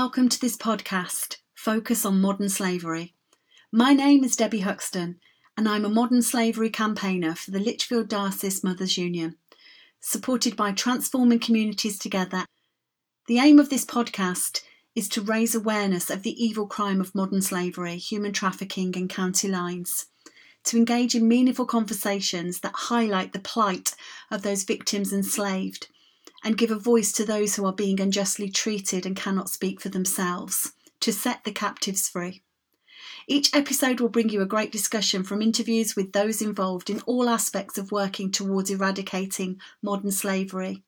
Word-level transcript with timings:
Welcome 0.00 0.28
to 0.28 0.40
this 0.40 0.56
podcast, 0.56 1.38
Focus 1.56 2.04
on 2.04 2.20
Modern 2.20 2.48
Slavery. 2.48 3.16
My 3.72 3.92
name 3.92 4.22
is 4.22 4.36
Debbie 4.36 4.60
Huxton, 4.60 5.18
and 5.56 5.68
I'm 5.68 5.84
a 5.84 5.88
modern 5.88 6.22
slavery 6.22 6.70
campaigner 6.70 7.34
for 7.34 7.50
the 7.50 7.58
Lichfield 7.58 8.08
Diocese 8.08 8.62
Mothers 8.62 8.96
Union, 8.96 9.34
supported 9.98 10.54
by 10.54 10.70
Transforming 10.70 11.40
Communities 11.40 11.98
Together. 11.98 12.44
The 13.26 13.40
aim 13.40 13.58
of 13.58 13.70
this 13.70 13.84
podcast 13.84 14.60
is 14.94 15.08
to 15.08 15.20
raise 15.20 15.56
awareness 15.56 16.10
of 16.10 16.22
the 16.22 16.44
evil 16.44 16.68
crime 16.68 17.00
of 17.00 17.12
modern 17.12 17.42
slavery, 17.42 17.96
human 17.96 18.32
trafficking, 18.32 18.96
and 18.96 19.10
county 19.10 19.48
lines, 19.48 20.06
to 20.66 20.76
engage 20.76 21.16
in 21.16 21.26
meaningful 21.26 21.66
conversations 21.66 22.60
that 22.60 22.72
highlight 22.72 23.32
the 23.32 23.40
plight 23.40 23.96
of 24.30 24.42
those 24.42 24.62
victims 24.62 25.12
enslaved 25.12 25.88
and 26.44 26.58
give 26.58 26.70
a 26.70 26.78
voice 26.78 27.12
to 27.12 27.24
those 27.24 27.56
who 27.56 27.66
are 27.66 27.72
being 27.72 28.00
unjustly 28.00 28.48
treated 28.48 29.04
and 29.04 29.16
cannot 29.16 29.50
speak 29.50 29.80
for 29.80 29.88
themselves, 29.88 30.72
to 31.00 31.12
set 31.12 31.44
the 31.44 31.52
captives 31.52 32.08
free. 32.08 32.42
Each 33.26 33.54
episode 33.54 34.00
will 34.00 34.08
bring 34.08 34.30
you 34.30 34.40
a 34.40 34.46
great 34.46 34.72
discussion 34.72 35.22
from 35.22 35.42
interviews 35.42 35.94
with 35.94 36.12
those 36.12 36.40
involved 36.40 36.88
in 36.88 37.00
all 37.02 37.28
aspects 37.28 37.76
of 37.76 37.92
working 37.92 38.30
towards 38.30 38.70
eradicating 38.70 39.60
modern 39.82 40.10
slavery, 40.10 40.82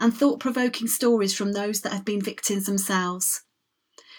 and 0.00 0.16
thought 0.16 0.40
provoking 0.40 0.88
stories 0.88 1.34
from 1.34 1.52
those 1.52 1.80
that 1.82 1.92
have 1.92 2.04
been 2.04 2.22
victims 2.22 2.66
themselves, 2.66 3.42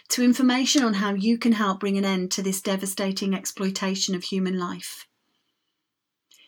to 0.09 0.23
information 0.23 0.83
on 0.83 0.95
how 0.95 1.14
you 1.14 1.38
can 1.38 1.53
help 1.53 1.80
bring 1.80 1.98
an 1.98 2.05
end 2.05 2.31
to 2.31 2.42
this 2.42 2.61
devastating 2.61 3.33
exploitation 3.33 4.16
of 4.16 4.23
human 4.23 4.58
life. 4.58 5.08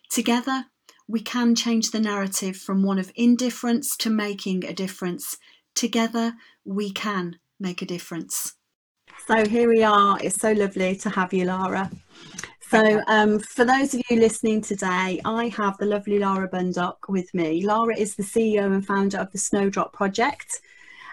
Together, 0.09 0.66
we 1.11 1.19
can 1.19 1.53
change 1.53 1.91
the 1.91 1.99
narrative 1.99 2.55
from 2.55 2.83
one 2.83 2.97
of 2.97 3.11
indifference 3.15 3.97
to 3.97 4.09
making 4.09 4.63
a 4.63 4.73
difference. 4.73 5.37
Together, 5.75 6.33
we 6.63 6.89
can 6.89 7.37
make 7.59 7.81
a 7.81 7.85
difference. 7.85 8.53
So 9.27 9.45
here 9.45 9.67
we 9.67 9.83
are. 9.83 10.17
It's 10.23 10.39
so 10.39 10.53
lovely 10.53 10.95
to 10.95 11.09
have 11.09 11.33
you, 11.33 11.45
Lara. 11.45 11.91
So, 12.61 13.01
um, 13.07 13.39
for 13.39 13.65
those 13.65 13.93
of 13.93 14.01
you 14.09 14.21
listening 14.21 14.61
today, 14.61 15.19
I 15.25 15.51
have 15.57 15.77
the 15.77 15.85
lovely 15.85 16.17
Lara 16.17 16.47
Bundock 16.47 17.09
with 17.09 17.31
me. 17.33 17.65
Lara 17.65 17.97
is 17.97 18.15
the 18.15 18.23
CEO 18.23 18.73
and 18.73 18.85
founder 18.85 19.17
of 19.17 19.29
the 19.33 19.37
Snowdrop 19.37 19.91
Project. 19.91 20.61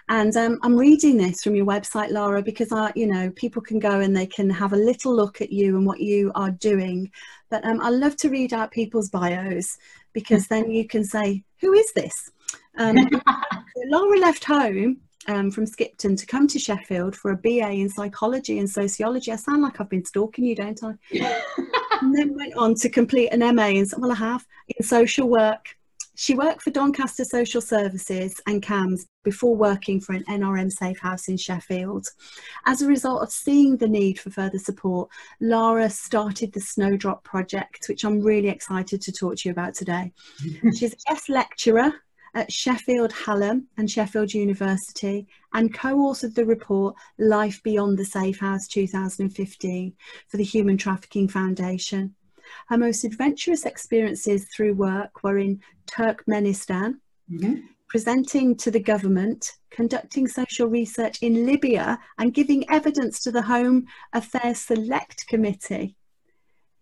And 0.08 0.34
um, 0.36 0.58
I'm 0.62 0.76
reading 0.76 1.19
this 1.19 1.42
from 1.42 1.54
your 1.54 1.66
website, 1.66 2.10
Lara, 2.10 2.42
because 2.42 2.72
I, 2.72 2.92
you 2.94 3.06
know, 3.06 3.30
people 3.32 3.60
can 3.60 3.78
go 3.78 4.00
and 4.00 4.16
they 4.16 4.26
can 4.26 4.48
have 4.48 4.72
a 4.72 4.76
little 4.76 5.14
look 5.14 5.42
at 5.42 5.52
you 5.52 5.76
and 5.76 5.84
what 5.84 6.00
you 6.00 6.32
are 6.34 6.50
doing. 6.52 7.10
But 7.50 7.64
um, 7.64 7.80
I 7.80 7.91
love 7.91 8.16
to 8.18 8.28
read 8.28 8.52
out 8.52 8.70
people's 8.70 9.08
bios 9.08 9.78
because 10.12 10.46
then 10.48 10.70
you 10.70 10.86
can 10.86 11.04
say, 11.04 11.44
who 11.60 11.72
is 11.72 11.92
this? 11.92 12.30
Um, 12.77 12.96
Lara 13.88 14.18
left 14.18 14.44
home 14.44 14.98
um, 15.27 15.50
from 15.50 15.66
Skipton 15.66 16.16
to 16.16 16.26
come 16.26 16.46
to 16.48 16.58
Sheffield 16.58 17.16
for 17.16 17.30
a 17.30 17.36
BA 17.36 17.70
in 17.70 17.88
psychology 17.88 18.58
and 18.58 18.69
sociology. 18.69 19.32
I 19.32 19.36
sound 19.36 19.62
like 19.62 19.80
I've 19.80 19.88
been 19.88 20.04
stalking 20.04 20.44
you, 20.44 20.54
don't 20.54 20.82
I? 20.82 20.94
and 22.00 22.14
then 22.14 22.34
went 22.34 22.54
on 22.54 22.74
to 22.76 22.88
complete 22.88 23.28
an 23.28 23.41
MA 23.54 23.69
in, 23.69 23.86
well, 23.98 24.12
I 24.12 24.16
have, 24.16 24.46
in 24.69 24.84
social 24.84 25.28
work 25.28 25.78
she 26.19 26.34
worked 26.34 26.62
for 26.62 26.70
Doncaster 26.70 27.24
Social 27.24 27.61
Services 27.61 28.41
and 28.48 28.61
CAMHS 28.61 29.06
before 29.22 29.54
working 29.54 30.00
for 30.00 30.15
an 30.15 30.25
NRM 30.25 30.72
safe 30.72 30.98
house 30.98 31.28
in 31.28 31.37
Sheffield. 31.37 32.09
As 32.66 32.82
a 32.82 32.88
result 32.88 33.22
of 33.22 33.31
seeing 33.31 33.76
the 33.76 33.87
need 33.87 34.19
for 34.19 34.31
further 34.31 34.59
support, 34.59 35.09
Lara 35.41 35.88
started 35.88 36.53
the 36.53 36.60
Snowdrop 36.60 37.22
Project, 37.22 37.87
which 37.88 38.04
I'm 38.04 38.20
really 38.20 38.48
excited 38.48 39.00
to 39.03 39.12
talk 39.12 39.37
to 39.37 39.48
you 39.48 39.53
about 39.53 39.75
today. 39.75 40.12
She's 40.76 40.93
a 40.93 40.97
guest 41.09 41.28
lecturer 41.28 41.93
at 42.34 42.53
Sheffield 42.53 43.12
Hallam 43.12 43.69
and 43.76 43.88
Sheffield 43.88 44.34
University 44.34 45.28
and 45.54 45.72
co-authored 45.72 46.34
the 46.34 46.44
report 46.44 46.97
Life 47.19 47.62
Beyond 47.62 47.97
the 47.97 48.04
Safe 48.04 48.41
House 48.41 48.66
2015 48.66 49.93
for 50.26 50.37
the 50.37 50.43
Human 50.43 50.76
Trafficking 50.76 51.28
Foundation. 51.28 52.16
Her 52.69 52.78
most 52.78 53.04
adventurous 53.04 53.64
experiences 53.64 54.47
through 54.54 54.75
work 54.75 55.22
were 55.22 55.38
in 55.38 55.60
Turkmenistan, 55.86 56.94
mm-hmm. 57.31 57.54
presenting 57.88 58.56
to 58.56 58.70
the 58.70 58.81
government, 58.81 59.53
conducting 59.70 60.26
social 60.28 60.69
research 60.69 61.19
in 61.22 61.47
Libya, 61.47 61.98
and 62.19 62.34
giving 62.34 62.69
evidence 62.70 63.20
to 63.20 63.31
the 63.31 63.42
Home 63.42 63.87
Affairs 64.12 64.58
Select 64.60 65.26
Committee. 65.26 65.97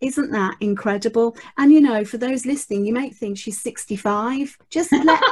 Isn't 0.01 0.31
that 0.33 0.57
incredible? 0.61 1.37
And 1.57 1.73
you 1.73 1.81
know, 1.81 2.05
for 2.05 2.19
those 2.19 2.45
listening, 2.45 2.85
you 2.85 2.93
might 2.93 3.15
think 3.15 3.39
she's 3.39 3.63
65. 3.63 4.57
Just 4.69 4.93
let, 5.05 5.23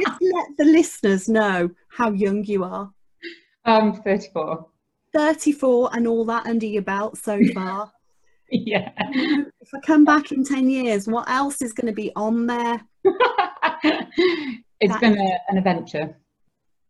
just 0.00 0.22
let 0.22 0.46
the 0.56 0.64
listeners 0.64 1.28
know 1.28 1.70
how 1.88 2.12
young 2.12 2.44
you 2.44 2.64
are. 2.64 2.90
I'm 3.64 3.92
um, 3.92 4.02
34. 4.02 4.66
34 5.14 5.90
and 5.94 6.06
all 6.06 6.24
that 6.26 6.46
under 6.46 6.66
your 6.66 6.82
belt 6.82 7.18
so 7.18 7.40
far. 7.54 7.90
Yeah. 8.50 8.90
If 8.98 9.68
I 9.74 9.80
come 9.80 10.04
back 10.04 10.32
in 10.32 10.44
10 10.44 10.70
years, 10.70 11.06
what 11.06 11.28
else 11.28 11.60
is 11.62 11.72
going 11.72 11.88
to 11.88 11.92
be 11.92 12.12
on 12.16 12.46
there? 12.46 12.80
it's 14.80 14.92
that 14.92 15.00
been 15.00 15.18
a, 15.18 15.38
an 15.48 15.58
adventure. 15.58 16.16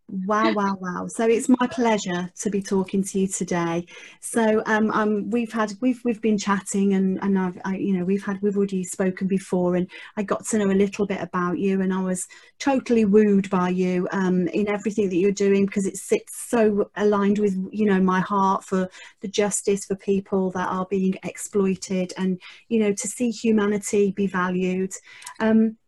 Wow, 0.08 0.52
wow, 0.52 0.76
wow. 0.80 1.08
So 1.08 1.26
it's 1.26 1.48
my 1.48 1.66
pleasure 1.66 2.30
to 2.40 2.48
be 2.50 2.62
talking 2.62 3.02
to 3.02 3.18
you 3.18 3.26
today. 3.26 3.86
So 4.20 4.62
um, 4.64 4.88
um 4.92 5.30
we've 5.30 5.52
had 5.52 5.72
we've 5.80 6.00
we've 6.04 6.22
been 6.22 6.38
chatting 6.38 6.94
and 6.94 7.18
and 7.22 7.36
I've 7.36 7.58
I, 7.64 7.74
you 7.76 7.92
know 7.98 8.04
we've 8.04 8.24
had 8.24 8.40
we've 8.40 8.56
already 8.56 8.84
spoken 8.84 9.26
before 9.26 9.74
and 9.74 9.90
I 10.16 10.22
got 10.22 10.46
to 10.46 10.58
know 10.58 10.70
a 10.70 10.78
little 10.78 11.06
bit 11.06 11.20
about 11.20 11.58
you 11.58 11.80
and 11.80 11.92
I 11.92 12.00
was 12.02 12.28
totally 12.60 13.04
wooed 13.04 13.50
by 13.50 13.70
you 13.70 14.06
um 14.12 14.46
in 14.48 14.68
everything 14.68 15.08
that 15.08 15.16
you're 15.16 15.32
doing 15.32 15.66
because 15.66 15.86
it 15.86 15.96
sits 15.96 16.48
so 16.50 16.88
aligned 16.94 17.40
with 17.40 17.56
you 17.72 17.86
know 17.86 18.00
my 18.00 18.20
heart 18.20 18.62
for 18.62 18.88
the 19.22 19.28
justice 19.28 19.86
for 19.86 19.96
people 19.96 20.52
that 20.52 20.68
are 20.68 20.86
being 20.88 21.16
exploited 21.24 22.12
and 22.16 22.40
you 22.68 22.78
know 22.78 22.92
to 22.92 23.08
see 23.08 23.30
humanity 23.30 24.12
be 24.12 24.28
valued. 24.28 24.92
Um 25.40 25.78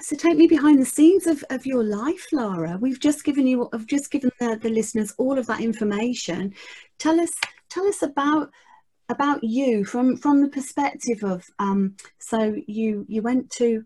so 0.00 0.16
take 0.16 0.36
me 0.36 0.46
behind 0.46 0.80
the 0.80 0.84
scenes 0.84 1.26
of, 1.26 1.44
of 1.50 1.66
your 1.66 1.84
life, 1.84 2.26
Lara. 2.32 2.78
We've 2.80 3.00
just 3.00 3.24
given 3.24 3.46
you, 3.46 3.68
I've 3.72 3.86
just 3.86 4.10
given 4.10 4.30
the, 4.38 4.58
the 4.60 4.70
listeners 4.70 5.14
all 5.18 5.38
of 5.38 5.46
that 5.46 5.60
information. 5.60 6.54
Tell 6.98 7.20
us, 7.20 7.30
tell 7.68 7.86
us 7.86 8.02
about 8.02 8.50
about 9.10 9.42
you 9.42 9.84
from 9.84 10.16
from 10.16 10.40
the 10.40 10.48
perspective 10.48 11.22
of 11.24 11.44
um, 11.58 11.96
so 12.18 12.54
you 12.66 13.04
you 13.08 13.22
went 13.22 13.50
to 13.50 13.84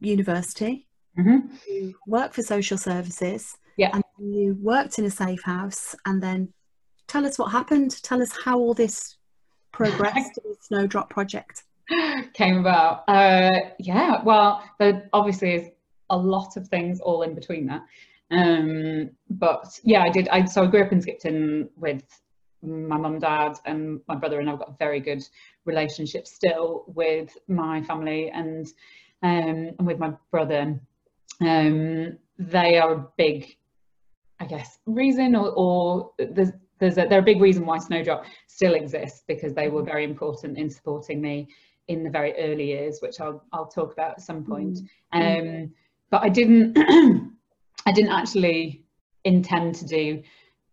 university, 0.00 0.86
mm-hmm. 1.18 1.54
you 1.68 1.94
worked 2.06 2.34
for 2.34 2.42
social 2.42 2.78
services, 2.78 3.56
yeah, 3.76 3.90
and 3.92 4.02
you 4.18 4.56
worked 4.60 4.98
in 4.98 5.04
a 5.04 5.10
safe 5.10 5.42
house, 5.42 5.94
and 6.06 6.22
then 6.22 6.52
tell 7.06 7.26
us 7.26 7.38
what 7.38 7.52
happened. 7.52 8.02
Tell 8.02 8.22
us 8.22 8.32
how 8.44 8.58
all 8.58 8.74
this 8.74 9.16
progressed 9.72 10.38
in 10.42 10.50
the 10.50 10.56
Snowdrop 10.62 11.10
project. 11.10 11.64
came 12.34 12.58
about. 12.58 13.04
Uh, 13.08 13.60
yeah, 13.78 14.22
well, 14.22 14.62
there 14.78 15.08
obviously 15.12 15.54
is 15.54 15.68
a 16.10 16.16
lot 16.16 16.56
of 16.56 16.68
things 16.68 17.00
all 17.00 17.22
in 17.22 17.34
between 17.34 17.66
that. 17.66 17.82
Um, 18.30 19.10
but 19.30 19.78
yeah, 19.84 20.02
I 20.02 20.10
did. 20.10 20.28
I 20.28 20.44
so 20.44 20.64
I 20.64 20.66
grew 20.66 20.82
up 20.82 20.92
in 20.92 21.00
Skipton 21.00 21.68
with 21.76 22.02
my 22.62 22.96
mum, 22.96 23.18
dad, 23.18 23.54
and 23.64 24.00
my 24.08 24.16
brother, 24.16 24.40
and 24.40 24.50
I've 24.50 24.58
got 24.58 24.70
a 24.70 24.76
very 24.78 25.00
good 25.00 25.22
relationship 25.64 26.26
still 26.26 26.84
with 26.88 27.36
my 27.48 27.82
family 27.82 28.30
and 28.30 28.66
um, 29.22 29.74
and 29.78 29.86
with 29.86 29.98
my 29.98 30.12
brother. 30.30 30.78
Um, 31.40 32.18
they 32.38 32.78
are 32.78 32.94
a 32.94 33.06
big, 33.16 33.56
I 34.40 34.44
guess, 34.44 34.78
reason, 34.86 35.34
or, 35.34 35.52
or 35.56 36.10
there's 36.18 36.50
there's 36.78 36.98
a, 36.98 37.06
they're 37.08 37.20
a 37.20 37.22
big 37.22 37.40
reason 37.40 37.66
why 37.66 37.78
Snowdrop 37.78 38.24
still 38.46 38.74
exists 38.74 39.24
because 39.26 39.54
they 39.54 39.68
were 39.68 39.82
very 39.82 40.04
important 40.04 40.58
in 40.58 40.70
supporting 40.70 41.20
me 41.20 41.48
in 41.88 42.04
the 42.04 42.10
very 42.10 42.34
early 42.38 42.66
years, 42.66 43.00
which 43.00 43.20
I'll 43.20 43.42
I'll 43.52 43.66
talk 43.66 43.92
about 43.92 44.12
at 44.12 44.20
some 44.20 44.44
point. 44.44 44.78
Mm. 45.14 45.64
Um, 45.64 45.74
but 46.10 46.22
I 46.22 46.28
didn't 46.28 46.76
I 47.86 47.92
didn't 47.92 48.12
actually 48.12 48.84
intend 49.24 49.74
to 49.76 49.86
do 49.86 50.22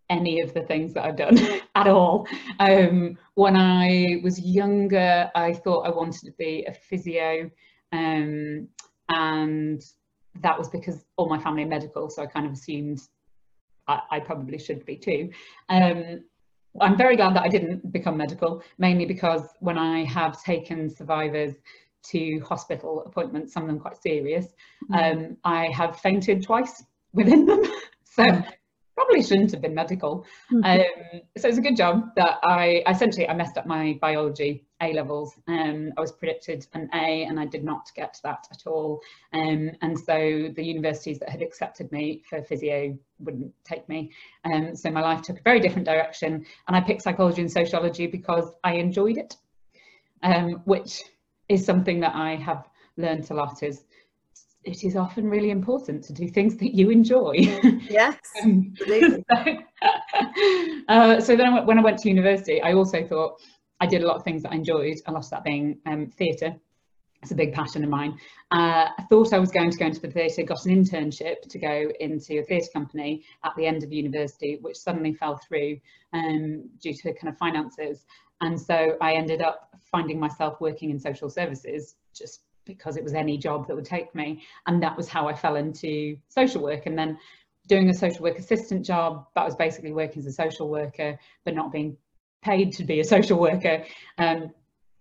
any 0.10 0.42
of 0.42 0.54
the 0.54 0.62
things 0.62 0.94
that 0.94 1.06
I've 1.06 1.16
done 1.16 1.40
at 1.76 1.88
all. 1.88 2.28
Um, 2.60 3.18
when 3.34 3.56
I 3.56 4.22
was 4.24 4.40
younger, 4.40 5.32
I 5.34 5.54
thought 5.54 5.88
I 5.88 5.90
wanted 5.90 6.26
to 6.26 6.32
be 6.38 6.66
a 6.68 6.74
physio, 6.74 7.50
um, 7.92 8.68
and 9.10 9.82
that 10.42 10.58
was 10.58 10.70
because 10.70 11.06
all 11.16 11.30
my 11.30 11.40
family 11.40 11.64
are 11.64 11.68
medical, 11.68 12.10
so 12.10 12.22
I 12.22 12.28
kind 12.28 12.46
of 12.46 12.52
assumed 12.52 13.02
I, 13.88 14.02
I 14.12 14.20
probably 14.20 14.60
should 14.60 14.86
be 14.86 14.98
too. 14.98 15.32
Um, 15.70 16.24
I'm 16.82 16.98
very 16.98 17.16
glad 17.16 17.36
that 17.36 17.44
I 17.44 17.48
didn't 17.48 17.92
become 17.92 18.18
medical, 18.18 18.64
mainly 18.78 19.06
because 19.06 19.44
when 19.60 19.78
I 19.78 20.04
have 20.06 20.42
taken 20.44 20.90
survivors 20.90 21.54
to 22.10 22.40
hospital 22.40 23.04
appointments, 23.06 23.54
some 23.54 23.64
of 23.64 23.70
them 23.70 23.80
quite 23.80 24.02
serious, 24.02 24.48
mm. 24.92 24.96
um, 25.14 25.38
I 25.44 25.68
have 25.68 26.00
fainted 26.00 26.44
twice 26.44 26.84
within 27.14 27.46
them. 27.46 27.64
so 28.04 28.24
probably 28.96 29.22
shouldn't 29.22 29.52
have 29.52 29.62
been 29.62 29.76
medical. 29.76 30.26
Mm-hmm. 30.52 30.64
Um, 30.64 31.22
so 31.38 31.48
it's 31.50 31.58
a 31.58 31.62
good 31.62 31.76
job 31.76 32.16
that 32.16 32.40
I 32.44 32.82
essentially 32.88 33.28
I 33.28 33.34
messed 33.34 33.58
up 33.58 33.66
my 33.66 33.98
biology 34.02 34.66
A 34.82 34.94
levels. 34.94 35.36
Um, 35.48 35.92
I 35.98 36.02
was 36.02 36.14
predicted 36.14 36.66
an 36.74 36.90
A 36.94 37.24
and 37.26 37.40
I 37.40 37.46
did 37.46 37.64
not 37.64 37.92
get 37.96 38.18
that 38.24 38.48
at 38.52 38.66
all. 38.66 39.02
Um, 39.34 39.72
and 39.82 40.00
so 40.00 40.50
the 40.56 40.64
universities 40.64 41.20
that 41.20 41.30
had 41.30 41.42
accepted 41.42 41.92
me 41.92 42.24
for 42.30 42.42
physio 42.42 42.98
wouldn't 43.20 43.54
take 43.66 43.88
me. 43.90 44.12
Um, 44.46 44.76
so 44.76 44.90
my 44.90 45.02
life 45.02 45.22
took 45.22 45.40
a 45.40 45.44
very 45.44 45.60
different 45.60 45.86
direction 45.86 46.46
and 46.68 46.76
I 46.76 46.82
picked 46.82 47.02
psychology 47.02 47.42
and 47.42 47.52
sociology 47.52 48.08
because 48.08 48.50
I 48.64 48.76
enjoyed 48.76 49.18
it, 49.18 49.36
um, 50.24 50.62
which 50.66 51.04
is 51.50 51.66
something 51.66 52.00
that 52.00 52.16
I 52.16 52.36
have 52.36 52.68
learned 52.98 53.30
a 53.30 53.34
lot 53.34 53.62
is 53.62 53.84
it 54.66 54.84
is 54.84 54.96
often 54.96 55.30
really 55.30 55.52
important 55.52 56.04
to 56.06 56.14
do 56.14 56.28
things 56.28 56.58
that 56.58 56.76
you 56.76 56.90
enjoy. 56.90 57.34
Yes, 57.90 58.18
um, 58.44 58.74
absolutely. 58.82 59.24
so, 59.36 59.58
uh, 60.90 61.22
so, 61.22 61.36
then 61.36 61.66
when 61.66 61.78
I 61.80 61.84
went 61.84 62.00
to 62.00 62.10
university, 62.10 62.62
I 62.62 62.74
also 62.74 63.08
thought 63.08 63.40
I 63.80 63.86
did 63.86 64.04
a 64.04 64.08
lot 64.08 64.18
of 64.18 64.24
things 64.24 64.44
that 64.44 64.52
I 64.52 64.56
enjoyed, 64.56 64.96
a 65.06 65.12
lot 65.12 65.24
of 65.24 65.30
that 65.30 65.44
being 65.44 65.80
um, 65.86 66.08
theatre. 66.08 66.56
It's 67.22 67.32
a 67.32 67.36
big 67.36 67.54
passion 67.54 67.84
of 67.84 67.90
mine. 67.90 68.20
Uh, 68.52 68.90
I 68.98 69.04
thought 69.10 69.34
I 69.34 69.40
was 69.40 69.50
going 69.50 69.72
to 69.72 69.78
go 69.78 69.86
into 69.86 70.02
the 70.02 70.12
theatre, 70.12 70.44
got 70.44 70.66
an 70.66 70.76
internship 70.76 71.42
to 71.50 71.58
go 71.58 71.90
into 72.00 72.40
a 72.40 72.44
theatre 72.44 72.68
company 72.72 73.24
at 73.44 73.54
the 73.58 73.66
end 73.66 73.84
of 73.84 73.92
university, 73.92 74.60
which 74.62 74.78
suddenly 74.78 75.14
fell 75.14 75.40
through 75.48 75.78
um, 76.14 76.70
due 76.80 76.94
to 76.94 77.14
kind 77.14 77.30
of 77.34 77.38
finances. 77.38 78.06
And 78.42 78.60
so 78.60 78.96
I 79.02 79.14
ended 79.14 79.42
up 79.42 79.70
finding 79.92 80.20
myself 80.20 80.62
working 80.62 80.92
in 80.92 81.00
social 81.00 81.30
services 81.30 81.96
just 82.14 82.42
because 82.66 82.98
it 82.98 83.04
was 83.04 83.14
any 83.14 83.38
job 83.38 83.68
that 83.68 83.76
would 83.76 83.86
take 83.86 84.14
me. 84.16 84.44
And 84.68 84.82
that 84.84 84.96
was 84.98 85.08
how 85.08 85.28
I 85.28 85.34
fell 85.34 85.56
into 85.56 86.18
social 86.28 86.62
work. 86.62 86.86
And 86.86 86.98
then 86.98 87.18
doing 87.68 87.90
a 87.90 87.94
social 87.94 88.24
work 88.24 88.38
assistant 88.38 88.86
job, 88.86 89.26
that 89.36 89.46
was 89.46 89.56
basically 89.56 89.92
working 89.92 90.20
as 90.20 90.28
a 90.28 90.32
social 90.32 90.70
worker, 90.70 91.18
but 91.44 91.56
not 91.56 91.72
being 91.72 91.98
paid 92.44 92.74
to 92.74 92.84
be 92.84 93.00
a 93.00 93.04
social 93.04 93.40
worker. 93.40 93.84
Um, 94.18 94.52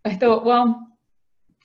I 0.04 0.14
thought, 0.14 0.44
well, 0.44 0.86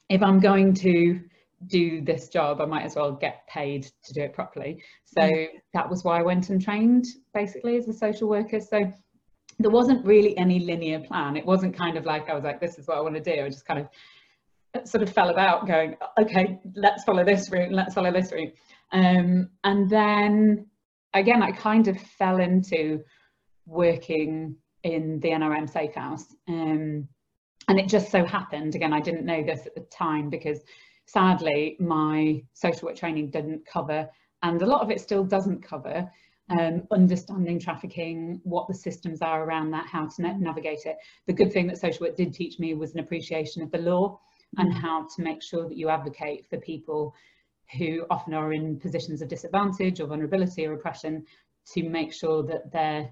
if 0.10 0.22
I'm 0.22 0.40
going 0.40 0.74
to 0.76 1.22
do 1.68 2.02
this 2.02 2.30
job, 2.30 2.62
I 2.62 2.66
might 2.66 2.84
as 2.84 2.96
well 2.96 3.12
get 3.12 3.46
paid 3.48 3.84
to 4.04 4.14
do 4.14 4.22
it 4.22 4.34
properly. 4.34 4.82
So 5.06 5.22
mm. 5.22 5.48
that 5.74 5.90
was 5.90 6.04
why 6.04 6.20
I 6.20 6.24
went 6.24 6.50
and 6.50 6.62
trained 6.62 7.06
basically 7.34 7.78
as 7.78 7.88
a 7.88 7.94
social 7.94 8.30
worker. 8.30 8.60
So 8.60 8.92
there 9.60 9.72
wasn't 9.72 10.06
really 10.06 10.38
any 10.38 10.60
linear 10.60 11.00
plan. 11.00 11.36
It 11.36 11.46
wasn't 11.46 11.76
kind 11.76 11.98
of 11.98 12.06
like 12.06 12.30
I 12.30 12.34
was 12.34 12.44
like, 12.44 12.62
this 12.62 12.80
is 12.80 12.88
what 12.88 12.98
I 12.98 13.02
want 13.02 13.16
to 13.16 13.22
do. 13.22 13.44
I 13.44 13.50
just 13.50 13.66
kind 13.66 13.80
of 13.80 13.90
sort 14.86 15.04
of 15.04 15.12
fell 15.12 15.30
about 15.30 15.68
going, 15.68 15.96
okay, 16.20 16.60
let's 16.76 17.04
follow 17.04 17.24
this 17.24 17.50
route, 17.52 17.72
let's 17.72 17.94
follow 17.94 18.12
this 18.12 18.32
route. 18.32 18.54
Um, 18.92 19.50
and 19.64 19.90
then 19.90 20.68
again, 21.14 21.42
I 21.42 21.52
kind 21.52 21.88
of 21.88 22.00
fell 22.00 22.40
into 22.40 23.04
working 23.66 24.56
in 24.84 25.20
the 25.20 25.30
NRM 25.30 25.70
Safe 25.70 25.94
House. 25.94 26.26
Um, 26.48 27.08
and 27.68 27.80
it 27.80 27.88
just 27.88 28.12
so 28.12 28.26
happened, 28.26 28.76
again, 28.76 28.94
I 28.94 29.00
didn't 29.00 29.26
know 29.26 29.44
this 29.44 29.66
at 29.66 29.76
the 29.76 29.86
time 29.92 30.30
because 30.30 30.60
sadly 31.06 31.76
my 31.80 32.42
social 32.54 32.88
work 32.88 32.96
training 32.96 33.30
didn't 33.32 33.66
cover, 33.66 34.08
and 34.42 34.62
a 34.62 34.66
lot 34.66 34.82
of 34.82 34.90
it 34.90 35.02
still 35.02 35.24
doesn't 35.24 35.62
cover, 35.62 36.10
um, 36.50 36.84
understanding 36.92 37.60
trafficking, 37.60 38.40
what 38.44 38.68
the 38.68 38.74
systems 38.74 39.22
are 39.22 39.44
around 39.44 39.72
that, 39.72 39.86
how 39.86 40.08
to 40.08 40.22
navigate 40.22 40.86
it. 40.86 40.98
The 41.28 41.34
good 41.34 41.52
thing 41.52 41.68
that 41.68 41.78
social 41.78 42.08
work 42.08 42.16
did 42.16 42.34
teach 42.34 42.58
me 42.58 42.74
was 42.74 42.94
an 42.94 43.02
appreciation 43.02 43.62
of 43.62 43.72
the 43.72 43.80
law 43.80 44.20
and 44.58 44.74
mm. 44.74 44.82
how 44.82 45.08
to 45.16 45.22
make 45.22 45.42
sure 45.42 45.68
that 45.68 45.78
you 45.78 45.90
advocate 45.90 46.46
for 46.50 46.58
people 46.58 47.14
who 47.78 48.06
often 48.10 48.34
are 48.34 48.54
in 48.54 48.80
positions 48.80 49.22
of 49.22 49.28
disadvantage 49.28 50.00
or 50.00 50.08
vulnerability 50.08 50.66
or 50.66 50.74
oppression 50.74 51.24
to 51.74 51.88
make 51.88 52.14
sure 52.14 52.44
that 52.44 52.72
they're 52.72 53.10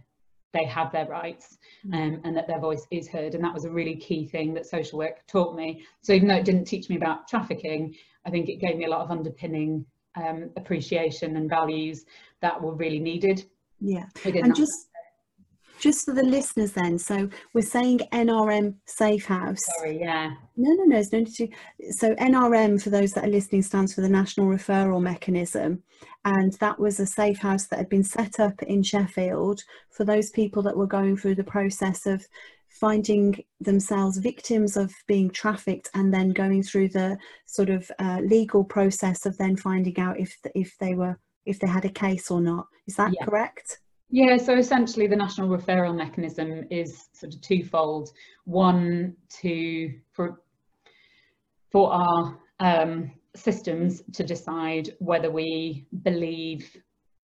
they 0.53 0.63
have 0.63 0.91
their 0.91 1.05
rights 1.07 1.57
mm. 1.85 1.93
um, 1.93 2.21
and 2.23 2.35
that 2.35 2.47
their 2.47 2.59
voice 2.59 2.87
is 2.89 3.07
heard 3.07 3.35
and 3.35 3.43
that 3.43 3.53
was 3.53 3.65
a 3.65 3.69
really 3.69 3.95
key 3.95 4.25
thing 4.25 4.53
that 4.53 4.65
social 4.65 4.97
work 4.97 5.25
taught 5.27 5.55
me 5.55 5.85
so 6.01 6.13
even 6.13 6.27
though 6.27 6.35
it 6.35 6.45
didn't 6.45 6.65
teach 6.65 6.89
me 6.89 6.95
about 6.95 7.27
trafficking 7.27 7.93
i 8.25 8.29
think 8.29 8.49
it 8.49 8.59
gave 8.59 8.77
me 8.77 8.85
a 8.85 8.89
lot 8.89 9.01
of 9.01 9.11
underpinning 9.11 9.85
um, 10.15 10.49
appreciation 10.55 11.35
and 11.37 11.49
values 11.49 12.05
that 12.41 12.59
were 12.59 12.73
really 12.73 12.99
needed 12.99 13.43
yeah 13.81 14.05
and 14.25 14.55
just 14.55 14.86
just 15.79 16.05
for 16.05 16.13
the 16.13 16.23
listeners 16.23 16.73
then 16.73 16.97
so 16.97 17.29
we're 17.53 17.61
saying 17.61 17.99
nrm 18.11 18.75
safe 18.85 19.25
house. 19.25 19.61
Sorry 19.77 19.99
yeah. 19.99 20.31
No 20.55 20.71
no 20.71 20.83
no 20.83 20.97
it's 20.97 21.11
no 21.11 21.23
to 21.23 21.47
so 21.91 22.15
nrm 22.15 22.81
for 22.81 22.89
those 22.89 23.13
that 23.13 23.25
are 23.25 23.29
listening 23.29 23.61
stands 23.61 23.93
for 23.93 24.01
the 24.01 24.09
national 24.09 24.47
referral 24.47 25.01
mechanism. 25.01 25.83
And 26.25 26.53
that 26.53 26.79
was 26.79 26.99
a 26.99 27.05
safe 27.05 27.39
house 27.39 27.67
that 27.67 27.79
had 27.79 27.89
been 27.89 28.03
set 28.03 28.39
up 28.39 28.61
in 28.63 28.83
sheffield 28.83 29.63
for 29.91 30.03
those 30.03 30.29
people 30.29 30.61
that 30.63 30.75
were 30.75 30.87
going 30.87 31.15
through 31.15 31.35
the 31.35 31.43
process 31.43 32.05
of 32.05 32.25
finding 32.67 33.43
themselves 33.61 34.17
victims 34.17 34.77
of 34.77 34.93
being 35.07 35.29
trafficked 35.29 35.89
and 35.93 36.13
then 36.13 36.29
going 36.29 36.61
through 36.61 36.89
the 36.89 37.17
sort 37.45 37.69
of 37.69 37.89
uh, 37.99 38.19
legal 38.23 38.63
process 38.63 39.25
of 39.25 39.37
then 39.37 39.55
finding 39.55 39.97
out 39.99 40.19
if 40.19 40.37
if 40.53 40.77
they 40.79 40.93
were 40.95 41.17
if 41.45 41.59
they 41.59 41.67
had 41.67 41.85
a 41.85 41.89
case 41.89 42.29
or 42.29 42.41
not. 42.41 42.67
Is 42.87 42.95
that 42.95 43.13
yeah. 43.13 43.25
correct 43.25 43.79
yeah, 44.09 44.37
so 44.37 44.55
essentially 44.55 45.07
the 45.07 45.15
national 45.15 45.49
referral 45.49 45.95
mechanism 45.95 46.65
is 46.69 47.09
sort 47.13 47.33
of 47.33 47.41
twofold. 47.41 48.09
One 48.45 49.15
to 49.41 49.93
for 50.11 50.41
for 51.71 51.91
our 51.91 52.39
um, 52.59 53.11
systems 53.35 54.01
to 54.13 54.23
decide 54.23 54.95
whether 54.99 55.29
we 55.29 55.85
believe 56.03 56.75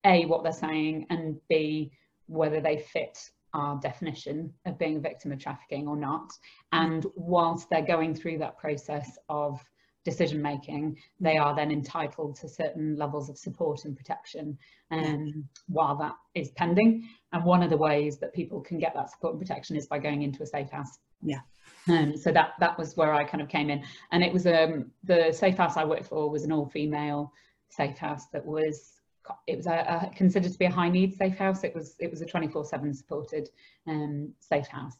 a 0.05 0.25
what 0.25 0.43
they're 0.43 0.51
saying 0.51 1.05
and 1.11 1.39
b 1.47 1.91
whether 2.25 2.59
they 2.59 2.77
fit 2.77 3.29
our 3.53 3.79
definition 3.79 4.51
of 4.65 4.79
being 4.79 4.97
a 4.97 4.99
victim 4.99 5.31
of 5.31 5.39
trafficking 5.39 5.87
or 5.87 5.97
not. 5.97 6.31
And 6.71 7.05
whilst 7.15 7.69
they're 7.69 7.85
going 7.85 8.15
through 8.15 8.37
that 8.39 8.57
process 8.57 9.17
of 9.29 9.61
decision 10.03 10.41
making, 10.41 10.97
they 11.19 11.37
are 11.37 11.55
then 11.55 11.71
entitled 11.71 12.35
to 12.37 12.49
certain 12.49 12.95
levels 12.95 13.29
of 13.29 13.37
support 13.37 13.85
and 13.85 13.95
protection 13.95 14.57
um, 14.89 15.43
while 15.67 15.95
that 15.97 16.13
is 16.33 16.51
pending. 16.51 17.07
And 17.33 17.43
one 17.43 17.63
of 17.63 17.69
the 17.69 17.77
ways 17.77 18.17
that 18.19 18.33
people 18.33 18.61
can 18.61 18.79
get 18.79 18.93
that 18.95 19.11
support 19.11 19.33
and 19.33 19.41
protection 19.41 19.75
is 19.75 19.87
by 19.87 19.99
going 19.99 20.23
into 20.23 20.43
a 20.43 20.45
safe 20.47 20.71
house. 20.71 20.97
Yeah. 21.21 21.41
Um, 21.87 22.15
so 22.15 22.31
that 22.31 22.53
that 22.59 22.77
was 22.77 22.95
where 22.95 23.13
I 23.13 23.23
kind 23.23 23.41
of 23.41 23.49
came 23.49 23.69
in, 23.69 23.83
and 24.11 24.23
it 24.23 24.31
was 24.31 24.45
um 24.45 24.91
the 25.03 25.31
safe 25.31 25.57
house 25.57 25.77
I 25.77 25.83
worked 25.83 26.05
for 26.05 26.29
was 26.29 26.43
an 26.43 26.51
all 26.51 26.67
female 26.67 27.31
safe 27.69 27.97
house 27.97 28.27
that 28.33 28.45
was 28.45 29.01
it 29.47 29.55
was 29.55 29.67
a, 29.67 29.71
a, 29.71 30.11
considered 30.15 30.51
to 30.51 30.59
be 30.59 30.65
a 30.65 30.71
high 30.71 30.89
need 30.89 31.15
safe 31.15 31.37
house. 31.37 31.63
It 31.63 31.73
was 31.73 31.95
it 31.99 32.11
was 32.11 32.21
a 32.21 32.25
24/7 32.25 32.95
supported 32.95 33.49
um, 33.87 34.31
safe 34.39 34.67
house, 34.67 34.97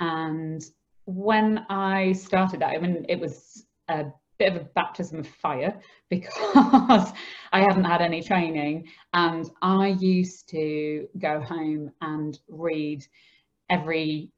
and 0.00 0.64
when 1.04 1.64
I 1.68 2.12
started 2.12 2.60
that, 2.60 2.70
I 2.70 2.78
mean 2.78 3.06
it 3.08 3.20
was 3.20 3.64
a 3.88 4.06
bit 4.38 4.54
of 4.54 4.60
a 4.60 4.64
baptism 4.74 5.20
of 5.20 5.28
fire 5.28 5.78
because 6.10 7.12
I 7.52 7.60
hadn't 7.60 7.84
had 7.84 8.02
any 8.02 8.22
training. 8.22 8.88
And 9.12 9.50
I 9.62 9.88
used 9.98 10.48
to 10.50 11.08
go 11.18 11.40
home 11.40 11.90
and 12.00 12.38
read 12.48 13.06
every 13.70 14.30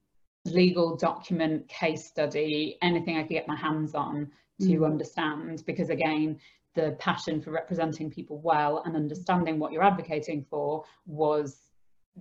legal 0.45 0.97
document, 0.97 1.69
case 1.69 2.07
study, 2.07 2.79
anything 2.83 3.17
I 3.17 3.23
could 3.23 3.31
get 3.31 3.49
my 3.49 3.57
hands 3.57 3.95
on 3.95 4.31
to 4.61 4.67
mm. 4.67 4.87
understand. 4.87 5.63
Because 5.67 5.91
again 5.91 6.39
the 6.75 6.97
passion 7.01 7.41
for 7.41 7.51
representing 7.51 8.11
people 8.11 8.39
well 8.39 8.83
and 8.85 8.95
understanding 8.95 9.59
what 9.59 9.73
you're 9.73 9.83
advocating 9.83 10.47
for 10.49 10.85
was 11.07 11.59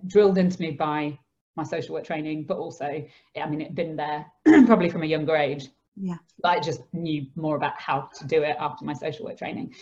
drilled 0.08 0.36
into 0.36 0.60
me 0.60 0.72
by 0.72 1.16
my 1.56 1.62
social 1.62 1.94
work 1.94 2.04
training 2.04 2.44
but 2.44 2.56
also 2.56 3.04
I 3.40 3.48
mean 3.48 3.60
it'd 3.60 3.74
been 3.74 3.96
there 3.96 4.26
probably 4.66 4.90
from 4.90 5.02
a 5.02 5.06
younger 5.06 5.36
age 5.36 5.68
yeah. 6.00 6.16
I 6.44 6.60
just 6.60 6.82
knew 6.92 7.26
more 7.36 7.56
about 7.56 7.80
how 7.80 8.08
to 8.18 8.26
do 8.26 8.42
it 8.42 8.56
after 8.58 8.84
my 8.84 8.92
social 8.92 9.26
work 9.26 9.38
training. 9.38 9.74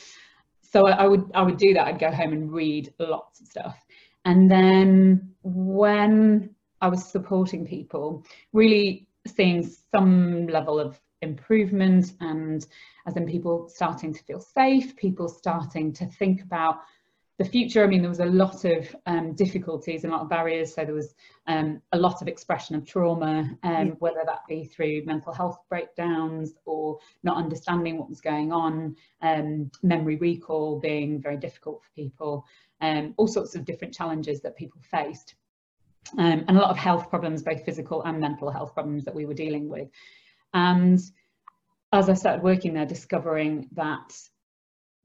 So 0.62 0.87
I, 0.87 0.92
I 0.92 1.06
would 1.06 1.30
i 1.35 1.42
would 1.42 1.58
do 1.58 1.75
that. 1.75 1.87
I'd 1.87 1.99
go 1.99 2.11
home 2.11 2.32
and 2.32 2.52
read 2.52 2.92
lots 2.99 3.40
of 3.40 3.46
stuff. 3.46 3.76
And 4.25 4.50
then 4.50 5.32
when 5.42 6.50
i 6.82 6.88
was 6.88 7.08
supporting 7.08 7.64
people 7.64 8.25
really 8.52 9.06
seeing 9.26 9.62
some 9.90 10.46
level 10.49 10.78
of 10.78 11.00
improvement 11.23 12.12
and 12.20 12.66
as 13.06 13.16
in 13.16 13.26
people 13.26 13.68
starting 13.68 14.12
to 14.12 14.23
feel 14.25 14.40
safe 14.40 14.94
people 14.96 15.28
starting 15.28 15.92
to 15.92 16.04
think 16.06 16.42
about 16.42 16.80
the 17.38 17.44
future, 17.44 17.84
I 17.84 17.86
mean, 17.86 18.00
there 18.00 18.08
was 18.08 18.20
a 18.20 18.24
lot 18.24 18.64
of 18.64 18.96
um, 19.04 19.34
difficulties 19.34 20.04
and 20.04 20.12
a 20.12 20.16
lot 20.16 20.22
of 20.22 20.30
barriers. 20.30 20.74
So 20.74 20.84
there 20.84 20.94
was 20.94 21.14
um, 21.46 21.82
a 21.92 21.98
lot 21.98 22.22
of 22.22 22.28
expression 22.28 22.76
of 22.76 22.86
trauma, 22.86 23.58
um, 23.62 23.86
yeah. 23.88 23.92
whether 23.98 24.22
that 24.24 24.40
be 24.48 24.64
through 24.64 25.04
mental 25.04 25.34
health 25.34 25.58
breakdowns 25.68 26.54
or 26.64 26.98
not 27.24 27.36
understanding 27.36 27.98
what 27.98 28.08
was 28.08 28.22
going 28.22 28.52
on, 28.52 28.96
um, 29.20 29.70
memory 29.82 30.16
recall 30.16 30.80
being 30.80 31.20
very 31.20 31.36
difficult 31.36 31.82
for 31.82 31.90
people, 31.94 32.46
um, 32.80 33.12
all 33.18 33.28
sorts 33.28 33.54
of 33.54 33.66
different 33.66 33.92
challenges 33.92 34.40
that 34.40 34.56
people 34.56 34.80
faced. 34.90 35.34
Um, 36.16 36.44
and 36.48 36.56
a 36.56 36.60
lot 36.60 36.70
of 36.70 36.78
health 36.78 37.10
problems, 37.10 37.42
both 37.42 37.64
physical 37.64 38.02
and 38.04 38.18
mental 38.18 38.50
health 38.50 38.72
problems 38.72 39.04
that 39.04 39.14
we 39.14 39.26
were 39.26 39.34
dealing 39.34 39.68
with. 39.68 39.88
And 40.54 41.00
as 41.92 42.08
I 42.08 42.14
started 42.14 42.42
working 42.42 42.72
there, 42.72 42.86
discovering 42.86 43.68
that 43.72 44.16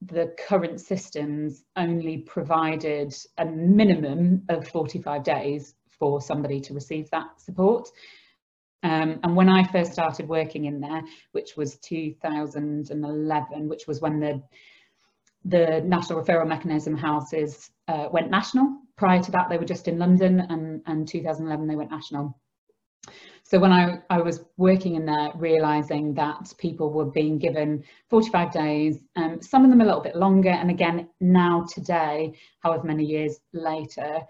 the 0.01 0.33
current 0.47 0.81
systems 0.81 1.63
only 1.75 2.17
provided 2.17 3.15
a 3.37 3.45
minimum 3.45 4.43
of 4.49 4.67
45 4.67 5.23
days 5.23 5.75
for 5.99 6.19
somebody 6.21 6.59
to 6.61 6.73
receive 6.73 7.09
that 7.11 7.39
support. 7.39 7.87
Um, 8.83 9.19
and 9.23 9.35
when 9.35 9.47
I 9.47 9.63
first 9.71 9.93
started 9.93 10.27
working 10.27 10.65
in 10.65 10.79
there, 10.79 11.03
which 11.33 11.55
was 11.55 11.77
2011, 11.77 13.69
which 13.69 13.87
was 13.87 14.01
when 14.01 14.19
the 14.19 14.41
the 15.43 15.81
National 15.81 16.21
Referral 16.21 16.47
Mechanism 16.47 16.95
houses 16.95 17.71
uh, 17.87 18.07
went 18.11 18.29
national. 18.29 18.77
Prior 18.95 19.21
to 19.23 19.31
that, 19.31 19.49
they 19.49 19.57
were 19.57 19.65
just 19.65 19.87
in 19.87 19.97
London, 19.97 20.39
and, 20.39 20.83
and 20.85 21.07
2011 21.07 21.67
they 21.67 21.75
went 21.75 21.89
national. 21.89 22.39
So 23.51 23.59
when 23.59 23.73
I, 23.73 23.99
I 24.09 24.21
was 24.21 24.45
working 24.55 24.95
in 24.95 25.05
there, 25.05 25.29
realizing 25.35 26.13
that 26.13 26.53
people 26.57 26.89
were 26.89 27.11
being 27.11 27.37
given 27.37 27.83
45 28.09 28.53
days, 28.53 28.99
um, 29.17 29.41
some 29.41 29.65
of 29.65 29.69
them 29.69 29.81
a 29.81 29.83
little 29.83 29.99
bit 29.99 30.15
longer, 30.15 30.51
and 30.51 30.69
again 30.69 31.09
now 31.19 31.65
today, 31.65 32.31
however 32.61 32.87
many 32.87 33.03
years 33.03 33.41
later, 33.51 34.21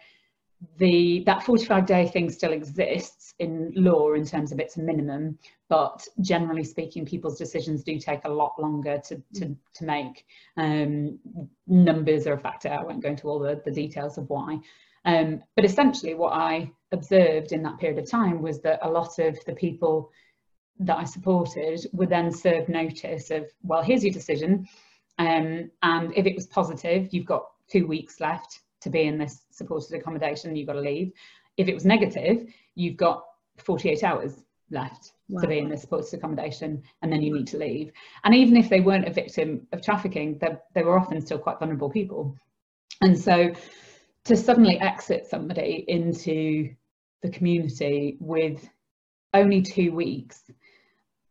the 0.77 1.21
that 1.27 1.43
45 1.43 1.85
day 1.85 2.07
thing 2.07 2.31
still 2.31 2.51
exists 2.51 3.35
in 3.37 3.71
law 3.75 4.13
in 4.13 4.25
terms 4.25 4.51
of 4.51 4.59
it's 4.59 4.77
minimum 4.77 5.37
but 5.69 6.07
generally 6.21 6.63
speaking 6.63 7.03
people's 7.03 7.35
decisions 7.35 7.83
do 7.83 7.97
take 7.97 8.25
a 8.25 8.29
lot 8.29 8.53
longer 8.59 9.01
to 9.07 9.19
to, 9.33 9.55
to 9.73 9.85
make. 9.85 10.23
Um, 10.57 11.17
numbers 11.65 12.27
are 12.27 12.33
a 12.33 12.39
factor 12.39 12.69
i 12.69 12.83
won't 12.83 13.01
go 13.01 13.09
into 13.09 13.27
all 13.27 13.39
the, 13.39 13.59
the 13.65 13.71
details 13.71 14.19
of 14.19 14.29
why 14.29 14.59
um, 15.05 15.41
but 15.55 15.65
essentially 15.65 16.13
what 16.13 16.33
i 16.33 16.69
observed 16.91 17.51
in 17.51 17.63
that 17.63 17.77
period 17.79 17.97
of 17.97 18.09
time 18.09 18.41
was 18.41 18.61
that 18.61 18.79
a 18.81 18.89
lot 18.89 19.19
of 19.19 19.37
the 19.45 19.53
people 19.53 20.11
that 20.79 20.97
i 20.97 21.03
supported 21.03 21.79
would 21.93 22.09
then 22.09 22.31
serve 22.31 22.67
notice 22.69 23.31
of 23.31 23.45
well 23.63 23.81
here's 23.81 24.03
your 24.03 24.13
decision 24.13 24.67
um, 25.19 25.69
and 25.83 26.13
if 26.15 26.25
it 26.25 26.35
was 26.35 26.47
positive 26.47 27.09
you've 27.11 27.25
got 27.25 27.45
two 27.71 27.87
weeks 27.87 28.19
left 28.19 28.61
to 28.81 28.89
be 28.89 29.03
in 29.03 29.17
this 29.17 29.45
supported 29.51 29.93
accommodation, 29.93 30.55
you've 30.55 30.67
got 30.67 30.73
to 30.73 30.81
leave. 30.81 31.11
If 31.57 31.67
it 31.67 31.73
was 31.73 31.85
negative, 31.85 32.47
you've 32.75 32.97
got 32.97 33.23
48 33.57 34.03
hours 34.03 34.43
left 34.71 35.11
wow. 35.29 35.41
to 35.41 35.47
be 35.47 35.59
in 35.59 35.69
this 35.69 35.81
supported 35.81 36.13
accommodation 36.13 36.81
and 37.01 37.11
then 37.11 37.21
you 37.21 37.33
need 37.33 37.47
to 37.47 37.57
leave. 37.57 37.91
And 38.23 38.33
even 38.33 38.57
if 38.57 38.69
they 38.69 38.81
weren't 38.81 39.07
a 39.07 39.13
victim 39.13 39.67
of 39.71 39.81
trafficking, 39.81 40.41
they 40.73 40.83
were 40.83 40.99
often 40.99 41.21
still 41.21 41.37
quite 41.37 41.59
vulnerable 41.59 41.89
people. 41.89 42.35
And 43.01 43.17
so 43.17 43.53
to 44.25 44.35
suddenly 44.35 44.79
exit 44.79 45.27
somebody 45.27 45.85
into 45.87 46.73
the 47.21 47.29
community 47.29 48.17
with 48.19 48.67
only 49.33 49.61
two 49.61 49.93
weeks, 49.93 50.43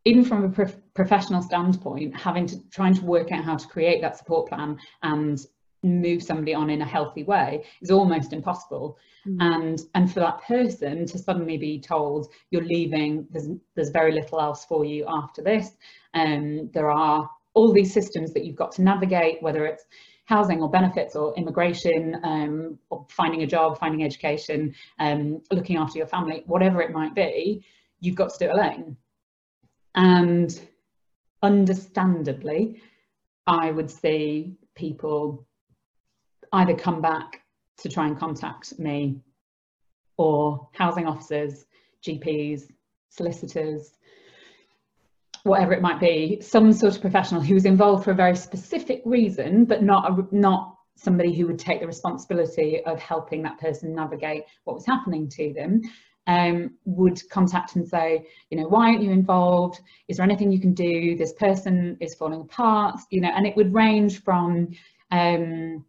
even 0.05 0.25
from 0.25 0.43
a 0.43 0.49
prof 0.49 0.75
professional 0.93 1.41
standpoint, 1.41 2.15
having 2.15 2.47
to 2.47 2.57
trying 2.69 2.95
to 2.95 3.05
work 3.05 3.31
out 3.31 3.43
how 3.43 3.55
to 3.55 3.67
create 3.67 4.01
that 4.01 4.17
support 4.17 4.49
plan 4.49 4.77
and 5.03 5.39
move 5.83 6.21
somebody 6.21 6.53
on 6.53 6.69
in 6.69 6.81
a 6.81 6.85
healthy 6.85 7.23
way 7.23 7.63
is 7.81 7.89
almost 7.89 8.33
impossible 8.33 8.97
mm. 9.27 9.35
and 9.39 9.81
and 9.95 10.13
for 10.13 10.19
that 10.19 10.41
person 10.43 11.05
to 11.05 11.17
suddenly 11.17 11.57
be 11.57 11.79
told 11.79 12.27
you're 12.51 12.63
leaving 12.63 13.25
there's 13.31 13.49
there's 13.75 13.89
very 13.89 14.11
little 14.11 14.39
else 14.39 14.63
for 14.65 14.85
you 14.85 15.05
after 15.07 15.41
this 15.41 15.71
and 16.13 16.59
um, 16.59 16.69
there 16.73 16.91
are 16.91 17.27
all 17.53 17.73
these 17.73 17.91
systems 17.91 18.31
that 18.31 18.45
you've 18.45 18.55
got 18.55 18.71
to 18.71 18.83
navigate 18.83 19.41
whether 19.41 19.65
it's 19.65 19.85
housing 20.31 20.61
or 20.61 20.69
benefits 20.69 21.15
or 21.15 21.33
immigration 21.35 22.17
um, 22.23 22.79
or 22.89 23.05
finding 23.09 23.43
a 23.43 23.47
job 23.55 23.77
finding 23.77 24.03
education 24.03 24.73
um, 24.99 25.41
looking 25.51 25.77
after 25.77 25.97
your 25.97 26.07
family 26.07 26.43
whatever 26.45 26.81
it 26.81 26.91
might 26.91 27.13
be 27.13 27.63
you've 27.99 28.15
got 28.15 28.29
to 28.31 28.39
do 28.39 28.49
it 28.49 28.53
alone. 28.53 28.97
And 29.95 30.49
understandably 31.43 32.81
i 33.47 33.71
would 33.71 33.89
see 33.89 34.55
people 34.75 35.45
either 36.53 36.75
come 36.75 37.01
back 37.01 37.41
to 37.81 37.89
try 37.89 38.05
and 38.07 38.17
contact 38.17 38.77
me 38.77 39.19
or 40.17 40.69
housing 40.73 41.07
officers, 41.07 41.65
GPs, 42.05 42.71
solicitors, 43.09 43.93
whatever 45.43 45.73
it 45.73 45.81
might 45.81 45.99
be, 45.99 46.39
some 46.41 46.71
sort 46.71 46.95
of 46.95 47.01
professional 47.01 47.41
who 47.41 47.53
was 47.53 47.65
involved 47.65 48.03
for 48.03 48.11
a 48.11 48.15
very 48.15 48.35
specific 48.35 49.01
reason, 49.05 49.65
but 49.65 49.83
not 49.83 50.09
a, 50.09 50.35
not 50.35 50.75
somebody 50.95 51.33
who 51.33 51.47
would 51.47 51.59
take 51.59 51.79
the 51.79 51.87
responsibility 51.87 52.81
of 52.85 52.99
helping 52.99 53.41
that 53.41 53.59
person 53.59 53.95
navigate 53.95 54.43
what 54.65 54.75
was 54.75 54.85
happening 54.85 55.27
to 55.27 55.53
them, 55.53 55.81
um, 56.27 56.71
would 56.85 57.19
contact 57.29 57.75
and 57.75 57.87
say, 57.87 58.27
you 58.49 58.57
know, 58.57 58.67
why 58.67 58.89
aren't 58.89 59.01
you 59.01 59.11
involved? 59.11 59.79
Is 60.07 60.17
there 60.17 60.23
anything 60.23 60.51
you 60.51 60.61
can 60.61 60.73
do? 60.73 61.15
This 61.15 61.33
person 61.33 61.97
is 61.99 62.13
falling 62.13 62.41
apart, 62.41 62.99
you 63.09 63.21
know, 63.21 63.31
and 63.35 63.47
it 63.47 63.55
would 63.55 63.73
range 63.73 64.21
from 64.21 64.69
um, 65.09 65.83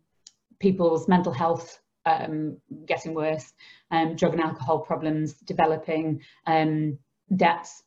people's 0.59 1.09
mental 1.09 1.33
health 1.33 1.79
um, 2.07 2.57
getting 2.87 3.15
worse, 3.15 3.53
um, 3.91 4.17
drug 4.17 4.33
and 4.33 4.43
alcohol 4.43 4.81
problems 4.81 5.35
developing, 5.35 6.23
um, 6.47 6.99
debts 7.37 7.83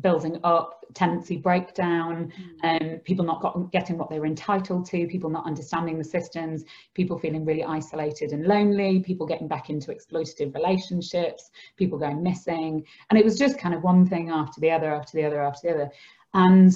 building 0.00 0.38
up, 0.44 0.84
tenancy 0.94 1.36
breakdown, 1.36 2.32
mm. 2.64 2.94
um, 2.94 2.98
people 3.00 3.24
not 3.24 3.40
got, 3.40 3.72
getting 3.72 3.96
what 3.98 4.10
they 4.10 4.20
were 4.20 4.26
entitled 4.26 4.86
to, 4.86 5.06
people 5.06 5.30
not 5.30 5.46
understanding 5.46 5.98
the 5.98 6.04
systems, 6.04 6.64
people 6.94 7.18
feeling 7.18 7.44
really 7.44 7.64
isolated 7.64 8.32
and 8.32 8.46
lonely, 8.46 9.00
people 9.00 9.26
getting 9.26 9.48
back 9.48 9.70
into 9.70 9.92
exploitative 9.92 10.54
relationships, 10.54 11.50
people 11.76 11.98
going 11.98 12.22
missing. 12.22 12.84
And 13.10 13.18
it 13.18 13.24
was 13.24 13.38
just 13.38 13.58
kind 13.58 13.74
of 13.74 13.82
one 13.82 14.06
thing 14.06 14.30
after 14.30 14.60
the 14.60 14.70
other, 14.70 14.94
after 14.94 15.16
the 15.16 15.24
other, 15.24 15.42
after 15.42 15.68
the 15.68 15.74
other. 15.74 15.90
And 16.34 16.72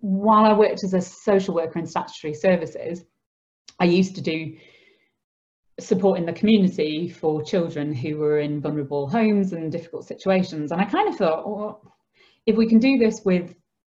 while 0.00 0.44
I 0.44 0.52
worked 0.52 0.84
as 0.84 0.94
a 0.94 1.00
social 1.00 1.54
worker 1.54 1.78
in 1.78 1.86
statutory 1.86 2.34
services, 2.34 3.04
I 3.80 3.84
used 3.84 4.14
to 4.16 4.20
do 4.20 4.56
support 5.80 6.18
in 6.18 6.26
the 6.26 6.32
community 6.32 7.08
for 7.08 7.42
children 7.42 7.92
who 7.92 8.18
were 8.18 8.38
in 8.38 8.60
vulnerable 8.60 9.08
homes 9.08 9.52
and 9.52 9.72
difficult 9.72 10.06
situations. 10.06 10.70
And 10.70 10.80
I 10.80 10.84
kind 10.84 11.08
of 11.08 11.16
thought, 11.16 11.48
well, 11.48 11.94
if 12.46 12.56
we 12.56 12.68
can 12.68 12.78
do 12.78 12.98
this 12.98 13.22
with 13.24 13.54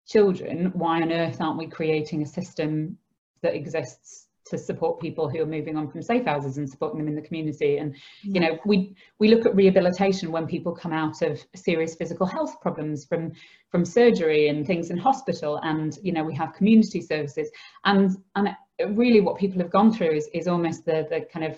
children, 0.07 0.71
why 0.75 1.01
on 1.03 1.13
earth 1.13 1.41
aren't 1.41 1.59
we 1.59 1.67
creating 1.67 2.23
a 2.23 2.27
system 2.27 2.99
that 3.43 3.55
exists 3.55 4.29
to 4.49 4.59
support 4.59 5.01
people 5.01 5.27
who 5.31 5.41
are 5.41 5.47
moving 5.47 5.75
on 5.75 5.89
from 5.89 6.03
safe 6.03 6.27
houses 6.27 6.59
and 6.59 6.69
supporting 6.69 6.99
them 6.99 7.09
in 7.09 7.15
the 7.15 7.23
community? 7.23 7.79
And 7.79 7.97
you 8.23 8.41
know 8.41 8.59
we 8.67 8.95
we 9.19 9.29
look 9.29 9.47
at 9.47 9.55
rehabilitation 9.55 10.31
when 10.31 10.47
people 10.47 10.75
come 10.75 10.93
out 10.93 11.23
of 11.23 11.43
serious 11.55 11.95
physical 11.95 12.27
health 12.27 12.61
problems 12.61 13.07
from 13.07 13.33
from 13.71 13.85
surgery 13.85 14.49
and 14.49 14.67
things 14.67 14.91
in 14.91 14.99
hospital 14.99 15.59
and 15.63 15.99
you 16.03 16.13
know 16.13 16.25
we 16.25 16.35
have 16.35 16.53
community 16.55 17.01
services. 17.01 17.51
And 17.85 18.11
and 18.37 18.51
really 18.91 19.21
what 19.21 19.39
people 19.39 19.61
have 19.61 19.71
gone 19.71 19.93
through 19.93 20.13
is, 20.13 20.29
is 20.35 20.49
almost 20.49 20.85
the, 20.85 21.07
the 21.09 21.21
kind 21.33 21.47
of 21.47 21.57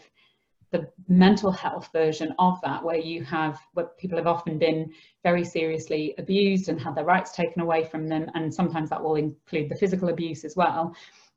the 0.73 0.91
mental 1.09 1.51
health 1.51 1.91
version 1.93 2.35
of 2.39 2.61
that 2.63 2.83
where 2.83 2.97
you 2.99 3.23
have 3.25 3.59
where 3.75 3.87
people 3.99 4.19
have 4.19 4.27
often 4.27 4.59
been 4.59 4.93
very 5.23 5.45
seriously 5.45 6.15
abused 6.19 6.69
and 6.69 6.81
had 6.81 6.95
their 6.95 7.05
rights 7.05 7.33
taken 7.33 7.63
away 7.63 7.85
from 7.85 8.09
them 8.09 8.31
and 8.35 8.53
sometimes 8.53 8.91
that 8.91 9.03
will 9.03 9.17
include 9.17 9.69
the 9.69 9.77
physical 9.77 10.09
abuse 10.09 10.45
as 10.45 10.57
well. 10.57 10.95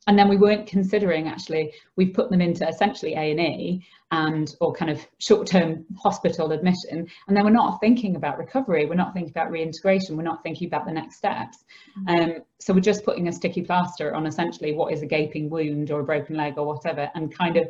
And 0.08 0.18
then 0.18 0.30
we 0.30 0.38
weren't 0.38 0.66
considering 0.66 1.28
actually 1.28 1.74
we've 1.96 2.14
put 2.14 2.32
them 2.32 2.42
into 2.42 2.68
essentially 2.68 3.14
A&E 3.14 3.86
and 4.12 4.56
or 4.60 4.74
kind 4.74 4.90
of 4.90 5.06
short-term 5.20 5.86
hospital 6.02 6.52
admission. 6.52 7.08
And 7.28 7.38
then 7.38 7.44
we're 7.44 7.52
not 7.52 7.80
thinking 7.80 8.16
about 8.16 8.40
recovery. 8.40 8.88
We're 8.88 8.96
not 8.96 9.14
thinking 9.14 9.32
about 9.32 9.52
reintegration. 9.52 10.18
We're 10.18 10.24
not 10.24 10.42
thinking 10.42 10.68
about 10.68 10.88
the 10.88 10.94
next 10.94 11.18
steps. 11.18 11.64
Mm-hmm. 12.00 12.32
um, 12.32 12.38
so 12.60 12.74
we're 12.74 12.80
just 12.80 13.06
putting 13.06 13.28
a 13.28 13.32
sticky 13.32 13.62
plaster 13.62 14.16
on 14.16 14.26
essentially 14.26 14.74
what 14.74 14.94
is 14.94 15.04
a 15.04 15.06
gaping 15.06 15.50
wound 15.50 15.92
or 15.92 16.00
a 16.00 16.04
broken 16.04 16.36
leg 16.36 16.58
or 16.58 16.66
whatever 16.66 17.12
and 17.14 17.36
kind 17.36 17.58
of 17.58 17.68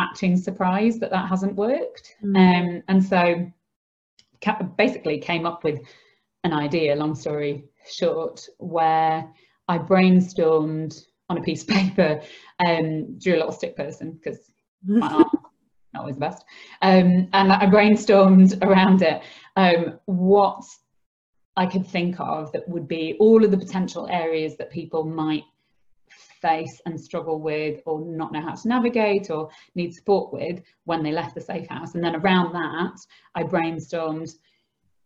acting 0.00 0.36
surprised 0.36 1.00
that 1.00 1.10
that 1.10 1.28
hasn't 1.28 1.54
worked 1.54 2.14
mm. 2.24 2.36
um, 2.36 2.82
and 2.88 3.04
so 3.04 3.50
basically 4.76 5.18
came 5.18 5.46
up 5.46 5.62
with 5.64 5.80
an 6.44 6.52
idea 6.52 6.94
long 6.96 7.14
story 7.14 7.64
short 7.86 8.46
where 8.58 9.30
I 9.68 9.78
brainstormed 9.78 11.00
on 11.28 11.38
a 11.38 11.42
piece 11.42 11.62
of 11.62 11.68
paper, 11.68 12.20
um, 12.64 13.18
drew 13.18 13.34
a 13.34 13.38
little 13.38 13.52
stick 13.52 13.76
person 13.76 14.12
because 14.12 14.50
my 14.84 15.06
art 15.14 15.28
not 15.92 16.00
always 16.02 16.14
the 16.14 16.20
best, 16.20 16.44
um, 16.82 17.28
and 17.32 17.52
I 17.52 17.66
brainstormed 17.66 18.62
around 18.62 19.02
it 19.02 19.22
um, 19.56 19.98
what 20.06 20.62
I 21.56 21.66
could 21.66 21.86
think 21.86 22.20
of 22.20 22.52
that 22.52 22.68
would 22.68 22.86
be 22.86 23.16
all 23.18 23.44
of 23.44 23.50
the 23.50 23.58
potential 23.58 24.08
areas 24.08 24.56
that 24.56 24.70
people 24.70 25.04
might 25.04 25.42
face 26.40 26.80
and 26.86 27.00
struggle 27.00 27.40
with 27.40 27.80
or 27.86 28.00
not 28.00 28.32
know 28.32 28.40
how 28.40 28.54
to 28.54 28.68
navigate 28.68 29.30
or 29.30 29.50
need 29.74 29.94
support 29.94 30.32
with 30.32 30.60
when 30.84 31.02
they 31.02 31.12
left 31.12 31.34
the 31.34 31.40
safe 31.40 31.68
house. 31.68 31.94
And 31.94 32.02
then 32.02 32.16
around 32.16 32.52
that, 32.52 32.98
I 33.34 33.42
brainstormed 33.42 34.30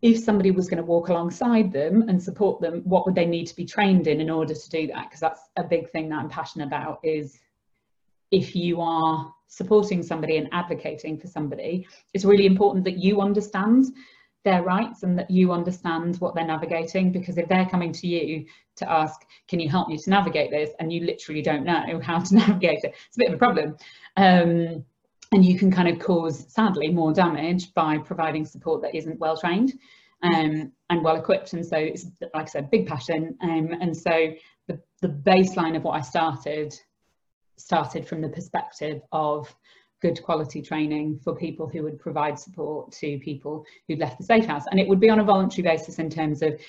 if 0.03 0.19
somebody 0.19 0.50
was 0.50 0.69
going 0.69 0.76
to 0.76 0.85
walk 0.85 1.09
alongside 1.09 1.73
them 1.73 2.09
and 2.09 2.23
support 2.23 2.61
them, 2.61 2.83
what 2.85 3.07
would 3.07 3.14
they 3.14 3.25
need 3.25 3.47
to 3.47 3.57
be 3.57 3.64
trained 3.64 4.07
in 4.07 4.21
in 4.21 4.29
order 4.29 4.53
to 4.53 4.69
do 4.69 4.87
that? 4.88 5.05
Because 5.05 5.21
that's 5.21 5.41
a 5.57 5.64
big 5.64 5.88
thing 5.91 6.11
that 6.11 6.19
I'm 6.19 6.29
passionate 6.29 6.67
about 6.67 7.00
is 7.03 7.38
if 8.31 8.55
you 8.55 8.83
are 8.83 9.33
supporting 9.47 10.03
somebody 10.03 10.37
and 10.37 10.49
advocating 10.53 11.19
for 11.19 11.26
somebody, 11.26 11.87
it's 12.12 12.26
really 12.26 12.45
important 12.45 12.85
that 12.85 12.99
you 12.99 13.23
understand 13.23 13.87
their 14.45 14.63
rights 14.63 15.03
and 15.03 15.19
that 15.19 15.31
you 15.31 15.53
understand 15.53 16.17
what 16.17 16.35
they're 16.35 16.47
navigating 16.47 17.11
because 17.11 17.39
if 17.39 17.49
they're 17.49 17.69
coming 17.69 17.93
to 17.93 18.07
you 18.07 18.45
to 18.77 18.91
ask 18.91 19.23
can 19.49 19.59
you 19.59 19.69
help 19.69 19.89
me 19.89 19.97
to 19.97 20.11
navigate 20.11 20.51
this? 20.51 20.71
and 20.79 20.93
you 20.93 21.05
literally 21.05 21.43
don't 21.43 21.65
know 21.65 22.01
how 22.03 22.19
to 22.19 22.35
navigate 22.35 22.85
it 22.85 22.95
it's 23.07 23.17
a 23.17 23.19
bit 23.19 23.29
of 23.29 23.35
a 23.35 23.39
problem. 23.39 23.77
Um, 24.17 24.85
and 25.33 25.45
you 25.45 25.59
can 25.59 25.71
kind 25.71 25.89
of 25.89 25.99
cause 25.99 26.47
sadly 26.53 26.89
more 26.91 27.13
damage 27.13 27.75
by 27.75 27.99
providing 27.99 28.45
support 28.45 28.83
that 28.83 28.95
isn't 28.95 29.19
well 29.19 29.37
trained 29.37 29.73
um, 30.23 30.71
and 30.91 31.03
well 31.03 31.17
equipped. 31.17 31.55
And 31.55 31.67
so 31.67 31.77
it's 31.77 32.07
like 32.35 32.45
I 32.47 32.51
said 32.51 32.71
big 32.71 32.87
passion. 32.87 33.37
Um, 33.43 33.71
and 33.81 33.97
so 33.97 34.33
the, 34.69 34.81
the 35.01 35.09
baseline 35.09 35.77
of 35.77 35.83
what 35.83 35.97
I 35.97 36.01
started 36.03 36.75
started 37.57 38.07
from 38.07 38.21
the 38.21 38.29
perspective 38.29 39.03
of 39.13 39.53
good 40.04 40.23
quality 40.23 40.61
training 40.61 41.18
for 41.25 41.34
people 41.34 41.66
who 41.66 41.82
would 41.82 41.99
provide 41.99 42.38
support 42.38 42.92
to 42.92 43.18
people 43.20 43.64
who'd 43.88 43.99
left 43.99 44.18
the 44.18 44.25
safe 44.25 44.44
house. 44.44 44.64
And 44.70 44.78
it 44.78 44.87
would 44.87 45.00
be 45.00 45.08
on 45.08 45.20
a 45.20 45.25
voluntary 45.25 45.62
basis 45.62 45.99
in 45.99 46.11
terms 46.11 46.42
of 46.42 46.61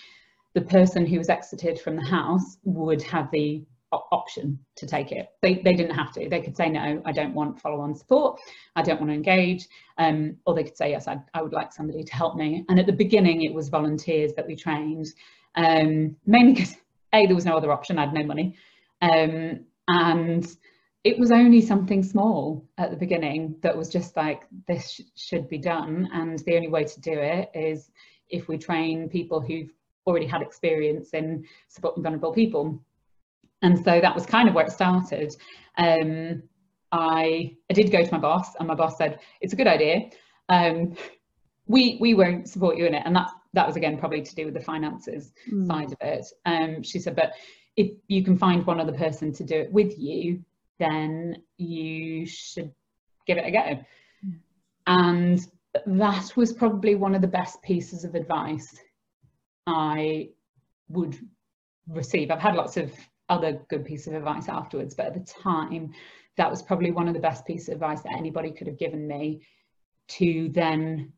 the 0.54 0.62
person 0.62 1.06
who 1.06 1.18
was 1.18 1.28
exited 1.28 1.78
from 1.82 1.98
the 1.98 2.06
house 2.06 2.58
would 2.64 3.02
have 3.02 3.30
the 3.32 3.62
option 3.92 4.58
to 4.78 4.88
take 4.88 5.12
it. 5.12 5.28
They, 5.42 5.56
they 5.56 5.74
didn't 5.74 5.96
have 5.96 6.14
to. 6.14 6.30
They 6.30 6.40
could 6.40 6.56
say, 6.56 6.70
no, 6.70 7.02
I 7.04 7.12
don't 7.12 7.34
want 7.34 7.60
follow-on 7.60 7.94
support. 7.94 8.40
I 8.78 8.82
don't 8.82 9.02
want 9.02 9.10
to 9.10 9.16
engage. 9.16 9.68
Um, 9.98 10.38
or 10.46 10.56
they 10.56 10.64
could 10.64 10.78
say, 10.78 10.92
yes, 10.92 11.10
I, 11.10 11.18
I 11.34 11.42
would 11.42 11.52
like 11.52 11.74
somebody 11.74 12.06
to 12.06 12.16
help 12.16 12.38
me. 12.38 12.64
And 12.70 12.80
at 12.80 12.86
the 12.86 12.94
beginning, 12.94 13.42
it 13.42 13.54
was 13.54 13.68
volunteers 13.68 14.32
that 14.36 14.48
we 14.48 14.56
trained, 14.56 15.08
um, 15.56 16.16
mainly 16.26 16.54
because 16.54 16.78
A, 17.12 17.26
there 17.26 17.36
was 17.36 17.46
no 17.46 17.58
other 17.58 17.74
option. 17.74 17.98
I 17.98 18.06
had 18.06 18.14
no 18.14 18.24
money. 18.24 18.56
Um, 19.02 19.66
and 19.90 20.48
it 21.06 21.20
was 21.20 21.32
only 21.32 21.62
something 21.62 22.02
small 22.02 22.68
at 22.80 22.90
the 22.90 22.98
beginning 22.98 23.56
that 23.62 23.78
was 23.78 23.90
just 23.90 24.18
like 24.18 24.42
this 24.68 24.90
sh 24.90 25.02
should 25.16 25.48
be 25.48 25.60
done. 25.60 26.10
And 26.12 26.40
the 26.40 26.56
only 26.56 26.68
way 26.68 26.84
to 26.84 27.00
do 27.00 27.14
it 27.14 27.52
is 27.54 27.92
if 28.28 28.48
we 28.48 28.58
train 28.58 29.08
people 29.08 29.40
who've 29.40 29.72
already 30.08 30.26
had 30.26 30.42
experience 30.42 31.12
in 31.12 31.46
supporting 31.68 32.02
vulnerable 32.02 32.34
people. 32.34 32.84
And 33.62 33.78
so 33.78 34.02
that 34.02 34.16
was 34.16 34.26
kind 34.26 34.50
of 34.50 34.56
where 34.56 34.66
it 34.66 34.72
started. 34.72 35.36
Um, 35.78 36.42
I, 36.92 37.56
I 37.70 37.74
did 37.74 37.92
go 37.92 38.04
to 38.04 38.12
my 38.12 38.18
boss 38.18 38.56
and 38.56 38.68
my 38.68 38.76
boss 38.76 38.98
said 38.98 39.20
it's 39.42 39.54
a 39.54 39.56
good 39.56 39.68
idea. 39.68 40.10
Um, 40.50 40.96
we 41.68 41.98
we 42.02 42.16
won't 42.16 42.50
support 42.50 42.78
you 42.78 42.88
in 42.88 42.96
it. 42.96 43.04
And 43.06 43.16
that 43.16 43.30
that 43.54 43.68
was 43.68 43.76
again 43.76 44.00
probably 44.00 44.24
to 44.24 44.36
do 44.36 44.46
with 44.46 44.56
the 44.56 44.60
finances 44.74 45.34
mm. 45.52 45.68
side 45.68 45.92
of 45.92 45.98
it. 46.02 46.26
Um, 46.48 46.82
she 46.82 46.98
said 46.98 47.16
but 47.16 47.34
if 47.76 47.92
you 48.08 48.24
can 48.24 48.40
find 48.40 48.66
one 48.66 48.80
other 48.80 48.94
person 48.94 49.32
to 49.34 49.44
do 49.44 49.56
it 49.56 49.72
with 49.72 50.00
you 50.00 50.44
then 50.80 51.38
you 51.58 52.26
should 52.26 52.72
give 53.26 53.38
it 53.38 53.46
a 53.46 53.52
go. 53.52 53.86
And 54.88 55.40
that 55.86 56.32
was 56.36 56.54
probably 56.54 56.96
one 56.96 57.16
of 57.16 57.22
the 57.22 57.28
best 57.28 57.62
pieces 57.62 58.04
of 58.04 58.16
advice 58.16 58.80
I 59.68 60.30
would 60.90 61.18
receive. 61.88 62.32
I've 62.32 62.40
had 62.40 62.56
lots 62.56 62.78
of 62.78 62.92
other 63.30 63.60
good 63.70 63.86
pieces 63.86 64.08
of 64.08 64.14
advice 64.16 64.48
afterwards, 64.48 64.94
but 64.96 65.08
at 65.08 65.14
the 65.14 65.32
time, 65.32 65.94
that 66.38 66.50
was 66.50 66.62
probably 66.62 66.92
one 66.92 67.08
of 67.08 67.14
the 67.14 67.20
best 67.20 67.46
pieces 67.46 67.70
of 67.70 67.76
advice 67.76 68.02
that 68.02 68.18
anybody 68.18 68.52
could 68.52 68.68
have 68.68 68.78
given 68.78 69.08
me 69.08 69.42
to 70.08 70.50
then 70.50 71.12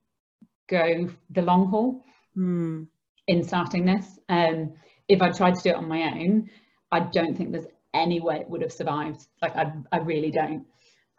go 0.70 1.10
the 1.32 1.42
long 1.42 1.68
haul 1.70 2.04
mm. 2.38 2.88
in 3.28 3.44
starting 3.44 3.86
this. 3.86 4.20
Um, 4.30 4.74
if 5.08 5.22
I 5.22 5.32
tried 5.32 5.56
to 5.56 5.64
do 5.64 5.70
it 5.70 5.76
on 5.76 5.88
my 5.88 6.04
own, 6.04 6.50
I 6.92 7.02
don't 7.02 7.36
think 7.36 7.52
there's 7.52 7.66
any 7.98 8.20
way 8.20 8.38
it 8.38 8.50
would 8.50 8.62
have 8.62 8.72
survived. 8.72 9.27
Like 9.42 9.56
I, 9.56 9.72
I 9.92 9.98
really 9.98 10.32
don't. 10.32 10.66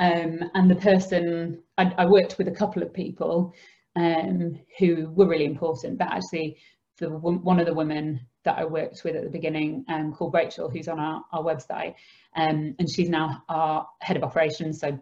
Um, 0.00 0.50
and 0.54 0.70
the 0.70 0.76
person, 0.76 1.62
I, 1.76 1.92
I, 1.98 2.06
worked 2.06 2.38
with 2.38 2.46
a 2.46 2.52
couple 2.52 2.82
of 2.84 2.94
people 2.94 3.52
um, 3.96 4.56
who 4.78 5.10
were 5.10 5.26
really 5.26 5.44
important, 5.44 5.98
but 5.98 6.06
actually 6.06 6.56
the, 6.98 7.10
one 7.10 7.58
of 7.58 7.66
the 7.66 7.74
women 7.74 8.20
that 8.44 8.58
I 8.58 8.64
worked 8.64 9.02
with 9.02 9.16
at 9.16 9.24
the 9.24 9.30
beginning 9.30 9.84
um, 9.88 10.12
called 10.12 10.34
Rachel, 10.34 10.70
who's 10.70 10.86
on 10.86 11.00
our, 11.00 11.24
our 11.32 11.42
website, 11.42 11.94
um, 12.36 12.76
and 12.78 12.88
she's 12.88 13.08
now 13.08 13.42
our 13.48 13.88
head 14.00 14.16
of 14.16 14.22
operations, 14.22 14.78
so 14.78 14.96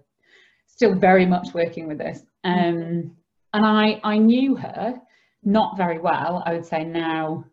still 0.66 0.94
very 0.94 1.26
much 1.26 1.48
working 1.52 1.86
with 1.86 1.98
this. 1.98 2.20
Um, 2.44 3.16
and 3.52 3.66
I, 3.66 4.00
I 4.02 4.16
knew 4.16 4.56
her 4.56 5.00
not 5.44 5.76
very 5.76 5.98
well. 5.98 6.42
I 6.46 6.54
would 6.54 6.66
say 6.66 6.84
now 6.84 7.44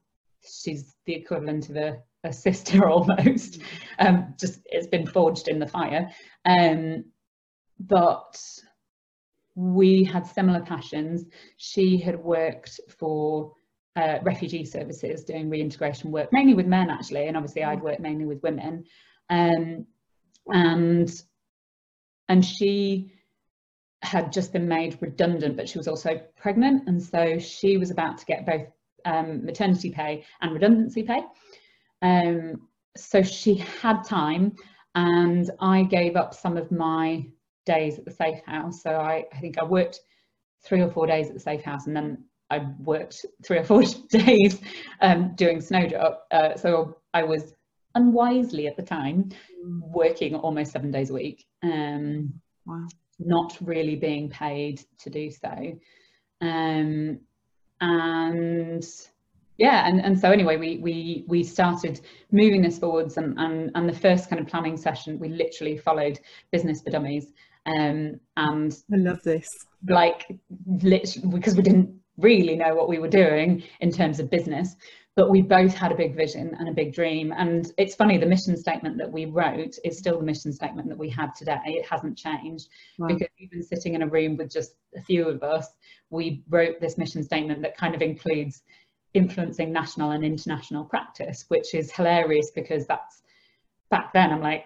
she's 0.42 0.96
the 1.06 1.14
equivalent 1.14 1.70
of 1.70 1.76
a 1.76 1.98
a 2.24 2.34
sister 2.34 2.90
almost. 2.90 3.60
Um, 4.00 4.34
just 4.40 4.62
it's 4.66 4.88
been 4.88 5.08
forged 5.08 5.48
in 5.48 5.60
the 5.60 5.68
fire. 5.68 6.10
Um, 6.46 7.06
but 7.80 8.40
we 9.56 10.04
had 10.04 10.26
similar 10.26 10.62
passions. 10.62 11.26
She 11.58 11.98
had 11.98 12.18
worked 12.18 12.80
for 12.98 13.54
uh, 13.96 14.20
refugee 14.24 14.66
services 14.66 15.24
doing 15.24 15.50
reintegration 15.50 16.12
work, 16.12 16.30
mainly 16.32 16.54
with 16.54 16.66
men 16.66 16.90
actually, 16.90 17.28
and 17.28 17.38
obviously 17.38 17.64
I'd 17.64 17.82
worked 17.82 18.00
mainly 18.00 18.26
with 18.26 18.42
women. 18.42 18.86
Um, 19.30 19.86
and 20.48 21.10
and 22.30 22.44
she 22.44 23.14
had 24.02 24.34
just 24.34 24.52
been 24.52 24.68
made 24.68 24.98
redundant, 25.02 25.56
but 25.56 25.70
she 25.70 25.78
was 25.78 25.88
also 25.88 26.20
pregnant, 26.36 26.88
and 26.88 27.02
so 27.02 27.38
she 27.40 27.78
was 27.78 27.92
about 27.92 28.18
to 28.18 28.26
get 28.26 28.46
both 28.46 28.68
um, 29.06 29.46
maternity 29.46 29.92
pay 29.92 30.26
and 30.42 30.54
redundancy 30.54 31.04
pay. 31.04 31.22
Um, 32.04 32.68
so 32.96 33.24
she 33.24 33.56
had 33.56 34.04
time 34.04 34.56
and 34.94 35.50
I 35.60 35.84
gave 35.84 36.16
up 36.16 36.34
some 36.34 36.58
of 36.58 36.72
my 36.72 37.26
days 37.66 37.98
at 37.98 38.06
the 38.06 38.12
safe 38.12 38.40
house. 38.46 38.84
So 38.84 38.92
I, 38.92 39.26
I 39.34 39.40
think 39.40 39.58
I 39.58 39.64
worked 39.64 40.02
three 40.64 40.82
or 40.82 40.90
four 40.90 41.08
days 41.08 41.28
at 41.28 41.34
the 41.34 41.40
safe 41.40 41.64
house 41.64 41.88
and 41.88 41.96
then 41.96 42.24
I 42.50 42.68
worked 42.80 43.26
three 43.44 43.58
or 43.58 43.64
four 43.64 43.84
days 44.10 44.62
um, 45.02 45.34
doing 45.36 45.60
Snowdrop. 45.62 46.28
Uh, 46.30 46.56
so 46.56 46.98
I 47.14 47.24
was 47.24 47.56
unwisely 47.96 48.68
at 48.68 48.76
the 48.76 48.84
time 48.84 49.30
working 49.64 50.36
almost 50.36 50.72
seven 50.72 50.92
days 50.92 51.10
a 51.10 51.14
week. 51.14 51.46
Um, 51.64 52.34
wow. 52.66 52.88
Not 53.20 53.58
really 53.62 53.96
being 53.96 54.30
paid 54.30 54.84
to 55.00 55.10
do 55.10 55.32
so. 55.32 55.80
Um, 56.42 57.20
and 57.82 58.86
yeah 59.58 59.88
and, 59.88 60.02
and 60.02 60.20
so 60.20 60.32
anyway 60.32 60.58
we 60.58 60.78
we 60.78 61.24
we 61.28 61.44
started 61.44 62.02
moving 62.32 62.62
this 62.62 62.80
forwards 62.80 63.18
and, 63.18 63.38
and 63.40 63.72
and 63.76 63.88
the 63.88 63.98
first 63.98 64.30
kind 64.30 64.42
of 64.42 64.48
planning 64.48 64.78
session 64.78 65.20
we 65.20 65.30
literally 65.30 65.78
followed 65.78 66.20
business 66.52 66.82
for 66.82 66.90
dummies 66.90 67.28
um 67.66 68.20
and 68.38 68.78
i 68.94 68.98
love 68.98 69.22
this. 69.24 69.48
like 69.88 70.26
literally 70.82 71.28
because 71.30 71.56
we 71.56 71.64
didn't 71.64 71.94
really 72.18 72.56
know 72.56 72.76
what 72.76 72.88
we 72.88 73.00
were 73.00 73.08
doing 73.08 73.64
in 73.80 73.92
terms 73.92 74.20
of 74.20 74.30
business 74.30 74.76
but 75.16 75.30
we 75.30 75.42
both 75.44 75.76
had 75.76 75.92
a 75.92 75.96
big 75.96 76.16
vision 76.16 76.56
and 76.58 76.68
a 76.68 76.72
big 76.72 76.92
dream. 76.92 77.34
And 77.38 77.72
it's 77.78 77.94
funny 77.94 78.18
the 78.18 78.26
mission 78.26 78.58
statement 78.58 78.98
that 78.98 79.12
we 79.12 79.26
wrote 79.26 79.76
is 79.84 80.00
still 80.00 80.18
the 80.18 80.26
mission 80.26 80.52
statement 80.52 80.90
that 80.90 80.98
we 80.98 81.08
have 81.12 81.36
today. 81.36 81.60
It 81.66 81.86
hasn't 81.86 82.18
changed. 82.18 82.68
Wow. 82.98 83.10
because 83.10 83.28
even 83.38 83.62
sitting 83.62 83.94
in 83.94 84.02
a 84.02 84.08
room 84.08 84.38
with 84.38 84.52
just 84.52 84.74
a 84.96 85.02
few 85.02 85.28
of 85.28 85.44
us 85.44 85.68
we 86.14 86.44
wrote 86.50 86.80
this 86.80 86.98
mission 86.98 87.24
statement 87.24 87.62
that 87.62 87.76
kind 87.76 87.96
of 87.96 88.02
includes 88.02 88.62
influencing 89.14 89.72
national 89.72 90.12
and 90.12 90.24
international 90.24 90.84
practice, 90.84 91.46
which 91.48 91.74
is 91.74 91.92
hilarious 91.92 92.52
because 92.52 92.86
that's 92.88 93.22
back 93.90 94.12
then 94.14 94.32
I'm 94.32 94.42
like, 94.42 94.66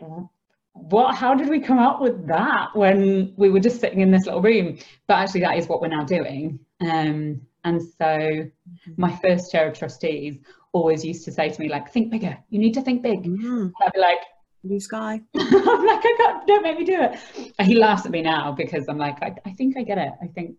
what, 0.73 1.15
how 1.15 1.33
did 1.33 1.49
we 1.49 1.59
come 1.59 1.79
up 1.79 2.01
with 2.01 2.27
that 2.27 2.69
when 2.75 3.33
we 3.35 3.49
were 3.49 3.59
just 3.59 3.79
sitting 3.79 4.01
in 4.01 4.11
this 4.11 4.25
little 4.25 4.41
room? 4.41 4.77
But 5.07 5.15
actually 5.15 5.41
that 5.41 5.57
is 5.57 5.67
what 5.67 5.81
we're 5.81 5.87
now 5.87 6.03
doing. 6.03 6.59
Um, 6.81 7.41
and 7.63 7.81
so 7.81 8.05
mm-hmm. 8.05 8.93
my 8.95 9.19
first 9.27 9.51
chair 9.51 9.67
of 9.67 9.77
trustees 9.77 10.39
always 10.71 11.03
used 11.03 11.25
to 11.25 11.31
say 11.31 11.49
to 11.49 11.59
me 11.59 11.67
like, 11.67 11.91
think 11.91 12.11
bigger, 12.11 12.37
you 12.49 12.59
need 12.59 12.73
to 12.75 12.81
think 12.81 13.01
big. 13.01 13.23
Mm. 13.23 13.71
I'd 13.81 13.93
be 13.93 13.99
like, 13.99 14.19
blue 14.63 14.79
sky. 14.79 15.21
I'm 15.35 15.85
like, 15.85 16.05
I 16.05 16.15
can't, 16.17 16.47
don't 16.47 16.63
make 16.63 16.77
me 16.77 16.85
do 16.85 17.01
it. 17.01 17.53
And 17.59 17.67
he 17.67 17.75
laughs 17.75 18.05
at 18.05 18.11
me 18.11 18.21
now 18.21 18.51
because 18.51 18.87
I'm 18.87 18.97
like, 18.97 19.21
I, 19.21 19.35
I 19.45 19.51
think 19.51 19.77
I 19.77 19.83
get 19.83 19.97
it. 19.97 20.13
I 20.21 20.27
think 20.27 20.55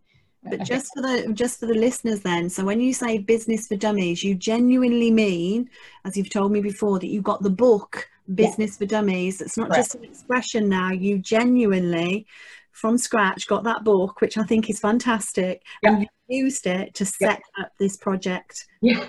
but 0.51 0.65
just 0.65 0.91
for 0.95 1.03
the 1.03 1.33
just 1.33 1.61
for 1.61 1.67
the 1.67 1.75
listeners 1.75 2.21
then, 2.21 2.49
so 2.49 2.65
when 2.65 2.81
you 2.81 2.93
say 2.93 3.19
business 3.19 3.67
for 3.67 3.77
dummies, 3.77 4.23
you 4.23 4.35
genuinely 4.35 5.11
mean, 5.11 5.69
as 6.05 6.17
you've 6.17 6.31
told 6.31 6.53
me 6.53 6.61
before, 6.61 6.99
that 6.99 7.09
you 7.09 7.23
got 7.23 7.43
the 7.43 7.51
book 7.51 8.09
Business 8.35 8.73
yeah. 8.73 8.79
for 8.79 8.87
Dummies. 8.87 9.41
It's 9.41 9.57
not 9.57 9.75
just 9.75 9.95
an 9.95 10.05
expression 10.05 10.69
now. 10.69 10.91
You 10.93 11.19
genuinely, 11.19 12.27
from 12.73 12.99
scratch, 12.99 13.47
got 13.47 13.65
that 13.65 13.85
book, 13.85 14.21
which 14.21 14.37
I 14.37 14.43
think 14.43 14.69
is 14.69 14.81
fantastic, 14.81 15.63
yeah. 15.83 15.91
and 15.91 16.03
you 16.03 16.45
used 16.45 16.67
it 16.67 16.95
to 16.95 17.07
set 17.07 17.41
yeah. 17.57 17.65
up 17.65 17.73
this 17.79 17.97
project. 17.97 18.67
Yeah. 18.83 19.07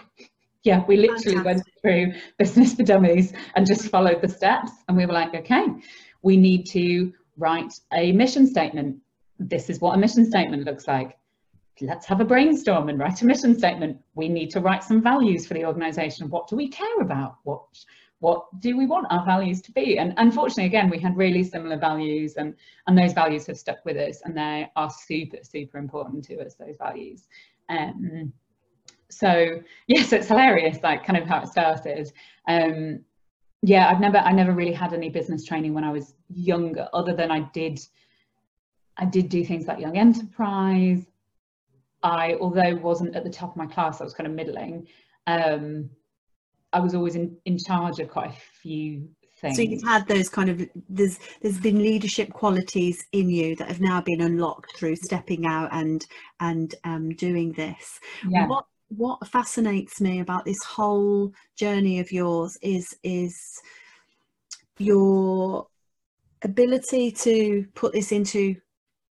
Yeah, 0.63 0.84
we 0.88 0.97
literally 0.97 1.38
fantastic. 1.38 1.45
went 1.45 1.63
through 1.82 2.21
Business 2.38 2.73
for 2.73 2.84
Dummies 2.84 3.34
and 3.56 3.65
just 3.65 3.89
followed 3.89 4.21
the 4.21 4.30
steps, 4.30 4.71
and 4.88 4.95
we 4.95 5.06
were 5.06 5.13
like, 5.13 5.34
okay, 5.34 5.65
we 6.21 6.38
need 6.38 6.65
to 6.71 7.13
write 7.38 7.73
a 7.93 8.12
mission 8.12 8.45
statement. 8.45 8.97
This 9.38 9.69
is 9.69 9.80
what 9.80 9.95
a 9.95 9.97
mission 9.97 10.25
statement 10.25 10.65
looks 10.65 10.88
like 10.88 11.17
let's 11.82 12.06
have 12.06 12.22
a 12.22 12.26
brainstorm 12.26 12.89
and 12.89 13.00
write 13.00 13.22
a 13.22 13.26
mission 13.26 13.58
statement. 13.58 13.98
We 14.15 14.30
need 14.30 14.50
to 14.52 14.60
write 14.60 14.84
some 14.84 15.02
values 15.02 15.48
for 15.48 15.54
the 15.54 15.65
organisation. 15.65 16.30
What 16.30 16.48
do 16.48 16.56
we 16.56 16.68
care 16.68 17.00
about? 17.02 17.38
What 17.44 17.63
what 18.20 18.48
do 18.60 18.78
we 18.78 18.86
want 18.86 19.08
our 19.10 19.26
values 19.26 19.62
to 19.62 19.72
be? 19.72 19.98
And 19.98 20.13
unfortunately, 20.18 20.65
again, 20.65 20.89
we 20.89 21.00
had 21.00 21.15
really 21.15 21.44
similar 21.44 21.78
values 21.78 22.36
and, 22.36 22.54
and 22.86 22.98
those 22.98 23.13
values 23.13 23.48
have 23.48 23.58
stuck 23.58 23.84
with 23.86 23.96
us 23.96 24.22
and 24.26 24.38
they 24.38 24.70
are 24.76 24.89
super, 24.89 25.38
super 25.42 25.78
important 25.78 26.26
to 26.26 26.39
us, 26.39 26.56
those 26.56 26.76
values. 26.78 27.28
Um, 27.70 28.34
so 29.10 29.62
yes, 29.88 30.12
it's 30.12 30.28
hilarious, 30.28 30.80
like 30.84 31.06
kind 31.06 31.18
of 31.18 31.28
how 31.28 31.42
it 31.42 31.48
started. 31.48 32.12
Um, 32.48 33.06
yeah, 33.62 33.89
I've 33.89 34.02
never, 34.02 34.18
I 34.18 34.34
never 34.34 34.52
really 34.52 34.74
had 34.74 34.94
any 34.94 35.10
business 35.10 35.46
training 35.46 35.74
when 35.74 35.86
I 35.86 35.92
was 35.92 36.13
younger, 36.30 36.89
other 36.94 37.15
than 37.15 37.32
I 37.32 37.42
did, 37.54 37.80
I 38.98 39.06
did 39.06 39.30
do 39.30 39.46
things 39.46 39.65
like 39.65 39.80
young 39.80 39.98
enterprise. 39.98 41.06
I, 42.04 42.36
although 42.40 42.76
wasn't 42.76 43.16
at 43.16 43.24
the 43.24 43.30
top 43.30 43.52
of 43.52 43.58
my 43.58 43.66
class, 43.66 44.02
I 44.02 44.04
was 44.04 44.14
kind 44.14 44.28
of 44.28 44.34
middling. 44.34 44.88
Um, 45.28 45.90
I 46.72 46.80
was 46.80 46.94
always 46.94 47.16
in, 47.16 47.36
in 47.46 47.58
charge 47.58 48.00
of 48.00 48.10
quite 48.10 48.30
a 48.30 48.38
few 48.62 49.10
things. 49.40 49.56
So 49.56 49.64
you've 49.64 49.84
had 49.84 50.08
those 50.08 50.30
kind 50.30 50.50
of 50.50 50.62
there's 50.88 51.20
there's 51.42 51.60
been 51.60 51.80
leadership 51.80 52.32
qualities 52.34 53.04
in 53.12 53.30
you 53.30 53.56
that 53.58 53.68
have 53.68 53.82
now 53.82 54.02
been 54.02 54.22
unlocked 54.22 54.76
through 54.78 54.96
stepping 54.98 55.46
out 55.46 55.70
and 55.72 56.06
and 56.40 56.74
um, 56.84 57.10
doing 57.16 57.54
this. 57.54 58.00
Yeah. 58.28 58.48
What 58.48 58.66
what 58.90 59.28
fascinates 59.28 60.02
me 60.02 60.20
about 60.20 60.46
this 60.46 60.64
whole 60.64 61.34
journey 61.56 62.00
of 62.00 62.12
yours 62.12 62.58
is 62.62 62.96
is 63.04 63.38
your 64.78 65.68
ability 66.44 67.12
to 67.12 67.66
put 67.76 67.94
this 67.94 68.12
into 68.12 68.56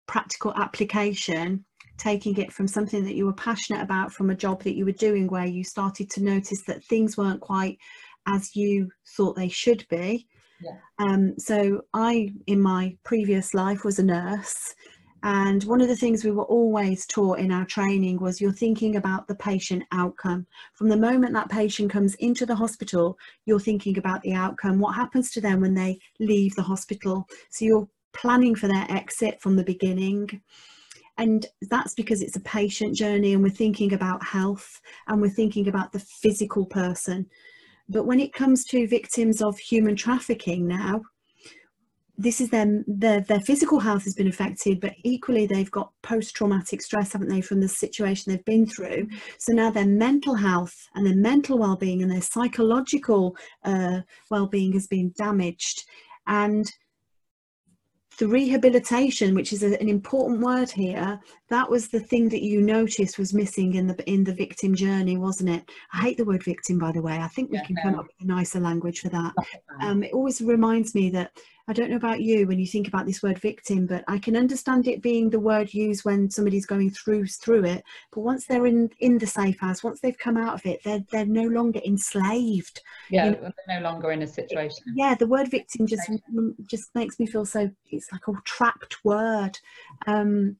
practical 0.06 0.54
application 0.54 1.64
taking 1.98 2.36
it 2.38 2.52
from 2.52 2.66
something 2.66 3.04
that 3.04 3.14
you 3.14 3.26
were 3.26 3.32
passionate 3.34 3.82
about 3.82 4.12
from 4.12 4.30
a 4.30 4.34
job 4.34 4.62
that 4.62 4.76
you 4.76 4.84
were 4.84 4.92
doing 4.92 5.26
where 5.26 5.46
you 5.46 5.64
started 5.64 6.08
to 6.10 6.22
notice 6.22 6.62
that 6.62 6.84
things 6.84 7.16
weren't 7.16 7.40
quite 7.40 7.78
as 8.26 8.54
you 8.56 8.88
thought 9.16 9.36
they 9.36 9.48
should 9.48 9.84
be 9.88 10.26
yeah. 10.60 10.78
um, 10.98 11.34
so 11.38 11.82
i 11.94 12.30
in 12.46 12.60
my 12.60 12.96
previous 13.04 13.54
life 13.54 13.84
was 13.84 13.98
a 13.98 14.04
nurse 14.04 14.74
and 15.22 15.64
one 15.64 15.80
of 15.80 15.88
the 15.88 15.96
things 15.96 16.24
we 16.24 16.30
were 16.30 16.44
always 16.44 17.04
taught 17.06 17.40
in 17.40 17.50
our 17.50 17.64
training 17.64 18.20
was 18.20 18.40
you're 18.40 18.52
thinking 18.52 18.96
about 18.96 19.26
the 19.26 19.34
patient 19.34 19.82
outcome. 19.90 20.46
From 20.74 20.88
the 20.88 20.96
moment 20.96 21.32
that 21.34 21.48
patient 21.48 21.90
comes 21.90 22.14
into 22.16 22.46
the 22.46 22.54
hospital, 22.54 23.18
you're 23.44 23.58
thinking 23.58 23.98
about 23.98 24.22
the 24.22 24.34
outcome. 24.34 24.78
What 24.78 24.94
happens 24.94 25.30
to 25.32 25.40
them 25.40 25.60
when 25.60 25.74
they 25.74 25.98
leave 26.20 26.54
the 26.54 26.62
hospital? 26.62 27.26
So 27.50 27.64
you're 27.64 27.88
planning 28.12 28.54
for 28.54 28.68
their 28.68 28.86
exit 28.88 29.40
from 29.40 29.56
the 29.56 29.64
beginning. 29.64 30.40
And 31.18 31.46
that's 31.68 31.94
because 31.94 32.22
it's 32.22 32.36
a 32.36 32.40
patient 32.40 32.94
journey 32.94 33.34
and 33.34 33.42
we're 33.42 33.50
thinking 33.50 33.92
about 33.92 34.24
health 34.24 34.80
and 35.08 35.20
we're 35.20 35.28
thinking 35.28 35.68
about 35.68 35.92
the 35.92 35.98
physical 35.98 36.64
person. 36.64 37.26
But 37.88 38.06
when 38.06 38.20
it 38.20 38.32
comes 38.32 38.64
to 38.66 38.86
victims 38.86 39.42
of 39.42 39.58
human 39.58 39.96
trafficking 39.96 40.66
now, 40.66 41.02
this 42.18 42.40
is 42.40 42.50
them 42.50 42.84
their 42.88 43.20
their 43.20 43.40
physical 43.40 43.78
health 43.78 44.02
has 44.02 44.14
been 44.14 44.26
affected 44.26 44.80
but 44.80 44.92
equally 45.04 45.46
they've 45.46 45.70
got 45.70 45.92
post-traumatic 46.02 46.82
stress 46.82 47.12
haven't 47.12 47.28
they 47.28 47.40
from 47.40 47.60
the 47.60 47.68
situation 47.68 48.32
they've 48.32 48.44
been 48.44 48.66
through 48.66 49.06
so 49.38 49.52
now 49.52 49.70
their 49.70 49.86
mental 49.86 50.34
health 50.34 50.88
and 50.94 51.06
their 51.06 51.14
mental 51.14 51.58
well-being 51.58 52.02
and 52.02 52.10
their 52.10 52.20
psychological 52.20 53.36
uh, 53.64 54.00
well-being 54.30 54.72
has 54.72 54.88
been 54.88 55.12
damaged 55.16 55.84
and 56.26 56.72
the 58.18 58.28
rehabilitation 58.28 59.34
which 59.34 59.52
is 59.52 59.62
a, 59.62 59.80
an 59.80 59.88
important 59.88 60.40
word 60.40 60.70
here 60.70 61.20
that 61.48 61.68
was 61.70 61.88
the 61.88 62.00
thing 62.00 62.28
that 62.28 62.42
you 62.42 62.60
noticed 62.60 63.18
was 63.18 63.32
missing 63.32 63.74
in 63.74 63.86
the 63.86 64.10
in 64.10 64.24
the 64.24 64.34
victim 64.34 64.74
journey 64.74 65.16
wasn't 65.16 65.48
it? 65.48 65.70
I 65.92 66.02
hate 66.02 66.16
the 66.16 66.24
word 66.24 66.42
victim 66.42 66.78
by 66.78 66.92
the 66.92 67.02
way. 67.02 67.16
I 67.16 67.28
think 67.28 67.50
we 67.50 67.58
yeah, 67.58 67.64
can 67.64 67.76
come 67.76 67.94
up 67.94 68.06
with 68.06 68.20
a 68.20 68.26
nicer 68.26 68.60
language 68.60 69.00
for 69.00 69.08
that. 69.10 69.34
Um, 69.80 70.02
it 70.02 70.12
always 70.12 70.40
reminds 70.40 70.94
me 70.94 71.10
that 71.10 71.32
I 71.68 71.74
don't 71.74 71.90
know 71.90 71.96
about 71.96 72.22
you 72.22 72.46
when 72.46 72.58
you 72.58 72.66
think 72.66 72.88
about 72.88 73.04
this 73.04 73.22
word 73.22 73.38
victim, 73.38 73.86
but 73.86 74.02
I 74.08 74.18
can 74.18 74.36
understand 74.36 74.88
it 74.88 75.02
being 75.02 75.28
the 75.28 75.38
word 75.38 75.74
used 75.74 76.02
when 76.02 76.30
somebody's 76.30 76.64
going 76.64 76.90
through 76.90 77.26
through 77.26 77.66
it. 77.66 77.84
But 78.10 78.22
once 78.22 78.46
they're 78.46 78.66
in 78.66 78.90
in 79.00 79.18
the 79.18 79.26
safe 79.26 79.60
house, 79.60 79.84
once 79.84 80.00
they've 80.00 80.16
come 80.16 80.38
out 80.38 80.54
of 80.54 80.64
it, 80.64 80.80
they're 80.82 81.04
they're 81.12 81.26
no 81.26 81.42
longer 81.44 81.80
enslaved. 81.84 82.80
Yeah, 83.10 83.26
you 83.26 83.30
know? 83.32 83.52
they're 83.66 83.80
no 83.80 83.84
longer 83.84 84.12
in 84.12 84.22
a 84.22 84.26
situation. 84.26 84.82
Yeah, 84.96 85.14
the 85.14 85.26
word 85.26 85.50
victim 85.50 85.86
just 85.86 86.10
just 86.66 86.94
makes 86.94 87.20
me 87.20 87.26
feel 87.26 87.44
so. 87.44 87.70
It's 87.90 88.10
like 88.10 88.26
a 88.28 88.32
trapped 88.44 89.04
word. 89.04 89.58
Um, 90.06 90.56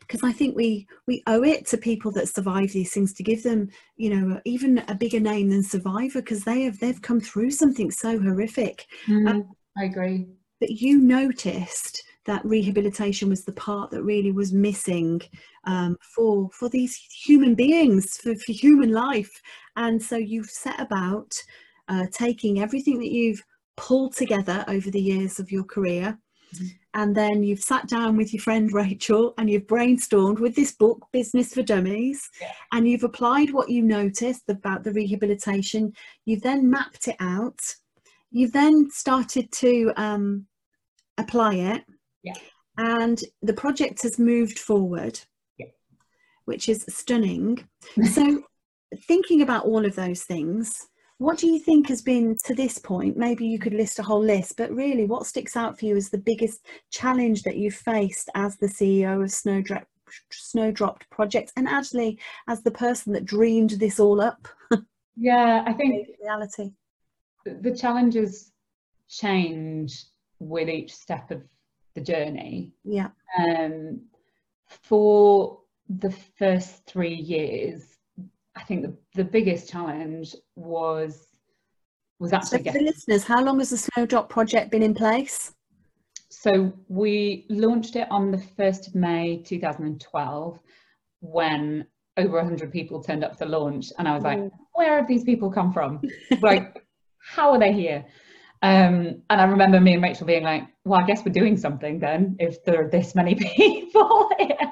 because 0.00 0.22
I 0.22 0.32
think 0.32 0.56
we 0.56 0.86
we 1.06 1.22
owe 1.26 1.42
it 1.42 1.66
to 1.68 1.78
people 1.78 2.12
that 2.12 2.28
survive 2.28 2.72
these 2.72 2.92
things 2.92 3.12
to 3.14 3.22
give 3.22 3.42
them, 3.42 3.70
you 3.96 4.10
know, 4.10 4.40
even 4.44 4.78
a 4.88 4.94
bigger 4.94 5.20
name 5.20 5.50
than 5.50 5.62
survivor 5.62 6.20
because 6.20 6.44
they 6.44 6.62
have 6.62 6.78
they've 6.78 7.00
come 7.00 7.20
through 7.20 7.50
something 7.50 7.90
so 7.90 8.20
horrific. 8.20 8.86
Mm, 9.08 9.28
Um, 9.28 9.56
I 9.78 9.84
agree. 9.84 10.26
but 10.60 10.70
you 10.70 10.98
noticed 10.98 12.02
that 12.24 12.44
rehabilitation 12.44 13.28
was 13.28 13.44
the 13.44 13.52
part 13.52 13.90
that 13.90 14.02
really 14.04 14.30
was 14.30 14.52
missing 14.52 15.20
um, 15.64 15.96
for 16.14 16.48
for 16.52 16.68
these 16.68 16.94
human 17.26 17.54
beings 17.54 18.16
for, 18.18 18.34
for 18.36 18.52
human 18.52 18.92
life 18.92 19.32
and 19.76 20.00
so 20.00 20.16
you've 20.16 20.50
set 20.50 20.78
about 20.80 21.32
uh, 21.88 22.06
taking 22.12 22.60
everything 22.60 22.98
that 23.00 23.10
you've 23.10 23.42
pulled 23.76 24.14
together 24.14 24.64
over 24.68 24.90
the 24.90 25.00
years 25.00 25.38
of 25.40 25.50
your 25.50 25.64
career 25.64 26.18
Mhm. 26.54 26.68
and 26.94 27.16
then 27.16 27.42
you've 27.42 27.62
sat 27.62 27.88
down 27.88 28.16
with 28.18 28.32
your 28.34 28.42
friend 28.42 28.70
Rachel 28.74 29.32
and 29.38 29.48
you've 29.50 29.66
brainstormed 29.66 30.38
with 30.38 30.54
this 30.54 30.72
book 30.72 30.98
Business 31.10 31.54
for 31.54 31.62
Dummies 31.62 32.20
Yeah. 32.40 32.52
and 32.72 32.86
you've 32.86 33.04
applied 33.04 33.50
what 33.52 33.70
you 33.70 33.82
noticed 33.82 34.42
about 34.48 34.84
the 34.84 34.92
rehabilitation 34.92 35.92
you've 36.26 36.42
then 36.42 36.68
mapped 36.70 37.08
it 37.08 37.16
out 37.20 37.58
you've 38.32 38.52
then 38.52 38.90
started 38.90 39.50
to 39.52 39.92
um, 39.96 40.46
apply 41.18 41.54
it. 41.54 41.84
Yeah. 42.22 42.34
and 42.78 43.20
the 43.42 43.52
project 43.52 44.02
has 44.02 44.18
moved 44.18 44.58
forward. 44.58 45.18
Yeah. 45.58 45.66
which 46.44 46.68
is 46.68 46.84
stunning. 46.88 47.68
So 48.10 48.42
thinking 49.08 49.42
about 49.42 49.64
all 49.64 49.84
of 49.86 49.94
those 49.94 50.22
things 50.22 50.86
what 51.22 51.38
do 51.38 51.46
you 51.46 51.60
think 51.60 51.88
has 51.88 52.02
been 52.02 52.36
to 52.46 52.54
this 52.54 52.78
point? 52.78 53.16
Maybe 53.16 53.46
you 53.46 53.56
could 53.56 53.74
list 53.74 54.00
a 54.00 54.02
whole 54.02 54.22
list 54.22 54.56
but 54.56 54.72
really 54.72 55.04
what 55.04 55.24
sticks 55.24 55.56
out 55.56 55.78
for 55.78 55.84
you 55.84 55.96
as 55.96 56.10
the 56.10 56.18
biggest 56.18 56.66
challenge 56.90 57.44
that 57.44 57.56
you've 57.56 57.76
faced 57.76 58.28
as 58.34 58.56
the 58.56 58.66
ceo 58.66 59.22
of 59.22 59.30
snowdrop 59.30 59.86
snowdropped 60.30 61.08
project 61.10 61.52
and 61.56 61.68
actually 61.68 62.18
as 62.48 62.62
the 62.62 62.72
person 62.72 63.12
that 63.12 63.24
dreamed 63.24 63.70
this 63.70 64.00
all 64.00 64.20
up? 64.20 64.48
Yeah, 65.14 65.62
I 65.66 65.74
think 65.74 66.08
reality 66.22 66.70
the 67.44 67.74
challenges 67.74 68.52
change 69.08 70.04
with 70.38 70.68
each 70.68 70.92
step 70.94 71.30
of 71.30 71.42
the 71.94 72.00
journey. 72.00 72.72
yeah 72.84 73.08
Um, 73.38 74.02
for 74.68 75.60
the 75.88 76.10
first 76.38 76.86
three 76.86 77.14
years, 77.14 77.84
I 78.56 78.62
think 78.64 78.82
the, 78.82 78.96
the 79.14 79.24
biggest 79.24 79.68
challenge 79.70 80.34
was 80.56 81.26
was 82.18 82.30
so 82.30 82.36
actually 82.36 82.58
for 82.58 82.64
getting 82.64 82.84
the 82.84 82.90
listeners 82.92 83.24
how 83.24 83.42
long 83.42 83.58
has 83.58 83.70
the 83.70 83.76
snowdrop 83.76 84.28
project 84.28 84.70
been 84.70 84.82
in 84.82 84.94
place 84.94 85.52
So 86.28 86.72
we 86.88 87.46
launched 87.48 87.96
it 87.96 88.06
on 88.10 88.30
the 88.30 88.38
1st 88.38 88.88
of 88.88 88.94
May 88.94 89.42
2012 89.42 90.58
when 91.20 91.86
over 92.16 92.36
100 92.36 92.70
people 92.72 93.02
turned 93.02 93.24
up 93.24 93.36
to 93.38 93.44
launch 93.44 93.92
and 93.98 94.06
I 94.08 94.14
was 94.14 94.22
like, 94.24 94.38
Mm. 94.38 94.50
where 94.74 94.96
have 94.96 95.08
these 95.08 95.24
people 95.24 95.50
come 95.50 95.72
from? 95.72 96.00
like, 96.40 96.81
how 97.22 97.52
are 97.52 97.58
they 97.58 97.72
here? 97.72 98.04
Um, 98.62 99.22
and 99.28 99.40
I 99.40 99.44
remember 99.44 99.80
me 99.80 99.94
and 99.94 100.02
Rachel 100.02 100.26
being 100.26 100.44
like, 100.44 100.64
well, 100.84 101.00
I 101.00 101.06
guess 101.06 101.24
we're 101.24 101.32
doing 101.32 101.56
something 101.56 101.98
then 101.98 102.36
if 102.38 102.64
there 102.64 102.84
are 102.84 102.88
this 102.88 103.14
many 103.14 103.34
people 103.56 104.30
here. 104.38 104.70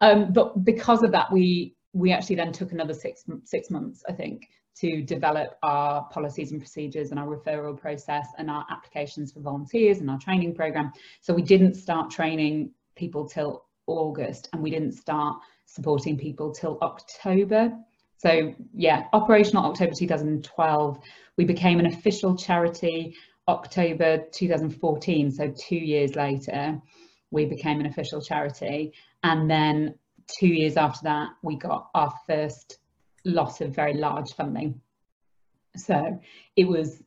Um, 0.00 0.32
but 0.32 0.64
because 0.64 1.02
of 1.02 1.12
that, 1.12 1.32
we 1.32 1.74
we 1.92 2.12
actually 2.12 2.36
then 2.36 2.52
took 2.52 2.72
another 2.72 2.92
six 2.92 3.24
six 3.44 3.70
months, 3.70 4.02
I 4.08 4.12
think, 4.12 4.46
to 4.76 5.02
develop 5.02 5.56
our 5.62 6.04
policies 6.10 6.52
and 6.52 6.60
procedures 6.60 7.10
and 7.10 7.20
our 7.20 7.26
referral 7.26 7.78
process 7.78 8.26
and 8.38 8.50
our 8.50 8.66
applications 8.70 9.32
for 9.32 9.40
volunteers 9.40 10.00
and 10.00 10.10
our 10.10 10.18
training 10.18 10.54
program. 10.54 10.92
So 11.20 11.32
we 11.32 11.42
didn't 11.42 11.74
start 11.74 12.10
training 12.10 12.72
people 12.96 13.28
till 13.28 13.64
August 13.86 14.48
and 14.52 14.62
we 14.62 14.70
didn't 14.70 14.92
start 14.92 15.36
supporting 15.66 16.18
people 16.18 16.52
till 16.52 16.78
October. 16.82 17.72
So 18.18 18.54
yeah, 18.74 19.04
operational 19.12 19.64
October 19.66 19.92
2012. 19.98 20.98
We 21.36 21.44
became 21.44 21.78
an 21.78 21.86
official 21.86 22.36
charity 22.36 23.14
October 23.48 24.24
2014. 24.32 25.30
So 25.30 25.52
two 25.56 25.76
years 25.76 26.16
later, 26.16 26.80
we 27.30 27.44
became 27.44 27.80
an 27.80 27.86
official 27.86 28.20
charity. 28.22 28.92
And 29.22 29.50
then 29.50 29.94
two 30.38 30.48
years 30.48 30.76
after 30.76 31.00
that, 31.04 31.30
we 31.42 31.56
got 31.56 31.90
our 31.94 32.12
first 32.26 32.78
lot 33.24 33.60
of 33.60 33.74
very 33.74 33.94
large 33.94 34.32
funding. 34.32 34.80
So 35.76 36.20
it 36.56 36.66
was 36.66 37.02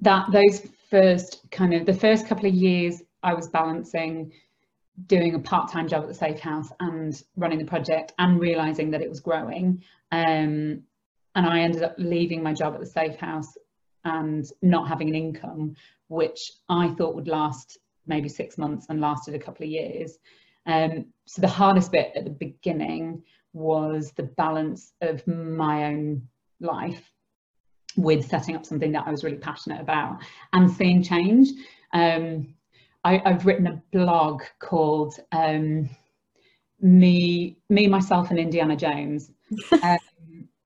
that 0.00 0.26
those 0.32 0.66
first 0.90 1.42
kind 1.50 1.72
of 1.72 1.86
the 1.86 1.94
first 1.94 2.26
couple 2.26 2.46
of 2.46 2.54
years 2.54 3.02
I 3.22 3.34
was 3.34 3.48
balancing 3.48 4.32
doing 5.06 5.34
a 5.34 5.38
part-time 5.38 5.88
job 5.88 6.02
at 6.02 6.08
the 6.08 6.14
safe 6.14 6.40
house 6.40 6.68
and 6.80 7.22
running 7.36 7.58
the 7.58 7.64
project 7.64 8.12
and 8.18 8.40
realizing 8.40 8.90
that 8.90 9.02
it 9.02 9.08
was 9.08 9.20
growing 9.20 9.82
um, 10.12 10.82
and 11.34 11.46
I 11.46 11.60
ended 11.60 11.82
up 11.82 11.94
leaving 11.98 12.42
my 12.42 12.52
job 12.52 12.74
at 12.74 12.80
the 12.80 12.86
safe 12.86 13.16
house 13.16 13.56
and 14.04 14.44
not 14.60 14.88
having 14.88 15.08
an 15.08 15.14
income 15.14 15.74
which 16.08 16.52
I 16.68 16.88
thought 16.88 17.14
would 17.14 17.28
last 17.28 17.78
maybe 18.06 18.28
six 18.28 18.58
months 18.58 18.86
and 18.88 19.00
lasted 19.00 19.34
a 19.34 19.38
couple 19.38 19.64
of 19.64 19.70
years 19.70 20.18
um, 20.66 21.06
so 21.26 21.40
the 21.40 21.48
hardest 21.48 21.92
bit 21.92 22.12
at 22.14 22.24
the 22.24 22.30
beginning 22.30 23.22
was 23.52 24.12
the 24.12 24.22
balance 24.22 24.92
of 25.00 25.26
my 25.26 25.84
own 25.84 26.22
life 26.60 27.10
with 27.96 28.26
setting 28.26 28.56
up 28.56 28.64
something 28.64 28.92
that 28.92 29.06
I 29.06 29.10
was 29.10 29.24
really 29.24 29.36
passionate 29.36 29.80
about 29.80 30.18
and 30.52 30.70
seeing 30.70 31.02
change. 31.02 31.48
Um, 31.92 32.54
I, 33.04 33.20
have 33.24 33.46
written 33.46 33.66
a 33.66 33.82
blog 33.92 34.42
called 34.58 35.14
um, 35.32 35.88
"Me, 36.80 37.56
Me, 37.68 37.86
Myself, 37.88 38.30
and 38.30 38.38
Indiana 38.38 38.76
Jones," 38.76 39.30
um, 39.82 39.98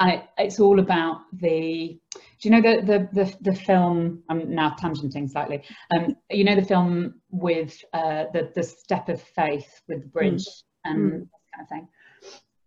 and 0.00 0.10
it, 0.12 0.24
it's 0.38 0.60
all 0.60 0.78
about 0.80 1.22
the. 1.32 1.98
Do 2.40 2.48
you 2.48 2.50
know 2.50 2.60
the 2.60 2.82
the 2.82 3.08
the, 3.12 3.50
the 3.50 3.56
film? 3.56 4.22
I'm 4.28 4.54
now 4.54 4.76
tangenting 4.78 5.30
slightly. 5.30 5.62
Um, 5.96 6.16
you 6.30 6.44
know 6.44 6.56
the 6.56 6.64
film 6.64 7.20
with 7.30 7.82
uh, 7.92 8.24
the 8.32 8.50
the 8.54 8.62
step 8.62 9.08
of 9.08 9.22
faith 9.22 9.80
with 9.88 10.02
the 10.02 10.08
bridge 10.08 10.44
mm. 10.44 10.62
and 10.84 11.12
mm. 11.12 11.28
kind 11.54 11.62
of 11.62 11.68
thing. 11.68 11.88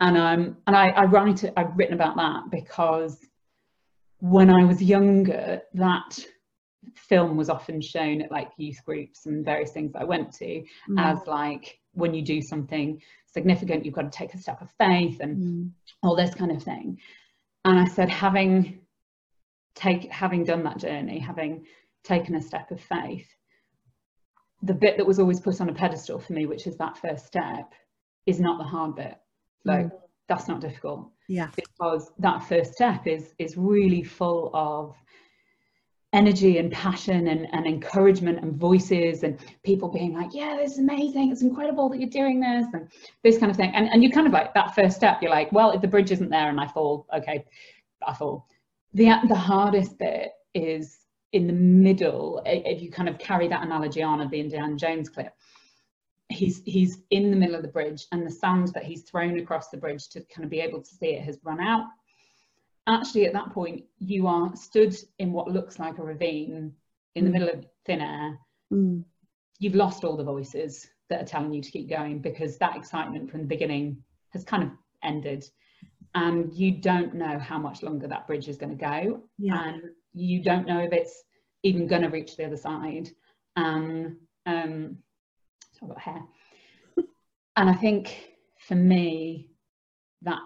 And 0.01 0.17
um 0.17 0.57
and 0.65 0.75
I, 0.75 0.89
I 0.89 1.05
write 1.05 1.43
it, 1.43 1.53
I've 1.57 1.77
written 1.77 1.93
about 1.93 2.15
that 2.15 2.49
because 2.49 3.17
when 4.19 4.49
I 4.49 4.65
was 4.65 4.81
younger, 4.81 5.61
that 5.73 6.19
film 6.95 7.37
was 7.37 7.49
often 7.49 7.81
shown 7.81 8.21
at 8.21 8.31
like 8.31 8.49
youth 8.57 8.83
groups 8.85 9.25
and 9.25 9.43
various 9.43 9.71
things 9.71 9.93
that 9.93 10.01
I 10.01 10.05
went 10.05 10.31
to 10.33 10.63
mm. 10.89 10.97
as 10.97 11.19
like 11.27 11.79
when 11.93 12.13
you 12.13 12.21
do 12.21 12.41
something 12.41 13.01
significant, 13.25 13.85
you've 13.85 13.95
got 13.95 14.11
to 14.11 14.17
take 14.17 14.33
a 14.33 14.37
step 14.37 14.61
of 14.61 14.69
faith 14.77 15.19
and 15.19 15.37
mm. 15.37 15.71
all 16.03 16.15
this 16.15 16.33
kind 16.33 16.51
of 16.51 16.63
thing. 16.63 16.99
And 17.65 17.77
I 17.77 17.85
said, 17.85 18.09
having 18.09 18.79
take 19.75 20.09
having 20.11 20.43
done 20.43 20.63
that 20.63 20.77
journey, 20.77 21.19
having 21.19 21.65
taken 22.03 22.35
a 22.35 22.41
step 22.41 22.71
of 22.71 22.79
faith, 22.79 23.27
the 24.63 24.73
bit 24.73 24.97
that 24.97 25.05
was 25.05 25.19
always 25.19 25.39
put 25.39 25.59
on 25.61 25.69
a 25.69 25.73
pedestal 25.73 26.19
for 26.19 26.33
me, 26.33 26.45
which 26.45 26.67
is 26.67 26.77
that 26.77 26.97
first 26.97 27.25
step, 27.25 27.73
is 28.25 28.39
not 28.39 28.57
the 28.57 28.63
hard 28.63 28.95
bit. 28.95 29.15
Like 29.65 29.87
mm. 29.87 29.91
that's 30.27 30.47
not 30.47 30.61
difficult 30.61 31.11
yeah 31.29 31.47
because 31.55 32.11
that 32.17 32.43
first 32.43 32.73
step 32.73 33.07
is 33.07 33.33
is 33.37 33.55
really 33.55 34.03
full 34.03 34.49
of 34.53 34.95
energy 36.13 36.57
and 36.57 36.71
passion 36.71 37.27
and, 37.27 37.47
and 37.53 37.67
encouragement 37.67 38.39
and 38.39 38.55
voices 38.55 39.23
and 39.23 39.37
people 39.63 39.87
being 39.87 40.13
like 40.13 40.33
yeah 40.33 40.57
this 40.59 40.73
is 40.73 40.79
amazing. 40.79 41.31
It's 41.31 41.43
incredible 41.43 41.87
that 41.89 41.99
you're 41.99 42.09
doing 42.09 42.39
this 42.39 42.65
and 42.73 42.89
this 43.23 43.37
kind 43.37 43.51
of 43.51 43.55
thing. 43.55 43.71
And, 43.75 43.89
and 43.89 44.03
you 44.03 44.09
kind 44.09 44.25
of 44.25 44.33
like 44.33 44.53
that 44.55 44.73
first 44.73 44.95
step 44.95 45.21
you're 45.21 45.31
like 45.31 45.51
well 45.51 45.71
if 45.71 45.81
the 45.81 45.87
bridge 45.87 46.11
isn't 46.11 46.29
there 46.29 46.49
and 46.49 46.59
i 46.59 46.67
fall. 46.67 47.05
Okay 47.15 47.45
i 48.07 48.13
fall. 48.13 48.47
The 48.93 49.11
the 49.27 49.35
hardest 49.35 49.99
bit 49.99 50.31
is 50.55 50.99
in 51.31 51.45
the 51.45 51.53
middle 51.53 52.41
if 52.45 52.81
you 52.81 52.89
kind 52.89 53.07
of 53.07 53.19
carry 53.19 53.47
that 53.47 53.63
analogy 53.63 54.01
on 54.01 54.19
of 54.19 54.31
the 54.31 54.39
indiana 54.39 54.75
jones 54.75 55.09
clip 55.09 55.31
he's 56.29 56.63
he's 56.65 56.99
in 57.11 57.29
the 57.29 57.37
middle 57.37 57.55
of 57.55 57.61
the 57.61 57.67
bridge 57.67 58.07
and 58.11 58.25
the 58.25 58.31
sand 58.31 58.69
that 58.73 58.83
he's 58.83 59.03
thrown 59.03 59.37
across 59.37 59.69
the 59.69 59.77
bridge 59.77 60.07
to 60.09 60.21
kind 60.33 60.43
of 60.43 60.49
be 60.49 60.59
able 60.59 60.81
to 60.81 60.95
see 60.95 61.09
it 61.09 61.23
has 61.23 61.37
run 61.43 61.59
out 61.59 61.85
actually 62.89 63.25
at 63.25 63.33
that 63.33 63.51
point 63.51 63.83
you 63.99 64.27
are 64.27 64.55
stood 64.55 64.95
in 65.19 65.31
what 65.31 65.47
looks 65.47 65.79
like 65.79 65.97
a 65.97 66.03
ravine 66.03 66.73
in 67.15 67.23
the 67.23 67.29
mm. 67.29 67.33
middle 67.33 67.49
of 67.49 67.65
thin 67.85 68.01
air 68.01 68.37
mm. 68.73 69.03
you've 69.59 69.75
lost 69.75 70.03
all 70.03 70.17
the 70.17 70.23
voices 70.23 70.87
that 71.09 71.21
are 71.21 71.25
telling 71.25 71.53
you 71.53 71.61
to 71.61 71.71
keep 71.71 71.89
going 71.89 72.19
because 72.19 72.57
that 72.57 72.75
excitement 72.75 73.29
from 73.29 73.41
the 73.41 73.47
beginning 73.47 73.97
has 74.29 74.43
kind 74.43 74.63
of 74.63 74.69
ended 75.03 75.45
and 76.15 76.53
you 76.53 76.71
don't 76.71 77.13
know 77.13 77.37
how 77.37 77.57
much 77.57 77.83
longer 77.83 78.07
that 78.07 78.27
bridge 78.27 78.47
is 78.47 78.57
going 78.57 78.75
to 78.75 78.83
go 78.83 79.21
yeah. 79.37 79.69
and 79.69 79.83
you 80.13 80.41
don't 80.41 80.67
know 80.67 80.79
if 80.79 80.91
it's 80.91 81.23
even 81.63 81.87
going 81.87 82.01
to 82.01 82.09
reach 82.09 82.35
the 82.35 82.45
other 82.45 82.57
side 82.57 83.09
and 83.55 84.15
um, 84.45 84.97
I've 85.81 85.89
got 85.89 85.99
hair. 85.99 86.21
and 87.55 87.69
I 87.69 87.73
think 87.73 88.35
for 88.67 88.75
me, 88.75 89.49
that 90.21 90.39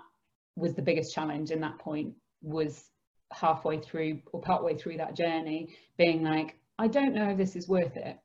was 0.56 0.73
the 0.73 0.82
biggest 0.82 1.13
challenge 1.13 1.51
in 1.51 1.62
that 1.62 1.79
point 1.79 2.13
was 2.43 2.91
halfway 3.32 3.79
through 3.79 4.21
or 4.32 4.41
partway 4.41 4.75
through 4.77 4.97
that 4.97 5.15
journey 5.15 5.75
being 5.97 6.23
like, 6.23 6.56
I 6.77 6.88
don't 6.88 7.15
know 7.15 7.32
if 7.32 7.38
this 7.38 7.56
is 7.56 7.67
worth 7.67 7.97
it. 7.97 8.17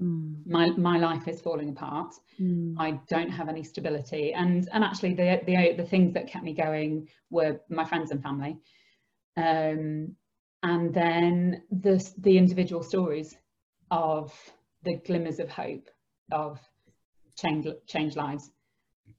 Mm. 0.00 0.46
My 0.46 0.68
my 0.70 0.98
life 0.98 1.26
is 1.26 1.40
falling 1.40 1.70
apart. 1.70 2.14
Mm. 2.40 2.74
I 2.78 3.00
don't 3.08 3.30
have 3.30 3.48
any 3.48 3.62
stability, 3.62 4.34
and 4.34 4.68
and 4.72 4.84
actually 4.84 5.14
the 5.14 5.40
the 5.46 5.74
the 5.76 5.88
things 5.88 6.12
that 6.14 6.26
kept 6.26 6.44
me 6.44 6.52
going 6.52 7.08
were 7.30 7.60
my 7.70 7.84
friends 7.84 8.10
and 8.10 8.22
family, 8.22 8.58
um, 9.38 10.14
and 10.62 10.92
then 10.92 11.62
the 11.70 12.06
the 12.18 12.36
individual 12.36 12.82
stories 12.82 13.36
of 13.90 14.34
the 14.82 14.96
glimmers 14.96 15.38
of 15.38 15.48
hope 15.48 15.88
of 16.30 16.60
change 17.36 17.66
change 17.86 18.16
lives. 18.16 18.50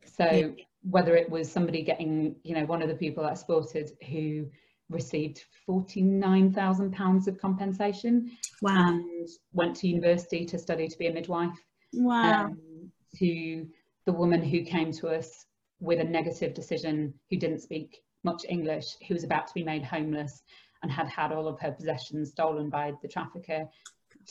So. 0.05 0.53
Whether 0.83 1.15
it 1.15 1.29
was 1.29 1.51
somebody 1.51 1.81
getting, 1.81 2.35
you 2.43 2.55
know, 2.55 2.65
one 2.65 2.81
of 2.81 2.87
the 2.87 2.95
people 2.95 3.23
that 3.23 3.31
I 3.31 3.35
supported 3.35 3.91
who 4.09 4.47
received 4.89 5.43
£49,000 5.67 7.27
of 7.27 7.37
compensation 7.39 8.31
wow. 8.61 8.89
and 8.89 9.27
went 9.53 9.75
to 9.77 9.87
university 9.87 10.45
to 10.45 10.57
study 10.57 10.87
to 10.87 10.97
be 10.97 11.07
a 11.07 11.13
midwife. 11.13 11.57
Wow. 11.93 12.45
Um, 12.45 12.91
to 13.19 13.67
the 14.05 14.13
woman 14.13 14.41
who 14.41 14.61
came 14.61 14.91
to 14.93 15.09
us 15.09 15.45
with 15.79 15.99
a 15.99 16.03
negative 16.03 16.53
decision, 16.53 17.13
who 17.29 17.37
didn't 17.37 17.59
speak 17.59 18.01
much 18.23 18.45
English, 18.47 18.95
who 19.07 19.13
was 19.13 19.23
about 19.23 19.47
to 19.47 19.53
be 19.53 19.63
made 19.63 19.83
homeless 19.83 20.41
and 20.83 20.91
had 20.91 21.07
had 21.07 21.31
all 21.31 21.47
of 21.47 21.59
her 21.59 21.71
possessions 21.71 22.31
stolen 22.31 22.69
by 22.69 22.93
the 23.01 23.07
trafficker, 23.07 23.67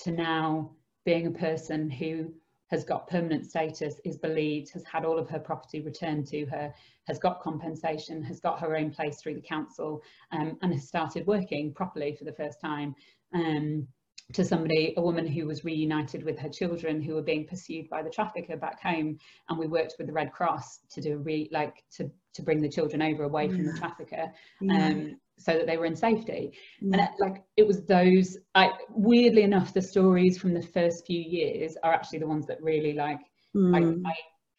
to 0.03 0.11
now 0.11 0.71
being 1.05 1.27
a 1.27 1.31
person 1.31 1.91
who 1.91 2.33
has 2.69 2.85
got 2.85 3.09
permanent 3.09 3.47
status, 3.47 4.01
is 4.05 4.17
believed, 4.17 4.73
has 4.73 4.85
had 4.85 5.05
all 5.05 5.19
of 5.19 5.29
her 5.29 5.39
property 5.39 5.81
returned 5.81 6.27
to 6.29 6.45
her, 6.47 6.73
has 7.07 7.19
got 7.19 7.41
compensation, 7.41 8.23
has 8.23 8.41
got 8.41 8.61
her 8.61 8.77
own 8.77 8.91
place 8.91 9.21
through 9.21 9.35
the 9.35 9.41
council, 9.41 10.03
um, 10.33 10.59
and 10.63 10.73
has 10.73 10.89
started 10.89 11.27
working 11.27 11.73
properly 11.73 12.15
for 12.17 12.25
the 12.25 12.33
first 12.33 12.61
time. 12.61 12.95
Um, 13.35 13.87
to 14.33 14.45
somebody, 14.45 14.93
a 14.97 15.01
woman 15.01 15.27
who 15.27 15.47
was 15.47 15.65
reunited 15.65 16.25
with 16.25 16.37
her 16.39 16.49
children 16.49 17.01
who 17.01 17.15
were 17.15 17.23
being 17.23 17.47
pursued 17.47 17.89
by 17.89 18.03
the 18.03 18.11
trafficker 18.11 18.57
back 18.57 18.83
home, 18.83 19.19
and 19.49 19.59
we 19.59 19.69
worked 19.69 19.95
with 19.99 20.09
the 20.09 20.13
Red 20.13 20.33
Cross 20.33 20.81
to 20.91 21.01
do 21.01 21.19
re 21.19 21.49
like 21.53 21.85
to 21.93 22.11
to 22.35 22.43
bring 22.43 22.61
the 22.61 22.69
children 22.69 23.03
over 23.03 23.23
away 23.23 23.49
from 23.49 23.65
the 23.65 23.79
trafficker. 23.79 24.33
Yeah. 24.61 24.87
Um, 24.89 25.21
so 25.39 25.53
that 25.53 25.67
they 25.67 25.77
were 25.77 25.87
in 25.87 25.97
safety. 25.97 26.53
Mm. 26.83 26.93
And 26.93 27.03
it, 27.03 27.11
like 27.19 27.45
it 27.57 27.67
was 27.67 27.85
those, 27.85 28.39
I, 28.55 28.71
weirdly 28.91 29.43
enough, 29.43 29.75
the 29.75 29.83
stories 29.83 30.39
from 30.39 30.55
the 30.55 30.63
first 30.63 31.07
few 31.07 31.21
years 31.21 31.77
are 31.83 31.93
actually 31.93 32.21
the 32.21 32.27
ones 32.27 32.47
that 32.47 32.63
really 32.63 32.95
like 32.95 33.21
mm. 33.55 34.05
I, 34.05 34.09
I, 34.09 34.15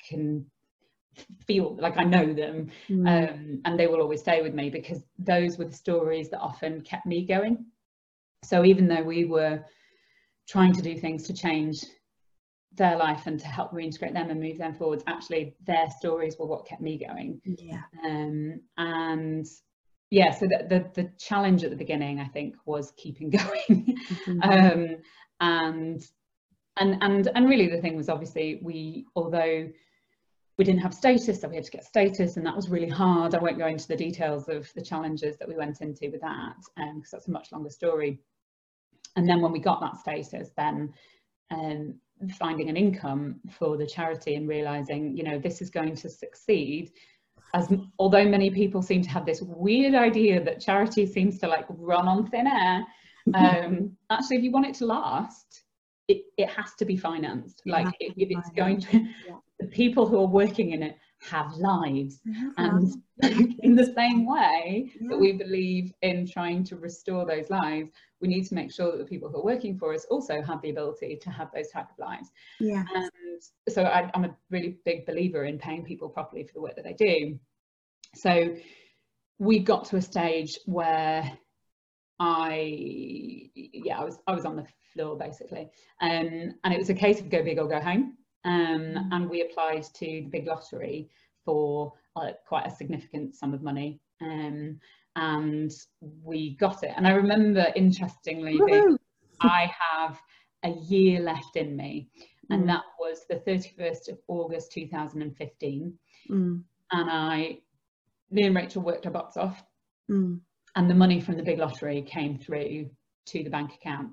can 0.08 0.46
feel 1.48 1.76
like 1.82 1.98
I 1.98 2.04
know 2.04 2.32
them, 2.32 2.70
mm. 2.88 3.08
um, 3.08 3.62
and 3.66 3.80
they 3.80 3.88
will 3.88 4.02
always 4.02 4.22
stay 4.22 4.44
with 4.44 4.54
me 4.54 4.70
because 4.70 5.04
those 5.18 5.58
were 5.58 5.66
the 5.66 5.74
stories 5.74 6.30
that 6.30 6.40
often 6.40 6.82
kept 6.82 7.08
me 7.08 7.26
going. 7.26 7.66
So 8.44 8.64
even 8.64 8.88
though 8.88 9.02
we 9.02 9.26
were 9.26 9.66
trying 10.48 10.74
to 10.74 10.82
do 10.82 10.96
things 10.96 11.24
to 11.24 11.34
change 11.34 11.84
their 12.78 12.96
life 12.96 13.26
and 13.26 13.40
to 13.40 13.48
help 13.48 13.72
reintegrate 13.72 14.14
them 14.14 14.30
and 14.30 14.40
move 14.40 14.58
them 14.60 14.74
forwards 14.74 15.04
actually 15.08 15.56
their 15.66 15.90
stories 15.90 16.38
were 16.38 16.46
what 16.46 16.68
kept 16.68 16.82
me 16.82 16.98
going 16.98 17.42
yeah 17.44 17.82
um, 18.06 18.62
and 18.78 19.48
yeah 20.10 20.32
so 20.32 20.48
the, 20.48 20.66
the, 20.70 21.02
the 21.02 21.10
challenge 21.18 21.64
at 21.64 21.70
the 21.70 21.76
beginning 21.76 22.20
i 22.20 22.28
think 22.28 22.56
was 22.66 22.92
keeping 22.98 23.30
going. 23.70 23.98
Mm-hmm. 24.26 24.42
um, 24.42 24.98
and 25.40 26.02
and 26.78 26.98
and 27.02 27.30
and 27.34 27.50
really 27.50 27.68
the 27.68 27.82
thing 27.82 27.96
was 27.96 28.10
obviously 28.10 28.60
we 28.64 29.06
although 29.16 29.68
we 30.58 30.66
didn't 30.66 30.82
have 30.82 30.94
status 30.94 31.42
so 31.42 31.48
we 31.48 31.56
had 31.56 31.66
to 31.66 31.72
get 31.72 31.86
status 31.86 32.38
and 32.38 32.46
that 32.46 32.56
was 32.56 32.70
really 32.70 32.90
hard. 32.90 33.36
I 33.36 33.40
won't 33.40 33.60
go 33.60 33.68
into 33.68 33.88
the 33.88 33.96
details 33.96 34.50
of 34.50 34.72
the 34.74 34.82
challenges 34.82 35.38
that 35.38 35.48
we 35.48 35.56
went 35.56 35.82
into 35.82 36.10
with 36.10 36.22
that 36.22 36.56
because 36.76 36.90
um, 36.90 37.04
that's 37.12 37.28
a 37.28 37.32
much 37.32 37.52
longer 37.52 37.70
story. 37.70 38.20
And 39.16 39.30
then 39.30 39.42
when 39.42 39.52
we 39.52 39.60
got 39.60 39.82
that 39.82 39.98
status 39.98 40.50
then 40.58 40.94
um, 41.52 41.96
finding 42.40 42.70
an 42.70 42.78
income 42.78 43.40
for 43.52 43.78
the 43.78 43.86
charity 43.86 44.36
and 44.36 44.50
realizing 44.50 45.16
you 45.16 45.24
know 45.24 45.38
this 45.38 45.62
is 45.62 45.70
going 45.70 45.96
to 45.96 46.10
succeed 46.10 46.92
as 47.54 47.72
although 47.98 48.26
many 48.26 48.50
people 48.50 48.82
seem 48.82 49.02
to 49.02 49.10
have 49.10 49.26
this 49.26 49.42
weird 49.42 49.96
idea 49.96 50.44
that 50.44 50.60
charity 50.60 51.06
seems 51.06 51.40
to 51.40 51.48
like 51.48 51.66
run 51.70 52.08
on 52.08 52.28
thin 52.28 52.48
air, 52.48 52.86
um, 53.34 53.96
actually, 54.10 54.38
if 54.38 54.44
you 54.44 54.52
want 54.52 54.66
it 54.66 54.76
to 54.76 54.86
last, 54.86 55.64
it, 56.08 56.24
it 56.38 56.50
has 56.50 56.74
to 56.76 56.86
be 56.86 56.98
financed. 56.98 57.62
Like 57.66 57.88
if, 58.00 58.14
it's 58.18 58.50
going 58.52 58.80
to, 58.82 59.00
yeah. 59.00 59.36
the 59.60 59.68
people 59.68 60.08
who 60.08 60.18
are 60.18 60.28
working 60.28 60.72
in 60.72 60.84
it 60.84 60.98
have 61.20 61.54
lives, 61.56 62.20
and 62.58 62.94
in 63.60 63.76
the 63.76 63.94
same 63.96 64.26
way 64.26 64.92
yeah. 65.00 65.08
that 65.10 65.18
we 65.18 65.34
believe 65.34 65.92
in 66.02 66.28
trying 66.28 66.64
to 66.66 66.76
restore 66.76 67.26
those 67.26 67.50
lives, 67.50 67.90
we 68.22 68.28
need 68.28 68.46
to 68.48 68.56
make 68.56 68.72
sure 68.72 68.92
that 68.92 68.98
the 68.98 69.06
people 69.06 69.30
who 69.30 69.38
are 69.38 69.44
working 69.44 69.78
for 69.78 69.94
us 69.94 70.06
also 70.10 70.42
have 70.42 70.62
the 70.62 70.70
ability 70.70 71.18
to 71.22 71.30
have 71.30 71.50
those 71.54 71.70
type 71.70 71.88
of 71.92 71.98
lives. 71.98 72.30
Yeah. 72.60 72.84
And 72.94 73.42
so 73.70 73.84
I, 73.84 74.10
I'm 74.14 74.26
a 74.26 74.36
really 74.50 74.78
big 74.86 75.06
believer 75.06 75.46
in 75.46 75.58
paying 75.58 75.84
people 75.84 76.10
properly 76.10 76.44
for 76.44 76.54
the 76.54 76.62
work 76.62 76.76
that 76.76 76.86
they 76.86 76.94
do. 76.94 77.40
So 78.16 78.56
we 79.40 79.60
got 79.60 79.86
to 79.86 79.98
a 79.98 80.02
stage 80.02 80.60
where 80.66 81.38
I, 82.20 83.50
yeah, 83.56 84.00
I 84.00 84.04
was 84.04 84.18
I 84.26 84.34
was 84.34 84.46
on 84.46 84.56
the 84.56 84.66
floor 84.94 85.18
basically, 85.18 85.70
um, 86.02 86.56
and 86.64 86.74
it 86.74 86.80
was 86.80 86.90
a 86.90 86.96
case 86.96 87.20
of 87.20 87.30
go 87.30 87.44
big 87.44 87.60
or 87.60 87.68
go 87.68 87.80
home. 87.80 88.18
Um, 88.48 88.80
mm. 88.96 89.10
and 89.12 89.30
we 89.30 89.42
applied 89.42 89.84
to 89.84 90.06
the 90.06 90.30
big 90.32 90.48
lottery 90.48 91.10
for 91.44 91.94
uh, 92.16 92.32
quite 92.48 92.66
a 92.66 92.76
significant 92.76 93.36
sum 93.36 93.54
of 93.54 93.62
money. 93.62 94.00
Um, 94.22 94.80
and 95.18 95.72
we 96.24 96.56
got 96.56 96.84
it. 96.84 96.92
And 96.96 97.08
I 97.08 97.12
remember, 97.12 97.68
interestingly, 97.76 98.60
I 99.42 99.72
have 99.92 100.20
a 100.64 100.70
year 100.70 101.20
left 101.20 101.56
in 101.56 101.76
me, 101.76 102.10
and 102.50 102.64
mm. 102.64 102.68
that 102.68 102.84
was 103.00 103.26
the 103.28 103.36
31st 103.36 104.10
of 104.10 104.20
August 104.28 104.72
2015. 104.72 105.94
Mm. 106.30 106.64
And 106.92 107.10
I, 107.10 107.60
me 108.32 108.44
and 108.44 108.56
Rachel 108.56 108.82
worked 108.82 109.06
our 109.08 109.12
butts 109.12 109.38
off, 109.38 109.62
mm. 110.10 110.40
and 110.76 110.90
the 110.90 110.96
money 110.96 111.20
from 111.20 111.36
the 111.36 111.44
big 111.44 111.60
lottery 111.60 112.02
came 112.04 112.38
through 112.38 112.90
to 113.26 113.44
the 113.44 113.50
bank 113.50 113.74
account 113.74 114.10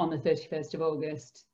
on 0.00 0.10
the 0.10 0.18
31st 0.18 0.74
of 0.74 0.82
August 0.82 1.44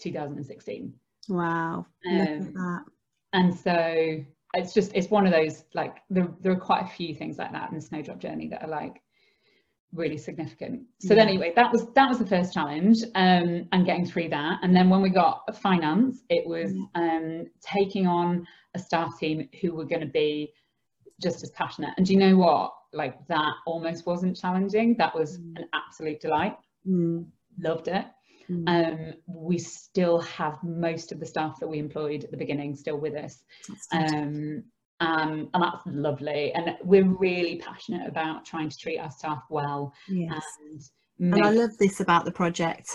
2016. 0.00 0.92
Wow. 1.28 1.86
Um, 2.10 2.84
and 3.32 3.54
so 3.54 4.24
it's 4.54 4.72
just 4.72 4.92
it's 4.94 5.10
one 5.10 5.26
of 5.26 5.32
those 5.32 5.64
like 5.74 5.98
there, 6.10 6.28
there 6.40 6.52
are 6.52 6.56
quite 6.56 6.84
a 6.84 6.88
few 6.88 7.14
things 7.14 7.38
like 7.38 7.52
that 7.52 7.70
in 7.70 7.76
the 7.76 7.80
snowdrop 7.80 8.18
journey 8.18 8.48
that 8.48 8.62
are 8.62 8.68
like 8.68 9.00
really 9.92 10.16
significant. 10.16 10.82
So 11.00 11.14
yeah. 11.14 11.20
then 11.20 11.28
anyway 11.28 11.52
that 11.56 11.70
was 11.70 11.86
that 11.94 12.08
was 12.08 12.18
the 12.18 12.26
first 12.26 12.52
challenge 12.52 12.98
um 13.14 13.68
and 13.72 13.86
getting 13.86 14.06
through 14.06 14.28
that. 14.30 14.60
And 14.62 14.74
then 14.74 14.88
when 14.88 15.02
we 15.02 15.10
got 15.10 15.56
finance 15.56 16.22
it 16.28 16.46
was 16.46 16.72
um 16.94 17.46
taking 17.60 18.06
on 18.06 18.46
a 18.74 18.78
staff 18.78 19.18
team 19.18 19.48
who 19.60 19.74
were 19.74 19.84
going 19.84 20.00
to 20.00 20.06
be 20.06 20.52
just 21.22 21.42
as 21.42 21.50
passionate. 21.50 21.94
And 21.96 22.06
do 22.06 22.12
you 22.12 22.18
know 22.18 22.36
what? 22.36 22.72
Like 22.92 23.26
that 23.28 23.52
almost 23.66 24.06
wasn't 24.06 24.36
challenging. 24.36 24.96
That 24.98 25.14
was 25.14 25.38
mm. 25.38 25.58
an 25.58 25.68
absolute 25.72 26.20
delight. 26.20 26.56
Mm. 26.86 27.26
loved 27.58 27.88
it 27.88 28.04
Mm. 28.50 28.68
Um, 28.68 29.14
we 29.26 29.58
still 29.58 30.20
have 30.20 30.58
most 30.62 31.12
of 31.12 31.20
the 31.20 31.26
staff 31.26 31.58
that 31.60 31.68
we 31.68 31.78
employed 31.78 32.24
at 32.24 32.30
the 32.30 32.36
beginning 32.36 32.76
still 32.76 32.98
with 32.98 33.14
us. 33.14 33.42
Um, 33.92 34.64
um, 35.00 35.50
and 35.52 35.62
that's 35.62 35.82
lovely. 35.86 36.52
And 36.52 36.76
we're 36.82 37.08
really 37.08 37.56
passionate 37.56 38.08
about 38.08 38.44
trying 38.44 38.68
to 38.68 38.76
treat 38.76 38.98
our 38.98 39.10
staff 39.10 39.42
well. 39.50 39.92
Yes. 40.08 40.42
And, 41.18 41.34
and 41.34 41.44
I 41.44 41.50
love 41.50 41.76
this 41.78 42.00
about 42.00 42.24
the 42.24 42.32
project 42.32 42.88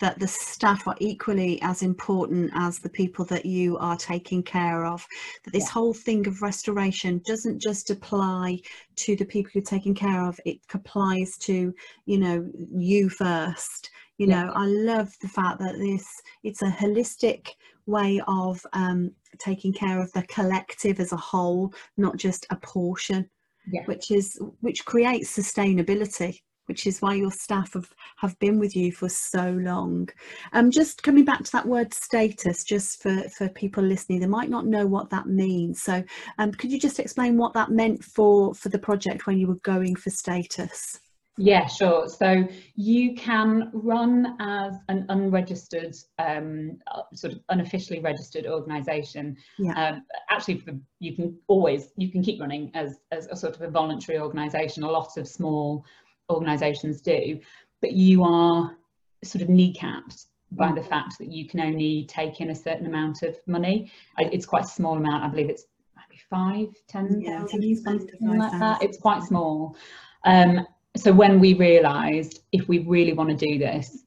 that 0.00 0.18
the 0.18 0.28
staff 0.28 0.86
are 0.88 0.96
equally 0.98 1.60
as 1.62 1.82
important 1.82 2.50
as 2.54 2.78
the 2.78 2.88
people 2.88 3.24
that 3.26 3.46
you 3.46 3.78
are 3.78 3.96
taking 3.96 4.42
care 4.42 4.84
of. 4.84 5.06
That 5.44 5.52
this 5.52 5.64
yeah. 5.64 5.72
whole 5.72 5.94
thing 5.94 6.26
of 6.26 6.42
restoration 6.42 7.22
doesn't 7.26 7.60
just 7.60 7.90
apply 7.90 8.60
to 8.96 9.16
the 9.16 9.24
people 9.24 9.52
you're 9.54 9.62
taking 9.62 9.94
care 9.94 10.22
of, 10.22 10.38
it 10.44 10.58
applies 10.72 11.36
to, 11.38 11.74
you 12.06 12.18
know, 12.18 12.48
you 12.72 13.08
first 13.08 13.90
you 14.18 14.26
know 14.26 14.52
i 14.54 14.66
love 14.66 15.12
the 15.20 15.28
fact 15.28 15.58
that 15.58 15.76
this 15.78 16.06
it's 16.42 16.62
a 16.62 16.70
holistic 16.70 17.48
way 17.86 18.20
of 18.26 18.64
um, 18.72 19.10
taking 19.38 19.72
care 19.72 20.00
of 20.00 20.10
the 20.12 20.22
collective 20.24 21.00
as 21.00 21.12
a 21.12 21.16
whole 21.16 21.72
not 21.96 22.16
just 22.16 22.46
a 22.50 22.56
portion 22.56 23.28
yeah. 23.70 23.82
which 23.86 24.10
is 24.10 24.40
which 24.60 24.84
creates 24.84 25.36
sustainability 25.36 26.40
which 26.66 26.86
is 26.86 27.00
why 27.00 27.14
your 27.14 27.30
staff 27.30 27.74
have, 27.74 27.90
have 28.16 28.38
been 28.38 28.58
with 28.58 28.74
you 28.76 28.92
for 28.92 29.08
so 29.08 29.50
long. 29.50 30.08
Um, 30.52 30.70
just 30.70 31.02
coming 31.02 31.24
back 31.24 31.44
to 31.44 31.52
that 31.52 31.66
word 31.66 31.92
status, 31.92 32.64
just 32.64 33.02
for, 33.02 33.22
for 33.30 33.48
people 33.48 33.82
listening, 33.82 34.20
they 34.20 34.26
might 34.26 34.50
not 34.50 34.66
know 34.66 34.86
what 34.86 35.10
that 35.10 35.26
means. 35.26 35.82
So 35.82 36.02
um, 36.38 36.52
could 36.52 36.72
you 36.72 36.78
just 36.78 37.00
explain 37.00 37.36
what 37.36 37.54
that 37.54 37.70
meant 37.70 38.04
for, 38.04 38.54
for 38.54 38.68
the 38.68 38.78
project 38.78 39.26
when 39.26 39.38
you 39.38 39.46
were 39.46 39.56
going 39.56 39.96
for 39.96 40.10
status? 40.10 41.00
Yeah, 41.36 41.66
sure. 41.66 42.08
So 42.08 42.46
you 42.76 43.14
can 43.16 43.70
run 43.72 44.36
as 44.38 44.74
an 44.88 45.06
unregistered, 45.08 45.96
um, 46.18 46.78
sort 47.12 47.32
of 47.32 47.40
unofficially 47.48 47.98
registered 47.98 48.46
organisation. 48.46 49.36
Yeah. 49.58 49.72
Um, 49.72 50.02
actually, 50.30 50.60
for, 50.60 50.74
you 51.00 51.16
can 51.16 51.36
always 51.48 51.88
you 51.96 52.12
can 52.12 52.22
keep 52.22 52.40
running 52.40 52.70
as 52.74 53.00
as 53.10 53.26
a 53.32 53.36
sort 53.36 53.56
of 53.56 53.62
a 53.62 53.68
voluntary 53.68 54.20
organisation. 54.20 54.84
A 54.84 54.90
lot 54.90 55.16
of 55.16 55.26
small 55.26 55.84
organisations 56.30 57.00
do, 57.00 57.40
but 57.80 57.92
you 57.92 58.24
are 58.24 58.76
sort 59.22 59.42
of 59.42 59.48
kneecapped 59.48 60.26
by 60.52 60.72
the 60.72 60.82
fact 60.82 61.18
that 61.18 61.30
you 61.30 61.48
can 61.48 61.60
only 61.60 62.06
take 62.08 62.40
in 62.40 62.50
a 62.50 62.54
certain 62.54 62.86
amount 62.86 63.22
of 63.22 63.36
money. 63.46 63.90
It's 64.18 64.46
quite 64.46 64.64
a 64.64 64.68
small 64.68 64.96
amount. 64.96 65.24
I 65.24 65.28
believe 65.28 65.50
it's 65.50 65.66
maybe 65.96 66.20
five, 66.30 66.68
ten, 66.88 67.20
yeah, 67.20 67.44
something 67.46 68.38
like 68.38 68.58
that. 68.60 68.82
It's 68.82 68.98
quite 68.98 69.22
small. 69.22 69.76
Um, 70.24 70.66
so 70.96 71.12
when 71.12 71.40
we 71.40 71.54
realized 71.54 72.42
if 72.52 72.68
we 72.68 72.80
really 72.80 73.12
want 73.12 73.30
to 73.30 73.36
do 73.36 73.58
this 73.58 74.03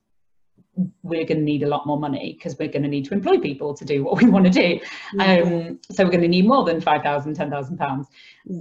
we're 1.03 1.25
going 1.25 1.39
to 1.39 1.43
need 1.43 1.63
a 1.63 1.67
lot 1.67 1.85
more 1.85 1.99
money 1.99 2.33
because 2.37 2.57
we're 2.57 2.67
going 2.67 2.83
to 2.83 2.87
need 2.87 3.05
to 3.05 3.13
employ 3.13 3.37
people 3.37 3.73
to 3.73 3.85
do 3.85 4.03
what 4.03 4.21
we 4.21 4.29
want 4.29 4.45
to 4.45 4.51
do 4.51 4.79
um, 5.19 5.79
so 5.91 6.03
we're 6.03 6.11
going 6.11 6.21
to 6.21 6.27
need 6.27 6.45
more 6.45 6.63
than 6.63 6.79
5,000 6.79 7.33
10,000 7.33 7.77
pounds 7.77 8.07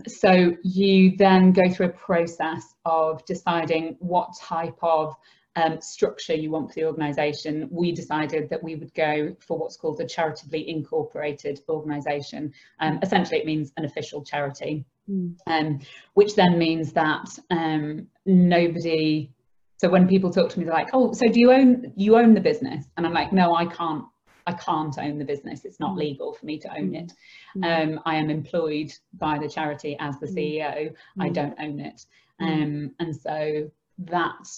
so 0.07 0.55
you 0.63 1.17
then 1.17 1.53
go 1.53 1.69
through 1.69 1.87
a 1.87 1.91
process 1.91 2.75
of 2.85 3.25
deciding 3.27 3.97
what 4.01 4.31
type 4.41 4.79
of 4.83 5.15
um, 5.57 5.81
structure 5.81 6.35
you 6.35 6.51
want 6.51 6.69
for 6.69 6.75
the 6.75 6.85
organisation, 6.85 7.67
we 7.71 7.91
decided 7.91 8.51
that 8.51 8.63
we 8.63 8.77
would 8.77 8.93
go 8.95 9.35
for 9.41 9.59
what's 9.59 9.77
called 9.77 9.99
a 10.01 10.07
charitable 10.07 10.63
incorporated 10.67 11.61
organisation. 11.69 12.53
Um, 12.79 12.99
essentially, 13.03 13.41
it 13.41 13.47
means 13.47 13.73
an 13.77 13.87
official 13.87 14.23
charity. 14.23 14.85
Mm. 15.11 15.37
Um, 15.47 15.81
which 16.15 16.35
then 16.35 16.59
means 16.59 16.93
that 16.93 17.27
um, 17.51 18.07
nobody. 18.27 19.31
So 19.79 19.89
when 19.89 20.09
people 20.09 20.31
talk 20.31 20.51
to 20.51 20.59
me, 20.59 20.65
they're 20.65 20.75
like, 20.75 20.91
"Oh, 20.93 21.13
so 21.13 21.27
do 21.29 21.39
you 21.39 21.53
own 21.53 21.93
you 21.97 22.17
own 22.17 22.35
the 22.35 22.41
business?" 22.41 22.87
And 22.97 23.07
I'm 23.07 23.13
like, 23.13 23.33
"No, 23.33 23.55
I 23.55 23.67
can't. 23.67 24.05
I 24.49 24.53
can't 24.53 24.97
own 24.99 25.19
the 25.19 25.25
business. 25.25 25.65
It's 25.65 25.81
not 25.81 25.95
mm. 25.95 25.99
legal 25.99 26.33
for 26.33 26.47
me 26.47 26.57
to 26.61 26.73
own 26.79 26.95
it. 26.95 27.13
Mm. 27.57 27.65
Um, 27.97 28.01
I 28.07 28.15
am 28.15 28.31
employed 28.31 28.93
by 29.15 29.39
the 29.39 29.49
charity 29.49 29.97
as 29.99 30.21
the 30.21 30.27
CEO. 30.27 30.95
I 31.19 31.29
don't 31.31 31.57
own 31.59 31.81
it. 31.81 32.07
Um, 32.39 32.93
and 33.01 33.15
so 33.15 33.69
that 33.99 34.49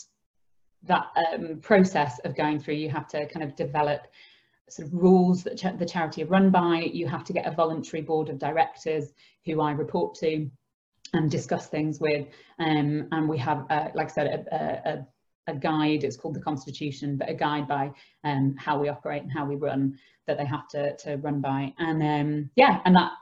that 0.85 1.07
um, 1.33 1.59
process 1.61 2.18
of 2.20 2.37
going 2.37 2.59
through, 2.61 2.74
you 2.74 2.90
have 2.90 3.09
to 3.09 3.26
kind 3.26 3.44
of 3.44 3.57
develop 3.57 4.07
sort 4.68 4.87
of 4.87 4.94
rules 4.94 5.42
that 5.44 5.57
ch 5.57 5.64
the 5.78 5.87
charity 5.87 6.22
are 6.22 6.26
run 6.26 6.50
by. 6.50 6.90
You 6.92 7.07
have 7.09 7.24
to 7.24 7.33
get 7.33 7.46
a 7.46 7.50
voluntary 7.50 8.02
board 8.02 8.28
of 8.28 8.38
directors 8.38 9.12
who 9.46 9.61
I 9.61 9.72
report 9.72 10.14
to 10.16 10.50
and 11.12 11.31
discuss 11.31 11.66
things 11.66 12.01
with. 12.01 12.27
Um, 12.59 13.09
and 13.12 13.29
we 13.29 13.38
have, 13.38 13.66
uh, 13.71 13.88
like 13.94 14.09
I 14.09 14.12
said, 14.12 14.47
a, 14.53 14.90
a, 14.90 15.07
a, 15.53 15.55
guide, 15.57 16.05
it's 16.05 16.16
called 16.16 16.35
the 16.35 16.40
Constitution, 16.40 17.16
but 17.16 17.31
a 17.31 17.35
guide 17.35 17.66
by 17.66 17.90
um, 18.25 18.55
how 18.59 18.79
we 18.79 18.88
operate 18.88 19.23
and 19.23 19.33
how 19.33 19.47
we 19.47 19.57
run 19.57 19.99
that 20.27 20.38
they 20.38 20.44
have 20.44 20.68
to, 20.68 20.97
to 20.99 21.16
run 21.16 21.40
by. 21.40 21.73
And 21.79 22.03
um, 22.03 22.51
yeah, 22.57 22.81
and 22.85 22.94
that 22.97 23.12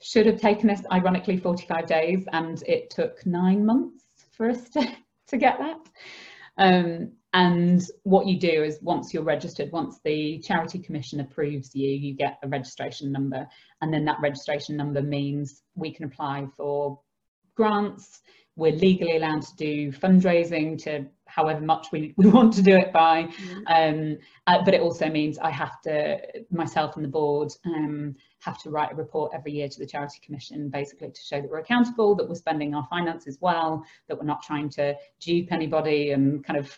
should 0.00 0.26
have 0.26 0.40
taken 0.40 0.70
us, 0.70 0.82
ironically, 0.90 1.36
45 1.36 1.86
days, 1.86 2.24
and 2.32 2.62
it 2.66 2.90
took 2.90 3.24
nine 3.24 3.64
months 3.64 4.04
for 4.32 4.50
us 4.50 4.68
to, 4.70 4.86
to 5.28 5.36
get 5.36 5.58
that. 5.58 7.12
And 7.34 7.82
what 8.02 8.26
you 8.26 8.38
do 8.38 8.62
is 8.62 8.78
once 8.82 9.14
you're 9.14 9.22
registered, 9.22 9.72
once 9.72 9.98
the 10.04 10.38
Charity 10.40 10.78
Commission 10.78 11.20
approves 11.20 11.74
you, 11.74 11.88
you 11.88 12.14
get 12.14 12.38
a 12.42 12.48
registration 12.48 13.10
number. 13.10 13.46
And 13.80 13.92
then 13.92 14.04
that 14.04 14.20
registration 14.20 14.76
number 14.76 15.00
means 15.00 15.62
we 15.74 15.92
can 15.92 16.04
apply 16.04 16.46
for 16.56 17.00
grants. 17.54 18.20
We're 18.54 18.72
legally 18.72 19.16
allowed 19.16 19.42
to 19.42 19.56
do 19.56 19.92
fundraising 19.92 20.82
to 20.82 21.06
however 21.26 21.62
much 21.62 21.86
we, 21.90 22.12
we 22.18 22.28
want 22.28 22.52
to 22.54 22.62
do 22.62 22.76
it 22.76 22.92
by. 22.92 23.24
Mm-hmm. 23.24 23.60
Um, 23.66 24.18
uh, 24.46 24.62
but 24.62 24.74
it 24.74 24.82
also 24.82 25.08
means 25.08 25.38
I 25.38 25.50
have 25.50 25.80
to, 25.82 26.18
myself 26.50 26.96
and 26.96 27.04
the 27.04 27.08
board, 27.08 27.50
um, 27.64 28.14
have 28.40 28.60
to 28.62 28.70
write 28.70 28.92
a 28.92 28.96
report 28.96 29.32
every 29.34 29.52
year 29.52 29.68
to 29.68 29.78
the 29.78 29.86
Charity 29.86 30.20
Commission, 30.22 30.68
basically 30.68 31.10
to 31.10 31.20
show 31.22 31.40
that 31.40 31.50
we're 31.50 31.60
accountable, 31.60 32.14
that 32.16 32.28
we're 32.28 32.34
spending 32.34 32.74
our 32.74 32.86
finances 32.90 33.38
well, 33.40 33.82
that 34.08 34.18
we're 34.18 34.26
not 34.26 34.42
trying 34.42 34.68
to 34.70 34.94
dupe 35.20 35.50
anybody 35.50 36.10
and 36.10 36.44
kind 36.44 36.58
of 36.58 36.76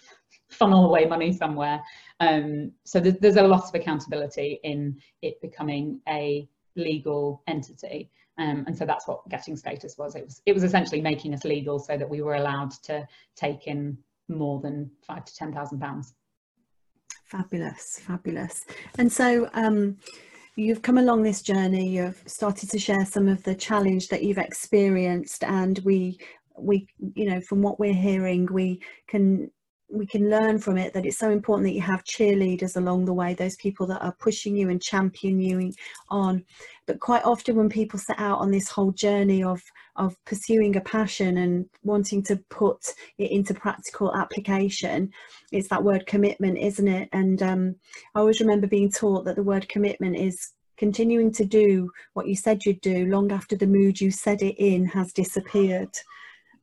funnel 0.50 0.86
away 0.86 1.06
money 1.06 1.32
somewhere. 1.32 1.82
Um, 2.20 2.72
so 2.84 3.00
there's, 3.00 3.18
there's 3.18 3.36
a 3.36 3.42
lot 3.42 3.64
of 3.64 3.74
accountability 3.74 4.60
in 4.62 4.98
it 5.22 5.40
becoming 5.40 6.00
a 6.08 6.48
legal 6.76 7.42
entity. 7.46 8.10
Um, 8.38 8.64
and 8.66 8.76
so 8.76 8.84
that's 8.84 9.06
what 9.06 9.28
getting 9.28 9.56
status 9.56 9.96
was. 9.96 10.16
It 10.16 10.24
was 10.24 10.42
it 10.44 10.52
was 10.52 10.64
essentially 10.64 11.00
making 11.00 11.34
us 11.34 11.44
legal 11.44 11.78
so 11.78 11.96
that 11.96 12.08
we 12.08 12.20
were 12.20 12.34
allowed 12.34 12.72
to 12.84 13.06
take 13.36 13.66
in 13.68 13.96
more 14.28 14.60
than 14.60 14.90
five 15.06 15.24
to 15.24 15.36
ten 15.36 15.52
thousand 15.52 15.78
pounds. 15.80 16.14
Fabulous, 17.26 18.00
fabulous. 18.00 18.64
And 18.98 19.10
so 19.10 19.48
um, 19.54 19.98
you've 20.56 20.82
come 20.82 20.98
along 20.98 21.22
this 21.22 21.42
journey. 21.42 21.88
You've 21.88 22.22
started 22.26 22.70
to 22.70 22.78
share 22.78 23.04
some 23.06 23.28
of 23.28 23.42
the 23.44 23.54
challenge 23.54 24.08
that 24.08 24.24
you've 24.24 24.38
experienced, 24.38 25.44
and 25.44 25.78
we 25.84 26.18
we 26.58 26.88
you 27.14 27.30
know 27.30 27.40
from 27.40 27.62
what 27.62 27.78
we're 27.78 27.94
hearing, 27.94 28.48
we 28.50 28.82
can 29.06 29.50
we 29.94 30.06
can 30.06 30.28
learn 30.28 30.58
from 30.58 30.76
it 30.76 30.92
that 30.92 31.06
it's 31.06 31.18
so 31.18 31.30
important 31.30 31.66
that 31.66 31.74
you 31.74 31.80
have 31.80 32.04
cheerleaders 32.04 32.76
along 32.76 33.04
the 33.04 33.14
way 33.14 33.34
those 33.34 33.56
people 33.56 33.86
that 33.86 34.02
are 34.02 34.14
pushing 34.18 34.56
you 34.56 34.68
and 34.68 34.82
championing 34.82 35.40
you 35.40 35.72
on. 36.08 36.44
But 36.86 37.00
quite 37.00 37.24
often 37.24 37.56
when 37.56 37.68
people 37.68 37.98
set 37.98 38.18
out 38.18 38.40
on 38.40 38.50
this 38.50 38.68
whole 38.68 38.92
journey 38.92 39.42
of 39.42 39.62
of 39.96 40.16
pursuing 40.24 40.76
a 40.76 40.80
passion 40.80 41.38
and 41.38 41.66
wanting 41.84 42.22
to 42.24 42.36
put 42.50 42.84
it 43.18 43.30
into 43.30 43.54
practical 43.54 44.12
application 44.16 45.08
it's 45.52 45.68
that 45.68 45.84
word 45.84 46.04
commitment 46.06 46.58
isn't 46.58 46.88
it? 46.88 47.08
And 47.12 47.40
um, 47.42 47.76
i 48.14 48.18
always 48.18 48.40
remember 48.40 48.66
being 48.66 48.90
taught 48.90 49.24
that 49.24 49.36
the 49.36 49.42
word 49.42 49.68
commitment 49.68 50.16
is 50.16 50.52
continuing 50.76 51.32
to 51.32 51.44
do 51.44 51.90
what 52.14 52.26
you 52.26 52.34
said 52.34 52.64
you'd 52.64 52.80
do 52.80 53.06
long 53.06 53.30
after 53.30 53.56
the 53.56 53.66
mood 53.66 54.00
you 54.00 54.10
said 54.10 54.42
it 54.42 54.56
in 54.58 54.84
has 54.86 55.12
disappeared 55.12 55.90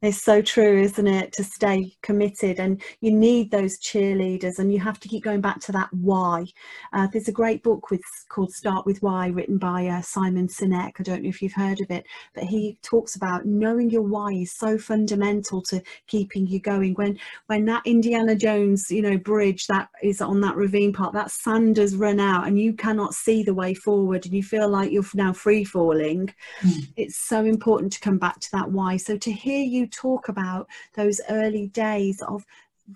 it's 0.02 0.24
so 0.24 0.42
true, 0.42 0.82
isn't 0.82 1.08
it, 1.08 1.32
to 1.34 1.44
stay 1.44 1.96
committed 2.02 2.60
and 2.60 2.82
you 3.02 3.12
need 3.12 3.52
those 3.52 3.78
cheerleaders 3.80 4.58
and 4.58 4.74
you 4.74 4.80
have 4.80 5.00
to 5.00 5.08
keep 5.08 5.24
going 5.24 5.42
back 5.42 5.60
to 5.62 5.72
that 5.72 5.90
why. 5.94 6.46
Uh, 6.92 7.08
there's 7.14 7.28
a 7.28 7.32
great 7.32 7.62
book 7.62 7.92
with, 7.92 8.02
called 8.28 8.52
Start 8.52 8.88
With 8.88 9.04
Why 9.04 9.28
written 9.28 9.60
by 9.60 9.86
uh, 9.86 10.02
Simon 10.02 10.48
Sinek. 10.48 10.94
I 11.00 11.04
don't 11.04 11.22
know 11.22 11.30
if 11.30 11.42
you've 11.42 11.54
heard 11.54 11.82
of 11.82 11.92
it, 11.92 12.06
but 12.34 12.46
he 12.46 12.80
talks 12.82 13.16
about 13.16 13.46
knowing 13.46 13.92
your 13.92 14.02
why 14.02 14.32
is 14.32 14.52
so 14.52 14.78
fundamental 14.80 15.62
to 15.64 15.84
keeping 16.08 16.48
you 16.48 16.60
going. 16.60 16.96
When 16.96 17.20
when 17.46 17.66
that 17.66 17.84
Indiana 17.86 18.36
Jones, 18.36 18.90
you 18.90 19.04
know, 19.04 19.18
bridge 19.18 19.68
that 19.68 19.90
is 20.02 20.20
on 20.20 20.42
that 20.42 20.56
ravine 20.56 20.94
part, 20.94 21.14
that 21.14 21.30
sand 21.30 21.78
has 21.78 21.96
run 21.96 22.20
out 22.20 22.48
and 22.48 22.60
you 22.60 22.74
cannot 22.74 23.14
see 23.14 23.44
the 23.44 23.54
way 23.54 23.76
forward 23.76 24.26
and 24.26 24.34
you 24.34 24.42
feel 24.42 24.68
like 24.68 24.92
you're 24.92 25.06
now 25.14 25.32
free 25.32 25.64
falling, 25.64 26.34
mm. 26.62 26.88
it's 26.96 27.18
so 27.18 27.46
important 27.46 27.94
to 27.94 28.00
come 28.00 28.18
back 28.18 28.40
to 28.40 28.52
that 28.52 28.72
why. 28.72 28.98
So 28.98 29.16
to 29.18 29.32
hear 29.32 29.64
you 29.64 29.91
talk 29.92 30.28
about 30.30 30.68
those 30.96 31.22
early 31.30 31.68
days 31.68 32.22
of 32.28 32.46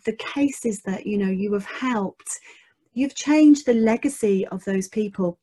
the 0.05 0.13
cases 0.13 0.81
that 0.81 1.05
you 1.05 1.17
know 1.17 1.29
you 1.29 1.53
have 1.53 1.65
helped. 1.65 2.39
You've 2.93 3.15
changed 3.15 3.65
the 3.65 3.73
legacy 3.73 4.47
of 4.47 4.63
those 4.65 4.87
people. 4.87 5.37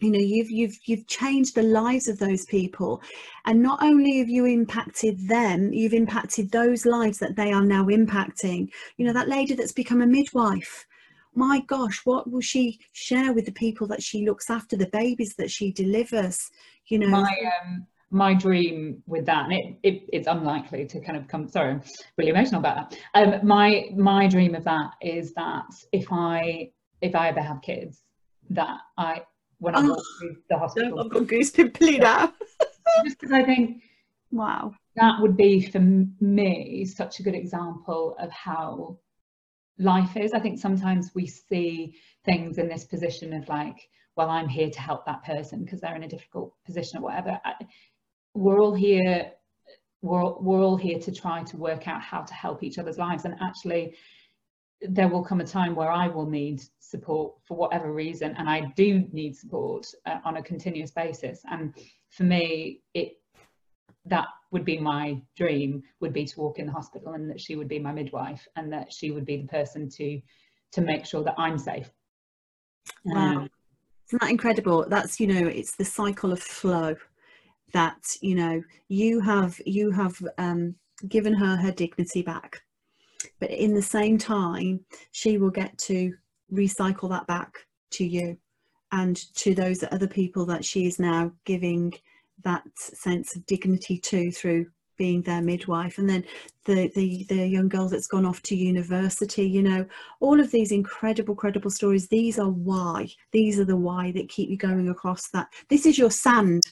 You 0.00 0.10
know 0.12 0.18
you've 0.18 0.50
you've 0.50 0.76
you've 0.84 1.06
changed 1.06 1.54
the 1.54 1.62
lives 1.62 2.08
of 2.08 2.18
those 2.18 2.46
people. 2.46 3.02
And 3.44 3.62
not 3.62 3.82
only 3.82 4.18
have 4.18 4.28
you 4.28 4.44
impacted 4.44 5.28
them 5.28 5.72
you've 5.72 5.94
impacted 5.94 6.50
those 6.50 6.86
lives 6.86 7.18
that 7.18 7.36
they 7.36 7.52
are 7.52 7.64
now 7.64 7.86
impacting. 7.86 8.68
You 8.96 9.06
know 9.06 9.12
that 9.12 9.28
lady 9.28 9.54
that's 9.54 9.72
become 9.72 10.00
a 10.00 10.06
midwife. 10.06 10.86
My 11.34 11.60
gosh 11.66 12.00
what 12.04 12.30
will 12.30 12.40
she 12.40 12.80
share 12.92 13.32
with 13.32 13.46
the 13.46 13.52
people 13.52 13.86
that 13.88 14.02
she 14.02 14.24
looks 14.24 14.50
after 14.50 14.76
the 14.76 14.88
babies 14.88 15.34
that 15.36 15.50
she 15.50 15.72
delivers 15.72 16.50
you 16.88 16.98
know? 16.98 17.08
My 17.08 17.34
um 17.62 17.86
my 18.10 18.34
dream 18.34 19.02
with 19.06 19.26
that, 19.26 19.44
and 19.44 19.52
it, 19.52 19.76
it, 19.82 20.02
it's 20.12 20.26
unlikely 20.26 20.86
to 20.86 21.00
kind 21.00 21.16
of 21.16 21.28
come. 21.28 21.48
Sorry, 21.48 21.72
I'm 21.72 21.82
really 22.16 22.30
emotional 22.30 22.60
about 22.60 22.90
that. 22.90 22.98
Um, 23.14 23.46
my 23.46 23.84
my 23.96 24.26
dream 24.26 24.54
of 24.54 24.64
that 24.64 24.92
is 25.02 25.34
that 25.34 25.66
if 25.92 26.06
I 26.10 26.70
if 27.00 27.14
I 27.14 27.28
ever 27.28 27.40
have 27.40 27.60
kids, 27.62 28.02
that 28.50 28.78
I 28.96 29.22
when 29.58 29.74
I 29.74 29.80
oh, 29.80 29.90
walk 29.90 30.04
through 30.18 30.36
the 30.48 30.58
hospital, 30.58 31.00
I've 31.00 31.10
got 31.10 31.22
goosebumps 31.24 32.00
now. 32.00 32.32
just 33.04 33.18
because 33.20 33.32
I 33.32 33.44
think, 33.44 33.82
wow, 34.30 34.72
that 34.96 35.20
would 35.20 35.36
be 35.36 35.60
for 35.60 35.80
me 35.80 36.84
such 36.84 37.20
a 37.20 37.22
good 37.22 37.34
example 37.34 38.16
of 38.18 38.30
how 38.30 38.98
life 39.78 40.16
is. 40.16 40.32
I 40.32 40.40
think 40.40 40.58
sometimes 40.58 41.10
we 41.14 41.26
see 41.26 41.94
things 42.24 42.58
in 42.58 42.68
this 42.68 42.84
position 42.84 43.32
of 43.32 43.48
like, 43.48 43.88
well, 44.16 44.30
I'm 44.30 44.48
here 44.48 44.70
to 44.70 44.80
help 44.80 45.06
that 45.06 45.24
person 45.24 45.64
because 45.64 45.80
they're 45.80 45.94
in 45.94 46.02
a 46.02 46.08
difficult 46.08 46.54
position 46.64 46.98
or 46.98 47.02
whatever 47.02 47.38
we're 48.38 48.60
all 48.60 48.74
here 48.74 49.32
we're, 50.00 50.38
we're 50.38 50.62
all 50.62 50.76
here 50.76 50.98
to 51.00 51.12
try 51.12 51.42
to 51.42 51.56
work 51.56 51.88
out 51.88 52.00
how 52.00 52.22
to 52.22 52.32
help 52.32 52.62
each 52.62 52.78
other's 52.78 52.98
lives. 52.98 53.24
And 53.24 53.34
actually 53.42 53.96
there 54.80 55.08
will 55.08 55.24
come 55.24 55.40
a 55.40 55.44
time 55.44 55.74
where 55.74 55.90
I 55.90 56.06
will 56.06 56.30
need 56.30 56.62
support 56.78 57.34
for 57.44 57.56
whatever 57.56 57.92
reason 57.92 58.36
and 58.38 58.48
I 58.48 58.72
do 58.76 59.04
need 59.12 59.34
support 59.34 59.88
uh, 60.06 60.18
on 60.24 60.36
a 60.36 60.42
continuous 60.42 60.92
basis. 60.92 61.40
And 61.50 61.74
for 62.10 62.22
me 62.22 62.82
it 62.94 63.14
that 64.06 64.28
would 64.52 64.64
be 64.64 64.78
my 64.78 65.20
dream 65.36 65.82
would 66.00 66.12
be 66.12 66.24
to 66.24 66.40
walk 66.40 66.60
in 66.60 66.66
the 66.66 66.72
hospital 66.72 67.14
and 67.14 67.28
that 67.28 67.40
she 67.40 67.56
would 67.56 67.68
be 67.68 67.80
my 67.80 67.92
midwife 67.92 68.46
and 68.54 68.72
that 68.72 68.92
she 68.92 69.10
would 69.10 69.26
be 69.26 69.38
the 69.38 69.48
person 69.48 69.90
to 69.90 70.20
to 70.70 70.80
make 70.80 71.04
sure 71.04 71.24
that 71.24 71.34
I'm 71.36 71.58
safe. 71.58 71.90
Wow. 73.04 73.16
Um, 73.16 73.50
isn't 74.06 74.22
that 74.22 74.30
incredible? 74.30 74.86
That's 74.88 75.18
you 75.18 75.26
know 75.26 75.48
it's 75.48 75.74
the 75.76 75.84
cycle 75.84 76.32
of 76.32 76.40
flow 76.40 76.94
that 77.72 78.16
you 78.20 78.34
know 78.34 78.62
you 78.88 79.20
have 79.20 79.60
you 79.66 79.90
have 79.90 80.16
um, 80.38 80.74
given 81.08 81.34
her 81.34 81.56
her 81.56 81.72
dignity 81.72 82.22
back. 82.22 82.60
But 83.40 83.50
in 83.50 83.74
the 83.74 83.82
same 83.82 84.18
time 84.18 84.80
she 85.12 85.38
will 85.38 85.50
get 85.50 85.76
to 85.78 86.14
recycle 86.52 87.08
that 87.10 87.26
back 87.26 87.52
to 87.90 88.04
you 88.04 88.36
and 88.92 89.16
to 89.34 89.54
those 89.54 89.84
other 89.90 90.08
people 90.08 90.46
that 90.46 90.64
she 90.64 90.86
is 90.86 90.98
now 90.98 91.32
giving 91.44 91.92
that 92.44 92.62
sense 92.76 93.36
of 93.36 93.44
dignity 93.46 93.98
to 93.98 94.30
through 94.30 94.66
being 94.96 95.22
their 95.22 95.42
midwife. 95.42 95.98
And 95.98 96.08
then 96.08 96.24
the, 96.64 96.90
the 96.94 97.24
the 97.28 97.46
young 97.46 97.68
girl 97.68 97.88
that's 97.88 98.08
gone 98.08 98.26
off 98.26 98.42
to 98.42 98.56
university 98.56 99.48
you 99.48 99.62
know 99.62 99.86
all 100.20 100.40
of 100.40 100.50
these 100.50 100.72
incredible 100.72 101.34
credible 101.34 101.70
stories. 101.70 102.08
These 102.08 102.38
are 102.38 102.50
why 102.50 103.08
these 103.32 103.60
are 103.60 103.64
the 103.64 103.76
why 103.76 104.12
that 104.12 104.28
keep 104.28 104.50
you 104.50 104.56
going 104.56 104.88
across 104.88 105.28
that. 105.28 105.48
This 105.68 105.86
is 105.86 105.98
your 105.98 106.10
sand 106.10 106.62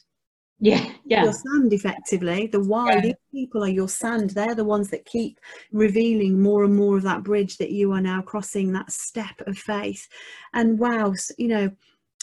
yeah 0.59 0.93
yeah. 1.09 1.23
Your 1.23 1.33
sand 1.33 1.73
effectively 1.73 2.49
the 2.49 2.61
why 2.61 2.95
yeah. 2.95 3.01
these 3.01 3.15
people 3.33 3.63
are 3.63 3.69
your 3.69 3.89
sand. 3.89 4.31
They're 4.31 4.57
the 4.57 4.65
ones 4.65 4.91
that 4.91 5.05
keep 5.05 5.39
revealing 5.71 6.43
more 6.43 6.65
and 6.65 6.75
more 6.75 6.97
of 6.97 7.05
that 7.05 7.23
bridge 7.23 7.59
that 7.59 7.71
you 7.71 7.93
are 7.93 8.01
now 8.01 8.23
crossing 8.23 8.73
that 8.73 8.91
step 8.91 9.41
of 9.47 9.57
faith. 9.57 10.09
And 10.53 10.79
wow 10.79 11.15
you 11.39 11.49
know 11.49 11.71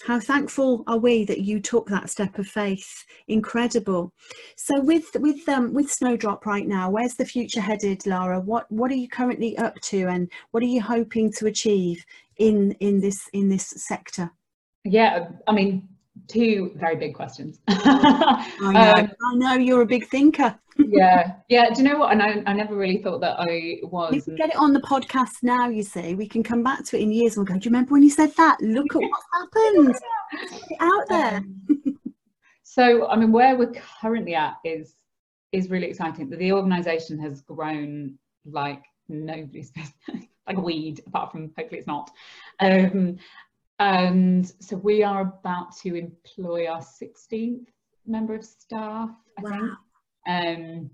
how 0.06 0.20
thankful 0.20 0.84
are 0.88 0.98
we 0.98 1.24
that 1.24 1.42
you 1.42 1.62
took 1.62 1.88
that 1.88 2.10
step 2.10 2.38
of 2.38 2.46
faith. 2.46 3.06
Incredible. 3.30 4.12
So 4.58 4.82
with 4.82 5.06
with 5.16 5.48
um 5.48 5.74
with 5.74 5.90
snowdrop 5.90 6.46
right 6.46 6.68
now 6.68 6.90
where's 6.90 7.16
the 7.16 7.26
future 7.26 7.62
headed 7.62 8.06
lara? 8.06 8.42
What 8.42 8.70
what 8.70 8.92
are 8.92 8.96
you 8.96 9.08
currently 9.08 9.58
up 9.58 9.80
to 9.82 10.08
and 10.08 10.30
what 10.52 10.62
are 10.62 10.68
you 10.68 10.82
hoping 10.82 11.32
to 11.34 11.46
achieve 11.46 12.04
in 12.38 12.74
in 12.82 13.00
this 13.00 13.30
in 13.32 13.48
this 13.48 13.68
sector? 13.68 14.30
Yeah 14.84 15.30
i 15.48 15.54
mean 15.54 15.88
two 16.28 16.72
very 16.76 16.96
big 16.96 17.14
questions. 17.14 17.60
I, 17.68 18.52
know. 18.62 18.94
Um, 19.02 19.12
I 19.24 19.36
know 19.36 19.54
you're 19.56 19.82
a 19.82 19.86
big 19.86 20.08
thinker. 20.08 20.58
yeah, 20.78 21.36
yeah. 21.50 21.70
Do 21.70 21.82
you 21.82 21.90
know 21.90 22.00
what? 22.00 22.12
And 22.12 22.22
I, 22.22 22.42
I 22.46 22.54
never 22.54 22.76
really 22.76 22.98
thought 22.98 23.22
that 23.22 23.36
I 23.40 23.80
was. 23.84 24.26
We 24.28 24.36
get 24.36 24.50
it 24.50 24.56
on 24.56 24.74
the 24.74 24.82
podcast 24.82 25.44
now. 25.44 25.70
You 25.70 25.84
see, 25.84 26.16
we 26.16 26.28
can 26.28 26.44
come 26.44 26.64
back 26.64 26.84
to 26.86 26.98
it 26.98 27.02
in 27.02 27.12
years 27.12 27.38
and 27.38 27.46
go. 27.46 27.54
Do 27.54 27.60
you 27.60 27.72
remember 27.72 27.92
when 27.92 28.04
you 28.04 28.10
said 28.10 28.32
that? 28.38 28.60
Look 28.62 28.96
at 28.96 29.02
what 29.02 29.22
happened. 29.34 29.96
out 30.80 31.08
there. 31.10 31.38
Um, 31.38 32.00
so, 32.64 33.08
I 33.08 33.16
mean, 33.16 33.32
where 33.32 33.56
we're 33.56 33.74
currently 34.02 34.36
at 34.36 34.56
is 34.64 34.96
is 35.52 35.70
really 35.70 35.88
exciting. 35.88 36.30
The 36.30 36.52
organisation 36.52 37.20
has 37.20 37.42
grown 37.42 38.18
like 38.46 38.84
nobody's 39.08 39.72
business, 39.76 40.28
like 40.48 40.58
a 40.58 40.62
weed. 40.62 41.02
Apart 41.06 41.32
from 41.32 41.52
hopefully 41.56 41.80
it's 41.80 41.88
not. 41.88 42.10
Um, 42.60 43.18
and 43.84 44.50
so 44.62 44.78
we 44.78 45.04
are 45.04 45.22
about 45.22 45.76
to 45.80 45.96
employ 45.96 46.68
our 46.68 46.80
16th 46.80 47.66
member 48.08 48.34
of 48.34 48.46
staff, 48.46 49.10
I 49.38 49.42
wow. 49.42 49.50
think, 49.50 50.58
um, 50.58 50.90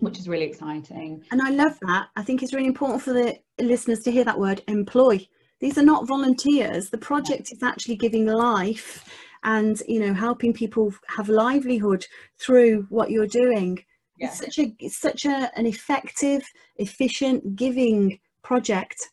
which 0.00 0.18
is 0.18 0.28
really 0.28 0.46
exciting. 0.46 1.22
And 1.30 1.40
I 1.40 1.50
love 1.50 1.78
that. 1.82 2.08
I 2.16 2.24
think 2.24 2.42
it's 2.42 2.52
really 2.52 2.66
important 2.66 3.00
for 3.00 3.12
the 3.12 3.38
listeners 3.60 4.00
to 4.00 4.10
hear 4.10 4.24
that 4.24 4.40
word 4.40 4.60
employ. 4.66 5.24
These 5.60 5.78
are 5.78 5.84
not 5.84 6.08
volunteers. 6.08 6.90
The 6.90 6.98
project 6.98 7.50
yeah. 7.50 7.56
is 7.56 7.62
actually 7.62 7.94
giving 7.94 8.26
life 8.26 9.08
and 9.44 9.80
you 9.86 10.00
know 10.00 10.14
helping 10.14 10.52
people 10.52 10.92
have 11.06 11.28
livelihood 11.28 12.04
through 12.40 12.86
what 12.90 13.12
you're 13.12 13.28
doing. 13.28 13.78
Yeah. 14.18 14.26
It's 14.26 14.38
such 14.38 14.58
a 14.58 14.74
it's 14.80 15.00
such 15.00 15.26
a, 15.26 15.48
an 15.56 15.66
effective, 15.66 16.42
efficient, 16.76 17.54
giving 17.54 18.18
project. 18.42 19.10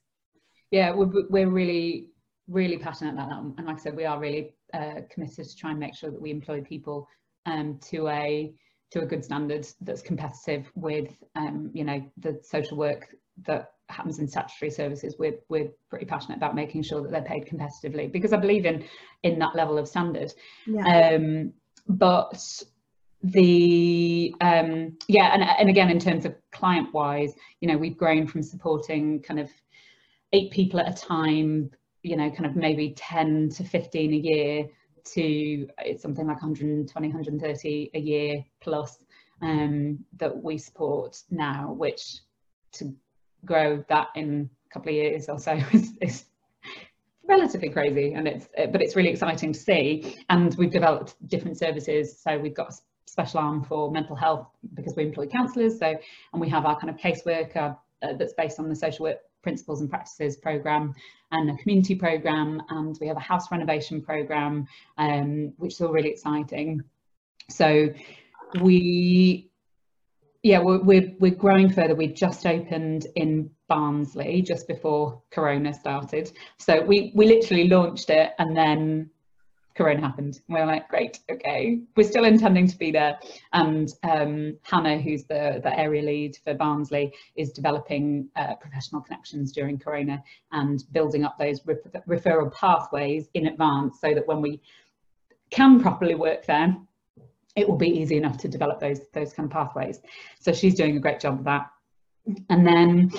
Yeah, 0.71 0.95
we're, 0.95 1.27
we're 1.29 1.49
really 1.49 2.09
really 2.49 2.77
passionate 2.77 3.13
about 3.13 3.29
that. 3.29 3.39
And 3.39 3.67
like 3.67 3.77
I 3.77 3.79
said, 3.79 3.95
we 3.95 4.05
are 4.05 4.19
really 4.19 4.53
uh, 4.73 5.01
committed 5.09 5.47
to 5.47 5.55
try 5.55 5.71
and 5.71 5.79
make 5.79 5.95
sure 5.95 6.11
that 6.11 6.21
we 6.21 6.31
employ 6.31 6.61
people 6.61 7.07
um, 7.45 7.79
to 7.89 8.07
a 8.07 8.53
to 8.91 9.01
a 9.01 9.05
good 9.05 9.23
standard 9.23 9.67
that's 9.81 10.01
competitive 10.01 10.71
with 10.75 11.11
um, 11.35 11.69
you 11.73 11.83
know 11.83 12.03
the 12.17 12.39
social 12.43 12.77
work 12.77 13.15
that 13.45 13.71
happens 13.89 14.19
in 14.19 14.27
statutory 14.27 14.71
services. 14.71 15.15
We're 15.19 15.37
we're 15.49 15.69
pretty 15.89 16.05
passionate 16.05 16.37
about 16.37 16.55
making 16.55 16.83
sure 16.83 17.01
that 17.01 17.11
they're 17.11 17.21
paid 17.21 17.47
competitively 17.47 18.11
because 18.11 18.33
I 18.33 18.37
believe 18.37 18.65
in 18.65 18.83
in 19.23 19.39
that 19.39 19.55
level 19.55 19.77
of 19.77 19.87
standard. 19.87 20.33
Yeah. 20.65 21.13
Um, 21.15 21.53
but 21.87 22.63
the 23.21 24.33
um 24.39 24.97
yeah 25.09 25.33
and, 25.33 25.43
and 25.43 25.69
again 25.69 25.89
in 25.89 25.99
terms 25.99 26.23
of 26.23 26.33
client 26.53 26.93
wise 26.93 27.33
you 27.59 27.67
know 27.67 27.77
we've 27.77 27.97
grown 27.97 28.25
from 28.25 28.41
supporting 28.41 29.21
kind 29.21 29.41
of 29.41 29.49
eight 30.31 30.51
people 30.51 30.79
at 30.79 30.87
a 30.87 31.05
time 31.05 31.69
you 32.03 32.15
know, 32.15 32.29
kind 32.29 32.45
of 32.45 32.55
maybe 32.55 32.93
10 32.95 33.49
to 33.49 33.63
15 33.63 34.13
a 34.13 34.15
year 34.15 34.67
to 35.13 35.67
it's 35.79 36.01
something 36.01 36.27
like 36.27 36.41
120, 36.41 37.07
130 37.07 37.91
a 37.93 37.99
year 37.99 38.45
plus 38.59 38.99
um, 39.41 39.99
that 40.17 40.43
we 40.43 40.57
support 40.57 41.21
now, 41.29 41.73
which 41.73 42.19
to 42.73 42.93
grow 43.45 43.83
that 43.89 44.07
in 44.15 44.49
a 44.69 44.73
couple 44.73 44.89
of 44.89 44.95
years 44.95 45.29
or 45.29 45.39
so 45.39 45.53
is, 45.73 45.93
is 46.01 46.25
relatively 47.27 47.69
crazy. 47.69 48.13
And 48.13 48.27
it's 48.27 48.47
but 48.71 48.81
it's 48.81 48.95
really 48.95 49.09
exciting 49.09 49.53
to 49.53 49.59
see. 49.59 50.17
And 50.29 50.55
we've 50.55 50.71
developed 50.71 51.15
different 51.27 51.57
services. 51.57 52.19
So 52.19 52.37
we've 52.37 52.55
got 52.55 52.71
a 52.71 52.77
special 53.09 53.39
arm 53.39 53.63
for 53.63 53.91
mental 53.91 54.15
health 54.15 54.47
because 54.75 54.95
we 54.95 55.03
employ 55.03 55.25
counsellors 55.25 55.79
so 55.79 55.95
and 56.33 56.41
we 56.41 56.47
have 56.47 56.65
our 56.65 56.79
kind 56.79 56.89
of 56.89 56.97
caseworker 56.97 57.75
uh, 58.03 58.13
that's 58.13 58.33
based 58.33 58.59
on 58.59 58.69
the 58.69 58.75
social 58.75 59.03
work 59.03 59.17
principles 59.41 59.81
and 59.81 59.89
practices 59.89 60.37
program 60.37 60.93
and 61.31 61.49
a 61.49 61.55
community 61.57 61.95
program 61.95 62.61
and 62.69 62.97
we 62.99 63.07
have 63.07 63.17
a 63.17 63.21
house 63.21 63.51
renovation 63.51 64.01
program 64.01 64.67
um, 64.97 65.53
which 65.57 65.73
is 65.73 65.81
all 65.81 65.91
really 65.91 66.09
exciting. 66.09 66.81
So 67.49 67.89
we 68.61 69.49
yeah 70.43 70.59
we're, 70.59 70.81
we're, 70.81 71.13
we're 71.19 71.35
growing 71.35 71.71
further. 71.71 71.95
We 71.95 72.07
just 72.07 72.45
opened 72.45 73.07
in 73.15 73.49
barnsley 73.67 74.41
just 74.41 74.67
before 74.67 75.21
corona 75.31 75.73
started. 75.73 76.31
So 76.57 76.81
we 76.81 77.11
we 77.15 77.27
literally 77.27 77.67
launched 77.67 78.09
it 78.09 78.31
and 78.39 78.55
then 78.55 79.09
Corona 79.79 80.01
happened. 80.01 80.41
We 80.49 80.59
are 80.59 80.65
like, 80.65 80.89
great, 80.89 81.19
okay. 81.31 81.79
We're 81.95 82.05
still 82.05 82.25
intending 82.25 82.67
to 82.67 82.77
be 82.77 82.91
there. 82.91 83.17
And 83.53 83.89
um, 84.03 84.57
Hannah, 84.63 84.99
who's 84.99 85.23
the, 85.23 85.61
the 85.63 85.79
area 85.79 86.03
lead 86.03 86.37
for 86.43 86.53
Barnsley, 86.53 87.13
is 87.37 87.53
developing 87.53 88.27
uh, 88.35 88.55
professional 88.55 89.01
connections 89.01 89.53
during 89.53 89.79
Corona 89.79 90.21
and 90.51 90.83
building 90.91 91.23
up 91.23 91.37
those 91.39 91.61
re 91.65 91.77
referral 92.09 92.53
pathways 92.53 93.29
in 93.35 93.47
advance 93.47 94.01
so 94.01 94.13
that 94.13 94.27
when 94.27 94.41
we 94.41 94.59
can 95.49 95.79
properly 95.79 96.15
work 96.15 96.45
there, 96.45 96.75
it 97.55 97.67
will 97.67 97.77
be 97.77 97.87
easy 97.87 98.17
enough 98.17 98.37
to 98.39 98.49
develop 98.49 98.81
those, 98.81 98.99
those 99.13 99.31
kind 99.31 99.47
of 99.47 99.51
pathways. 99.51 100.01
So 100.41 100.51
she's 100.51 100.75
doing 100.75 100.97
a 100.97 100.99
great 100.99 101.21
job 101.21 101.39
of 101.39 101.45
that. 101.45 101.71
And 102.49 102.67
then 102.67 103.13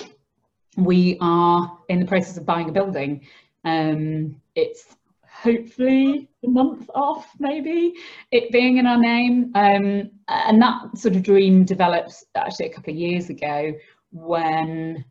we 0.77 1.17
are 1.21 1.75
in 1.89 1.99
the 1.99 2.05
process 2.05 2.37
of 2.37 2.45
buying 2.45 2.69
a 2.69 2.71
building. 2.71 3.25
Um, 3.65 4.35
it's 4.53 4.95
hopefully 5.41 6.29
a 6.43 6.47
month 6.47 6.89
off 6.93 7.27
maybe 7.39 7.93
it 8.31 8.51
being 8.51 8.77
in 8.77 8.85
our 8.85 8.97
name. 8.97 9.51
Um, 9.55 10.11
and 10.27 10.61
that 10.61 10.97
sort 10.97 11.15
of 11.15 11.23
dream 11.23 11.65
develops 11.65 12.25
actually 12.35 12.67
a 12.67 12.73
couple 12.73 12.93
of 12.93 12.99
years 12.99 13.29
ago 13.29 13.73
when 14.11 15.03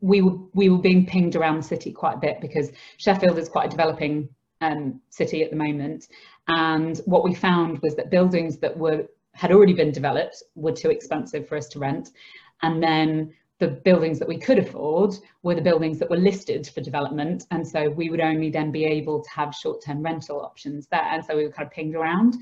we 0.00 0.22
were 0.22 0.36
we 0.54 0.68
were 0.68 0.78
being 0.78 1.06
pinged 1.06 1.36
around 1.36 1.56
the 1.56 1.62
city 1.62 1.92
quite 1.92 2.16
a 2.16 2.20
bit 2.20 2.40
because 2.40 2.70
Sheffield 2.98 3.38
is 3.38 3.48
quite 3.48 3.66
a 3.66 3.70
developing 3.70 4.28
um, 4.60 5.00
city 5.10 5.42
at 5.42 5.50
the 5.50 5.56
moment. 5.56 6.08
And 6.48 6.98
what 7.04 7.24
we 7.24 7.34
found 7.34 7.78
was 7.82 7.94
that 7.96 8.10
buildings 8.10 8.58
that 8.58 8.76
were 8.76 9.06
had 9.34 9.52
already 9.52 9.74
been 9.74 9.92
developed 9.92 10.42
were 10.56 10.72
too 10.72 10.90
expensive 10.90 11.48
for 11.48 11.56
us 11.56 11.68
to 11.68 11.78
rent. 11.78 12.10
And 12.62 12.82
then 12.82 13.32
the 13.58 13.68
buildings 13.68 14.18
that 14.18 14.28
we 14.28 14.38
could 14.38 14.58
afford 14.58 15.14
were 15.42 15.54
the 15.54 15.60
buildings 15.60 15.98
that 15.98 16.10
were 16.10 16.16
listed 16.16 16.68
for 16.68 16.80
development. 16.80 17.44
And 17.50 17.66
so 17.66 17.90
we 17.90 18.08
would 18.08 18.20
only 18.20 18.50
then 18.50 18.70
be 18.70 18.84
able 18.84 19.22
to 19.22 19.30
have 19.30 19.54
short-term 19.54 20.02
rental 20.02 20.40
options 20.40 20.86
there. 20.86 21.02
And 21.02 21.24
so 21.24 21.36
we 21.36 21.44
were 21.44 21.50
kind 21.50 21.66
of 21.66 21.72
pinged 21.72 21.96
around. 21.96 22.36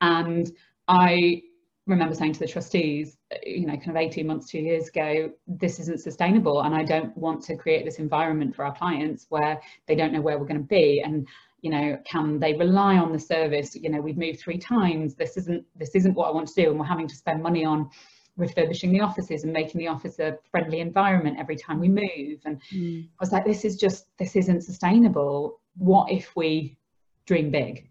And 0.00 0.50
I 0.86 1.42
remember 1.86 2.14
saying 2.14 2.34
to 2.34 2.38
the 2.38 2.46
trustees, 2.46 3.16
you 3.44 3.66
know, 3.66 3.76
kind 3.76 3.90
of 3.90 3.96
18 3.96 4.24
months, 4.26 4.48
two 4.48 4.60
years 4.60 4.88
ago, 4.88 5.32
this 5.48 5.80
isn't 5.80 6.00
sustainable. 6.00 6.62
And 6.62 6.74
I 6.74 6.84
don't 6.84 7.16
want 7.16 7.42
to 7.44 7.56
create 7.56 7.84
this 7.84 7.98
environment 7.98 8.54
for 8.54 8.64
our 8.64 8.74
clients 8.74 9.26
where 9.30 9.60
they 9.88 9.96
don't 9.96 10.12
know 10.12 10.20
where 10.20 10.38
we're 10.38 10.46
going 10.46 10.60
to 10.60 10.66
be. 10.66 11.02
And 11.04 11.26
you 11.62 11.70
know 11.70 11.96
can 12.04 12.40
they 12.40 12.54
rely 12.54 12.96
on 12.96 13.12
the 13.12 13.18
service 13.18 13.76
you 13.76 13.88
know 13.88 14.00
we've 14.00 14.18
moved 14.18 14.40
three 14.40 14.58
times 14.58 15.14
this 15.14 15.36
isn't 15.36 15.64
this 15.76 15.94
isn't 15.94 16.14
what 16.14 16.26
i 16.26 16.30
want 16.32 16.48
to 16.48 16.60
do 16.60 16.70
and 16.70 16.78
we're 16.78 16.84
having 16.84 17.06
to 17.06 17.14
spend 17.14 17.40
money 17.40 17.64
on 17.64 17.88
refurbishing 18.36 18.92
the 18.92 19.00
offices 19.00 19.44
and 19.44 19.52
making 19.52 19.78
the 19.78 19.88
office 19.88 20.18
a 20.18 20.38
friendly 20.50 20.80
environment 20.80 21.38
every 21.38 21.56
time 21.56 21.78
we 21.78 21.88
move. 21.88 22.40
And 22.44 22.60
mm. 22.72 23.04
i 23.04 23.08
was 23.20 23.32
like 23.32 23.44
this 23.44 23.64
is 23.64 23.76
just 23.76 24.06
this 24.18 24.36
isn't 24.36 24.62
sustainable. 24.62 25.60
What 25.76 26.10
if 26.10 26.34
we 26.36 26.78
dream 27.26 27.50
big? 27.50 27.88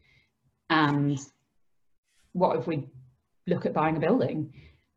And 0.70 1.20
what 2.34 2.58
if 2.58 2.68
we 2.68 2.88
look 3.48 3.66
at 3.66 3.74
buying 3.74 3.98
a 3.98 4.00
building? 4.00 4.54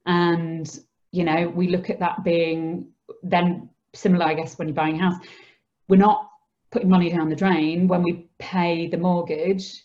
And 0.06 0.68
you 1.12 1.24
know 1.24 1.48
we 1.48 1.68
look 1.68 1.90
at 1.90 2.00
that 2.00 2.24
being 2.24 2.88
then 3.22 3.68
similar 3.94 4.26
i 4.26 4.34
guess 4.34 4.58
when 4.58 4.68
you're 4.68 4.74
buying 4.74 4.96
a 5.00 5.10
house. 5.10 5.22
We're 5.88 5.96
not 5.96 6.30
putting 6.70 6.88
money 6.88 7.10
down 7.10 7.28
the 7.28 7.36
drain. 7.36 7.86
When 7.86 8.02
we 8.02 8.28
pay 8.38 8.88
the 8.88 8.96
mortgage 8.96 9.84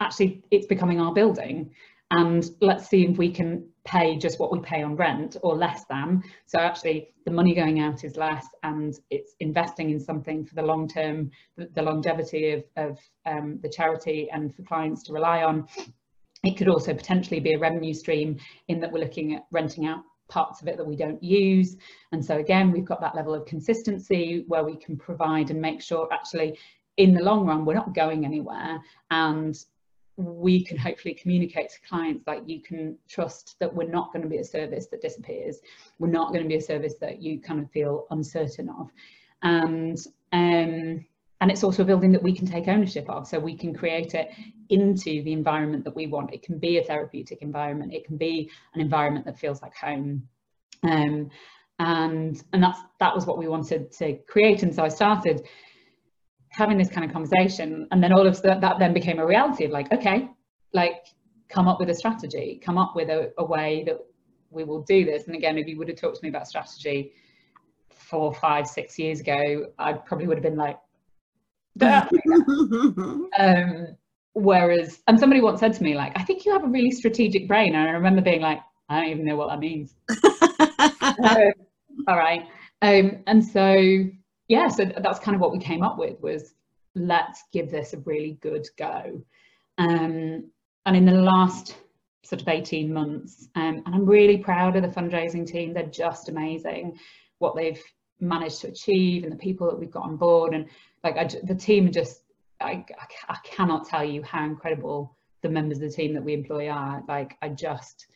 actually 0.00 0.42
it's 0.50 0.66
becoming 0.66 1.00
our 1.00 1.12
building 1.12 1.70
and 2.10 2.50
let's 2.60 2.88
see 2.88 3.04
if 3.04 3.18
we 3.18 3.30
can 3.30 3.68
pay 3.84 4.16
just 4.16 4.38
what 4.38 4.52
we 4.52 4.60
pay 4.60 4.82
on 4.82 4.96
rent 4.96 5.36
or 5.42 5.56
less 5.56 5.84
than. 5.88 6.22
So 6.46 6.58
actually 6.60 7.08
the 7.24 7.32
money 7.32 7.54
going 7.54 7.80
out 7.80 8.04
is 8.04 8.16
less 8.16 8.46
and 8.62 8.94
it's 9.10 9.34
investing 9.40 9.90
in 9.90 9.98
something 9.98 10.44
for 10.44 10.54
the 10.54 10.62
long 10.62 10.88
term, 10.88 11.30
the 11.56 11.82
longevity 11.82 12.50
of, 12.50 12.64
of 12.76 12.98
um, 13.26 13.58
the 13.62 13.68
charity 13.68 14.28
and 14.32 14.54
for 14.54 14.62
clients 14.62 15.02
to 15.04 15.12
rely 15.12 15.42
on. 15.42 15.66
It 16.44 16.56
could 16.56 16.68
also 16.68 16.94
potentially 16.94 17.40
be 17.40 17.54
a 17.54 17.58
revenue 17.58 17.94
stream 17.94 18.38
in 18.68 18.78
that 18.80 18.92
we're 18.92 19.00
looking 19.00 19.34
at 19.34 19.46
renting 19.50 19.86
out 19.86 20.02
parts 20.28 20.60
of 20.60 20.68
it 20.68 20.76
that 20.76 20.86
we 20.86 20.96
don't 20.96 21.22
use. 21.22 21.76
And 22.12 22.24
so 22.24 22.38
again, 22.38 22.70
we've 22.70 22.84
got 22.84 23.00
that 23.00 23.14
level 23.16 23.34
of 23.34 23.46
consistency 23.46 24.44
where 24.46 24.64
we 24.64 24.76
can 24.76 24.96
provide 24.96 25.50
and 25.50 25.60
make 25.60 25.80
sure 25.80 26.08
actually 26.12 26.58
in 26.96 27.14
the 27.14 27.22
long 27.22 27.46
run, 27.46 27.64
we're 27.64 27.74
not 27.74 27.94
going 27.94 28.24
anywhere 28.24 28.80
and 29.10 29.56
we 30.16 30.64
can 30.64 30.78
hopefully 30.78 31.14
communicate 31.14 31.68
to 31.70 31.88
clients 31.88 32.24
that 32.24 32.48
you 32.48 32.62
can 32.62 32.96
trust 33.08 33.56
that 33.60 33.72
we're 33.72 33.88
not 33.88 34.12
going 34.12 34.22
to 34.22 34.28
be 34.28 34.38
a 34.38 34.44
service 34.44 34.86
that 34.86 35.02
disappears. 35.02 35.58
We're 35.98 36.08
not 36.08 36.32
going 36.32 36.42
to 36.42 36.48
be 36.48 36.56
a 36.56 36.60
service 36.60 36.94
that 37.00 37.20
you 37.20 37.40
kind 37.40 37.60
of 37.60 37.70
feel 37.70 38.06
uncertain 38.10 38.70
of. 38.70 38.90
And 39.42 39.98
um 40.32 41.04
and 41.42 41.50
it's 41.50 41.62
also 41.62 41.82
a 41.82 41.84
building 41.84 42.12
that 42.12 42.22
we 42.22 42.34
can 42.34 42.46
take 42.46 42.66
ownership 42.66 43.10
of. 43.10 43.26
So 43.28 43.38
we 43.38 43.54
can 43.54 43.74
create 43.74 44.14
it 44.14 44.30
into 44.70 45.22
the 45.22 45.34
environment 45.34 45.84
that 45.84 45.94
we 45.94 46.06
want. 46.06 46.32
It 46.32 46.42
can 46.42 46.58
be 46.58 46.78
a 46.78 46.82
therapeutic 46.82 47.42
environment. 47.42 47.92
It 47.92 48.06
can 48.06 48.16
be 48.16 48.50
an 48.74 48.80
environment 48.80 49.26
that 49.26 49.38
feels 49.38 49.60
like 49.60 49.74
home. 49.74 50.26
Um 50.82 51.30
and 51.78 52.42
and 52.54 52.62
that's 52.62 52.80
that 53.00 53.14
was 53.14 53.26
what 53.26 53.36
we 53.36 53.48
wanted 53.48 53.92
to 53.92 54.14
create. 54.26 54.62
And 54.62 54.74
so 54.74 54.82
i 54.82 54.88
started 54.88 55.46
having 56.56 56.78
this 56.78 56.88
kind 56.88 57.04
of 57.04 57.12
conversation 57.12 57.86
and 57.90 58.02
then 58.02 58.12
all 58.12 58.26
of 58.26 58.40
that, 58.42 58.60
that 58.62 58.78
then 58.78 58.94
became 58.94 59.18
a 59.18 59.26
reality 59.26 59.64
of 59.64 59.70
like 59.70 59.92
okay 59.92 60.28
like 60.72 61.06
come 61.48 61.68
up 61.68 61.78
with 61.78 61.90
a 61.90 61.94
strategy 61.94 62.60
come 62.64 62.78
up 62.78 62.96
with 62.96 63.10
a, 63.10 63.30
a 63.38 63.44
way 63.44 63.84
that 63.84 63.98
we 64.50 64.64
will 64.64 64.82
do 64.82 65.04
this. 65.04 65.26
And 65.26 65.36
again 65.36 65.58
if 65.58 65.66
you 65.68 65.76
would 65.76 65.88
have 65.88 65.98
talked 65.98 66.16
to 66.16 66.22
me 66.22 66.30
about 66.30 66.48
strategy 66.48 67.12
four 67.90 68.32
five 68.34 68.66
six 68.66 68.98
years 68.98 69.20
ago 69.20 69.66
i 69.78 69.92
probably 69.92 70.26
would 70.28 70.36
have 70.36 70.44
been 70.44 70.56
like 70.56 70.78
um, 73.38 73.88
whereas 74.32 75.00
and 75.08 75.18
somebody 75.18 75.40
once 75.40 75.60
said 75.60 75.72
to 75.74 75.82
me 75.82 75.94
like 75.94 76.12
i 76.16 76.22
think 76.22 76.44
you 76.44 76.52
have 76.52 76.64
a 76.64 76.68
really 76.68 76.90
strategic 76.90 77.46
brain. 77.46 77.74
And 77.74 77.88
i 77.88 77.92
remember 77.92 78.22
being 78.22 78.40
like 78.40 78.60
i 78.88 79.00
don't 79.00 79.10
even 79.10 79.24
know 79.24 79.36
what 79.36 79.48
that 79.50 79.58
means. 79.58 79.94
Uh, 81.02 81.50
all 82.08 82.16
right. 82.16 82.42
Um, 82.82 83.22
and 83.26 83.44
so 83.44 84.04
yeah, 84.48 84.68
so 84.68 84.84
that's 84.84 85.18
kind 85.18 85.34
of 85.34 85.40
what 85.40 85.52
we 85.52 85.58
came 85.58 85.82
up 85.82 85.98
with 85.98 86.20
was 86.20 86.54
let's 86.94 87.44
give 87.52 87.70
this 87.70 87.92
a 87.92 87.98
really 87.98 88.38
good 88.40 88.66
go. 88.78 89.22
Um, 89.78 90.50
and 90.86 90.96
in 90.96 91.04
the 91.04 91.12
last 91.12 91.76
sort 92.24 92.42
of 92.42 92.48
18 92.48 92.92
months, 92.92 93.48
um, 93.54 93.82
and 93.84 93.94
I'm 93.94 94.06
really 94.06 94.38
proud 94.38 94.76
of 94.76 94.82
the 94.82 94.88
fundraising 94.88 95.46
team. 95.46 95.72
They're 95.72 95.84
just 95.84 96.28
amazing 96.28 96.98
what 97.38 97.54
they've 97.54 97.82
managed 98.20 98.60
to 98.62 98.68
achieve 98.68 99.24
and 99.24 99.32
the 99.32 99.36
people 99.36 99.68
that 99.68 99.78
we've 99.78 99.90
got 99.90 100.04
on 100.04 100.16
board. 100.16 100.54
And 100.54 100.66
like 101.04 101.16
I, 101.16 101.28
the 101.44 101.54
team 101.54 101.90
just, 101.92 102.22
I, 102.60 102.84
I 103.28 103.36
cannot 103.44 103.88
tell 103.88 104.04
you 104.04 104.22
how 104.22 104.44
incredible 104.44 105.16
the 105.42 105.48
members 105.50 105.78
of 105.78 105.82
the 105.82 105.90
team 105.90 106.14
that 106.14 106.24
we 106.24 106.34
employ 106.34 106.68
are. 106.68 107.02
Like 107.06 107.36
I 107.42 107.50
just, 107.50 108.06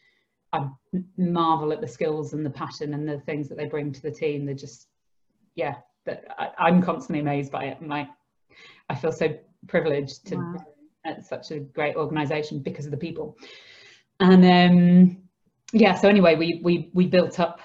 I 0.53 0.68
marvel 1.16 1.72
at 1.72 1.81
the 1.81 1.89
skills 1.89 2.33
and 2.33 2.45
the 2.45 2.51
passion 2.51 2.95
and 2.95 3.09
the 3.09 3.20
things 3.20 3.49
that 3.49 3.59
they 3.59 3.66
bring 3.66 3.93
to 3.93 4.03
the 4.03 4.11
team. 4.11 4.47
They're 4.47 4.55
just, 4.55 4.89
yeah, 5.55 5.74
that 6.07 6.24
I, 6.38 6.68
am 6.68 6.82
constantly 6.82 7.20
amazed 7.20 7.53
by 7.53 7.64
it. 7.64 7.80
And 7.80 7.88
like, 7.88 8.09
I 8.88 8.94
feel 8.94 9.12
so 9.12 9.36
privileged 9.66 10.26
to 10.28 10.36
wow. 10.36 10.57
at 11.05 11.24
such 11.24 11.51
a 11.51 11.61
great 11.61 11.96
organization 11.96 12.61
because 12.61 12.84
of 12.84 12.90
the 12.90 12.96
people. 12.96 13.36
And 14.18 14.44
um, 14.44 15.16
yeah, 15.72 15.94
so 15.94 16.09
anyway, 16.09 16.36
we 16.36 16.61
we 16.62 16.90
we 16.92 17.07
built 17.07 17.40
up 17.40 17.61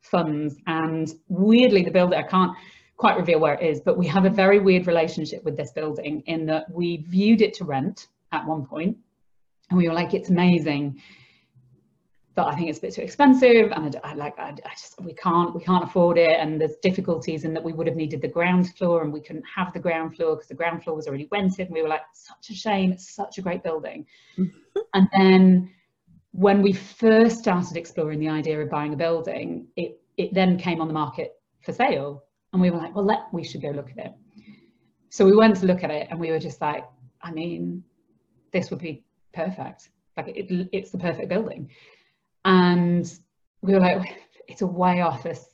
funds, 0.00 0.56
and 0.66 1.12
weirdly, 1.28 1.82
the 1.82 1.90
builder 1.90 2.16
I 2.16 2.22
can't 2.22 2.56
quite 2.96 3.16
reveal 3.16 3.38
where 3.40 3.54
it 3.54 3.64
is, 3.64 3.80
but 3.80 3.96
we 3.96 4.06
have 4.08 4.24
a 4.24 4.30
very 4.30 4.58
weird 4.58 4.86
relationship 4.86 5.44
with 5.44 5.56
this 5.56 5.72
building 5.72 6.22
in 6.26 6.46
that 6.46 6.68
we 6.70 7.04
viewed 7.08 7.42
it 7.42 7.54
to 7.54 7.64
rent 7.64 8.08
at 8.32 8.46
one 8.46 8.64
point, 8.66 8.96
and 9.70 9.78
we 9.78 9.88
were 9.88 9.94
like, 9.94 10.14
it's 10.14 10.30
amazing 10.30 11.00
but 12.38 12.46
I 12.46 12.54
think 12.54 12.68
it's 12.68 12.78
a 12.78 12.82
bit 12.82 12.94
too 12.94 13.02
expensive 13.02 13.72
and 13.72 13.96
I, 13.96 14.10
I 14.10 14.14
like 14.14 14.38
I, 14.38 14.50
I, 14.50 14.70
just 14.70 14.94
we 15.00 15.12
can't 15.12 15.52
we 15.56 15.60
can't 15.60 15.82
afford 15.82 16.18
it 16.18 16.38
and 16.38 16.60
there's 16.60 16.76
difficulties 16.76 17.42
in 17.42 17.52
that 17.52 17.64
we 17.64 17.72
would 17.72 17.88
have 17.88 17.96
needed 17.96 18.22
the 18.22 18.28
ground 18.28 18.72
floor 18.76 19.02
and 19.02 19.12
we 19.12 19.20
couldn't 19.20 19.44
have 19.56 19.72
the 19.72 19.80
ground 19.80 20.14
floor 20.14 20.36
because 20.36 20.46
the 20.46 20.54
ground 20.54 20.84
floor 20.84 20.94
was 20.94 21.08
already 21.08 21.26
rented 21.32 21.66
and 21.66 21.74
we 21.74 21.82
were 21.82 21.88
like 21.88 22.02
such 22.12 22.50
a 22.50 22.54
shame 22.54 22.92
it's 22.92 23.12
such 23.12 23.38
a 23.38 23.42
great 23.42 23.64
building. 23.64 24.06
Mm-hmm. 24.38 24.80
and 24.94 25.08
then 25.12 25.70
when 26.30 26.62
we 26.62 26.72
first 26.72 27.40
started 27.40 27.76
exploring 27.76 28.20
the 28.20 28.28
idea 28.28 28.60
of 28.60 28.70
buying 28.70 28.94
a 28.94 28.96
building 28.96 29.66
it 29.74 30.00
it 30.16 30.32
then 30.32 30.56
came 30.56 30.80
on 30.80 30.86
the 30.86 30.94
market 30.94 31.32
for 31.62 31.72
sale 31.72 32.22
and 32.52 32.62
we 32.62 32.70
were 32.70 32.78
like 32.78 32.94
well 32.94 33.04
let 33.04 33.22
we 33.32 33.42
should 33.42 33.62
go 33.62 33.70
look 33.70 33.90
at 33.90 33.98
it. 33.98 34.12
So 35.10 35.24
we 35.24 35.34
went 35.34 35.56
to 35.56 35.66
look 35.66 35.82
at 35.82 35.90
it 35.90 36.06
and 36.08 36.20
we 36.20 36.30
were 36.30 36.38
just 36.38 36.60
like 36.60 36.84
I 37.20 37.32
mean 37.32 37.82
this 38.52 38.70
would 38.70 38.78
be 38.78 39.02
perfect. 39.34 39.88
Like 40.16 40.28
it, 40.28 40.68
it's 40.72 40.92
the 40.92 40.98
perfect 40.98 41.28
building 41.28 41.68
and 42.48 43.18
we 43.62 43.74
were 43.74 43.80
like 43.80 44.16
it's 44.48 44.62
a 44.62 44.66
way 44.66 45.02
off 45.02 45.26
us 45.26 45.44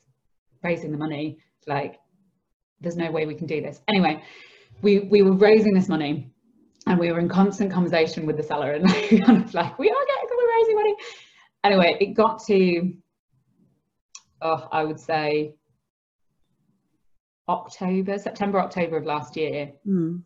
raising 0.63 0.93
the 0.93 0.97
money. 0.99 1.39
Like 1.67 1.99
there's 2.81 2.97
no 2.97 3.11
way 3.11 3.27
we 3.27 3.35
can 3.35 3.47
do 3.47 3.61
this. 3.61 3.81
Anyway 3.89 4.23
we 4.83 5.01
we 5.01 5.23
were 5.23 5.33
raising 5.33 5.75
this 5.75 5.89
money 5.89 6.31
and 6.87 6.99
we 6.99 7.11
were 7.11 7.19
in 7.19 7.29
constant 7.29 7.73
conversation 7.73 8.27
with 8.27 8.37
the 8.37 8.43
seller 8.43 8.73
and 8.73 8.85
like, 8.91 9.25
kind 9.25 9.45
of 9.45 9.53
like 9.55 9.79
we 9.79 9.89
are 9.91 10.07
getting 10.07 10.29
we're 10.39 10.59
raising 10.59 10.77
money. 10.77 10.95
Anyway 11.65 11.97
it 12.01 12.15
got 12.15 12.43
to 12.47 12.93
oh 14.43 14.69
i 14.73 14.85
would 14.85 15.01
say 15.01 15.55
october 17.49 18.19
september 18.19 18.59
october 18.61 18.97
of 18.97 19.05
last 19.05 19.37
year. 19.37 19.73
Mm. 19.87 20.23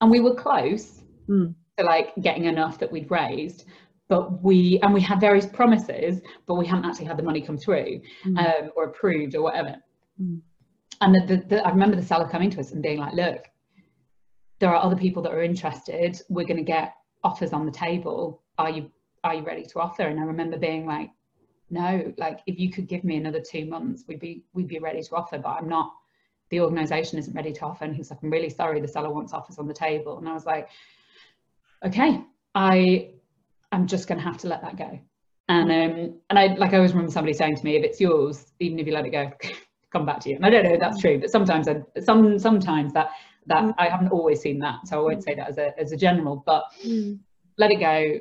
and 0.00 0.10
we 0.10 0.20
were 0.20 0.34
close 0.34 0.98
Mm. 1.28 1.54
to 1.78 1.84
like 1.84 2.12
getting 2.20 2.46
enough 2.46 2.80
that 2.80 2.90
we'd 2.90 3.08
raised 3.08 3.64
but 4.12 4.22
we 4.48 4.78
and 4.82 4.92
we 4.98 5.00
had 5.10 5.18
various 5.28 5.46
promises 5.58 6.14
but 6.46 6.54
we 6.60 6.66
haven't 6.70 6.84
actually 6.88 7.08
had 7.12 7.18
the 7.20 7.26
money 7.30 7.40
come 7.48 7.58
through 7.64 7.92
Mm. 8.26 8.36
um, 8.42 8.64
or 8.76 8.82
approved 8.90 9.34
or 9.38 9.42
whatever. 9.46 9.74
Mm. 10.20 10.40
and 11.02 11.10
the, 11.14 11.22
the, 11.30 11.36
the, 11.50 11.56
i 11.66 11.70
remember 11.76 11.96
the 12.02 12.08
seller 12.10 12.28
coming 12.34 12.50
to 12.54 12.60
us 12.62 12.72
and 12.72 12.82
being 12.88 13.00
like 13.06 13.14
look 13.24 13.42
there 14.60 14.70
are 14.74 14.80
other 14.86 14.94
people 14.94 15.20
that 15.24 15.32
are 15.32 15.42
interested. 15.42 16.12
We're 16.28 16.46
going 16.46 16.64
to 16.64 16.72
get 16.78 16.94
offers 17.24 17.52
on 17.52 17.66
the 17.66 17.72
table. 17.72 18.42
Are 18.58 18.70
you 18.70 18.82
are 19.24 19.34
you 19.34 19.42
ready 19.42 19.64
to 19.72 19.80
offer? 19.80 20.04
And 20.10 20.20
i 20.20 20.22
remember 20.34 20.56
being 20.56 20.84
like 20.86 21.10
no 21.70 21.90
like 22.24 22.38
if 22.46 22.56
you 22.62 22.68
could 22.74 22.86
give 22.86 23.02
me 23.02 23.16
another 23.16 23.42
two 23.52 23.64
months 23.74 24.04
we'd 24.06 24.20
be 24.20 24.44
we'd 24.54 24.68
be 24.68 24.78
ready 24.88 25.02
to 25.02 25.12
offer 25.20 25.38
but 25.38 25.52
i'm 25.58 25.68
not 25.78 25.88
the 26.50 26.60
organization 26.60 27.18
isn't 27.18 27.34
ready 27.40 27.52
to 27.58 27.62
offer. 27.68 27.84
And 27.86 27.96
he's 27.96 28.10
like 28.10 28.20
i'm 28.22 28.30
really 28.30 28.50
sorry 28.60 28.80
the 28.80 28.86
seller 28.96 29.12
wants 29.16 29.32
offers 29.32 29.58
on 29.58 29.66
the 29.66 29.74
table. 29.86 30.18
And 30.18 30.28
i 30.28 30.34
was 30.38 30.46
like 30.54 30.68
okay 31.88 32.10
i 32.54 33.08
i'm 33.72 33.86
just 33.86 34.06
going 34.08 34.18
to 34.18 34.24
have 34.24 34.38
to 34.38 34.48
let 34.48 34.62
that 34.62 34.76
go. 34.76 34.98
And 35.48 35.70
um 35.70 36.14
and 36.30 36.38
i 36.38 36.54
like 36.54 36.72
i 36.72 36.76
always 36.76 36.92
remember 36.92 37.10
somebody 37.12 37.32
saying 37.32 37.56
to 37.56 37.64
me 37.64 37.76
if 37.76 37.84
it's 37.84 38.00
yours 38.00 38.52
even 38.60 38.78
if 38.78 38.86
you 38.86 38.92
let 38.92 39.06
it 39.06 39.10
go 39.10 39.30
come 39.92 40.06
back 40.06 40.20
to 40.20 40.30
you. 40.30 40.36
And 40.36 40.46
i 40.46 40.50
don't 40.50 40.64
know 40.64 40.74
if 40.74 40.80
that's 40.80 41.00
true 41.00 41.18
but 41.18 41.30
sometimes 41.30 41.66
I, 41.68 41.82
some 42.00 42.38
sometimes 42.38 42.92
that 42.92 43.10
that 43.46 43.64
Mm. 43.64 43.74
i 43.78 43.88
haven't 43.88 44.12
always 44.12 44.40
seen 44.40 44.58
that 44.60 44.86
so 44.86 45.00
i 45.00 45.02
won't 45.02 45.24
say 45.24 45.34
that 45.34 45.48
as 45.48 45.58
a 45.58 45.78
as 45.80 45.90
a 45.92 45.96
general 45.96 46.42
but 46.46 46.62
Mm. 46.86 47.18
let 47.58 47.72
it 47.72 47.80
go 47.80 48.20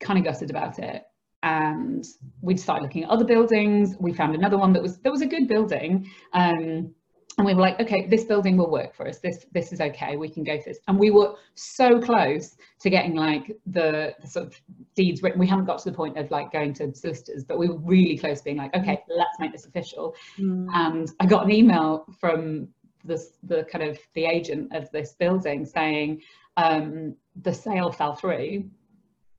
kind 0.00 0.18
of 0.18 0.24
gutted 0.24 0.50
about 0.50 0.78
it. 0.78 1.02
And 1.42 2.04
we 2.40 2.56
started 2.56 2.82
looking 2.82 3.04
at 3.04 3.10
other 3.10 3.24
buildings. 3.24 3.94
We 4.00 4.12
found 4.12 4.34
another 4.34 4.58
one 4.58 4.72
that 4.72 4.82
was 4.82 4.98
that 4.98 5.12
was 5.12 5.22
a 5.22 5.26
good 5.26 5.46
building. 5.48 6.08
Um 6.32 6.94
and 7.38 7.46
we 7.46 7.54
were 7.54 7.60
like 7.60 7.78
okay 7.80 8.06
this 8.06 8.24
building 8.24 8.56
will 8.56 8.70
work 8.70 8.94
for 8.94 9.06
us 9.06 9.18
this 9.18 9.46
this 9.52 9.72
is 9.72 9.80
okay 9.80 10.16
we 10.16 10.28
can 10.28 10.42
go 10.42 10.58
for 10.58 10.70
this 10.70 10.78
and 10.88 10.98
we 10.98 11.10
were 11.10 11.34
so 11.54 12.00
close 12.00 12.56
to 12.80 12.88
getting 12.88 13.14
like 13.14 13.56
the, 13.66 14.14
the 14.20 14.26
sort 14.26 14.46
of 14.46 14.60
deeds 14.94 15.22
written 15.22 15.38
we 15.38 15.46
haven't 15.46 15.66
got 15.66 15.78
to 15.78 15.90
the 15.90 15.96
point 15.96 16.16
of 16.16 16.30
like 16.30 16.50
going 16.52 16.72
to 16.72 16.94
solicitors 16.94 17.44
but 17.44 17.58
we 17.58 17.68
were 17.68 17.78
really 17.78 18.16
close 18.16 18.40
being 18.40 18.56
like 18.56 18.74
okay 18.74 19.02
let's 19.08 19.38
make 19.38 19.52
this 19.52 19.66
official 19.66 20.14
Mm. 20.38 20.68
and 20.74 21.10
I 21.20 21.26
got 21.26 21.44
an 21.44 21.52
email 21.52 22.04
from 22.20 22.68
this, 23.06 23.32
the 23.42 23.64
kind 23.64 23.84
of 23.84 23.98
the 24.14 24.24
agent 24.24 24.74
of 24.74 24.90
this 24.90 25.14
building 25.18 25.64
saying 25.64 26.22
um, 26.56 27.14
the 27.42 27.52
sale 27.52 27.92
fell 27.92 28.14
through. 28.14 28.64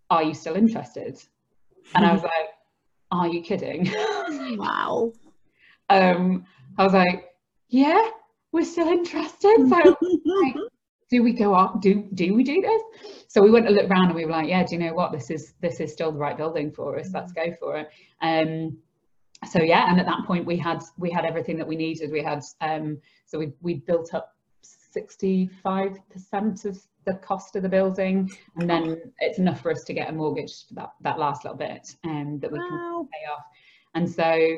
Are 0.09 0.23
you 0.23 0.33
still 0.33 0.55
interested? 0.55 1.17
And 1.95 2.05
I 2.05 2.13
was 2.13 2.23
like, 2.23 2.49
Are 3.11 3.27
you 3.27 3.41
kidding? 3.41 3.91
Wow. 4.57 5.11
um, 5.89 6.45
I 6.77 6.83
was 6.83 6.93
like, 6.93 7.25
Yeah, 7.69 8.09
we're 8.51 8.65
still 8.65 8.87
interested. 8.87 9.67
So 9.69 9.97
do 11.09 11.23
we 11.23 11.33
go 11.33 11.53
up? 11.53 11.81
Do 11.81 12.07
do 12.13 12.33
we 12.33 12.43
do 12.43 12.61
this? 12.61 12.81
So 13.27 13.41
we 13.41 13.51
went 13.51 13.67
to 13.67 13.73
look 13.73 13.89
around 13.89 14.07
and 14.07 14.15
we 14.15 14.25
were 14.25 14.31
like, 14.31 14.47
Yeah, 14.47 14.63
do 14.63 14.75
you 14.75 14.81
know 14.81 14.93
what? 14.93 15.11
This 15.11 15.29
is 15.29 15.53
this 15.61 15.79
is 15.79 15.91
still 15.91 16.11
the 16.11 16.17
right 16.17 16.37
building 16.37 16.71
for 16.71 16.97
us. 16.97 17.11
Let's 17.13 17.31
go 17.31 17.53
for 17.59 17.77
it. 17.77 17.89
Um, 18.21 18.77
so 19.45 19.61
yeah 19.61 19.89
and 19.89 19.99
at 19.99 20.05
that 20.05 20.25
point 20.25 20.45
we 20.45 20.57
had 20.57 20.81
we 20.97 21.11
had 21.11 21.25
everything 21.25 21.57
that 21.57 21.67
we 21.67 21.75
needed 21.75 22.11
we 22.11 22.23
had 22.23 22.41
um 22.61 22.97
so 23.25 23.37
we 23.37 23.51
we 23.61 23.75
built 23.75 24.13
up 24.13 24.35
65 24.61 25.97
percent 26.09 26.65
of 26.65 26.79
the 27.05 27.13
cost 27.15 27.55
of 27.55 27.63
the 27.63 27.69
building 27.69 28.29
and 28.55 28.69
then 28.69 28.99
it's 29.19 29.39
enough 29.39 29.61
for 29.61 29.71
us 29.71 29.83
to 29.83 29.93
get 29.93 30.09
a 30.09 30.11
mortgage 30.11 30.67
for 30.67 30.73
that 30.73 30.89
that 31.01 31.19
last 31.19 31.43
little 31.45 31.57
bit 31.57 31.95
um 32.03 32.39
that 32.39 32.51
we 32.51 32.57
can 32.57 33.07
pay 33.13 33.31
off 33.31 33.43
and 33.93 34.09
so 34.09 34.57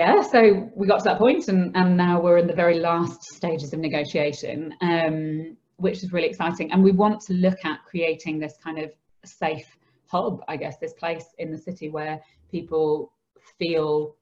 yeah 0.00 0.22
so 0.22 0.70
we 0.74 0.86
got 0.86 0.98
to 0.98 1.04
that 1.04 1.18
point 1.18 1.48
and 1.48 1.76
and 1.76 1.96
now 1.96 2.20
we're 2.20 2.38
in 2.38 2.46
the 2.46 2.60
very 2.64 2.78
last 2.78 3.22
stages 3.38 3.72
of 3.72 3.78
negotiation 3.80 4.74
um 4.80 5.56
which 5.80 6.02
is 6.02 6.12
really 6.12 6.28
exciting. 6.28 6.70
And 6.72 6.82
we 6.82 6.92
want 6.92 7.20
to 7.22 7.32
look 7.32 7.64
at 7.64 7.84
creating 7.84 8.38
this 8.38 8.56
kind 8.62 8.78
of 8.78 8.92
safe 9.24 9.76
hub 10.06 10.42
i 10.48 10.56
guess 10.56 10.76
this 10.78 10.94
place 10.94 11.26
in 11.38 11.52
the 11.52 11.58
city 11.58 11.88
where 11.88 12.18
people 12.50 13.12
feel 13.58 14.16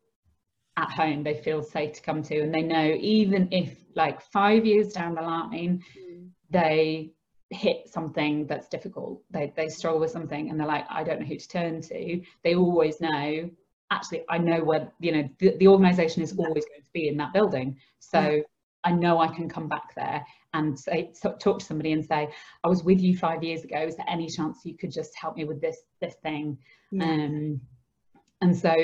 at 0.77 0.91
home 0.91 1.23
they 1.23 1.35
feel 1.35 1.63
safe 1.63 1.93
to 1.95 2.03
come 2.03 2.23
to. 2.23 2.41
And 2.41 2.55
they 2.55 2.63
know 2.63 2.97
even 3.01 3.49
if 3.51 3.77
like 3.95 4.21
five 4.21 4.67
years 4.67 4.93
down 4.93 5.15
the 5.15 5.23
line 5.23 5.83
they 6.51 7.13
hit 7.51 7.89
something 7.89 8.47
that's 8.47 8.69
difficult 8.69 9.23
they, 9.31 9.53
they 9.57 9.69
struggle 9.69 10.01
with 10.01 10.11
something 10.11 10.51
and 10.51 10.61
they're 10.61 10.67
like 10.67 10.85
i 10.91 11.03
don't 11.03 11.21
know 11.21 11.27
who 11.27 11.39
to 11.39 11.49
turn 11.49 11.81
to. 11.83 12.23
They 12.45 12.55
always 12.55 13.01
know 13.01 13.51
actually 13.91 14.23
i 14.29 14.39
know 14.39 14.63
where 14.63 14.91
you 15.01 15.13
know 15.13 15.29
the, 15.39 15.57
the 15.59 15.69
organization 15.69 16.23
is 16.23 16.33
always 16.39 16.65
going 16.67 16.83
to 16.83 16.91
be 16.93 17.09
in 17.09 17.17
that 17.17 17.33
building. 17.33 17.77
So 17.99 18.21
Yeah. 18.21 18.41
i 18.85 18.93
know 18.93 19.19
i 19.19 19.29
can 19.29 19.49
come 19.49 19.69
back 19.69 19.95
there 19.97 20.25
and 20.55 20.79
say 20.79 21.11
so- 21.13 21.37
talk 21.39 21.59
to 21.61 21.65
somebody 21.65 21.93
and 21.93 22.05
say 22.05 22.29
i 22.65 22.69
was 22.69 22.85
with 22.85 23.01
you 23.01 23.17
five 23.17 23.43
years 23.43 23.65
ago. 23.65 23.81
Is 23.83 23.97
there 23.97 24.07
any 24.09 24.29
chance 24.29 24.65
you 24.65 24.77
could 24.77 24.93
just 24.93 25.17
help 25.17 25.37
me 25.37 25.45
with 25.45 25.61
this 25.61 25.79
this 26.01 26.15
thing? 26.23 26.59
Yeah. 26.91 27.05
um 27.05 27.61
and 28.41 28.57
so 28.57 28.75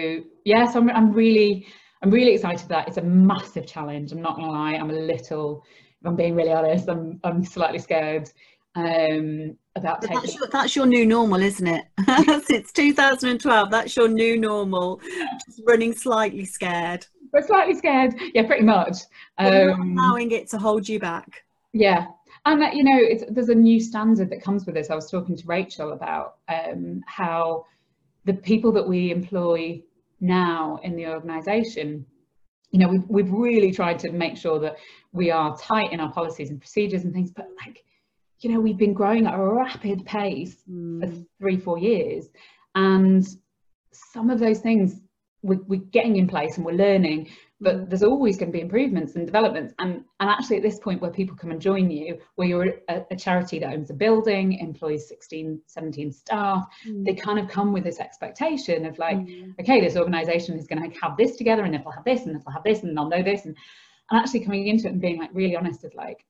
yeah 0.45 0.65
so 0.65 0.81
I'm, 0.81 0.91
I'm 0.91 1.13
really 1.13 1.67
i'm 2.03 2.11
really 2.11 2.35
excited 2.35 2.69
that. 2.69 2.89
It's 2.89 2.97
a 2.99 3.03
massive 3.03 3.67
challenge. 3.67 4.13
I'm 4.13 4.21
not 4.23 4.37
gonna 4.37 4.51
lie. 4.51 4.75
I'm 4.75 4.91
a 4.91 4.95
little 4.95 5.63
if 6.01 6.07
i'm 6.09 6.17
being 6.17 6.35
really 6.35 6.53
honest 6.53 6.89
i'm 6.89 7.19
i'm 7.25 7.43
slightly 7.43 7.79
scared 7.79 8.29
um 8.77 9.57
about 9.77 10.01
taking 10.03 10.17
that's 10.17 10.35
your, 10.35 10.47
that's 10.49 10.77
your 10.77 10.87
new 10.87 11.07
normal, 11.07 11.41
isn't 11.41 11.67
it? 11.67 11.85
Since 12.47 12.73
2012, 12.73 13.71
that's 13.71 13.97
your 13.97 14.09
new 14.09 14.39
normal. 14.39 15.01
Just 15.47 15.63
running 15.67 15.93
slightly 15.93 16.45
scared, 16.45 17.07
but 17.33 17.47
slightly 17.47 17.75
scared 17.75 18.15
yeah 18.35 18.47
pretty 18.47 18.65
much 18.65 18.97
um 19.39 19.97
allowing 19.99 20.31
it 20.31 20.49
to 20.51 20.59
hold 20.59 20.89
you 20.89 20.99
back. 20.99 21.45
Yeah, 21.73 22.07
and 22.47 22.61
that, 22.61 22.75
you 22.75 22.85
know, 22.85 22.99
it's, 22.99 23.25
there's 23.31 23.49
a 23.49 23.55
new 23.55 23.81
standard 23.81 24.29
that 24.31 24.43
comes 24.43 24.67
with 24.67 24.75
this. 24.75 24.91
I 24.91 24.95
was 24.95 25.11
talking 25.11 25.37
to 25.37 25.47
Rachel 25.47 25.93
about 25.93 26.37
um, 26.49 27.01
how 27.07 27.65
the 28.27 28.35
people 28.35 28.71
that 28.73 28.87
we 28.87 29.11
employ 29.11 29.83
now 30.21 30.79
in 30.83 30.95
the 30.95 31.07
organisation, 31.07 32.05
you 32.71 32.81
know, 32.81 32.89
we've, 32.89 33.09
we've 33.09 33.31
really 33.31 33.73
tried 33.73 33.99
to 34.01 34.13
make 34.13 34.37
sure 34.37 34.59
that 34.61 34.77
we 35.13 35.31
are 35.31 35.57
tight 35.57 35.93
in 35.93 36.01
our 36.01 36.13
policies 36.13 36.51
and 36.51 36.61
procedures 36.61 37.05
and 37.05 37.15
things, 37.15 37.31
but 37.31 37.49
like, 37.65 37.83
you 38.45 38.53
know, 38.53 38.61
we've 38.61 38.77
been 38.79 38.93
growing 38.93 39.27
at 39.27 39.35
a 39.39 39.43
rapid 39.43 40.05
pace 40.05 40.55
for 40.67 40.71
Mm. 41.07 41.27
three, 41.39 41.57
four 41.57 41.79
years. 41.79 42.29
And 42.75 43.27
some 43.93 44.29
of 44.31 44.39
those 44.39 44.61
things 44.61 45.01
we're, 45.43 45.61
we're 45.67 45.81
getting 45.81 46.17
in 46.17 46.27
place 46.27 46.57
and 46.57 46.65
we're 46.65 46.73
learning, 46.73 47.29
but 47.61 47.77
Mm. 47.77 47.89
there's 47.91 48.03
always 48.03 48.39
going 48.39 48.51
to 48.51 48.57
be 48.57 48.63
improvements 48.63 49.15
and 49.15 49.27
developments. 49.27 49.75
And, 49.79 50.05
and 50.21 50.31
actually, 50.31 50.57
at 50.57 50.63
this 50.63 50.79
point, 50.79 51.03
where 51.03 51.11
people 51.11 51.37
come 51.37 51.51
and 51.51 51.61
join 51.61 51.91
you, 51.91 52.19
where 52.37 52.49
you're 52.49 52.75
a, 52.89 53.05
a 53.11 53.17
charity 53.17 53.59
that 53.59 53.73
owns 53.75 53.91
a 53.91 53.95
building, 53.95 54.55
employs 54.55 55.07
16, 55.07 55.61
17 55.67 56.13
staff, 56.13 56.67
they 57.05 57.15
kind 57.15 57.39
of 57.39 57.47
come 57.49 57.73
with 57.75 57.85
this 57.85 58.01
expectation 58.01 58.87
of 58.87 58.99
like, 58.99 59.19
Mm. 59.19 59.55
okay, 59.61 59.81
this 59.83 59.97
organization 59.99 60.59
is 60.59 60.67
going 60.67 60.91
to 60.91 60.99
have 61.01 61.17
this 61.19 61.37
together, 61.37 61.65
and 61.65 61.75
if 61.75 61.83
they'll 61.83 61.93
have 61.93 62.05
this, 62.05 62.25
and 62.25 62.37
if 62.37 62.45
they'll 62.45 62.55
have 62.55 62.65
this, 62.65 62.83
and 62.83 62.97
they'll 62.97 63.09
know 63.11 63.23
this, 63.23 63.45
and, 63.45 63.55
and 64.11 64.19
actually 64.21 64.41
coming 64.41 64.67
into 64.67 64.87
it 64.89 64.93
and 64.93 65.01
being 65.01 65.19
like 65.19 65.31
really 65.35 65.57
honest 65.57 65.85
of 65.85 65.95
like, 65.95 66.25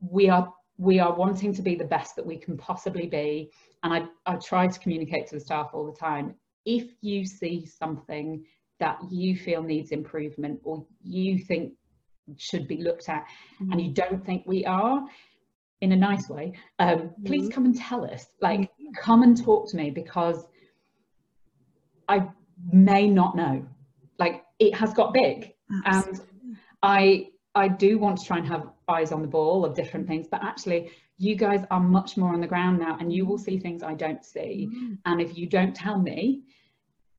we 0.00 0.28
are 0.28 0.52
we 0.78 0.98
are 0.98 1.14
wanting 1.14 1.52
to 1.54 1.62
be 1.62 1.74
the 1.74 1.84
best 1.84 2.16
that 2.16 2.26
we 2.26 2.36
can 2.36 2.56
possibly 2.56 3.06
be, 3.06 3.50
and 3.82 3.92
I 3.92 4.06
I 4.26 4.36
try 4.36 4.66
to 4.66 4.78
communicate 4.80 5.28
to 5.28 5.36
the 5.36 5.40
staff 5.40 5.70
all 5.72 5.86
the 5.90 5.98
time. 5.98 6.34
If 6.64 6.94
you 7.00 7.24
see 7.24 7.66
something 7.66 8.44
that 8.80 8.98
you 9.10 9.36
feel 9.36 9.62
needs 9.62 9.92
improvement 9.92 10.60
or 10.64 10.84
you 11.02 11.38
think 11.38 11.74
should 12.36 12.66
be 12.66 12.78
looked 12.78 13.08
at, 13.08 13.24
and 13.60 13.80
you 13.80 13.92
don't 13.92 14.24
think 14.24 14.44
we 14.46 14.64
are, 14.64 15.06
in 15.80 15.92
a 15.92 15.96
nice 15.96 16.28
way, 16.28 16.52
um, 16.78 17.10
please 17.24 17.48
Mhm. 17.48 17.52
come 17.52 17.64
and 17.66 17.76
tell 17.76 18.04
us. 18.04 18.26
Like, 18.40 18.72
come 18.96 19.22
and 19.22 19.36
talk 19.36 19.68
to 19.70 19.76
me 19.76 19.90
because 19.90 20.48
I 22.08 22.28
may 22.72 23.08
not 23.08 23.36
know. 23.36 23.66
Like, 24.18 24.44
it 24.58 24.74
has 24.74 24.94
got 24.94 25.12
big, 25.12 25.54
and 25.84 26.20
I 26.82 27.30
I 27.54 27.68
do 27.68 27.98
want 27.98 28.18
to 28.18 28.24
try 28.24 28.38
and 28.38 28.46
have 28.46 28.70
eyes 28.88 29.12
on 29.12 29.22
the 29.22 29.28
ball 29.28 29.64
of 29.64 29.74
different 29.74 30.06
things, 30.06 30.26
but 30.28 30.42
actually, 30.42 30.90
you 31.18 31.36
guys 31.36 31.64
are 31.70 31.80
much 31.80 32.16
more 32.16 32.32
on 32.32 32.40
the 32.40 32.46
ground 32.46 32.80
now, 32.80 32.96
and 32.98 33.12
you 33.12 33.24
will 33.26 33.38
see 33.38 33.58
things 33.58 33.82
I 33.82 33.94
don't 33.94 34.24
see. 34.24 34.68
Mm. 34.72 34.98
And 35.06 35.20
if 35.20 35.38
you 35.38 35.46
don't 35.46 35.74
tell 35.74 35.98
me, 35.98 36.42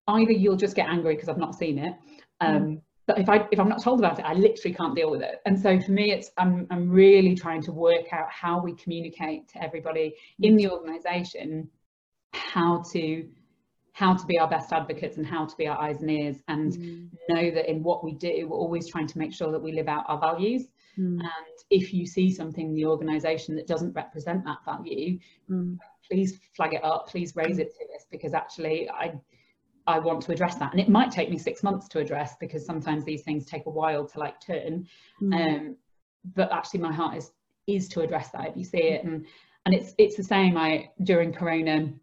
either 0.08 0.32
you'll 0.32 0.58
just 0.58 0.76
get 0.76 0.88
angry 0.90 1.16
because 1.16 1.30
I've 1.30 1.38
not 1.38 1.56
seen 1.56 1.78
it. 1.80 1.94
Um, 2.42 2.82
But 3.08 3.20
if 3.20 3.30
I 3.30 3.48
if 3.52 3.60
I'm 3.60 3.70
not 3.70 3.84
told 3.84 4.00
about 4.00 4.18
it, 4.20 4.26
I 4.26 4.34
literally 4.34 4.74
can't 4.74 4.96
deal 4.96 5.12
with 5.12 5.22
it. 5.22 5.40
And 5.46 5.60
so 5.60 5.80
for 5.80 5.92
me, 5.92 6.12
it's 6.12 6.32
I'm 6.38 6.66
I'm 6.72 6.90
really 6.90 7.36
trying 7.36 7.62
to 7.64 7.72
work 7.72 8.12
out 8.12 8.30
how 8.32 8.60
we 8.60 8.74
communicate 8.76 9.48
to 9.50 9.64
everybody 9.64 10.16
in 10.40 10.56
the 10.56 10.70
organisation 10.70 11.70
how 12.34 12.84
to 12.94 13.28
how 13.96 14.14
to 14.14 14.26
be 14.26 14.38
our 14.38 14.48
best 14.50 14.74
advocates 14.74 15.16
and 15.16 15.26
how 15.26 15.46
to 15.46 15.56
be 15.56 15.68
our 15.68 15.80
eyes 15.80 16.02
and 16.02 16.12
ears 16.12 16.36
and 16.50 16.74
mm. 16.74 17.10
know 17.30 17.50
that 17.50 17.70
in 17.70 17.82
what 17.82 18.04
we 18.04 18.14
do 18.14 18.46
we're 18.50 18.58
always 18.58 18.90
trying 18.90 19.08
to 19.08 19.18
make 19.18 19.34
sure 19.34 19.54
that 19.54 19.62
we 19.62 19.72
live 19.72 19.88
out 19.88 20.04
our 20.10 20.20
values 20.20 20.64
mm. 21.00 21.18
and 21.18 21.58
if 21.70 21.94
you 21.94 22.06
see 22.06 22.30
something 22.30 22.68
in 22.68 22.76
the 22.76 22.86
organization 22.86 23.56
that 23.56 23.68
doesn't 23.68 23.94
represent 23.94 24.44
that 24.44 24.58
value 24.66 25.18
mm. 25.50 25.78
please 26.10 26.38
flag 26.58 26.74
it 26.74 26.84
up 26.84 27.08
please 27.08 27.38
raise 27.38 27.58
it 27.58 27.74
to 27.74 27.86
us 27.96 28.06
because 28.12 28.34
actually 28.34 28.90
i 28.90 29.14
I 29.88 30.00
want 30.00 30.24
to 30.24 30.32
address 30.32 30.56
that. 30.56 30.72
And 30.72 30.82
it 30.82 30.90
might 30.90 31.12
take 31.12 31.30
me 31.30 31.38
six 31.38 31.62
months 31.62 31.88
to 31.90 32.00
address 32.00 32.36
because 32.40 32.66
sometimes 32.66 33.06
these 33.06 33.22
things 33.22 33.46
take 33.46 33.68
a 33.68 33.70
while 33.70 34.04
to 34.08 34.20
like 34.20 34.42
turn. 34.42 34.88
Mm. 35.22 35.34
Um, 35.36 35.76
but 36.34 36.52
actually 36.52 36.80
my 36.80 36.92
heart 36.92 37.18
is 37.18 37.32
is 37.68 37.88
to 37.90 38.02
address 38.02 38.32
that 38.32 38.48
if 38.48 38.58
you 38.58 38.64
see 38.64 38.82
it. 38.82 39.04
And 39.04 39.28
and 39.66 39.76
it's 39.76 39.94
it's 40.00 40.16
the 40.16 40.24
same. 40.24 40.58
I 40.58 40.90
during 41.04 41.32
Corona, 41.32 41.94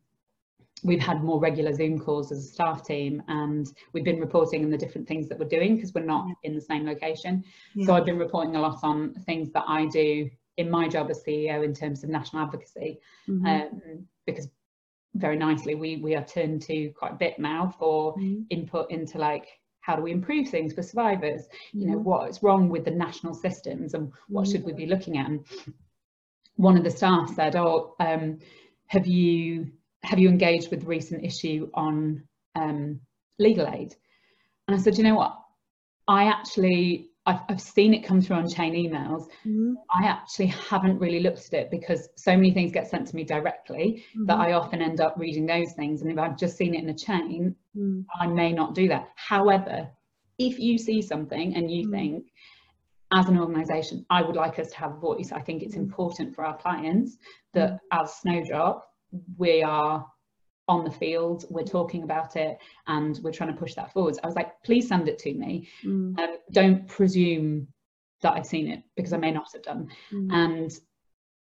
we've 0.83 1.01
had 1.01 1.23
more 1.23 1.41
regular 1.41 1.73
Zoom 1.73 1.99
calls 1.99 2.33
as 2.33 2.39
a 2.39 2.49
staff 2.49 2.85
team 2.85 3.23
and 3.29 3.69
we've 3.93 4.05
been 4.05 4.21
reporting 4.21 4.65
on 4.65 4.71
the 4.71 4.77
different 4.77 5.07
things 5.07 5.29
that 5.29 5.39
we're 5.39 5.49
doing 5.49 5.77
because 5.77 5.95
we're 5.95 6.05
not 6.05 6.27
in 6.43 6.55
the 6.55 6.61
same 6.61 6.85
location. 6.85 7.45
Yeah. 7.75 7.87
So 7.87 7.95
I've 7.95 8.05
been 8.05 8.19
reporting 8.19 8.57
a 8.57 8.61
lot 8.61 8.79
on 8.83 9.15
things 9.27 9.53
that 9.53 9.65
I 9.69 9.87
do 9.87 10.29
in 10.57 10.71
my 10.71 10.89
job 10.89 11.11
as 11.11 11.23
CEO 11.23 11.65
in 11.65 11.75
terms 11.75 12.03
of 12.05 12.11
national 12.11 12.43
advocacy 12.43 12.99
mm-hmm. 13.29 13.47
um, 13.47 14.07
because 14.27 14.49
very 15.15 15.37
nicely 15.37 15.75
we, 15.75 15.97
we 15.97 16.15
are 16.15 16.25
turned 16.25 16.63
to 16.63 16.91
quite 16.91 17.13
a 17.13 17.17
bit 17.17 17.39
now 17.39 17.75
for 17.79 18.17
mm-hmm. 18.17 18.43
input 18.51 18.91
into 18.91 19.19
like 19.19 19.47
how 19.81 19.97
do 19.97 20.03
we 20.03 20.13
improve 20.13 20.49
things 20.49 20.73
for 20.73 20.83
survivors 20.83 21.49
you 21.73 21.87
know 21.87 21.99
what's 21.99 22.43
wrong 22.43 22.69
with 22.69 22.85
the 22.85 22.91
national 22.91 23.35
systems 23.35 23.95
and 23.95 24.13
what 24.29 24.47
should 24.47 24.65
we 24.65 24.73
be 24.73 24.87
looking 24.87 25.19
at 25.19 25.27
and 25.27 25.45
one 26.55 26.77
of 26.77 26.85
the 26.85 26.91
staff 26.91 27.35
said 27.35 27.57
oh 27.57 27.95
um, 27.99 28.39
have 28.87 29.07
you 29.07 29.73
have 30.05 30.19
you 30.19 30.29
engaged 30.29 30.71
with 30.71 30.81
the 30.81 30.87
recent 30.87 31.25
issue 31.25 31.71
on 31.75 32.23
um, 32.55 33.01
legal 33.39 33.67
aid? 33.69 33.95
And 34.67 34.77
I 34.77 34.81
said, 34.81 34.97
you 34.99 35.05
know 35.05 35.15
what? 35.15 35.39
I 36.09 36.25
actually, 36.25 37.11
I've, 37.27 37.41
I've 37.49 37.61
seen 37.61 37.95
it 37.95 38.05
come 38.05 38.21
through 38.21 38.37
on 38.37 38.49
chain 38.49 38.75
emails. 38.75 39.27
Mm-hmm. 39.47 39.75
I 39.91 40.07
actually 40.07 40.47
haven't 40.47 40.99
really 40.99 41.21
looked 41.21 41.47
at 41.53 41.55
it 41.55 41.71
because 41.71 42.09
so 42.17 42.37
many 42.37 42.53
things 42.53 42.73
get 42.73 42.89
sent 42.89 43.07
to 43.09 43.17
me 43.17 43.25
directly 43.25 44.05
mm-hmm. 44.11 44.27
that 44.27 44.39
I 44.39 44.53
often 44.53 44.83
end 44.83 45.01
up 45.01 45.15
reading 45.17 45.47
those 45.47 45.73
things. 45.75 46.03
And 46.03 46.11
if 46.11 46.19
I've 46.19 46.37
just 46.37 46.57
seen 46.57 46.75
it 46.75 46.83
in 46.83 46.91
a 46.91 46.95
chain, 46.95 47.55
mm-hmm. 47.77 48.01
I 48.21 48.27
may 48.27 48.53
not 48.53 48.75
do 48.75 48.89
that. 48.89 49.09
However, 49.15 49.89
if 50.39 50.59
you 50.59 50.79
see 50.79 51.03
something 51.03 51.55
and 51.55 51.71
you 51.71 51.89
mm. 51.89 51.93
think, 51.93 52.25
as 53.13 53.29
an 53.29 53.39
organisation, 53.39 54.07
I 54.09 54.23
would 54.23 54.37
like 54.37 54.59
us 54.59 54.71
to 54.71 54.79
have 54.79 54.93
a 54.93 54.99
voice. 54.99 55.33
I 55.33 55.41
think 55.41 55.63
it's 55.63 55.75
mm. 55.75 55.81
important 55.81 56.35
for 56.35 56.45
our 56.45 56.57
clients 56.57 57.19
that 57.53 57.79
as 57.93 58.15
Snowdrop, 58.15 58.89
we 59.37 59.63
are 59.63 60.07
on 60.69 60.85
the 60.85 60.91
field, 60.91 61.45
we're 61.51 61.65
talking 61.65 62.03
about 62.03 62.37
it, 62.37 62.59
and 62.87 63.19
we're 63.23 63.33
trying 63.33 63.53
to 63.53 63.59
push 63.59 63.75
that 63.75 63.93
forwards. 63.93 64.19
I 64.23 64.27
was 64.27 64.37
like, 64.37 64.63
please 64.65 64.89
send 64.89 65.09
it 65.09 65.19
to 65.21 65.35
me. 65.35 65.69
Mm. 65.85 66.19
Um, 66.19 66.37
don't 66.53 66.87
presume 66.89 67.69
that 68.23 68.35
I've 68.35 68.47
seen 68.47 68.69
it 68.69 68.83
because 68.97 69.13
I 69.13 69.19
may 69.19 69.33
not 69.33 69.47
have 69.53 69.63
done. 69.63 69.89
Mm. 70.13 70.33
And 70.33 70.73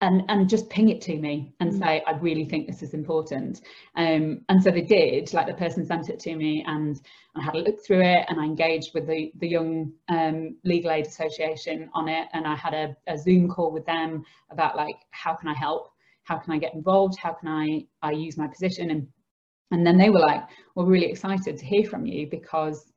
and 0.01 0.23
and 0.27 0.49
just 0.49 0.69
ping 0.69 0.89
it 0.89 0.99
to 1.01 1.15
me 1.15 1.53
and 1.61 1.71
mm. 1.71 1.79
say 1.79 2.03
I 2.05 2.11
really 2.11 2.43
think 2.43 2.67
this 2.67 2.83
is 2.83 2.93
important. 2.93 3.61
Um, 3.95 4.41
and 4.49 4.61
so 4.61 4.69
they 4.71 4.81
did. 4.81 5.33
Like 5.33 5.47
the 5.47 5.53
person 5.53 5.85
sent 5.85 6.09
it 6.09 6.19
to 6.21 6.35
me, 6.35 6.63
and 6.67 6.99
I 7.35 7.41
had 7.41 7.55
a 7.55 7.59
look 7.59 7.85
through 7.85 8.01
it, 8.01 8.25
and 8.27 8.39
I 8.39 8.43
engaged 8.43 8.93
with 8.93 9.07
the 9.07 9.31
the 9.37 9.47
Young 9.47 9.93
um, 10.09 10.57
Legal 10.65 10.91
Aid 10.91 11.05
Association 11.05 11.89
on 11.93 12.09
it, 12.09 12.27
and 12.33 12.45
I 12.45 12.55
had 12.55 12.73
a, 12.73 12.95
a 13.07 13.17
Zoom 13.17 13.47
call 13.47 13.71
with 13.71 13.85
them 13.85 14.25
about 14.49 14.75
like 14.75 14.97
how 15.11 15.35
can 15.35 15.47
I 15.47 15.53
help 15.53 15.92
how 16.23 16.37
can 16.37 16.53
I 16.53 16.57
get 16.57 16.73
involved? 16.73 17.17
How 17.17 17.33
can 17.33 17.49
I, 17.49 17.85
I 18.01 18.11
use 18.11 18.37
my 18.37 18.47
position? 18.47 18.91
And, 18.91 19.07
and 19.71 19.85
then 19.85 19.97
they 19.97 20.09
were 20.09 20.19
like, 20.19 20.43
we're 20.75 20.85
really 20.85 21.11
excited 21.11 21.57
to 21.57 21.65
hear 21.65 21.83
from 21.89 22.05
you 22.05 22.27
because 22.29 22.91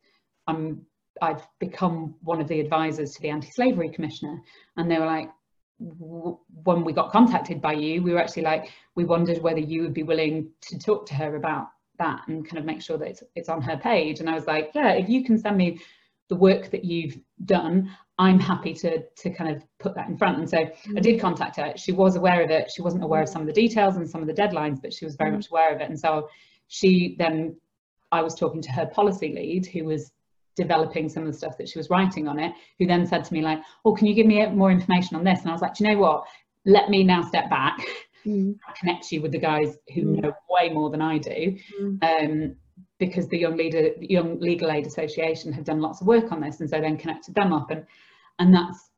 I'm, 0.47 0.83
I've 1.23 1.47
become 1.59 2.15
one 2.23 2.41
of 2.41 2.49
the 2.49 2.61
advisors 2.61 3.13
to 3.13 3.23
the 3.23 3.31
Anti-Slavery 3.31 3.91
Commissioner. 3.91 4.41
And 4.77 4.91
they 4.91 4.99
were 4.99 5.07
like, 5.07 5.31
when 5.79 6.85
we 6.85 6.93
got 6.93 7.13
contacted 7.13 7.61
by 7.61 7.73
you, 7.73 8.03
we 8.03 8.13
were 8.13 8.21
actually 8.21 8.43
like, 8.43 8.71
we 8.95 9.05
wondered 9.05 9.43
whether 9.43 9.61
you 9.61 9.83
would 9.83 9.95
be 9.95 10.03
willing 10.03 10.51
to 10.63 10.79
talk 10.79 11.07
to 11.07 11.15
her 11.15 11.37
about 11.37 11.69
that 11.99 12.21
and 12.29 12.47
kind 12.47 12.59
of 12.59 12.65
make 12.65 12.83
sure 12.83 12.99
that 12.99 13.09
it's, 13.09 13.23
it's 13.35 13.49
on 13.49 13.61
her 13.63 13.77
page. 13.77 14.21
And 14.21 14.29
I 14.29 14.35
was 14.35 14.47
like, 14.47 14.71
yeah, 14.75 14.93
if 14.93 15.09
you 15.09 15.25
can 15.25 15.39
send 15.39 15.57
me 15.57 15.81
the 16.29 16.37
work 16.37 16.71
that 16.71 16.85
you've 16.85 17.19
done, 17.45 17.91
I'm 18.19 18.41
happy 18.41 18.73
to 18.75 19.03
to 19.03 19.31
kind 19.31 19.55
of 19.55 19.63
put 19.79 19.95
that 19.95 20.09
in 20.09 20.17
front. 20.17 20.39
And 20.39 20.49
so 20.49 20.59
mm-hmm. 20.59 20.97
I 20.97 21.01
did 21.01 21.21
contact 21.21 21.57
her. 21.57 21.73
She 21.77 21.93
was 21.93 22.17
aware 22.17 22.43
of 22.43 22.51
it. 22.51 22.71
She 22.71 22.83
wasn't 22.83 23.05
aware 23.05 23.23
of 23.23 23.29
some 23.29 23.43
of 23.43 23.47
the 23.47 23.53
details 23.53 23.97
and 23.97 24.09
some 24.09 24.23
of 24.23 24.27
the 24.27 24.35
deadlines, 24.35 24.81
but 24.81 24.93
she 24.93 25.05
was 25.05 25.17
very 25.17 25.31
mm-hmm. 25.31 25.39
much 25.39 25.51
aware 25.51 25.75
of 25.75 25.81
it. 25.81 25.89
And 25.89 25.99
so 25.99 26.29
she 26.69 27.17
then 27.19 27.57
I 28.13 28.23
was 28.23 28.35
talking 28.35 28.63
to 28.63 28.73
her 28.73 28.87
policy 28.87 29.33
lead 29.35 29.67
who 29.67 29.85
was 29.85 30.13
developing 30.57 31.09
some 31.09 31.23
of 31.25 31.31
the 31.31 31.37
stuff 31.37 31.59
that 31.59 31.69
she 31.69 31.79
was 31.79 31.91
writing 31.91 32.27
on 32.27 32.39
it, 32.39 32.53
who 32.79 32.87
then 32.87 33.07
said 33.07 33.25
to 33.25 33.35
me 33.35 33.43
like, 33.43 33.61
"Oh, 33.85 33.95
can 33.95 34.07
you 34.07 34.15
give 34.15 34.27
me 34.27 34.45
more 34.47 34.71
information 34.71 35.17
on 35.17 35.25
this?" 35.25 35.41
And 35.41 35.51
I 35.51 35.53
was 35.53 35.63
like, 35.63 35.79
you 35.79 35.87
know 35.87 35.99
what? 35.99 36.25
Let 36.65 36.89
me 36.89 37.05
now 37.05 37.23
step 37.23 37.51
back, 37.51 37.79
mm. 38.25 38.59
connect 38.81 39.13
you 39.13 39.21
with 39.21 39.33
the 39.33 39.39
guys 39.39 39.77
who 39.95 40.03
mm. 40.03 40.23
know 40.23 40.33
way 40.49 40.71
more 40.71 40.91
than 40.91 41.03
I 41.03 41.19
do, 41.19 41.57
mm. 41.81 42.03
um, 42.03 42.57
because 42.99 43.29
the 43.29 43.39
Young 43.39 43.57
Leader, 43.57 43.91
Young 44.01 44.41
Legal 44.41 44.71
Aid 44.71 44.87
Association 44.87 45.53
have 45.53 45.65
done 45.65 45.81
lots 45.81 46.01
of 46.01 46.07
work 46.07 46.33
on 46.33 46.41
this, 46.41 46.61
and 46.61 46.69
so 46.69 46.81
then 46.81 46.97
connected 46.97 47.35
them 47.35 47.53
up, 47.53 47.71
and 47.71 47.87
and 48.39 48.55
that's 48.55 48.91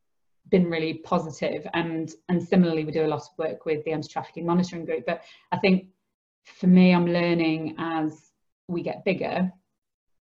been 0.50 0.70
really 0.70 0.94
positive. 0.94 1.66
And 1.74 2.10
and 2.28 2.42
similarly, 2.42 2.84
we 2.84 2.92
do 2.92 3.04
a 3.04 3.08
lot 3.08 3.22
of 3.22 3.38
work 3.38 3.64
with 3.64 3.84
the 3.84 3.92
anti-trafficking 3.92 4.46
monitoring 4.46 4.84
group. 4.84 5.04
But 5.06 5.22
I 5.52 5.58
think 5.58 5.88
for 6.44 6.66
me, 6.66 6.94
I'm 6.94 7.06
learning 7.06 7.74
as 7.78 8.30
we 8.68 8.82
get 8.82 9.04
bigger 9.04 9.52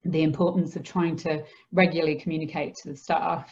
the 0.04 0.24
importance 0.24 0.76
of 0.76 0.84
trying 0.84 1.16
to 1.16 1.44
regularly 1.72 2.16
communicate 2.16 2.76
to 2.76 2.90
the 2.90 2.96
staff. 2.96 3.52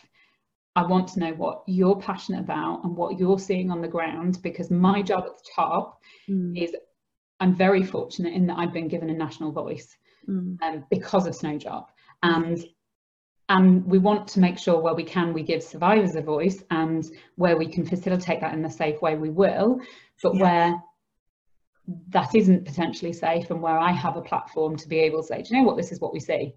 I 0.76 0.86
want 0.86 1.08
to 1.10 1.20
know 1.20 1.34
what 1.34 1.64
you're 1.68 2.00
passionate 2.00 2.42
about 2.42 2.84
and 2.84 2.96
what 2.96 3.20
you're 3.20 3.40
seeing 3.40 3.72
on 3.72 3.82
the 3.82 3.88
ground 3.88 4.40
because 4.42 4.72
my 4.72 5.02
job 5.02 5.26
at 5.26 5.38
the 5.38 5.50
top 5.56 6.00
mm. 6.30 6.62
is 6.62 6.76
I'm 7.40 7.56
very 7.56 7.84
fortunate 7.84 8.34
in 8.34 8.48
that 8.48 8.58
I've 8.58 8.74
been 8.74 8.88
given 8.88 9.10
a 9.10 9.14
national 9.14 9.52
voice 9.52 9.98
mm. 10.28 10.62
um, 10.62 10.86
because 10.90 11.28
of 11.28 11.36
Snowdrop. 11.36 11.92
And 12.22 12.64
and 13.50 13.86
we 13.86 13.98
want 13.98 14.28
to 14.30 14.40
make 14.40 14.58
sure 14.58 14.80
where 14.80 14.94
we 14.94 15.04
can 15.04 15.34
we 15.34 15.44
give 15.44 15.62
survivors 15.62 16.16
a 16.16 16.22
voice 16.22 16.64
and 16.72 17.06
where 17.36 17.58
we 17.58 17.68
can 17.68 17.86
facilitate 17.86 18.42
that 18.42 18.54
in 18.54 18.64
a 18.66 18.72
safe 18.72 19.02
way 19.02 19.16
we 19.16 19.30
will 19.30 19.80
but 20.22 20.36
yeah. 20.36 20.42
where 20.42 20.84
that 22.10 22.34
isn't 22.34 22.66
potentially 22.66 23.12
safe 23.12 23.50
and 23.52 23.62
where 23.62 23.78
i 23.78 23.92
have 23.92 24.16
a 24.16 24.22
platform 24.22 24.76
to 24.76 24.88
be 24.88 25.00
able 25.00 25.22
to 25.22 25.28
say 25.28 25.42
do 25.42 25.54
you 25.54 25.62
know 25.62 25.68
what 25.68 25.78
this 25.78 25.92
is 25.92 26.00
what 26.00 26.14
we 26.14 26.20
see 26.20 26.54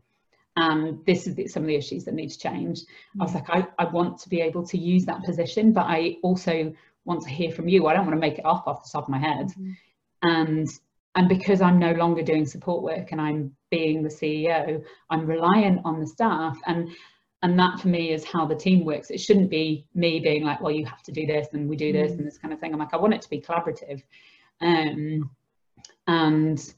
and 0.58 1.04
this 1.04 1.26
is 1.26 1.34
the, 1.34 1.46
some 1.48 1.62
of 1.62 1.66
the 1.66 1.74
issues 1.74 2.04
that 2.04 2.14
need 2.14 2.30
to 2.30 2.38
change 2.38 2.80
mm-hmm. 2.80 3.22
i 3.22 3.24
was 3.24 3.34
like 3.34 3.50
I, 3.50 3.66
I 3.78 3.84
want 3.86 4.18
to 4.20 4.28
be 4.28 4.40
able 4.40 4.66
to 4.68 4.78
use 4.78 5.04
that 5.06 5.24
position 5.24 5.72
but 5.72 5.86
i 5.86 6.16
also 6.22 6.72
want 7.04 7.22
to 7.22 7.28
hear 7.28 7.50
from 7.50 7.68
you 7.68 7.86
i 7.86 7.94
don't 7.94 8.06
want 8.06 8.16
to 8.16 8.20
make 8.20 8.38
it 8.38 8.46
up 8.46 8.66
off 8.66 8.84
the 8.84 8.90
top 8.92 9.04
of 9.04 9.08
my 9.08 9.18
head 9.18 9.48
mm-hmm. 9.48 9.72
and 10.22 10.68
and 11.16 11.28
because 11.28 11.62
I'm 11.62 11.78
no 11.78 11.92
longer 11.92 12.22
doing 12.22 12.44
support 12.44 12.82
work 12.82 13.10
and 13.10 13.20
I'm 13.20 13.56
being 13.70 14.02
the 14.02 14.10
CEO, 14.10 14.84
I'm 15.10 15.26
reliant 15.26 15.80
on 15.84 15.98
the 15.98 16.06
staff. 16.06 16.58
And 16.66 16.90
and 17.42 17.58
that 17.58 17.80
for 17.80 17.88
me 17.88 18.12
is 18.12 18.24
how 18.24 18.46
the 18.46 18.54
team 18.54 18.84
works. 18.84 19.10
It 19.10 19.20
shouldn't 19.20 19.50
be 19.50 19.86
me 19.94 20.20
being 20.20 20.42
like, 20.42 20.60
well, 20.60 20.72
you 20.72 20.84
have 20.86 21.02
to 21.02 21.12
do 21.12 21.26
this 21.26 21.48
and 21.52 21.68
we 21.68 21.76
do 21.76 21.92
this 21.92 22.12
mm. 22.12 22.18
and 22.18 22.26
this 22.26 22.38
kind 22.38 22.52
of 22.52 22.60
thing. 22.60 22.72
I'm 22.72 22.78
like, 22.78 22.94
I 22.94 22.96
want 22.96 23.14
it 23.14 23.22
to 23.22 23.30
be 23.30 23.40
collaborative. 23.40 24.02
Um, 24.60 25.30
and 26.06 26.74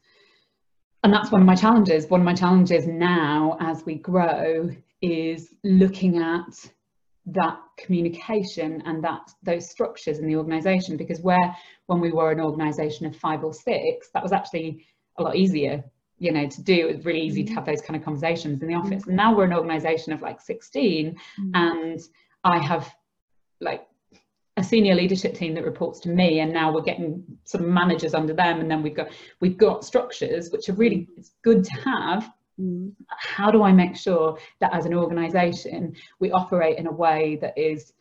and 1.04 1.12
that's 1.12 1.30
one 1.30 1.40
of 1.40 1.46
my 1.46 1.54
challenges. 1.54 2.08
One 2.08 2.20
of 2.20 2.24
my 2.24 2.34
challenges 2.34 2.86
now 2.86 3.56
as 3.60 3.84
we 3.84 3.96
grow 3.96 4.70
is 5.00 5.54
looking 5.64 6.18
at 6.18 6.70
that 7.32 7.58
communication 7.76 8.82
and 8.86 9.02
that 9.04 9.30
those 9.42 9.70
structures 9.70 10.18
in 10.18 10.26
the 10.26 10.36
organization 10.36 10.96
because 10.96 11.20
where 11.20 11.54
when 11.86 12.00
we 12.00 12.10
were 12.10 12.30
an 12.30 12.40
organization 12.40 13.06
of 13.06 13.14
five 13.16 13.44
or 13.44 13.52
six 13.52 14.08
that 14.14 14.22
was 14.22 14.32
actually 14.32 14.84
a 15.18 15.22
lot 15.22 15.36
easier 15.36 15.82
you 16.18 16.32
know 16.32 16.46
to 16.48 16.62
do 16.62 16.88
it 16.88 16.96
was 16.96 17.04
really 17.04 17.20
easy 17.20 17.42
to 17.42 17.50
mm-hmm. 17.50 17.56
have 17.56 17.66
those 17.66 17.82
kind 17.82 17.96
of 17.96 18.04
conversations 18.04 18.62
in 18.62 18.68
the 18.68 18.74
office 18.74 19.06
and 19.06 19.16
now 19.16 19.34
we're 19.34 19.44
an 19.44 19.52
organization 19.52 20.12
of 20.12 20.22
like 20.22 20.40
16 20.40 21.14
mm-hmm. 21.14 21.50
and 21.54 22.00
i 22.44 22.58
have 22.58 22.90
like 23.60 23.86
a 24.56 24.64
senior 24.64 24.94
leadership 24.94 25.34
team 25.34 25.54
that 25.54 25.64
reports 25.64 26.00
to 26.00 26.08
me 26.08 26.40
and 26.40 26.52
now 26.52 26.72
we're 26.72 26.82
getting 26.82 27.22
sort 27.44 27.62
of 27.62 27.70
managers 27.70 28.12
under 28.12 28.34
them 28.34 28.60
and 28.60 28.70
then 28.70 28.82
we've 28.82 28.96
got 28.96 29.08
we've 29.40 29.56
got 29.56 29.84
structures 29.84 30.50
which 30.50 30.68
are 30.68 30.74
really 30.74 31.08
it's 31.16 31.32
good 31.42 31.62
to 31.64 31.72
have. 31.74 32.28
How 33.08 33.50
do 33.50 33.62
I 33.62 33.72
make 33.72 33.96
sure 33.96 34.38
that 34.60 34.74
as 34.74 34.86
an 34.86 34.94
organisation 34.94 35.94
we 36.18 36.32
operate 36.32 36.78
in 36.78 36.86
a 36.86 36.92
way 36.92 37.38
that 37.40 37.56
is 37.56 37.92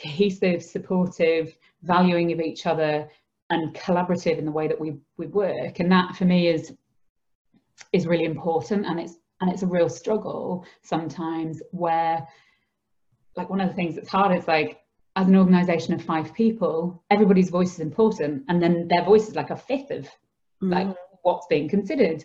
cohesive, 0.00 0.62
supportive, 0.62 1.56
valuing 1.82 2.32
of 2.32 2.40
each 2.40 2.66
other, 2.66 3.08
and 3.50 3.74
collaborative 3.74 4.38
in 4.38 4.44
the 4.44 4.50
way 4.50 4.68
that 4.68 4.80
we 4.80 4.96
we 5.16 5.26
work? 5.26 5.80
And 5.80 5.90
that 5.92 6.16
for 6.16 6.24
me 6.24 6.48
is 6.48 6.74
is 7.92 8.06
really 8.06 8.24
important, 8.24 8.86
and 8.86 8.98
it's 9.00 9.18
and 9.40 9.50
it's 9.50 9.62
a 9.62 9.66
real 9.66 9.88
struggle 9.88 10.64
sometimes 10.82 11.62
where 11.70 12.26
like 13.36 13.50
one 13.50 13.60
of 13.60 13.68
the 13.68 13.74
things 13.74 13.94
that's 13.94 14.08
hard 14.08 14.36
is 14.36 14.48
like 14.48 14.80
as 15.16 15.28
an 15.28 15.36
organization 15.36 15.94
of 15.94 16.02
five 16.02 16.32
people 16.34 17.02
everybody's 17.10 17.50
voice 17.50 17.74
is 17.74 17.80
important 17.80 18.44
and 18.48 18.62
then 18.62 18.88
their 18.88 19.04
voice 19.04 19.28
is 19.28 19.34
like 19.34 19.50
a 19.50 19.56
fifth 19.56 19.90
of 19.90 20.08
like 20.60 20.86
mm. 20.86 20.96
what's 21.22 21.46
being 21.48 21.68
considered 21.68 22.24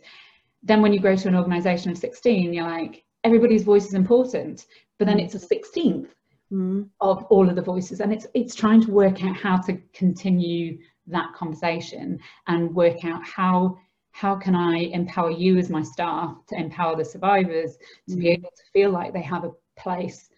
then 0.63 0.81
when 0.81 0.93
you 0.93 0.99
grow 0.99 1.15
to 1.15 1.27
an 1.27 1.35
organization 1.35 1.91
of 1.91 1.97
16 1.97 2.53
you're 2.53 2.65
like 2.67 3.03
everybody's 3.23 3.63
voice 3.63 3.85
is 3.85 3.93
important 3.93 4.65
but 4.97 5.05
then 5.05 5.19
it's 5.19 5.35
a 5.35 5.39
16th 5.39 6.07
Mm. 6.51 6.89
of 6.99 7.23
all 7.29 7.47
of 7.47 7.55
the 7.55 7.61
voices 7.61 8.01
and 8.01 8.11
it's 8.11 8.27
it's 8.33 8.55
trying 8.55 8.81
to 8.81 8.91
work 8.91 9.23
out 9.23 9.37
how 9.37 9.55
to 9.55 9.77
continue 9.93 10.77
that 11.07 11.31
conversation 11.33 12.19
and 12.47 12.75
work 12.75 13.05
out 13.05 13.25
how 13.25 13.77
how 14.11 14.35
can 14.35 14.53
I 14.53 14.79
empower 14.91 15.31
you 15.31 15.57
as 15.57 15.69
my 15.69 15.81
staff 15.81 16.35
to 16.49 16.57
empower 16.57 16.97
the 16.97 17.05
survivors 17.05 17.77
to 18.09 18.17
be 18.17 18.25
Mm. 18.25 18.33
able 18.33 18.49
to 18.49 18.63
feel 18.73 18.89
like 18.91 19.13
they 19.13 19.21
have 19.21 19.45
a 19.45 19.53
place 19.77 20.29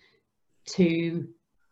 to 0.77 1.27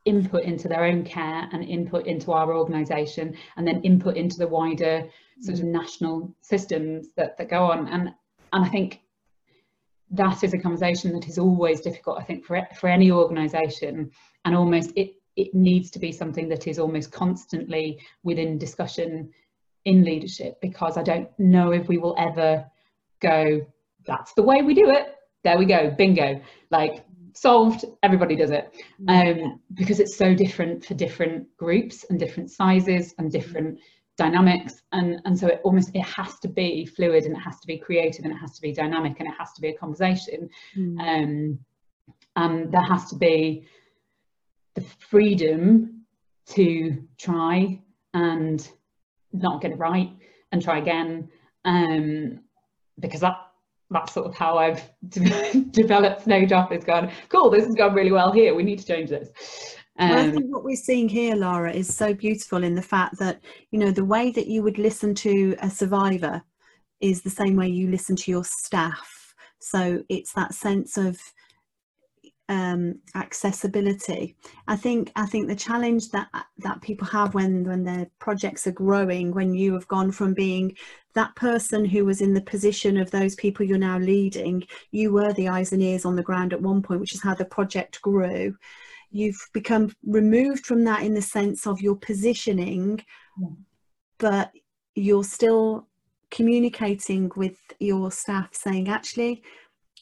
input 0.06 0.44
into 0.44 0.68
their 0.68 0.86
own 0.86 1.04
care 1.04 1.48
and 1.52 1.64
input 1.64 2.08
into 2.08 2.32
our 2.32 2.52
organisation 2.56 3.36
and 3.58 3.68
then 3.68 3.84
input 3.84 4.18
into 4.18 4.40
the 4.40 4.48
wider 4.48 5.08
sort 5.42 5.60
of 5.60 5.66
national 5.66 6.36
systems 6.42 7.10
that, 7.16 7.38
that 7.38 7.48
go 7.48 7.66
on 7.66 7.88
and 7.90 8.10
and 8.54 8.66
I 8.66 8.70
think 8.70 9.02
that 10.12 10.44
is 10.44 10.54
a 10.54 10.58
conversation 10.58 11.14
that 11.14 11.28
is 11.28 11.38
always 11.38 11.82
difficult 11.82 12.20
I 12.20 12.24
think 12.24 12.46
for 12.46 12.68
for 12.76 12.90
any 12.90 13.12
organisation 13.12 14.12
and 14.46 14.56
almost 14.56 14.92
it 14.96 15.16
it 15.38 15.54
needs 15.54 15.90
to 15.92 16.00
be 16.00 16.12
something 16.12 16.50
that 16.50 16.68
is 16.68 16.78
almost 16.78 17.12
constantly 17.12 18.00
within 18.24 18.58
discussion 18.58 19.32
in 19.86 20.04
leadership 20.04 20.60
because 20.62 20.98
I 20.98 21.04
don't 21.04 21.30
know 21.40 21.72
if 21.72 21.88
we 21.88 21.98
will 21.98 22.16
ever 22.18 22.66
go 23.22 23.66
that's 24.06 24.34
the 24.34 24.44
way 24.44 24.62
we 24.62 24.74
do 24.74 24.90
it. 24.90 25.16
There 25.44 25.58
we 25.58 25.66
go 25.66 25.92
bingo. 25.92 26.42
Like 26.70 27.06
solved 27.34 27.86
everybody 28.04 28.36
does 28.36 28.52
it. 28.52 28.76
Um, 29.08 29.60
because 29.74 30.00
it's 30.00 30.18
so 30.18 30.34
different 30.34 30.86
for 30.86 30.94
different 30.94 31.48
groups 31.58 32.06
and 32.10 32.20
different 32.20 32.52
sizes 32.52 33.14
and 33.18 33.32
different 33.32 33.80
dynamics 34.22 34.84
and 34.92 35.20
and 35.26 35.38
so 35.38 35.48
it 35.48 35.62
almost 35.64 35.90
it 35.96 36.08
has 36.20 36.40
to 36.40 36.48
be 36.48 36.86
fluid 36.86 37.24
and 37.26 37.36
it 37.36 37.40
has 37.40 37.60
to 37.60 37.68
be 37.68 37.78
creative 37.78 38.24
and 38.24 38.34
it 38.34 38.38
has 38.38 38.54
to 38.56 38.62
be 38.62 38.72
dynamic 38.72 39.16
and 39.20 39.28
it 39.28 39.36
has 39.38 39.52
to 39.54 39.62
be 39.62 39.70
a 39.70 39.78
conversation. 39.78 40.50
Mm. 40.78 41.00
um, 41.10 41.60
and 42.38 42.72
there 42.72 42.88
has 42.94 43.10
to 43.10 43.16
be 43.16 43.68
the 44.76 44.82
freedom 44.82 46.04
to 46.46 47.04
try 47.18 47.80
and 48.14 48.70
not 49.34 49.62
get 49.62 49.72
it 49.72 49.78
right 49.78 50.12
and 50.52 50.62
try 50.62 50.78
again 50.78 51.28
um, 51.66 52.40
because 53.00 53.22
that 53.22 53.38
that's 53.90 54.14
sort 54.14 54.28
of 54.28 54.36
how 54.36 54.58
I've 54.58 54.82
de- 55.10 55.66
developed 55.72 56.24
Snowdrop. 56.24 56.72
Is 56.72 56.84
gone 56.84 57.12
cool 57.30 57.50
this 57.50 57.66
has 57.66 57.76
gone 57.76 57.94
really 57.94 58.12
well 58.12 58.32
here. 58.32 58.54
We 58.54 58.64
need 58.64 58.80
to 58.80 58.86
change 58.86 59.10
this 59.10 59.30
Well, 60.00 60.18
I 60.18 60.28
um, 60.28 60.32
think 60.32 60.54
what 60.54 60.64
we're 60.64 60.76
seeing 60.76 61.10
here, 61.10 61.36
Laura, 61.36 61.72
is 61.72 61.94
so 61.94 62.14
beautiful 62.14 62.64
in 62.64 62.76
the 62.76 62.82
fact 62.82 63.20
that, 63.20 63.42
you 63.72 63.80
know, 63.80 63.92
the 63.92 64.06
way 64.06 64.32
that 64.32 64.48
you 64.48 64.64
would 64.64 64.78
listen 64.78 65.14
to 65.16 65.56
a 65.62 65.70
survivor 65.70 66.42
is 67.02 67.22
the 67.22 67.30
same 67.30 67.56
way 67.56 67.68
you 67.68 67.90
listen 67.90 68.16
to 68.16 68.32
your 68.32 68.44
staff. 68.44 69.36
So 69.60 70.04
it's 70.10 70.34
that 70.34 70.54
sense 70.54 70.98
of 70.98 71.20
um, 72.50 73.00
accessibility. 73.16 74.36
I 74.68 74.76
think 74.76 75.12
I 75.16 75.26
think 75.26 75.48
the 75.48 75.56
challenge 75.56 76.10
that 76.10 76.28
that 76.58 76.82
people 76.82 77.08
have 77.08 77.34
when 77.34 77.64
when 77.64 77.84
their 77.84 78.08
projects 78.20 78.68
are 78.68 78.72
growing, 78.72 79.34
when 79.34 79.54
you 79.54 79.74
have 79.74 79.88
gone 79.88 80.12
from 80.12 80.34
being 80.34 80.76
that 81.14 81.34
person 81.36 81.86
who 81.86 82.04
was 82.04 82.22
in 82.22 82.34
the 82.34 82.42
position 82.42 82.98
of 82.98 83.12
those 83.12 83.36
people 83.36 83.66
you're 83.66 83.78
now 83.78 84.00
leading, 84.00 84.64
you 84.92 85.14
were 85.14 85.32
the 85.34 85.48
eyes 85.48 85.72
and 85.72 85.82
ears 85.82 86.06
on 86.06 86.16
the 86.16 86.24
ground 86.24 86.54
at 86.54 86.62
one 86.62 86.82
point, 86.82 87.00
which 87.00 87.14
is 87.14 87.24
how 87.24 87.34
the 87.34 87.46
project 87.46 88.02
grew 88.02 88.56
you've 89.12 89.50
become 89.54 89.94
removed 90.06 90.66
from 90.66 90.84
that 90.86 91.04
in 91.04 91.14
the 91.14 91.22
sense 91.22 91.68
of 91.68 91.82
your 91.82 91.96
positioning 91.96 93.04
Yeah. 93.40 93.50
but 94.18 94.52
you're 94.96 95.24
still 95.24 95.88
communicating 96.30 97.30
with 97.36 97.58
your 97.80 98.12
staff 98.12 98.50
saying 98.54 98.88
actually 98.90 99.44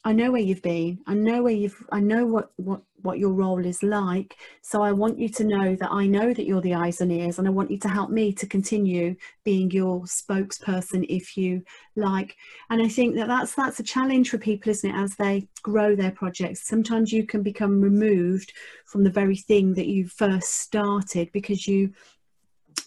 i 0.06 0.14
know 0.14 0.32
where 0.32 0.42
you've 0.42 0.62
been 0.62 1.00
i 1.08 1.14
know 1.14 1.42
where 1.44 1.54
you've 1.54 1.84
i 1.92 2.00
know 2.00 2.26
what 2.26 2.52
what 2.58 2.82
what 3.04 3.20
your 3.20 3.32
role 3.32 3.66
is 3.66 3.84
like. 3.84 4.36
So 4.62 4.82
i 4.82 4.92
want 4.92 5.20
you 5.20 5.30
to 5.30 5.44
know 5.44 5.76
that 5.76 5.92
i 5.92 6.06
know 6.06 6.34
that 6.34 6.46
you're 6.46 6.62
the 6.62 6.76
eyes 6.76 7.02
and 7.02 7.12
ears 7.12 7.40
and 7.40 7.48
i 7.48 7.52
want 7.52 7.72
you 7.72 7.78
to 7.80 7.90
help 7.90 8.10
me 8.10 8.34
to 8.34 8.48
continue 8.48 9.16
being 9.44 9.72
your 9.72 10.02
spokesperson 10.02 11.06
if 11.10 11.38
you 11.38 11.64
like. 11.96 12.36
And 12.70 12.82
i 12.82 12.88
think 12.88 13.16
that 13.16 13.28
that's 13.28 13.56
that's 13.56 13.80
a 13.80 13.84
challenge 13.84 14.30
for 14.30 14.38
people 14.38 14.72
isn't 14.72 14.90
it 14.90 14.98
as 14.98 15.16
they 15.16 15.48
grow 15.64 15.96
their 15.96 16.12
projects? 16.12 16.68
Sometimes 16.68 17.12
you 17.12 17.26
can 17.26 17.44
become 17.44 17.82
removed 17.82 18.54
from 18.86 19.04
the 19.04 19.10
very 19.10 19.36
thing 19.36 19.74
that 19.76 19.88
you 19.88 20.08
first 20.08 20.60
started 20.60 21.32
because 21.32 21.68
you 21.68 21.94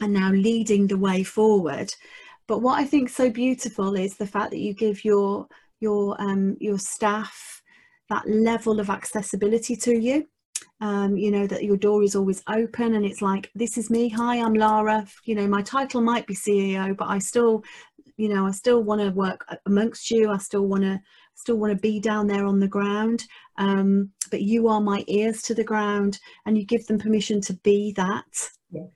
are 0.00 0.08
now 0.08 0.30
leading 0.30 0.86
the 0.86 0.98
way 0.98 1.22
forward. 1.22 1.92
But 2.48 2.60
what 2.60 2.78
i 2.78 2.84
think 2.84 3.08
so 3.08 3.30
beautiful 3.30 3.94
is 3.94 4.16
the 4.16 4.26
fact 4.26 4.50
that 4.50 4.58
you 4.58 4.74
give 4.74 5.04
your 5.04 5.46
your 5.80 6.20
um 6.20 6.56
your 6.60 6.78
staff 6.78 7.61
that 8.12 8.28
level 8.28 8.78
of 8.78 8.90
accessibility 8.90 9.74
to 9.76 9.98
you. 9.98 10.26
Um, 10.80 11.16
you 11.16 11.30
know 11.30 11.46
that 11.46 11.64
your 11.64 11.76
door 11.76 12.02
is 12.02 12.14
always 12.14 12.42
open 12.48 12.94
and 12.94 13.04
it's 13.04 13.22
like 13.22 13.50
this 13.54 13.78
is 13.78 13.88
me. 13.90 14.08
Hi 14.10 14.34
i'm 14.44 14.54
lara. 14.54 15.06
You 15.24 15.34
know 15.36 15.46
my 15.46 15.62
title 15.62 16.00
might 16.00 16.26
be 16.26 16.34
ceo 16.34 16.96
but 16.96 17.08
i 17.08 17.18
still 17.18 17.62
you 18.16 18.28
know 18.28 18.46
i 18.46 18.50
still 18.50 18.82
want 18.82 19.00
to 19.00 19.10
work 19.10 19.40
amongst 19.66 20.10
you. 20.10 20.30
I 20.30 20.38
still 20.38 20.66
want 20.66 20.82
to 20.82 21.00
still 21.34 21.56
want 21.56 21.72
to 21.72 21.80
be 21.80 21.98
down 22.00 22.26
there 22.26 22.46
on 22.46 22.58
the 22.60 22.68
ground. 22.68 23.24
Um, 23.58 24.10
but 24.30 24.42
you 24.42 24.68
are 24.68 24.80
my 24.80 25.04
ears 25.08 25.40
to 25.42 25.54
the 25.54 25.64
ground 25.72 26.18
and 26.44 26.56
you 26.58 26.64
give 26.64 26.86
them 26.86 26.98
permission 26.98 27.40
to 27.42 27.54
be 27.68 27.92
that. 27.96 28.32
Yeah. 28.70 28.88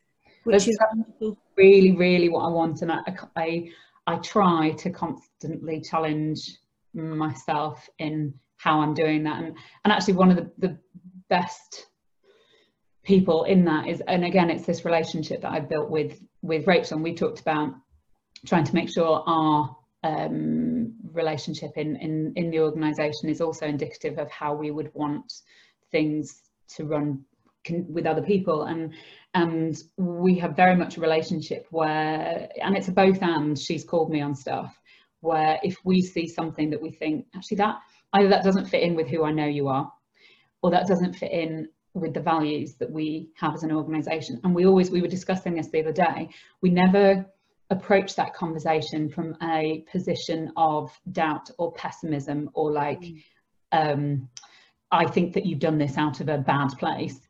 which 0.44 0.66
That's- 0.66 0.98
is 1.20 1.34
really 1.56 1.92
really 1.96 2.28
what 2.28 2.44
I 2.48 2.48
want 2.58 2.82
and 2.82 2.92
I, 2.92 3.00
I 3.36 3.48
I 4.06 4.16
try 4.34 4.70
to 4.82 4.88
constantly 4.90 5.80
challenge 5.80 6.40
myself 6.94 7.88
in 7.98 8.34
how 8.66 8.80
I'm 8.80 8.94
doing 8.94 9.22
that. 9.24 9.38
And 9.42 9.56
and 9.84 9.92
actually 9.92 10.14
one 10.14 10.30
of 10.30 10.36
the, 10.36 10.50
the 10.58 10.78
best 11.28 11.86
people 13.04 13.44
in 13.44 13.64
that 13.64 13.86
is 13.86 14.02
and 14.08 14.24
again 14.24 14.50
it's 14.50 14.66
this 14.66 14.84
relationship 14.84 15.40
that 15.42 15.52
I've 15.52 15.68
built 15.68 15.90
with 15.90 16.20
with 16.42 16.66
Rachel. 16.66 16.96
And 16.96 17.04
we 17.04 17.14
talked 17.14 17.40
about 17.40 17.74
trying 18.44 18.64
to 18.64 18.74
make 18.74 18.90
sure 18.92 19.22
our 19.26 19.76
um, 20.02 20.94
relationship 21.12 21.72
in, 21.76 21.96
in 21.96 22.32
in 22.36 22.50
the 22.50 22.60
organization 22.60 23.28
is 23.28 23.40
also 23.40 23.66
indicative 23.66 24.18
of 24.18 24.30
how 24.30 24.54
we 24.54 24.70
would 24.70 24.90
want 24.94 25.32
things 25.92 26.42
to 26.76 26.84
run 26.84 27.24
with 27.88 28.06
other 28.06 28.22
people. 28.22 28.64
And 28.64 28.92
and 29.34 29.76
we 29.96 30.38
have 30.38 30.56
very 30.56 30.76
much 30.76 30.96
a 30.96 31.00
relationship 31.00 31.66
where 31.70 32.48
and 32.62 32.76
it's 32.76 32.88
a 32.88 32.92
both 32.92 33.22
and 33.22 33.58
she's 33.58 33.84
called 33.84 34.10
me 34.10 34.20
on 34.20 34.34
stuff 34.34 34.74
where 35.20 35.58
if 35.62 35.76
we 35.84 36.00
see 36.02 36.26
something 36.26 36.70
that 36.70 36.80
we 36.80 36.90
think 36.90 37.26
actually 37.34 37.56
that 37.56 37.76
either 38.16 38.28
that 38.28 38.44
doesn't 38.44 38.66
fit 38.66 38.82
in 38.82 38.94
with 38.94 39.08
who 39.08 39.24
I 39.24 39.32
know 39.32 39.46
you 39.46 39.68
are 39.68 39.90
or 40.62 40.70
that 40.70 40.86
doesn't 40.86 41.14
fit 41.14 41.32
in 41.32 41.68
with 41.94 42.12
the 42.12 42.20
values 42.20 42.74
that 42.74 42.90
we 42.90 43.30
have 43.36 43.54
as 43.54 43.62
an 43.62 43.72
organization 43.72 44.40
and 44.44 44.54
we 44.54 44.66
always 44.66 44.90
we 44.90 45.00
were 45.00 45.08
discussing 45.08 45.54
this 45.54 45.68
the 45.68 45.80
other 45.80 45.92
day 45.92 46.28
we 46.60 46.70
never 46.70 47.24
approach 47.70 48.14
that 48.14 48.34
conversation 48.34 49.08
from 49.08 49.36
a 49.42 49.84
position 49.90 50.52
of 50.56 50.90
doubt 51.12 51.50
or 51.58 51.72
pessimism 51.72 52.50
or 52.54 52.70
like 52.70 53.02
um, 53.72 54.28
I 54.92 55.06
think 55.06 55.32
that 55.34 55.44
you've 55.44 55.58
done 55.58 55.78
this 55.78 55.98
out 55.98 56.20
of 56.20 56.28
a 56.28 56.38
bad 56.38 56.68
place. 56.78 57.20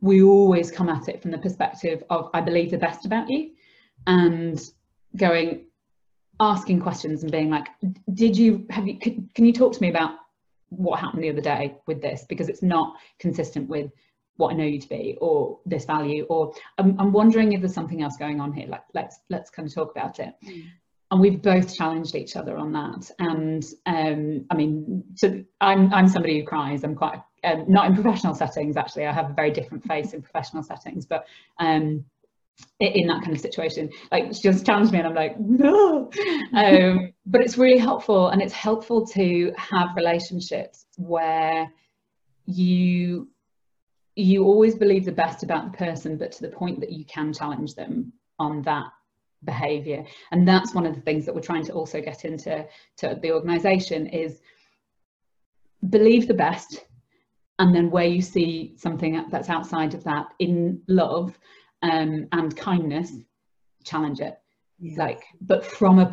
We 0.00 0.22
always 0.22 0.70
come 0.70 0.88
at 0.88 1.08
it 1.08 1.20
from 1.20 1.32
the 1.32 1.38
perspective 1.38 2.04
of 2.08 2.30
I 2.32 2.40
believe 2.40 2.70
the 2.70 2.78
best 2.78 3.04
about 3.04 3.28
you 3.28 3.50
and 4.06 4.60
going 5.16 5.66
asking 6.38 6.80
questions 6.80 7.22
and 7.22 7.30
being 7.30 7.50
like 7.50 7.66
did 8.14 8.34
you 8.34 8.64
have 8.70 8.86
you 8.86 8.98
can, 8.98 9.28
can 9.34 9.44
you 9.44 9.52
talk 9.52 9.74
to 9.74 9.82
me 9.82 9.90
about 9.90 10.12
what 10.70 11.00
happened 11.00 11.22
the 11.22 11.30
other 11.30 11.40
day 11.40 11.76
with 11.86 12.00
this 12.00 12.24
because 12.28 12.48
it's 12.48 12.62
not 12.62 12.96
consistent 13.18 13.68
with 13.68 13.90
what 14.36 14.52
I 14.52 14.56
know 14.56 14.64
you 14.64 14.80
to 14.80 14.88
be 14.88 15.18
or 15.20 15.58
this 15.66 15.84
value 15.84 16.24
or 16.30 16.52
I'm, 16.78 16.98
I'm 16.98 17.12
wondering 17.12 17.52
if 17.52 17.60
there's 17.60 17.74
something 17.74 18.02
else 18.02 18.16
going 18.16 18.40
on 18.40 18.52
here. 18.52 18.66
Like 18.66 18.82
let's 18.94 19.20
let's 19.28 19.50
kind 19.50 19.68
of 19.68 19.74
talk 19.74 19.90
about 19.90 20.18
it. 20.18 20.34
Mm. 20.44 20.64
and 21.10 21.20
we've 21.20 21.42
both 21.42 21.76
challenged 21.76 22.14
each 22.14 22.36
other 22.36 22.56
on 22.56 22.72
that. 22.72 23.10
And 23.18 23.64
um 23.86 24.46
I 24.50 24.54
mean 24.54 25.04
so 25.14 25.44
I'm 25.60 25.92
I'm 25.92 26.08
somebody 26.08 26.40
who 26.40 26.46
cries. 26.46 26.82
I'm 26.84 26.94
quite 26.94 27.20
um, 27.44 27.64
not 27.68 27.86
in 27.86 27.94
professional 27.94 28.34
settings 28.34 28.76
actually. 28.76 29.06
I 29.06 29.12
have 29.12 29.30
a 29.30 29.34
very 29.34 29.50
different 29.50 29.84
face 29.84 30.14
in 30.14 30.22
professional 30.22 30.62
settings 30.62 31.04
but 31.04 31.26
um 31.58 32.04
in 32.80 33.06
that 33.08 33.22
kind 33.22 33.34
of 33.34 33.40
situation. 33.40 33.90
Like 34.10 34.32
she 34.34 34.42
just 34.42 34.64
challenged 34.64 34.92
me 34.92 34.98
and 34.98 35.08
I'm 35.08 35.14
like 35.14 35.38
no. 35.38 36.10
Um 36.54 37.12
but 37.26 37.42
it's 37.42 37.58
really 37.58 37.78
helpful 37.78 38.28
and 38.28 38.42
it's 38.42 38.52
helpful 38.52 39.06
to 39.08 39.52
have 39.56 39.90
relationships 39.96 40.86
where 40.96 41.70
you 42.46 43.28
you 44.16 44.44
always 44.44 44.74
believe 44.74 45.04
the 45.04 45.12
best 45.12 45.42
about 45.42 45.70
the 45.70 45.78
person 45.78 46.16
but 46.16 46.32
to 46.32 46.42
the 46.42 46.48
point 46.48 46.80
that 46.80 46.92
you 46.92 47.04
can 47.04 47.32
challenge 47.32 47.74
them 47.74 48.12
on 48.38 48.62
that 48.62 48.86
behavior. 49.44 50.04
And 50.32 50.46
that's 50.46 50.74
one 50.74 50.86
of 50.86 50.94
the 50.94 51.00
things 51.00 51.24
that 51.26 51.34
we're 51.34 51.40
trying 51.40 51.64
to 51.66 51.72
also 51.72 52.00
get 52.00 52.24
into 52.24 52.66
to 52.98 53.18
the 53.20 53.32
organization 53.32 54.06
is 54.06 54.40
believe 55.88 56.28
the 56.28 56.34
best 56.34 56.84
and 57.58 57.74
then 57.74 57.90
where 57.90 58.06
you 58.06 58.20
see 58.20 58.74
something 58.76 59.24
that's 59.30 59.48
outside 59.48 59.94
of 59.94 60.04
that 60.04 60.26
in 60.38 60.82
love 60.88 61.38
um, 61.82 62.26
and 62.32 62.56
kindness 62.56 63.12
challenge 63.84 64.20
it. 64.20 64.36
Yeah. 64.82 64.96
like 64.96 65.24
but 65.42 65.62
from 65.62 65.98
a 65.98 66.10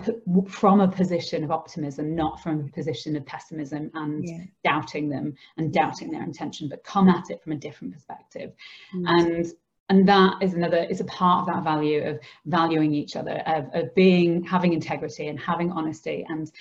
from 0.49 0.81
a 0.81 0.89
position 0.89 1.41
of 1.45 1.51
optimism 1.51 2.13
not 2.13 2.43
from 2.43 2.59
a 2.59 2.71
position 2.73 3.15
of 3.15 3.25
pessimism 3.25 3.89
and 3.93 4.27
yeah. 4.27 4.43
doubting 4.65 5.07
them 5.07 5.35
and 5.55 5.71
doubting 5.71 6.11
their 6.11 6.21
intention 6.21 6.67
but 6.67 6.83
come 6.83 7.07
at 7.07 7.29
it 7.29 7.41
from 7.41 7.53
a 7.53 7.55
different 7.55 7.93
perspective. 7.93 8.51
Mm. 8.93 9.05
and 9.07 9.53
and 9.89 10.07
that 10.07 10.41
is 10.41 10.53
another 10.53 10.85
is 10.89 10.99
a 10.99 11.05
part 11.05 11.47
of 11.47 11.53
that 11.53 11.63
value 11.63 12.03
of 12.03 12.19
valuing 12.45 12.93
each 12.93 13.15
other 13.15 13.41
of, 13.45 13.69
of 13.73 13.95
being 13.95 14.43
having 14.43 14.73
integrity 14.73 15.27
and 15.27 15.39
having 15.39 15.71
honesty. 15.71 16.25
And 16.27 16.51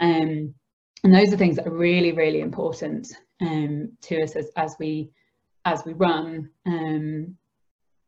um 0.00 0.54
and 1.04 1.14
those 1.14 1.32
are 1.32 1.36
things 1.36 1.56
that 1.56 1.66
are 1.66 1.76
really 1.76 2.12
really 2.12 2.40
important 2.40 3.12
um 3.40 3.92
to 4.02 4.22
us 4.22 4.36
as, 4.36 4.50
as 4.56 4.76
we 4.78 5.10
as 5.64 5.84
we 5.84 5.92
run. 5.92 6.50
Um 6.66 7.36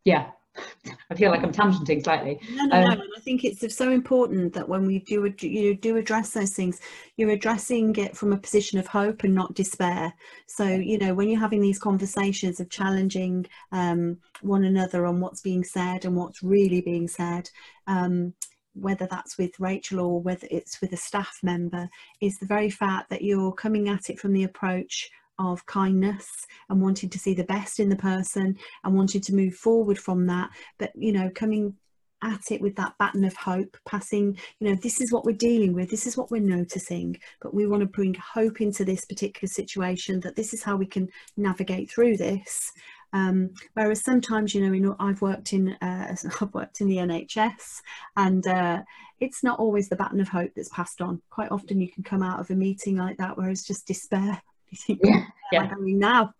yeah 0.05 0.31
I 1.11 1.15
feel 1.15 1.31
like 1.31 1.43
I'm 1.43 1.53
tangenting 1.53 2.03
slightly. 2.03 2.41
No, 2.53 2.65
no, 2.65 2.77
um, 2.77 2.99
no. 2.99 3.05
I 3.17 3.21
think 3.21 3.45
it's 3.45 3.77
so 3.77 3.91
important 3.91 4.53
that 4.55 4.69
when 4.69 4.87
we 4.87 5.01
do 5.01 5.33
you 5.41 5.75
do 5.75 5.97
address 5.97 6.31
those 6.31 6.55
things, 6.55 6.81
you're 7.17 7.31
addressing 7.31 7.97
it 7.97 8.17
from 8.17 8.33
a 8.33 8.39
position 8.39 8.79
of 8.79 8.87
hope 8.87 9.25
and 9.25 9.35
not 9.35 9.55
despair. 9.55 10.13
So 10.47 10.65
you 10.65 10.99
know 10.99 11.15
when 11.15 11.29
you're 11.29 11.41
having 11.41 11.61
these 11.61 11.79
conversations 11.79 12.61
of 12.61 12.71
challenging 12.71 13.47
um, 13.73 14.19
one 14.43 14.65
another 14.65 15.07
on 15.07 15.21
what's 15.21 15.41
being 15.41 15.65
said 15.65 16.05
and 16.05 16.17
what's 16.17 16.43
really 16.43 16.81
being 16.81 17.09
said. 17.09 17.51
Um, 17.87 18.35
whether 18.77 19.07
that's 19.09 19.39
with 19.39 19.53
Rachel 19.61 20.01
or 20.01 20.21
whether 20.21 20.49
it's 20.51 20.81
with 20.81 20.93
a 20.93 20.97
staff 20.97 21.39
member, 21.45 21.89
is 22.21 22.39
the 22.39 22.47
very 22.47 22.71
fact 22.71 23.09
that 23.11 23.23
you're 23.23 23.53
coming 23.53 23.89
at 23.89 24.11
it 24.11 24.19
from 24.19 24.33
the 24.33 24.43
approach 24.43 25.09
of 25.39 25.65
kindness 25.67 26.29
and 26.69 26.81
wanting 26.81 27.11
to 27.11 27.19
see 27.19 27.35
the 27.35 27.45
best 27.45 27.81
in 27.81 27.89
the 27.89 27.97
person 27.97 28.57
and 28.85 28.95
wanting 28.95 29.21
to 29.23 29.35
move 29.35 29.55
forward 29.55 29.99
from 29.99 30.27
that. 30.27 30.51
But 30.79 30.93
you 30.95 31.13
know 31.13 31.31
coming 31.35 31.75
at 32.23 32.51
it 32.51 32.61
with 32.61 32.75
that 32.77 32.95
baton 32.99 33.25
of 33.25 33.37
hope 33.37 33.77
passing 33.87 34.37
you 34.59 34.69
know 34.69 34.75
this 34.83 35.01
is 35.01 35.13
what 35.13 35.27
we're 35.27 35.37
dealing 35.37 35.75
with 35.75 35.91
this 35.91 36.07
is 36.07 36.17
what 36.17 36.31
we're 36.31 36.41
noticing 36.41 37.15
but 37.43 37.53
we 37.53 37.67
want 37.67 37.81
to 37.81 37.87
bring 37.87 38.15
hope 38.15 38.63
into 38.63 38.83
this 38.83 39.05
particular 39.05 39.47
situation 39.47 40.21
that 40.21 40.35
this 40.35 40.55
is 40.55 40.63
how 40.63 40.75
we 40.75 40.87
can 40.87 41.09
navigate 41.37 41.91
through 41.91 42.17
this. 42.17 42.73
Um, 43.13 43.51
whereas 43.75 44.03
sometimes 44.03 44.55
you 44.55 44.61
know, 44.61 44.77
know 44.77 44.97
I've 44.99 45.23
worked 45.23 45.53
in 45.53 45.69
uh, 45.81 46.17
I've 46.41 46.55
worked 46.55 46.81
in 46.81 46.89
the 46.89 46.97
NHS 46.97 47.81
and 48.17 48.45
uh, 48.47 48.83
it's 49.21 49.45
not 49.45 49.61
always 49.61 49.89
the 49.89 49.97
baton 49.97 50.21
of 50.21 50.29
hope 50.29 50.51
that's 50.57 50.71
passed 50.71 51.01
on. 51.01 51.23
Quite 51.31 51.53
often 51.53 51.81
you 51.81 51.91
can 51.91 52.03
come 52.03 52.23
out 52.23 52.41
of 52.41 52.51
a 52.51 52.55
meeting 52.55 52.97
like 52.97 53.19
that 53.19 53.39
where 53.39 53.51
it's 53.51 53.67
just 53.67 53.87
despair 53.87 54.43
you 54.75 54.97
think, 54.97 55.01
yeah, 55.05 55.25
yeah. 55.53 55.75
going 55.75 55.99
now? 55.99 56.35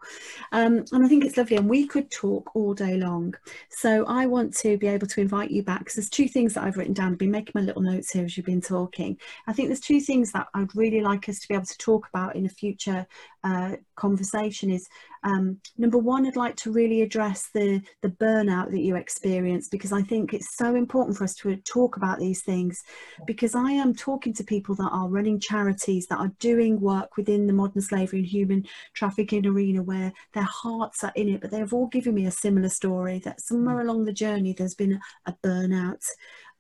Um, 0.53 0.85
and 0.93 1.05
I 1.05 1.09
think 1.09 1.25
it's 1.25 1.37
lovely, 1.37 1.57
and 1.57 1.69
we 1.69 1.87
could 1.87 2.11
talk 2.11 2.55
all 2.55 2.75
day 2.75 2.97
long. 2.97 3.35
So 3.71 4.05
I 4.07 4.27
want 4.27 4.55
to 4.59 4.77
be 4.77 4.89
able 4.89 5.07
to 5.07 5.21
invite 5.21 5.51
you 5.51 5.63
back 5.63 5.81
because 5.81 5.95
there's 5.95 6.11
two 6.11 6.29
things 6.29 6.55
that 6.55 6.65
I've 6.65 6.77
written 6.77 6.95
down. 6.95 7.13
I've 7.13 7.19
been 7.19 7.31
making 7.31 7.53
my 7.55 7.61
little 7.61 7.83
notes 7.83 8.13
here 8.13 8.25
as 8.25 8.37
you've 8.37 8.47
been 8.47 8.61
talking. 8.61 9.19
I 9.47 9.53
think 9.53 9.69
there's 9.69 9.81
two 9.81 10.01
things 10.01 10.33
that 10.33 10.49
I'd 10.55 10.75
really 10.75 11.01
like 11.01 11.29
us 11.29 11.39
to 11.41 11.49
be 11.49 11.55
able 11.55 11.67
to 11.67 11.79
talk 11.79 12.09
about 12.09 12.37
in 12.37 12.47
a 12.47 12.51
future 12.51 13.07
uh, 13.43 13.77
conversation. 13.97 14.71
Is 14.71 14.89
um, 15.25 15.59
number 15.79 15.97
one, 15.97 16.27
I'd 16.27 16.37
like 16.37 16.55
to 16.57 16.71
really 16.71 17.01
address 17.01 17.49
the 17.55 17.81
the 18.03 18.11
burnout 18.11 18.71
that 18.71 18.81
you 18.81 18.97
experience 18.97 19.69
because 19.69 19.91
I 19.91 20.03
think 20.03 20.35
it's 20.35 20.57
so 20.57 20.75
important 20.75 21.17
for 21.17 21.25
us 21.25 21.35
to 21.37 21.57
talk 21.57 21.97
about 21.97 22.19
these 22.19 22.43
things 22.43 22.83
because 23.27 23.55
I 23.55 23.71
am 23.71 23.95
talking 23.95 24.35
to 24.35 24.45
people 24.45 24.75
that 24.77 24.91
are 24.93 25.09
running 25.09 25.41
charities 25.41 26.07
that 26.09 26.19
are 26.19 26.33
doing 26.41 26.79
work 26.79 27.17
within 27.17 27.47
the 27.47 27.55
modern 27.55 27.81
slavery 27.81 28.19
and 28.19 28.29
human 28.29 28.67
trafficking 28.93 29.47
arena 29.47 29.83
where 29.83 30.13
their 30.35 30.43
hearts 30.43 31.03
are 31.03 31.13
in 31.17 31.31
it, 31.31 31.41
but 31.41 31.51
they've 31.51 31.73
all 31.73 31.87
given 31.87 32.15
me 32.15 32.27
a 32.27 32.31
similar 32.31 32.69
story 32.69 33.19
that 33.21 33.41
somewhere 33.41 33.77
mm. 33.77 33.83
along 33.83 34.05
the 34.05 34.13
journey 34.13 34.53
there's 34.53 34.75
been 34.75 34.93
a, 34.93 35.31
a 35.31 35.35
burnout. 35.43 36.05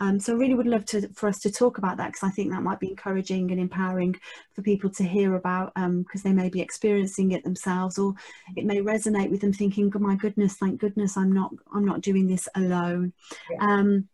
Um, 0.00 0.18
so 0.18 0.32
I 0.32 0.36
really 0.36 0.54
would 0.54 0.66
love 0.66 0.84
to 0.86 1.08
for 1.14 1.28
us 1.28 1.38
to 1.40 1.52
talk 1.52 1.78
about 1.78 1.96
that 1.98 2.08
because 2.08 2.24
I 2.24 2.30
think 2.30 2.50
that 2.50 2.62
might 2.62 2.80
be 2.80 2.90
encouraging 2.90 3.50
and 3.50 3.60
empowering 3.60 4.16
for 4.52 4.62
people 4.62 4.90
to 4.90 5.04
hear 5.04 5.36
about 5.36 5.72
because 5.74 5.84
um, 5.84 6.04
they 6.24 6.32
may 6.32 6.48
be 6.48 6.60
experiencing 6.60 7.30
it 7.32 7.44
themselves 7.44 7.98
or 7.98 8.14
it 8.56 8.64
may 8.64 8.78
resonate 8.78 9.30
with 9.30 9.40
them 9.40 9.52
thinking, 9.52 9.92
"Oh 9.94 10.00
my 10.00 10.16
goodness, 10.16 10.54
thank 10.54 10.80
goodness 10.80 11.16
I'm 11.16 11.32
not 11.32 11.52
I'm 11.72 11.84
not 11.84 12.00
doing 12.00 12.26
this 12.26 12.48
alone." 12.54 13.12
Yeah. 13.50 13.58
Um, 13.60 14.08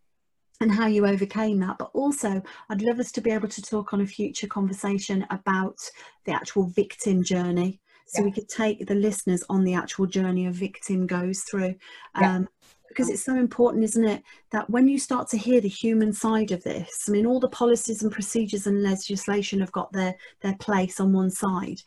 and 0.61 0.71
how 0.71 0.87
you 0.87 1.07
overcame 1.07 1.59
that. 1.61 1.79
But 1.79 1.91
also, 1.95 2.43
I'd 2.69 2.83
love 2.83 3.01
us 3.01 3.13
to 3.13 3.21
be 3.21 3.31
able 3.31 3.49
to 3.49 3.63
talk 3.63 3.93
on 3.93 4.03
a 4.03 4.07
future 4.07 4.47
conversation 4.47 5.27
about 5.31 5.79
the 6.25 6.33
actual 6.33 6.65
victim 6.65 7.23
journey. 7.23 7.81
So 8.07 8.21
yeah. 8.21 8.27
we 8.27 8.33
could 8.33 8.49
take 8.49 8.87
the 8.87 8.95
listeners 8.95 9.45
on 9.49 9.65
the 9.65 9.75
actual 9.75 10.07
journey 10.07 10.47
a 10.47 10.51
victim 10.51 11.07
goes 11.07 11.43
through. 11.43 11.77
Um, 12.17 12.49
because 12.91 13.09
it's 13.09 13.25
so 13.25 13.37
important, 13.37 13.85
isn't 13.85 14.05
it, 14.05 14.23
that 14.51 14.69
when 14.69 14.89
you 14.89 14.99
start 14.99 15.29
to 15.29 15.39
hear 15.39 15.61
the 15.61 15.69
human 15.69 16.13
side 16.13 16.51
of 16.51 16.63
this, 16.65 17.05
I 17.09 17.13
mean, 17.13 17.25
all 17.25 17.39
the 17.39 17.49
policies 17.49 18.03
and 18.03 18.11
procedures 18.11 18.67
and 18.67 18.83
legislation 18.83 19.61
have 19.61 19.71
got 19.71 19.93
their, 19.93 20.17
their 20.43 20.57
place 20.57 20.99
on 20.99 21.13
one 21.13 21.31
side. 21.31 21.81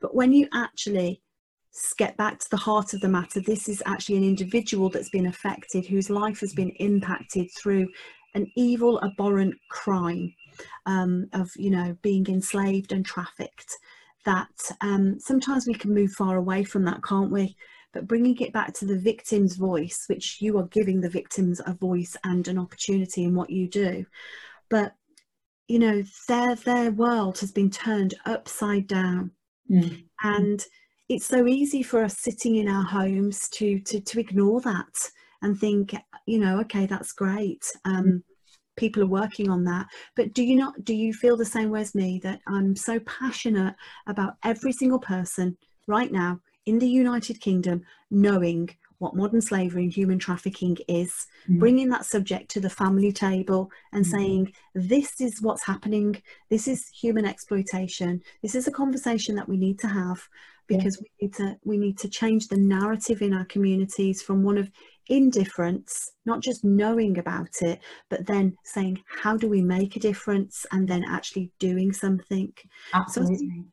But 0.00 0.14
when 0.14 0.32
you 0.32 0.46
actually 0.54 1.20
get 1.98 2.16
back 2.16 2.38
to 2.38 2.50
the 2.50 2.56
heart 2.56 2.94
of 2.94 3.00
the 3.00 3.08
matter, 3.08 3.40
this 3.40 3.68
is 3.68 3.82
actually 3.84 4.16
an 4.16 4.22
individual 4.22 4.88
that's 4.88 5.10
been 5.10 5.26
affected, 5.26 5.86
whose 5.86 6.08
life 6.08 6.38
has 6.38 6.52
been 6.52 6.70
impacted 6.78 7.48
through 7.58 7.88
an 8.34 8.46
evil, 8.56 9.02
abhorrent 9.02 9.56
crime 9.70 10.32
um, 10.86 11.26
of, 11.32 11.50
you 11.56 11.70
know, 11.70 11.96
being 12.00 12.24
enslaved 12.28 12.92
and 12.92 13.04
trafficked. 13.04 13.76
That 14.24 14.70
um, 14.80 15.18
sometimes 15.18 15.66
we 15.66 15.74
can 15.74 15.92
move 15.92 16.12
far 16.12 16.36
away 16.36 16.62
from 16.62 16.84
that, 16.84 17.02
can't 17.02 17.32
we? 17.32 17.56
But 17.94 18.08
bringing 18.08 18.36
it 18.40 18.52
back 18.52 18.74
to 18.74 18.84
the 18.84 18.98
victim's 18.98 19.56
voice, 19.56 20.04
which 20.08 20.38
you 20.40 20.58
are 20.58 20.66
giving 20.66 21.00
the 21.00 21.08
victims 21.08 21.60
a 21.64 21.72
voice 21.72 22.16
and 22.24 22.48
an 22.48 22.58
opportunity 22.58 23.24
in 23.24 23.34
what 23.34 23.50
you 23.50 23.68
do. 23.68 24.04
But 24.68 24.94
you 25.68 25.78
know, 25.78 26.02
their 26.28 26.56
their 26.56 26.90
world 26.90 27.38
has 27.38 27.52
been 27.52 27.70
turned 27.70 28.14
upside 28.26 28.86
down. 28.86 29.30
Mm. 29.70 30.04
And 30.22 30.64
it's 31.08 31.26
so 31.26 31.46
easy 31.46 31.82
for 31.82 32.04
us 32.04 32.18
sitting 32.18 32.56
in 32.56 32.68
our 32.68 32.84
homes 32.84 33.48
to 33.50 33.78
to 33.80 34.00
to 34.00 34.20
ignore 34.20 34.60
that 34.62 35.10
and 35.42 35.58
think, 35.58 35.94
you 36.26 36.38
know, 36.38 36.60
okay, 36.60 36.86
that's 36.86 37.12
great. 37.12 37.64
Um, 37.84 38.04
mm. 38.04 38.22
people 38.76 39.02
are 39.02 39.06
working 39.06 39.48
on 39.48 39.62
that 39.64 39.86
but 40.16 40.32
do 40.32 40.42
you 40.42 40.56
not 40.56 40.74
do 40.84 40.94
you 40.94 41.12
feel 41.14 41.36
the 41.36 41.44
same 41.44 41.70
way 41.70 41.80
as 41.80 41.94
me 41.94 42.18
that 42.20 42.40
i'm 42.48 42.74
so 42.74 42.98
passionate 43.00 43.74
about 44.08 44.34
every 44.42 44.72
single 44.72 44.98
person 44.98 45.56
right 45.86 46.10
now 46.10 46.40
in 46.66 46.78
the 46.78 46.88
United 46.88 47.40
Kingdom 47.40 47.82
knowing 48.10 48.70
what 48.98 49.16
modern 49.16 49.40
slavery 49.40 49.84
and 49.84 49.92
human 49.92 50.18
trafficking 50.18 50.76
is, 50.88 51.26
mm. 51.48 51.58
bringing 51.58 51.88
that 51.90 52.06
subject 52.06 52.50
to 52.50 52.60
the 52.60 52.70
family 52.70 53.12
table 53.12 53.70
and 53.92 54.04
mm. 54.04 54.10
saying, 54.10 54.52
this 54.74 55.20
is 55.20 55.42
what's 55.42 55.64
happening, 55.64 56.20
this 56.48 56.68
is 56.68 56.88
human 56.88 57.26
exploitation, 57.26 58.22
this 58.42 58.54
is 58.54 58.66
a 58.66 58.72
conversation 58.72 59.34
that 59.34 59.48
we 59.48 59.56
need 59.56 59.78
to 59.80 59.88
have 59.88 60.26
because 60.66 60.96
yeah. 60.96 61.02
we 61.20 61.26
need 61.26 61.34
to 61.34 61.58
we 61.64 61.76
need 61.76 61.98
to 61.98 62.08
change 62.08 62.48
the 62.48 62.56
narrative 62.56 63.20
in 63.20 63.34
our 63.34 63.44
communities 63.44 64.22
from 64.22 64.42
one 64.42 64.56
of 64.56 64.70
indifference 65.08 66.12
not 66.24 66.40
just 66.40 66.64
knowing 66.64 67.18
about 67.18 67.50
it 67.60 67.78
but 68.08 68.24
then 68.24 68.56
saying 68.64 68.98
how 69.06 69.36
do 69.36 69.46
we 69.46 69.60
make 69.60 69.96
a 69.96 70.00
difference 70.00 70.64
and 70.72 70.88
then 70.88 71.04
actually 71.06 71.50
doing 71.58 71.92
something 71.92 72.50
Absolutely. 72.94 73.36
so 73.36 73.64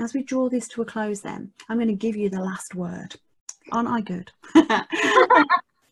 as 0.00 0.14
we 0.14 0.22
draw 0.22 0.48
this 0.48 0.68
to 0.68 0.82
a 0.82 0.84
close, 0.84 1.20
then 1.20 1.52
I'm 1.68 1.76
going 1.76 1.88
to 1.88 1.94
give 1.94 2.16
you 2.16 2.28
the 2.28 2.40
last 2.40 2.74
word. 2.74 3.14
Aren't 3.72 3.88
I 3.88 4.00
good? 4.00 4.30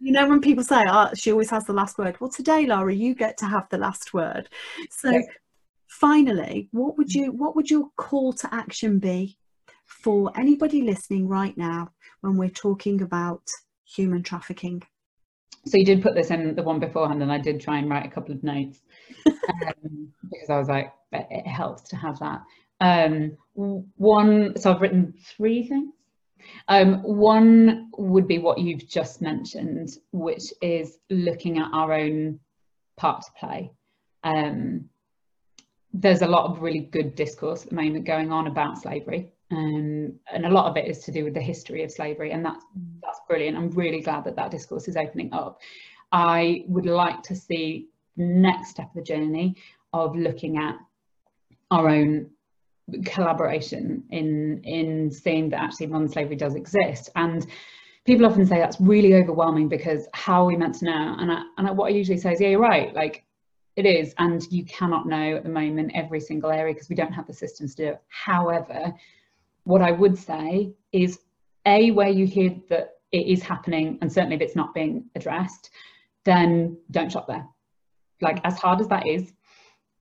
you 0.01 0.13
know, 0.13 0.29
when 0.29 0.41
people 0.41 0.65
say, 0.65 0.85
oh, 0.89 1.11
she 1.15 1.31
always 1.31 1.51
has 1.51 1.65
the 1.65 1.73
last 1.73 1.99
word. 1.99 2.17
Well, 2.21 2.31
today, 2.31 2.67
Lara, 2.67 2.95
you 2.95 3.15
get 3.15 3.37
to 3.39 3.47
have 3.47 3.69
the 3.69 3.79
last 3.79 4.15
word. 4.15 4.49
So, 4.91 5.11
yes. 5.11 5.25
finally, 5.89 6.69
what 6.73 6.97
would 6.97 7.13
you, 7.13 7.33
what 7.33 7.55
would 7.55 7.71
your 7.71 7.89
call 7.97 8.33
to 8.35 8.55
action 8.55 8.99
be 8.99 9.37
for 9.85 10.33
anybody 10.37 10.83
listening 10.83 11.29
right 11.29 11.57
now 11.57 11.91
when 12.21 12.37
we're 12.37 12.49
talking 12.49 13.03
about 13.03 13.43
human 13.85 14.23
trafficking? 14.23 14.83
So 15.67 15.77
you 15.77 15.85
did 15.85 16.03
put 16.03 16.15
this 16.15 16.31
in 16.31 16.55
the 16.55 16.63
one 16.63 16.81
beforehand, 16.81 17.23
and 17.23 17.31
I 17.31 17.39
did 17.39 17.61
try 17.61 17.79
and 17.79 17.91
write 17.91 18.07
a 18.07 18.11
couple 18.11 18.35
of 18.35 18.43
notes 18.43 18.81
um, 19.27 20.09
because 20.31 20.51
I 20.51 20.59
was 20.59 20.69
like, 20.69 20.93
it 21.13 21.47
helps 21.47 21.83
to 21.91 21.97
have 21.97 22.19
that. 22.21 22.43
Um, 22.81 23.37
one, 23.55 24.59
so 24.59 24.73
I've 24.73 24.81
written 24.81 25.15
three 25.37 25.67
things. 25.67 25.93
Um, 26.69 27.03
one 27.03 27.91
would 27.99 28.29
be 28.29 28.39
what 28.39 28.59
you've 28.59 28.89
just 28.89 29.21
mentioned, 29.21 29.91
which 30.13 30.53
is 30.63 30.99
looking 31.11 31.59
at 31.59 31.71
our 31.73 31.93
own 31.93 32.39
part 32.97 33.23
to 33.23 33.33
play. 33.39 33.73
Um, 34.23 34.89
there's 35.93 36.23
a 36.23 36.27
lot 36.27 36.51
of 36.51 36.63
really 36.63 36.81
good 36.81 37.15
discourse 37.15 37.65
at 37.65 37.71
the 37.71 37.75
moment 37.75 38.05
going 38.05 38.31
on 38.31 38.47
about 38.47 38.79
slavery. 38.79 39.31
Um, 39.51 40.15
and 40.31 40.45
a 40.45 40.51
lot 40.51 40.67
of 40.67 40.77
it 40.77 40.87
is 40.87 40.99
to 41.05 41.13
do 41.13 41.25
with 41.25 41.35
the 41.35 41.41
history 41.41 41.83
of 41.83 41.91
slavery, 41.91 42.33
and 42.33 42.45
that's 42.45 42.65
that's 43.03 43.21
brilliant. 43.27 43.57
I'm 43.57 43.71
really 43.71 44.03
glad 44.03 44.25
that 44.25 44.37
that 44.37 44.51
discourse 44.51 44.89
is 44.89 44.97
opening 44.97 45.33
up. 45.33 45.61
I 46.13 46.65
would 46.69 46.85
like 46.85 47.23
to 47.25 47.35
see 47.35 47.89
the 48.17 48.25
next 48.25 48.71
step 48.71 48.89
of 48.89 48.95
the 48.95 49.03
journey 49.03 49.57
of 49.95 50.15
looking 50.15 50.59
at 50.59 50.77
our 51.71 51.89
own 51.89 52.31
collaboration 53.05 54.03
in 54.11 54.61
in 54.65 55.11
seeing 55.11 55.51
that 55.51 55.61
actually 55.61 55.87
modern 55.87 56.09
slavery 56.09 56.37
does 56.37 56.55
exist 56.55 57.11
and 57.17 57.47
people 58.07 58.25
often 58.25 58.47
say 58.47 58.59
that's 58.59 58.81
really 58.81 59.15
overwhelming 59.15 59.69
because 59.69 60.09
how 60.15 60.43
are 60.43 60.47
we 60.47 60.57
meant 60.57 60.75
to 60.75 60.87
know 60.87 61.17
and 61.19 61.31
I, 61.31 61.43
and 61.59 61.69
I, 61.69 61.71
what 61.71 61.87
I 61.87 61.95
usually 61.95 62.19
say 62.19 62.33
is 62.33 62.41
yeah 62.41 62.49
you're 62.49 62.61
right 62.61 62.95
like 62.95 63.25
it 63.79 63.87
is, 63.87 64.13
and 64.19 64.45
you 64.51 64.65
cannot 64.65 65.07
know 65.07 65.37
at 65.37 65.45
the 65.45 65.49
moment 65.49 65.93
every 65.95 66.19
single 66.19 66.51
area 66.51 66.75
because 66.75 66.89
we 66.89 66.97
don't 66.97 67.13
have 67.13 67.29
the 67.29 67.33
systems 67.33 67.77
to 67.77 67.85
do 67.85 67.89
it. 67.91 68.03
However, 68.09 68.93
what 69.63 69.83
I 69.83 69.93
would 69.93 70.19
say 70.19 70.73
is 70.91 71.21
a 71.65 71.93
where 71.93 72.09
you 72.09 72.27
hear 72.27 72.57
that 72.71 72.95
it 73.13 73.29
is 73.29 73.41
happening, 73.41 73.97
and 74.03 74.13
certainly 74.13 74.35
if 74.35 74.43
it's 74.43 74.57
not 74.57 74.75
being 74.75 75.05
addressed, 75.15 75.71
then 76.25 76.77
don't 76.91 77.13
shop 77.13 77.29
there. 77.29 77.47
Like 78.21 78.41
as 78.43 78.59
hard 78.59 78.81
as 78.81 78.89
that 78.89 79.07
is, 79.07 79.33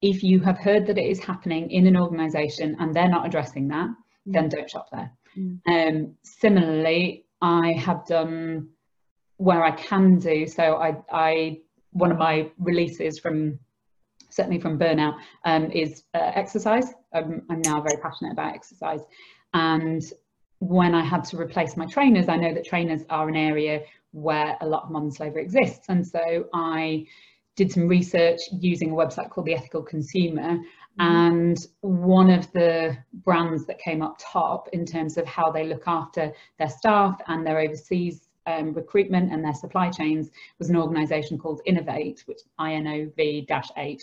if 0.01 0.23
you 0.23 0.39
have 0.41 0.57
heard 0.57 0.85
that 0.87 0.97
it 0.97 1.05
is 1.05 1.19
happening 1.19 1.71
in 1.71 1.87
an 1.87 1.97
organisation 1.97 2.75
and 2.79 2.93
they're 2.93 3.09
not 3.09 3.25
addressing 3.25 3.67
that, 3.69 3.87
mm. 3.87 4.33
then 4.33 4.49
don't 4.49 4.69
shop 4.69 4.89
there. 4.91 5.11
Mm. 5.37 5.59
Um, 5.67 6.15
similarly, 6.23 7.25
I 7.41 7.73
have 7.73 8.05
done 8.05 8.69
where 9.37 9.63
I 9.63 9.71
can 9.71 10.19
do 10.19 10.47
so. 10.47 10.75
I, 10.75 10.97
I 11.11 11.59
one 11.91 12.11
of 12.11 12.17
my 12.17 12.51
releases 12.59 13.19
from 13.19 13.59
certainly 14.29 14.59
from 14.59 14.77
burnout 14.77 15.15
um, 15.45 15.71
is 15.71 16.03
uh, 16.13 16.31
exercise. 16.35 16.93
Um, 17.13 17.41
I'm 17.49 17.61
now 17.61 17.81
very 17.81 17.97
passionate 18.01 18.33
about 18.33 18.53
exercise, 18.53 19.01
and 19.53 20.03
when 20.59 20.95
I 20.95 21.03
had 21.03 21.23
to 21.25 21.37
replace 21.37 21.77
my 21.77 21.85
trainers, 21.85 22.29
I 22.29 22.35
know 22.35 22.53
that 22.53 22.65
trainers 22.65 23.03
are 23.09 23.29
an 23.29 23.35
area 23.35 23.81
where 24.11 24.57
a 24.61 24.67
lot 24.67 24.83
of 24.83 24.91
modern 24.91 25.11
slavery 25.11 25.43
exists, 25.43 25.85
and 25.89 26.05
so 26.05 26.45
I 26.53 27.05
did 27.57 27.71
some 27.71 27.87
research 27.87 28.39
using 28.51 28.91
a 28.91 28.93
website 28.93 29.29
called 29.29 29.47
The 29.47 29.55
Ethical 29.55 29.81
Consumer. 29.81 30.57
Mm-hmm. 30.57 31.01
And 31.01 31.57
one 31.81 32.29
of 32.29 32.49
the 32.53 32.95
brands 33.25 33.65
that 33.65 33.79
came 33.79 34.01
up 34.01 34.17
top 34.19 34.69
in 34.71 34.85
terms 34.85 35.17
of 35.17 35.25
how 35.25 35.51
they 35.51 35.65
look 35.65 35.83
after 35.87 36.31
their 36.59 36.69
staff 36.69 37.19
and 37.27 37.45
their 37.45 37.59
overseas 37.59 38.29
um, 38.45 38.73
recruitment 38.73 39.33
and 39.33 39.43
their 39.43 39.55
supply 39.55 39.89
chains 39.89 40.29
was 40.59 40.69
an 40.69 40.77
organisation 40.77 41.37
called 41.37 41.61
Innovate, 41.65 42.23
which 42.27 42.39
INOV-8. 42.59 44.01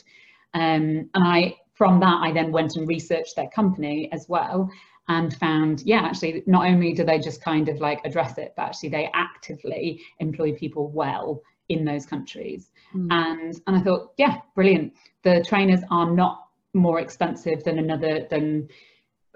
Um, 0.52 0.60
and 0.62 1.08
I, 1.14 1.56
from 1.74 2.00
that, 2.00 2.20
I 2.22 2.32
then 2.32 2.52
went 2.52 2.76
and 2.76 2.86
researched 2.86 3.36
their 3.36 3.48
company 3.48 4.10
as 4.12 4.26
well 4.28 4.68
and 5.08 5.34
found, 5.36 5.82
yeah, 5.84 6.00
actually, 6.00 6.42
not 6.46 6.66
only 6.66 6.92
do 6.92 7.04
they 7.04 7.18
just 7.18 7.42
kind 7.42 7.68
of 7.68 7.78
like 7.78 8.00
address 8.04 8.36
it, 8.38 8.52
but 8.56 8.62
actually 8.64 8.88
they 8.88 9.10
actively 9.14 10.00
employ 10.18 10.52
people 10.52 10.90
well 10.90 11.42
in 11.68 11.84
those 11.84 12.06
countries. 12.06 12.70
Mm. 12.94 13.08
And 13.10 13.60
and 13.66 13.76
I 13.76 13.80
thought, 13.80 14.12
yeah, 14.16 14.38
brilliant. 14.54 14.94
The 15.22 15.44
trainers 15.46 15.80
are 15.90 16.10
not 16.10 16.46
more 16.74 17.00
expensive 17.00 17.64
than 17.64 17.78
another 17.78 18.26
than 18.30 18.68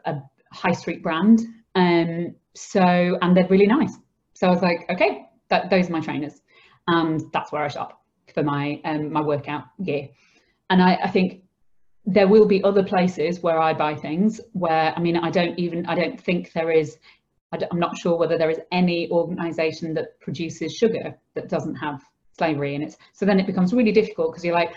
a 0.04 0.16
high 0.52 0.72
street 0.72 1.02
brand. 1.02 1.40
Um, 1.74 2.34
so 2.54 2.82
and 3.22 3.36
they're 3.36 3.48
really 3.48 3.66
nice. 3.66 3.96
So 4.34 4.46
I 4.46 4.50
was 4.50 4.62
like, 4.62 4.86
okay, 4.90 5.26
that, 5.48 5.70
those 5.70 5.88
are 5.88 5.92
my 5.92 6.00
trainers, 6.00 6.40
and 6.86 7.20
that's 7.32 7.52
where 7.52 7.62
I 7.62 7.68
shop 7.68 8.02
for 8.34 8.42
my 8.42 8.80
um, 8.84 9.12
my 9.12 9.20
workout 9.20 9.64
gear. 9.82 10.08
And 10.70 10.82
I, 10.82 10.94
I 11.04 11.10
think 11.10 11.42
there 12.04 12.28
will 12.28 12.46
be 12.46 12.62
other 12.64 12.82
places 12.82 13.40
where 13.40 13.58
I 13.58 13.74
buy 13.74 13.94
things 13.94 14.40
where 14.52 14.94
I 14.96 15.00
mean 15.00 15.16
I 15.16 15.30
don't 15.30 15.58
even 15.58 15.86
I 15.86 15.94
don't 15.94 16.20
think 16.20 16.52
there 16.52 16.70
is 16.70 16.98
I'm 17.52 17.78
not 17.78 17.96
sure 17.96 18.16
whether 18.16 18.36
there 18.36 18.50
is 18.50 18.60
any 18.72 19.10
organisation 19.10 19.94
that 19.94 20.20
produces 20.20 20.74
sugar 20.74 21.18
that 21.34 21.48
doesn't 21.48 21.76
have 21.76 22.02
slavery 22.38 22.74
in 22.74 22.82
it. 22.82 22.96
So 23.12 23.26
then 23.26 23.40
it 23.40 23.46
becomes 23.46 23.72
really 23.72 23.92
difficult 23.92 24.32
because 24.32 24.44
you're 24.44 24.54
like, 24.54 24.74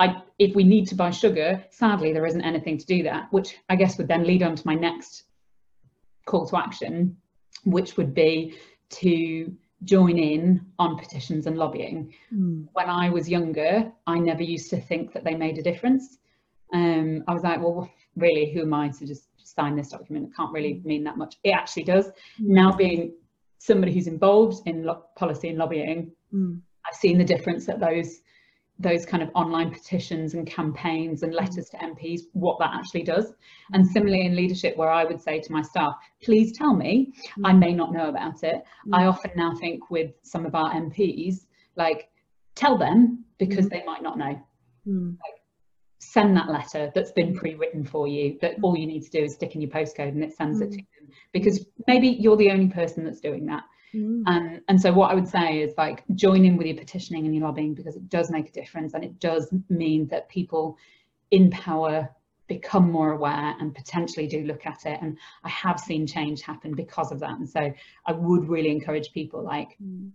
I, 0.00 0.22
if 0.38 0.54
we 0.54 0.64
need 0.64 0.86
to 0.88 0.94
buy 0.94 1.10
sugar, 1.10 1.64
sadly, 1.70 2.12
there 2.12 2.26
isn't 2.26 2.42
anything 2.42 2.78
to 2.78 2.86
do 2.86 3.02
that, 3.04 3.32
which 3.32 3.56
I 3.68 3.76
guess 3.76 3.98
would 3.98 4.08
then 4.08 4.24
lead 4.24 4.42
on 4.42 4.56
to 4.56 4.66
my 4.66 4.74
next 4.74 5.24
call 6.26 6.46
to 6.48 6.56
action, 6.56 7.16
which 7.64 7.96
would 7.96 8.14
be 8.14 8.56
to 8.90 9.54
join 9.84 10.18
in 10.18 10.64
on 10.78 10.98
petitions 10.98 11.46
and 11.46 11.56
lobbying. 11.58 12.12
Mm. 12.32 12.68
When 12.72 12.88
I 12.88 13.10
was 13.10 13.28
younger, 13.28 13.92
I 14.06 14.18
never 14.18 14.42
used 14.42 14.70
to 14.70 14.80
think 14.80 15.12
that 15.12 15.24
they 15.24 15.34
made 15.34 15.58
a 15.58 15.62
difference. 15.62 16.18
Um, 16.72 17.22
I 17.28 17.34
was 17.34 17.42
like, 17.42 17.60
well, 17.60 17.90
really, 18.16 18.52
who 18.52 18.62
am 18.62 18.74
I 18.74 18.88
to 18.88 19.06
just 19.06 19.28
sign 19.36 19.76
this 19.76 19.90
document? 19.90 20.26
It 20.26 20.36
can't 20.36 20.52
really 20.52 20.80
mean 20.84 21.04
that 21.04 21.18
much. 21.18 21.36
It 21.44 21.50
actually 21.50 21.84
does. 21.84 22.06
Mm. 22.06 22.12
Now 22.60 22.72
being 22.72 23.12
somebody 23.58 23.92
who's 23.92 24.06
involved 24.06 24.66
in 24.66 24.84
lo- 24.84 25.04
policy 25.16 25.48
and 25.48 25.58
lobbying, 25.58 26.12
mm. 26.32 26.60
I've 26.86 26.96
seen 26.96 27.18
the 27.18 27.24
difference 27.24 27.66
that 27.66 27.80
those 27.80 28.20
those 28.78 29.06
kind 29.06 29.22
of 29.22 29.30
online 29.34 29.70
petitions 29.70 30.34
and 30.34 30.46
campaigns 30.46 31.22
and 31.22 31.32
letters 31.32 31.68
to 31.70 31.76
MPs, 31.76 32.22
what 32.32 32.58
that 32.58 32.72
actually 32.74 33.04
does. 33.04 33.32
And 33.72 33.86
similarly 33.86 34.26
in 34.26 34.34
leadership, 34.34 34.76
where 34.76 34.90
I 34.90 35.04
would 35.04 35.20
say 35.20 35.40
to 35.40 35.52
my 35.52 35.62
staff, 35.62 35.94
please 36.22 36.56
tell 36.56 36.74
me, 36.74 37.12
I 37.44 37.52
may 37.52 37.72
not 37.72 37.92
know 37.92 38.08
about 38.08 38.42
it. 38.42 38.64
I 38.92 39.02
mm. 39.02 39.08
often 39.08 39.30
now 39.36 39.54
think 39.54 39.90
with 39.90 40.10
some 40.22 40.44
of 40.44 40.56
our 40.56 40.72
MPs, 40.72 41.46
like, 41.76 42.08
tell 42.56 42.76
them 42.76 43.24
because 43.38 43.66
mm. 43.66 43.70
they 43.70 43.84
might 43.84 44.02
not 44.02 44.18
know. 44.18 44.40
Mm. 44.88 45.10
Like, 45.10 45.40
send 46.00 46.36
that 46.36 46.48
letter 46.48 46.90
that's 46.94 47.12
been 47.12 47.34
pre-written 47.34 47.84
for 47.84 48.08
you, 48.08 48.38
that 48.40 48.56
all 48.62 48.76
you 48.76 48.86
need 48.86 49.02
to 49.04 49.10
do 49.10 49.22
is 49.22 49.34
stick 49.34 49.54
in 49.54 49.60
your 49.60 49.70
postcode 49.70 50.08
and 50.08 50.22
it 50.22 50.36
sends 50.36 50.60
it 50.60 50.72
to 50.72 50.76
them. 50.76 50.86
Because 51.32 51.64
maybe 51.86 52.08
you're 52.08 52.36
the 52.36 52.50
only 52.50 52.68
person 52.68 53.04
that's 53.04 53.20
doing 53.20 53.46
that. 53.46 53.62
Mm. 53.94 54.22
And, 54.26 54.60
and 54.68 54.80
so 54.80 54.92
what 54.92 55.10
I 55.10 55.14
would 55.14 55.28
say 55.28 55.60
is 55.60 55.72
like 55.78 56.04
join 56.14 56.44
in 56.44 56.56
with 56.56 56.66
your 56.66 56.76
petitioning 56.76 57.24
and 57.24 57.34
your 57.34 57.44
lobbying 57.44 57.74
because 57.74 57.96
it 57.96 58.08
does 58.08 58.30
make 58.30 58.48
a 58.48 58.52
difference 58.52 58.94
and 58.94 59.04
it 59.04 59.20
does 59.20 59.52
mean 59.68 60.08
that 60.08 60.28
people 60.28 60.76
in 61.30 61.50
power 61.50 62.10
become 62.46 62.90
more 62.90 63.12
aware 63.12 63.54
and 63.58 63.74
potentially 63.74 64.26
do 64.26 64.44
look 64.44 64.66
at 64.66 64.84
it 64.84 64.98
and 65.00 65.16
I 65.44 65.48
have 65.48 65.80
seen 65.80 66.06
change 66.06 66.42
happen 66.42 66.74
because 66.74 67.10
of 67.10 67.20
that 67.20 67.38
and 67.38 67.48
so 67.48 67.72
I 68.06 68.12
would 68.12 68.48
really 68.48 68.70
encourage 68.70 69.12
people 69.12 69.42
like 69.42 69.76
mm. 69.82 70.10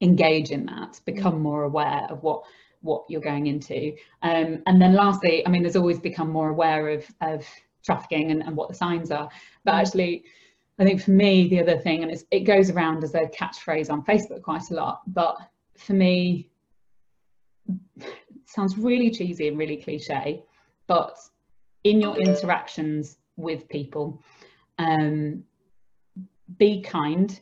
engage 0.00 0.50
in 0.50 0.66
that 0.66 1.00
become 1.04 1.34
mm. 1.34 1.40
more 1.40 1.64
aware 1.64 2.06
of 2.08 2.22
what 2.22 2.44
what 2.80 3.04
you're 3.08 3.20
going 3.20 3.46
into 3.46 3.94
um, 4.22 4.62
and 4.66 4.80
then 4.80 4.94
lastly 4.94 5.46
I 5.46 5.50
mean 5.50 5.62
there's 5.62 5.76
always 5.76 5.98
become 5.98 6.30
more 6.30 6.48
aware 6.48 6.88
of 6.88 7.06
of 7.20 7.44
trafficking 7.84 8.30
and, 8.30 8.42
and 8.42 8.56
what 8.56 8.68
the 8.68 8.74
signs 8.74 9.10
are 9.10 9.28
but 9.64 9.72
mm. 9.72 9.80
actually 9.80 10.24
I 10.78 10.84
think 10.84 11.02
for 11.02 11.12
me, 11.12 11.48
the 11.48 11.60
other 11.60 11.78
thing, 11.78 12.02
and 12.02 12.22
it 12.30 12.40
goes 12.40 12.70
around 12.70 13.02
as 13.02 13.14
a 13.14 13.22
catchphrase 13.26 13.90
on 13.90 14.04
Facebook 14.04 14.42
quite 14.42 14.70
a 14.70 14.74
lot, 14.74 15.00
but 15.06 15.36
for 15.78 15.94
me, 15.94 16.50
sounds 18.44 18.76
really 18.76 19.10
cheesy 19.10 19.48
and 19.48 19.58
really 19.58 19.78
cliche, 19.78 20.42
but 20.86 21.16
in 21.84 22.00
your 22.00 22.16
interactions 22.18 23.16
with 23.36 23.68
people, 23.68 24.22
um, 24.78 25.42
be 26.58 26.82
kind 26.82 27.40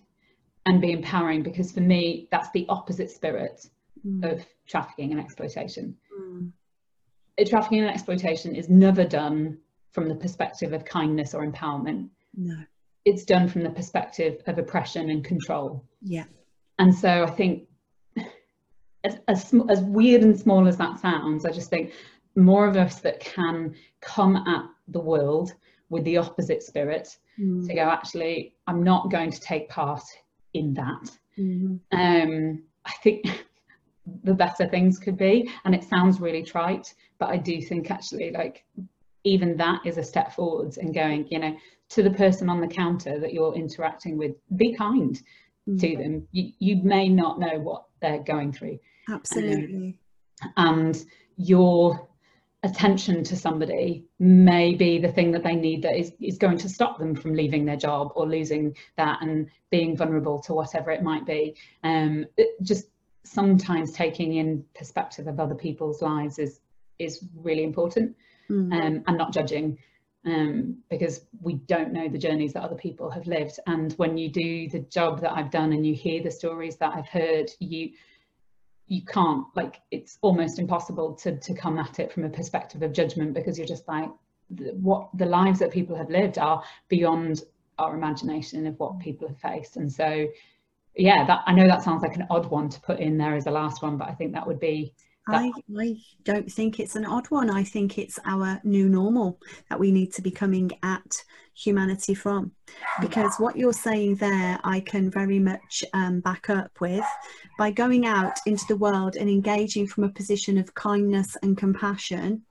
and 0.66 0.80
be 0.80 0.92
empowering 0.92 1.42
because 1.42 1.72
for 1.72 1.80
me, 1.80 2.28
that's 2.30 2.50
the 2.52 2.66
opposite 2.68 3.10
spirit 3.10 3.68
mm. 4.06 4.32
of 4.32 4.46
trafficking 4.66 5.10
and 5.10 5.20
exploitation. 5.20 5.96
Mm. 6.18 6.52
Trafficking 7.48 7.80
and 7.80 7.90
exploitation 7.90 8.54
is 8.54 8.68
never 8.68 9.04
done 9.04 9.58
from 9.90 10.08
the 10.08 10.14
perspective 10.14 10.72
of 10.72 10.84
kindness 10.84 11.34
or 11.34 11.46
empowerment. 11.46 12.08
No 12.36 12.64
it's 13.04 13.24
done 13.24 13.48
from 13.48 13.62
the 13.62 13.70
perspective 13.70 14.42
of 14.46 14.58
oppression 14.58 15.10
and 15.10 15.24
control. 15.24 15.84
Yeah. 16.02 16.24
And 16.78 16.94
so 16.94 17.24
I 17.24 17.30
think, 17.30 17.68
as, 19.04 19.18
as, 19.28 19.54
as 19.68 19.80
weird 19.82 20.22
and 20.22 20.38
small 20.38 20.66
as 20.66 20.78
that 20.78 20.98
sounds, 20.98 21.44
I 21.44 21.50
just 21.50 21.70
think 21.70 21.92
more 22.36 22.66
of 22.66 22.76
us 22.76 23.00
that 23.00 23.20
can 23.20 23.74
come 24.00 24.36
at 24.36 24.64
the 24.88 25.00
world 25.00 25.52
with 25.90 26.04
the 26.04 26.16
opposite 26.16 26.62
spirit 26.62 27.16
mm. 27.38 27.66
to 27.66 27.74
go, 27.74 27.82
actually, 27.82 28.54
I'm 28.66 28.82
not 28.82 29.10
going 29.10 29.30
to 29.30 29.40
take 29.40 29.68
part 29.68 30.02
in 30.54 30.74
that. 30.74 31.10
Mm-hmm. 31.38 31.76
Um, 31.92 32.62
I 32.84 32.92
think 33.02 33.44
the 34.24 34.34
better 34.34 34.66
things 34.66 34.98
could 34.98 35.16
be. 35.16 35.50
And 35.64 35.74
it 35.74 35.84
sounds 35.84 36.20
really 36.20 36.42
trite, 36.42 36.94
but 37.18 37.28
I 37.28 37.36
do 37.36 37.60
think 37.60 37.90
actually, 37.90 38.30
like, 38.30 38.64
even 39.24 39.56
that 39.56 39.80
is 39.86 39.96
a 39.96 40.02
step 40.02 40.32
forwards 40.32 40.76
and 40.76 40.94
going, 40.94 41.26
you 41.30 41.38
know, 41.38 41.56
to 41.90 42.02
the 42.02 42.10
person 42.10 42.48
on 42.48 42.60
the 42.60 42.66
counter 42.66 43.18
that 43.20 43.32
you're 43.32 43.54
interacting 43.54 44.16
with, 44.16 44.32
be 44.56 44.74
kind 44.74 45.20
mm-hmm. 45.68 45.76
to 45.76 45.96
them. 45.96 46.28
You, 46.32 46.52
you 46.58 46.82
may 46.82 47.08
not 47.08 47.38
know 47.38 47.58
what 47.58 47.84
they're 48.00 48.22
going 48.22 48.52
through. 48.52 48.78
Absolutely. 49.08 49.98
Um, 50.56 50.78
and 50.78 51.04
your 51.36 52.08
attention 52.64 53.22
to 53.22 53.36
somebody 53.36 54.04
may 54.18 54.74
be 54.74 54.98
the 54.98 55.12
thing 55.12 55.30
that 55.30 55.44
they 55.44 55.54
need 55.54 55.82
that 55.82 55.98
is, 55.98 56.12
is 56.20 56.38
going 56.38 56.56
to 56.56 56.68
stop 56.68 56.98
them 56.98 57.14
from 57.14 57.34
leaving 57.34 57.66
their 57.66 57.76
job 57.76 58.10
or 58.14 58.26
losing 58.26 58.74
that 58.96 59.18
and 59.20 59.48
being 59.70 59.94
vulnerable 59.96 60.40
to 60.40 60.54
whatever 60.54 60.90
it 60.90 61.02
might 61.02 61.26
be. 61.26 61.54
Um, 61.82 62.24
just 62.62 62.86
sometimes 63.22 63.92
taking 63.92 64.34
in 64.34 64.64
perspective 64.74 65.26
of 65.26 65.40
other 65.40 65.54
people's 65.54 66.02
lives 66.02 66.38
is 66.38 66.60
is 66.98 67.24
really 67.34 67.64
important 67.64 68.14
mm. 68.48 68.72
um, 68.72 69.02
and 69.06 69.18
not 69.18 69.32
judging 69.32 69.76
um, 70.26 70.78
because 70.90 71.26
we 71.40 71.54
don't 71.54 71.92
know 71.92 72.08
the 72.08 72.18
journeys 72.18 72.54
that 72.54 72.62
other 72.62 72.76
people 72.76 73.10
have 73.10 73.26
lived. 73.26 73.58
And 73.66 73.92
when 73.94 74.16
you 74.16 74.30
do 74.30 74.68
the 74.68 74.80
job 74.80 75.20
that 75.20 75.32
I've 75.32 75.50
done 75.50 75.72
and 75.72 75.86
you 75.86 75.94
hear 75.94 76.22
the 76.22 76.30
stories 76.30 76.76
that 76.76 76.94
I've 76.94 77.08
heard, 77.08 77.50
you 77.60 77.90
you 78.86 79.02
can't 79.02 79.46
like 79.54 79.80
it's 79.90 80.18
almost 80.20 80.58
impossible 80.58 81.14
to 81.14 81.38
to 81.38 81.54
come 81.54 81.78
at 81.78 81.98
it 81.98 82.12
from 82.12 82.24
a 82.24 82.28
perspective 82.28 82.82
of 82.82 82.92
judgment 82.92 83.32
because 83.32 83.56
you're 83.56 83.66
just 83.66 83.88
like 83.88 84.10
what 84.48 85.08
the 85.14 85.24
lives 85.24 85.58
that 85.58 85.72
people 85.72 85.96
have 85.96 86.10
lived 86.10 86.38
are 86.38 86.62
beyond 86.88 87.42
our 87.78 87.94
imagination 87.94 88.66
of 88.66 88.78
what 88.78 88.98
people 89.00 89.26
have 89.26 89.38
faced 89.38 89.76
and 89.76 89.90
so 89.90 90.26
yeah 90.96 91.24
that 91.24 91.42
i 91.46 91.52
know 91.52 91.66
that 91.66 91.82
sounds 91.82 92.02
like 92.02 92.14
an 92.14 92.26
odd 92.28 92.46
one 92.50 92.68
to 92.68 92.78
put 92.82 93.00
in 93.00 93.16
there 93.16 93.34
as 93.34 93.46
a 93.46 93.50
last 93.50 93.82
one 93.82 93.96
but 93.96 94.08
i 94.08 94.12
think 94.12 94.32
that 94.32 94.46
would 94.46 94.60
be 94.60 94.92
I, 95.26 95.52
I 95.78 95.96
don't 96.24 96.50
think 96.50 96.78
it's 96.78 96.96
an 96.96 97.06
odd 97.06 97.26
one. 97.30 97.50
I 97.50 97.64
think 97.64 97.98
it's 97.98 98.18
our 98.26 98.60
new 98.62 98.88
normal 98.88 99.40
that 99.70 99.80
we 99.80 99.90
need 99.90 100.12
to 100.14 100.22
be 100.22 100.30
coming 100.30 100.70
at 100.82 101.24
humanity 101.54 102.14
from. 102.14 102.52
Because 103.00 103.36
what 103.38 103.56
you're 103.56 103.72
saying 103.72 104.16
there, 104.16 104.58
I 104.64 104.80
can 104.80 105.10
very 105.10 105.38
much 105.38 105.84
um, 105.94 106.20
back 106.20 106.50
up 106.50 106.70
with 106.80 107.04
by 107.58 107.70
going 107.70 108.06
out 108.06 108.38
into 108.46 108.64
the 108.68 108.76
world 108.76 109.16
and 109.16 109.30
engaging 109.30 109.86
from 109.86 110.04
a 110.04 110.10
position 110.10 110.58
of 110.58 110.74
kindness 110.74 111.36
and 111.42 111.56
compassion. 111.56 112.42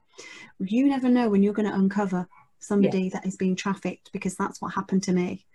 You 0.60 0.88
never 0.88 1.10
know 1.10 1.30
when 1.30 1.44
you're 1.44 1.54
going 1.54 1.70
to 1.70 1.76
uncover 1.76 2.28
somebody 2.60 3.10
that 3.10 3.26
is 3.26 3.36
being 3.36 3.56
trafficked 3.56 4.12
because 4.14 4.36
that's 4.36 4.62
what 4.62 4.74
happened 4.74 5.04
to 5.04 5.12
me 5.12 5.46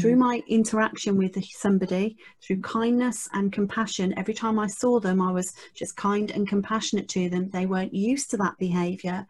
through 0.00 0.16
my 0.16 0.42
interaction 0.48 1.16
with 1.16 1.42
somebody 1.44 2.16
through 2.42 2.60
kindness 2.60 3.28
and 3.32 3.52
compassion 3.52 4.16
every 4.18 4.34
time 4.34 4.58
i 4.58 4.66
saw 4.66 4.98
them 4.98 5.22
i 5.22 5.30
was 5.30 5.52
just 5.74 5.96
kind 5.96 6.30
and 6.30 6.48
compassionate 6.48 7.08
to 7.08 7.28
them. 7.28 7.50
They 7.50 7.66
weren't 7.66 7.94
used 7.94 8.30
to 8.30 8.36
that 8.38 8.56
behavior. 8.58 9.26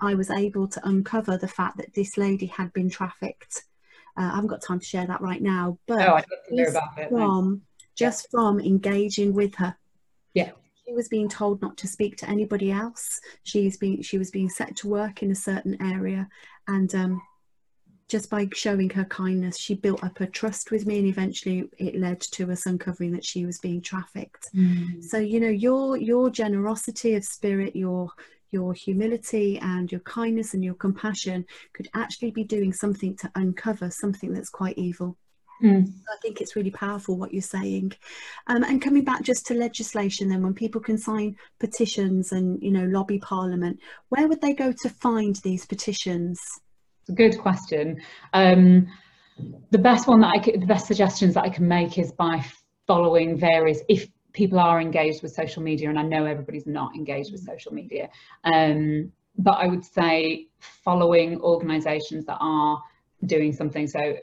I 0.00 0.14
was 0.14 0.30
able 0.30 0.68
to 0.68 0.88
uncover 0.88 1.36
the 1.36 1.48
fact 1.48 1.76
that 1.78 1.94
this 1.94 2.16
lady 2.16 2.46
had 2.46 2.72
been 2.72 2.90
trafficked. 2.90 3.64
Uh, 4.16 4.22
i 4.22 4.34
haven't 4.34 4.48
got 4.48 4.62
time 4.62 4.80
to 4.80 4.84
share 4.84 5.06
that 5.06 5.20
right 5.20 5.40
now 5.40 5.78
but 5.86 6.08
oh, 6.08 6.20
just, 6.56 6.76
it, 6.96 7.08
from, 7.08 7.62
just 7.94 8.26
yeah. 8.26 8.30
from 8.30 8.60
engaging 8.60 9.32
with 9.32 9.54
her. 9.56 9.76
Yeah. 10.34 10.50
She 10.86 10.92
was 10.92 11.08
being 11.08 11.28
told 11.28 11.62
not 11.62 11.76
to 11.78 11.86
speak 11.86 12.16
to 12.16 12.28
anybody 12.28 12.72
else. 12.72 13.20
She's 13.44 13.76
being 13.76 14.02
she 14.02 14.18
was 14.18 14.30
being 14.30 14.48
set 14.48 14.74
to 14.76 14.88
work 14.88 15.22
in 15.22 15.30
a 15.30 15.36
certain 15.36 15.80
area 15.80 16.28
and 16.66 16.92
um, 16.94 17.22
just 18.08 18.30
by 18.30 18.48
showing 18.54 18.88
her 18.90 19.04
kindness, 19.04 19.58
she 19.58 19.74
built 19.74 20.02
up 20.02 20.20
a 20.20 20.26
trust 20.26 20.70
with 20.70 20.86
me, 20.86 20.98
and 20.98 21.06
eventually 21.06 21.68
it 21.76 21.94
led 21.94 22.20
to 22.20 22.50
us 22.50 22.66
uncovering 22.66 23.12
that 23.12 23.24
she 23.24 23.44
was 23.44 23.58
being 23.58 23.82
trafficked. 23.82 24.48
Mm. 24.54 25.04
So 25.04 25.18
you 25.18 25.40
know, 25.40 25.48
your 25.48 25.96
your 25.96 26.30
generosity 26.30 27.14
of 27.14 27.24
spirit, 27.24 27.76
your 27.76 28.10
your 28.50 28.72
humility 28.72 29.58
and 29.58 29.92
your 29.92 30.00
kindness 30.00 30.54
and 30.54 30.64
your 30.64 30.74
compassion 30.74 31.44
could 31.74 31.88
actually 31.94 32.30
be 32.30 32.44
doing 32.44 32.72
something 32.72 33.14
to 33.16 33.30
uncover 33.34 33.90
something 33.90 34.32
that's 34.32 34.48
quite 34.48 34.78
evil. 34.78 35.18
Mm. 35.62 35.92
I 36.08 36.16
think 36.22 36.40
it's 36.40 36.56
really 36.56 36.70
powerful 36.70 37.16
what 37.16 37.32
you're 37.32 37.42
saying. 37.42 37.92
Um, 38.46 38.62
and 38.62 38.80
coming 38.80 39.04
back 39.04 39.22
just 39.22 39.46
to 39.46 39.54
legislation, 39.54 40.28
then 40.28 40.42
when 40.42 40.54
people 40.54 40.80
can 40.80 40.96
sign 40.96 41.36
petitions 41.58 42.32
and 42.32 42.62
you 42.62 42.70
know 42.70 42.84
lobby 42.84 43.18
Parliament, 43.18 43.80
where 44.08 44.28
would 44.28 44.40
they 44.40 44.54
go 44.54 44.72
to 44.72 44.88
find 44.88 45.36
these 45.36 45.66
petitions? 45.66 46.40
A 47.08 47.12
good 47.12 47.38
question. 47.38 48.00
Um, 48.32 48.88
the 49.70 49.78
best 49.78 50.08
one 50.08 50.20
that 50.20 50.32
I 50.34 50.38
could, 50.38 50.60
the 50.60 50.66
best 50.66 50.86
suggestions 50.86 51.34
that 51.34 51.44
I 51.44 51.48
can 51.48 51.68
make 51.68 51.98
is 51.98 52.12
by 52.12 52.44
following 52.86 53.36
various, 53.36 53.80
if 53.88 54.08
people 54.32 54.58
are 54.58 54.80
engaged 54.80 55.22
with 55.22 55.32
social 55.32 55.62
media, 55.62 55.88
and 55.88 55.98
I 55.98 56.02
know 56.02 56.24
everybody's 56.24 56.66
not 56.66 56.94
engaged 56.94 57.32
with 57.32 57.42
social 57.42 57.72
media, 57.72 58.08
um, 58.44 59.12
but 59.38 59.52
I 59.52 59.66
would 59.66 59.84
say 59.84 60.48
following 60.58 61.40
organisations 61.40 62.24
that 62.26 62.38
are 62.40 62.82
doing 63.26 63.52
something. 63.52 63.86
So 63.86 64.16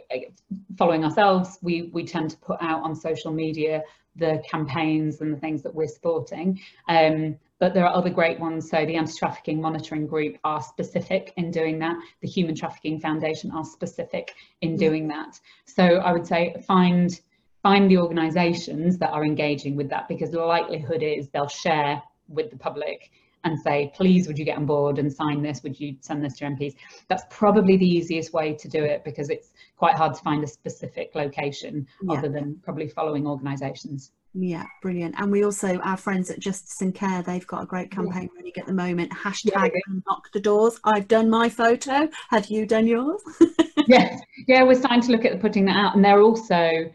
following 0.78 1.04
ourselves, 1.04 1.58
we, 1.62 1.90
we 1.94 2.06
tend 2.06 2.32
to 2.32 2.38
put 2.38 2.62
out 2.62 2.82
on 2.84 2.96
social 2.96 3.32
media 3.32 3.82
the 4.16 4.42
campaigns 4.50 5.22
and 5.22 5.34
the 5.34 5.40
things 5.40 5.62
that 5.64 5.74
we're 5.74 5.88
supporting. 5.88 6.60
Um, 6.88 7.38
but 7.60 7.74
there 7.74 7.86
are 7.86 7.96
other 7.96 8.10
great 8.10 8.40
ones. 8.40 8.70
So 8.70 8.86
the 8.86 8.96
Anti-Trafficking 8.96 9.62
Monitoring 9.62 10.08
Group 10.08 10.38
are 10.44 10.62
specific 10.62 11.34
in 11.38 11.52
doing 11.52 11.80
that. 11.80 11.96
The 12.22 12.28
Human 12.28 12.56
Trafficking 12.56 13.00
Foundation 13.00 13.52
are 13.52 13.64
specific 13.64 14.34
in 14.62 14.76
mm. 14.76 14.80
doing 14.80 15.08
that. 15.10 15.40
So 15.66 15.84
I 15.84 16.12
would 16.12 16.28
say 16.28 16.56
find 16.68 17.20
find 17.64 17.90
the 17.90 17.98
organisations 17.98 19.00
that 19.00 19.10
are 19.10 19.26
engaging 19.26 19.76
with 19.76 19.90
that 19.90 20.08
because 20.08 20.30
the 20.30 20.40
likelihood 20.40 21.02
is 21.02 21.30
they'll 21.30 21.48
share 21.48 22.00
with 22.28 22.52
the 22.52 22.58
public 22.58 23.10
and 23.44 23.60
say, 23.60 23.92
please, 23.96 24.28
would 24.28 24.38
you 24.38 24.46
get 24.46 24.58
on 24.58 24.66
board 24.66 25.00
and 25.00 25.12
sign 25.12 25.42
this? 25.42 25.64
Would 25.64 25.80
you 25.80 25.96
send 26.02 26.24
this 26.24 26.38
to 26.38 26.46
MPs? 26.46 26.76
That's 27.08 27.24
probably 27.30 27.78
the 27.78 27.86
easiest 27.86 28.34
way 28.34 28.54
to 28.54 28.68
do 28.68 28.84
it 28.84 29.04
because 29.04 29.30
it's 29.30 29.54
quite 29.78 29.96
hard 29.96 30.16
to 30.16 30.22
find 30.22 30.44
a 30.44 30.48
specific 30.48 31.16
location 31.16 31.88
yeah. 32.04 32.18
other 32.18 32.30
than 32.30 32.60
probably 32.64 32.88
following 32.88 33.26
organisations. 33.26 34.12
Yeah, 34.38 34.66
brilliant. 34.82 35.16
And 35.18 35.32
we 35.32 35.46
also, 35.46 35.78
our 35.78 35.96
friends 35.96 36.30
at 36.30 36.40
Justice 36.40 36.82
and 36.82 36.94
Care, 36.94 37.24
they've 37.24 37.48
got 37.48 37.64
a 37.64 37.66
great 37.66 37.90
campaign 37.90 38.30
running 38.36 38.52
at 38.58 38.66
the 38.66 38.74
moment. 38.74 39.12
Hashtag 39.14 39.72
yeah. 39.74 39.80
unlock 39.88 40.30
the 40.34 40.42
doors. 40.42 40.78
I've 40.84 41.08
done 41.08 41.30
my 41.30 41.48
photo. 41.48 42.10
Have 42.30 42.48
you 42.48 42.66
done 42.66 42.86
yours? 42.86 43.22
yes. 43.88 44.22
yeah, 44.48 44.64
we're 44.64 44.76
starting 44.76 45.02
to 45.04 45.12
look 45.14 45.24
at 45.24 45.40
putting 45.40 45.64
that 45.66 45.78
out. 45.78 45.96
And 45.96 46.04
they're 46.04 46.22
also 46.22 46.92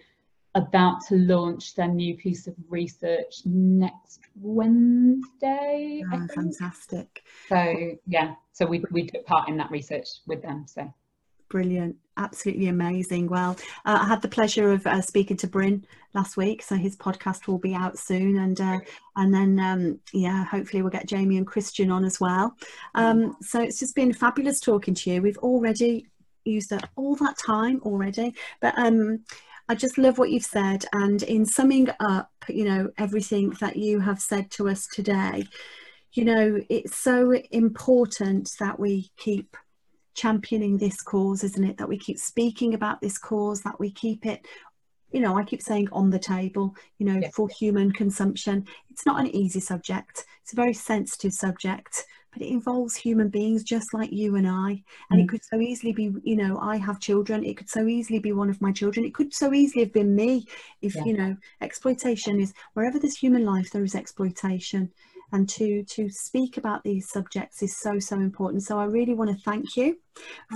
about 0.55 1.01
to 1.09 1.17
launch 1.17 1.75
their 1.77 1.89
new 1.89 2.15
piece 2.17 2.47
of 2.47 2.55
research 2.69 3.37
next 3.47 4.21
Wednesday. 4.39 6.03
Oh, 6.12 6.27
fantastic. 6.35 7.23
So 7.49 7.93
yeah, 8.07 8.35
so 8.53 8.67
we 8.67 8.85
we 8.91 9.07
took 9.07 9.25
part 9.25 9.49
in 9.49 9.57
that 9.59 9.71
research 9.71 10.09
with 10.27 10.43
them. 10.43 10.67
So 10.67 10.93
brilliant, 11.51 11.97
absolutely 12.17 12.69
amazing. 12.69 13.29
Well, 13.29 13.57
uh, 13.85 13.99
I 14.01 14.07
had 14.07 14.23
the 14.23 14.29
pleasure 14.29 14.73
of 14.73 14.87
uh, 14.87 15.03
speaking 15.03 15.37
to 15.39 15.47
Bryn 15.47 15.85
last 16.15 16.37
week, 16.37 16.63
so 16.63 16.77
his 16.77 16.97
podcast 16.97 17.47
will 17.47 17.59
be 17.59 17.75
out 17.75 17.99
soon, 17.99 18.39
and 18.39 18.59
uh, 18.61 18.79
and 19.17 19.35
then 19.35 19.61
um, 19.61 20.01
yeah, 20.15 20.45
hopefully 20.45 20.83
we'll 20.83 20.91
get 20.91 21.07
Jamie 21.07 21.37
and 21.37 21.47
Christian 21.47 21.91
on 21.91 22.05
as 22.05 22.19
well. 22.19 22.57
Um, 22.95 23.37
so 23.43 23.61
it's 23.61 23.79
just 23.79 23.95
been 23.95 24.13
fabulous 24.15 24.61
talking 24.61 24.95
to 24.95 25.11
you. 25.11 25.21
We've 25.21 25.39
already 25.39 26.07
used 26.47 26.73
up 26.73 26.89
all 26.97 27.17
that 27.17 27.37
time 27.37 27.81
already, 27.85 28.35
but 28.61 28.79
um 28.79 29.21
I 29.69 29.77
just 29.77 29.99
love 29.99 30.19
what 30.19 30.31
you've 30.31 30.43
said. 30.43 30.85
And 30.93 31.23
in 31.23 31.47
summing 31.47 31.91
up, 32.01 32.33
you 32.49 32.65
know, 32.65 32.91
everything 32.99 33.51
that 33.61 33.77
you 33.77 34.01
have 34.01 34.21
said 34.21 34.51
to 34.53 34.69
us 34.69 34.89
today, 34.89 35.47
you 36.13 36.25
know, 36.25 36.61
it's 36.69 36.97
so 36.97 37.33
important 37.53 38.51
that 38.59 38.81
we 38.81 39.13
keep 39.17 39.57
championing 40.21 40.77
this 40.77 41.03
cause, 41.03 41.45
isn't 41.45 41.65
it? 41.65 41.79
That 41.79 41.89
we 41.89 41.99
keep 41.99 42.19
speaking 42.19 42.75
about 42.75 43.01
this 43.01 43.19
cause, 43.19 43.63
that 43.63 43.81
we 43.81 43.91
keep 43.91 44.27
it, 44.27 44.47
you 45.13 45.21
know, 45.21 45.37
I 45.37 45.45
keep 45.45 45.63
saying 45.63 45.89
on 45.93 46.11
the 46.11 46.19
table, 46.19 46.75
you 46.99 47.07
know, 47.07 47.19
yeah. 47.21 47.31
for 47.35 47.49
human 47.49 47.93
consumption. 47.93 48.67
It's 48.91 49.07
not 49.07 49.21
an 49.21 49.29
easy 49.29 49.61
subject, 49.61 50.25
it's 50.43 50.53
a 50.53 50.57
very 50.57 50.75
sensitive 50.75 51.33
subject 51.33 52.07
but 52.33 52.43
it 52.43 52.49
involves 52.49 52.95
human 52.95 53.29
beings 53.29 53.65
just 53.65 53.93
like 53.93 54.13
you 54.13 54.37
and 54.37 54.47
I. 54.47 54.83
And 55.11 55.21
mm. 55.21 55.25
it 55.25 55.29
could 55.29 55.45
so 55.45 55.61
easily 55.61 55.93
be, 55.93 56.13
you 56.23 56.37
know, 56.37 56.59
I 56.61 56.77
have 56.77 57.01
children. 57.01 57.45
It 57.45 57.57
could 57.57 57.69
so 57.69 57.87
easily 57.87 58.21
be 58.21 58.33
one 58.33 58.51
of 58.51 58.61
my 58.61 58.73
children. 58.73 59.05
It 59.05 59.15
could 59.15 59.35
so 59.35 59.53
easily 59.53 59.83
have 59.85 59.93
been 59.93 60.15
me. 60.15 60.47
If, 60.81 60.95
yeah. 60.95 61.05
you 61.05 61.17
know, 61.17 61.37
exploitation 61.61 62.41
is 62.41 62.55
wherever 62.75 62.99
there's 62.99 63.17
human 63.17 63.45
life, 63.45 63.71
there 63.71 63.85
is 63.85 63.95
exploitation. 63.95 64.93
And 65.32 65.48
to 65.51 65.85
to 65.85 66.09
speak 66.11 66.57
about 66.57 66.82
these 66.82 67.09
subjects 67.11 67.62
is 67.62 67.78
so 67.78 67.98
so 67.98 68.16
important. 68.16 68.62
So 68.62 68.78
I 68.78 68.85
really 68.85 69.15
want 69.15 69.31
to 69.31 69.43
thank 69.44 69.77
you 69.77 69.98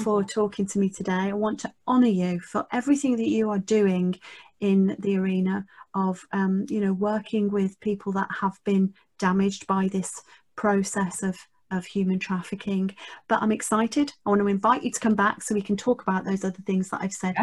for 0.03 0.25
talking 0.25 0.67
to 0.67 0.79
me 0.79 0.91
today. 0.91 1.13
I 1.13 1.33
want 1.33 1.61
to 1.61 1.73
honour 1.87 2.09
you 2.09 2.41
for 2.41 2.67
everything 2.73 3.17
that 3.17 3.29
you 3.29 3.51
are 3.51 3.59
doing 3.59 4.17
in 4.61 4.97
the 4.99 5.17
arena 5.17 5.67
of 5.95 6.21
um, 6.33 6.67
you 6.69 6.81
know 6.81 6.93
working 6.93 7.51
with 7.51 7.79
people 7.81 8.13
that 8.13 8.29
have 8.41 8.59
been 8.65 8.95
damaged 9.19 9.67
by 9.67 9.89
this 9.89 10.23
process 10.57 11.23
of 11.23 11.37
of 11.71 11.85
human 11.87 12.19
trafficking. 12.19 12.95
But 13.29 13.43
I'm 13.43 13.53
excited. 13.53 14.13
I 14.25 14.31
want 14.31 14.41
to 14.41 14.49
invite 14.49 14.83
you 14.83 14.91
to 14.91 15.01
come 15.01 15.15
back 15.15 15.43
so 15.43 15.55
we 15.55 15.63
can 15.63 15.77
talk 15.77 16.03
about 16.03 16.25
those 16.25 16.45
other 16.45 16.63
things 16.67 16.91
that 16.91 17.01
I've 17.01 17.13
said. 17.13 17.35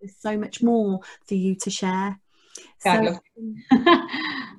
There's 0.00 0.16
so 0.18 0.36
much 0.38 0.62
more 0.62 1.00
for 1.26 1.34
you 1.34 1.54
to 1.56 1.70
share. 1.70 2.18
So, 2.78 3.18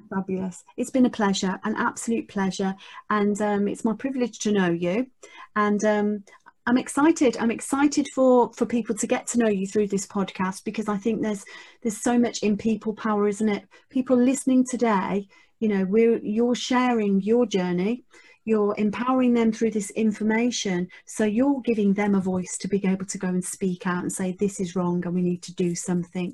fabulous. 0.07 0.63
It's 0.75 0.89
been 0.89 1.05
a 1.05 1.09
pleasure, 1.09 1.59
an 1.63 1.75
absolute 1.75 2.27
pleasure. 2.27 2.75
And 3.09 3.39
um, 3.41 3.67
it's 3.67 3.85
my 3.85 3.93
privilege 3.93 4.39
to 4.39 4.51
know 4.51 4.69
you. 4.69 5.07
And 5.55 5.84
um, 5.84 6.23
I'm 6.65 6.77
excited. 6.77 7.38
I'm 7.38 7.51
excited 7.51 8.07
for 8.13 8.51
for 8.53 8.65
people 8.65 8.95
to 8.95 9.07
get 9.07 9.27
to 9.27 9.39
know 9.39 9.47
you 9.47 9.67
through 9.67 9.88
this 9.88 10.05
podcast 10.05 10.63
because 10.63 10.89
I 10.89 10.97
think 10.97 11.21
there's 11.21 11.45
there's 11.81 12.01
so 12.01 12.19
much 12.19 12.43
in 12.43 12.57
people 12.57 12.93
power, 12.93 13.27
isn't 13.27 13.49
it? 13.49 13.65
People 13.89 14.17
listening 14.17 14.65
today, 14.65 15.27
you 15.59 15.69
know, 15.69 15.85
we're 15.85 16.17
you're 16.17 16.55
sharing 16.55 17.21
your 17.21 17.45
journey 17.45 18.03
you're 18.47 18.73
empowering 18.77 19.34
them 19.34 19.51
through 19.51 19.71
this 19.71 19.89
information 19.91 20.88
so 21.05 21.25
you're 21.25 21.59
giving 21.65 21.93
them 21.93 22.15
a 22.15 22.21
voice 22.21 22.57
to 22.57 22.69
be 22.69 22.81
able 22.88 23.05
to 23.05 23.17
go 23.17 23.27
and 23.27 23.43
speak 23.43 23.85
out 23.85 24.03
and 24.03 24.11
say 24.11 24.31
this 24.31 24.61
is 24.61 24.73
wrong 24.73 25.05
and 25.05 25.13
we 25.13 25.21
need 25.21 25.43
to 25.43 25.53
do 25.53 25.75
something 25.75 26.34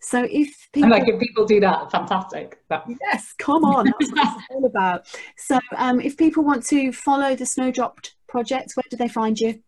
so 0.00 0.26
if 0.30 0.68
people, 0.72 0.90
like 0.90 1.08
if 1.08 1.20
people 1.20 1.44
do 1.44 1.60
that, 1.60 1.90
fantastic. 1.90 2.58
Yes, 2.70 3.34
come 3.38 3.64
on, 3.64 3.86
that's 3.86 4.12
what 4.12 4.36
it's 4.36 4.46
all 4.50 4.64
about. 4.64 5.06
So 5.36 5.58
um, 5.76 6.00
if 6.00 6.16
people 6.16 6.44
want 6.44 6.64
to 6.66 6.92
follow 6.92 7.34
the 7.34 7.46
Snowdrop 7.46 8.00
project, 8.28 8.72
where 8.74 8.84
do 8.90 8.96
they 8.96 9.08
find 9.08 9.38
you? 9.38 9.60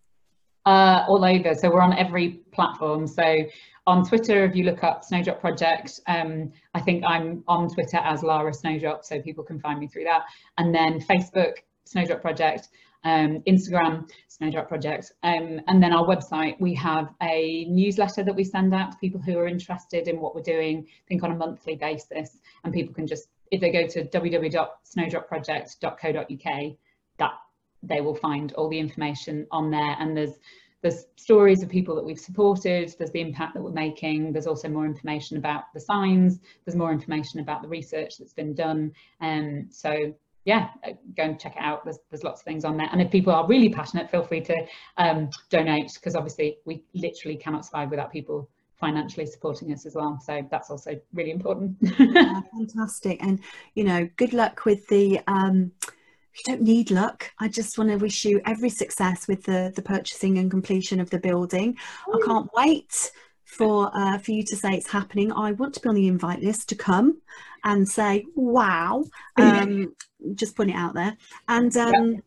Uh, 0.67 1.05
all 1.09 1.25
over. 1.25 1.55
So 1.55 1.71
we're 1.71 1.81
on 1.81 1.95
every 1.95 2.41
platform. 2.53 3.07
So 3.07 3.47
on 3.87 4.07
Twitter, 4.07 4.45
if 4.45 4.55
you 4.55 4.65
look 4.65 4.85
up 4.85 5.05
Snowdrop 5.05 5.41
Project, 5.41 6.01
um, 6.07 6.53
I 6.75 6.81
think 6.81 7.03
I'm 7.05 7.43
on 7.49 7.69
Twitter 7.69 7.97
as 7.97 8.23
Lara 8.23 8.53
Snowdrop, 8.53 9.05
so 9.05 9.21
people 9.21 9.43
can 9.43 9.59
find 9.59 9.81
me 9.81 9.89
through 9.89 10.05
that. 10.05 10.23
And 10.59 10.75
then 10.75 11.01
Facebook, 11.01 11.55
Snowdrop 11.85 12.21
Project, 12.21 12.69
um, 13.05 13.43
Instagram, 13.47 14.11
Snowdrop 14.29 14.69
Project, 14.69 15.13
um, 15.23 15.61
and 15.67 15.83
then 15.83 15.93
our 15.93 16.07
website. 16.07 16.59
We 16.61 16.75
have 16.75 17.13
a 17.23 17.67
newsletter 17.69 18.23
that 18.25 18.35
we 18.35 18.45
send 18.45 18.75
out 18.75 18.93
to 18.93 18.99
people 18.99 19.21
who 19.21 19.39
are 19.39 19.47
interested 19.47 20.09
in 20.09 20.21
what 20.21 20.35
we're 20.35 20.43
doing, 20.43 20.87
I 20.89 21.07
think 21.09 21.23
on 21.23 21.33
a 21.33 21.37
monthly 21.37 21.77
basis, 21.77 22.39
and 22.65 22.73
people 22.73 22.95
can 22.95 23.07
just 23.07 23.29
if 23.51 23.61
they 23.61 23.71
go 23.71 23.87
to 23.87 24.05
www.snowdropproject.co.uk, 24.05 26.77
that 27.19 27.33
they 27.83 28.01
will 28.01 28.15
find 28.15 28.53
all 28.53 28.69
the 28.69 28.79
information 28.79 29.45
on 29.51 29.71
there. 29.71 29.97
And 29.99 30.17
there's 30.17 30.39
there's 30.83 31.05
stories 31.17 31.63
of 31.63 31.69
people 31.69 31.95
that 31.95 32.05
we've 32.05 32.19
supported, 32.19 32.95
there's 32.97 33.11
the 33.11 33.21
impact 33.21 33.53
that 33.53 33.63
we're 33.63 33.71
making, 33.71 34.33
there's 34.33 34.47
also 34.47 34.67
more 34.67 34.87
information 34.87 35.37
about 35.37 35.65
the 35.75 35.81
signs, 35.81 36.41
there's 36.65 36.75
more 36.75 36.91
information 36.91 37.41
about 37.41 37.61
the 37.61 37.69
research 37.69 38.15
that's 38.19 38.33
been 38.33 38.55
done. 38.55 38.91
And 39.21 39.65
um, 39.65 39.69
so 39.71 40.15
yeah, 40.45 40.69
uh, 40.87 40.93
go 41.17 41.25
and 41.25 41.39
check 41.39 41.57
it 41.57 41.63
out. 41.63 41.85
There's, 41.85 41.99
there's 42.11 42.25
lots 42.25 42.41
of 42.41 42.45
things 42.45 42.65
on 42.65 42.77
there. 42.77 42.89
And 42.91 43.01
if 43.01 43.11
people 43.11 43.33
are 43.33 43.47
really 43.47 43.69
passionate, 43.69 44.11
feel 44.11 44.23
free 44.23 44.41
to 44.43 44.67
um, 44.97 45.29
donate 45.51 45.93
because 45.95 46.17
obviously 46.17 46.59
we 46.65 46.83
literally 46.95 47.37
cannot 47.37 47.67
survive 47.67 47.91
without 47.91 48.11
people 48.11 48.49
financially 48.81 49.27
supporting 49.27 49.73
us 49.73 49.85
as 49.85 49.95
well. 49.95 50.19
So 50.25 50.47
that's 50.51 50.71
also 50.71 50.99
really 51.13 51.31
important. 51.31 51.77
yeah, 51.99 52.41
fantastic. 52.53 53.23
And, 53.23 53.41
you 53.75 53.85
know, 53.85 54.09
good 54.17 54.33
luck 54.33 54.65
with 54.65 54.87
the. 54.89 55.21
Um, 55.27 55.73
you 56.33 56.43
don't 56.55 56.63
need 56.63 56.93
luck. 56.93 57.33
I 57.41 57.49
just 57.49 57.77
want 57.77 57.91
to 57.91 57.97
wish 57.97 58.25
you 58.25 58.41
every 58.47 58.71
success 58.71 59.27
with 59.27 59.43
the, 59.43 59.73
the 59.75 59.83
purchasing 59.83 60.39
and 60.39 60.49
completion 60.49 61.01
of 61.01 61.11
the 61.11 61.19
building. 61.19 61.77
I 62.07 62.19
can't 62.25 62.49
wait 62.55 63.11
for 63.51 63.91
uh, 63.95 64.19
for 64.19 64.31
you 64.31 64.43
to 64.45 64.57
say 64.57 64.71
it's 64.73 64.91
happening. 64.91 65.33
I 65.33 65.53
want 65.53 65.75
to 65.75 65.81
be 65.81 65.89
on 65.89 65.95
the 65.95 66.09
invite 66.09 66.43
list 66.43 66.69
to 66.71 66.75
come 66.77 67.21
and 67.65 67.89
say, 67.89 68.25
"Wow!" 68.35 69.05
Um, 69.37 69.95
just 70.35 70.57
put 70.57 70.69
it 70.69 70.75
out 70.75 70.95
there. 70.95 71.17
And 71.49 71.77
um, 71.77 72.13
yeah. 72.13 72.21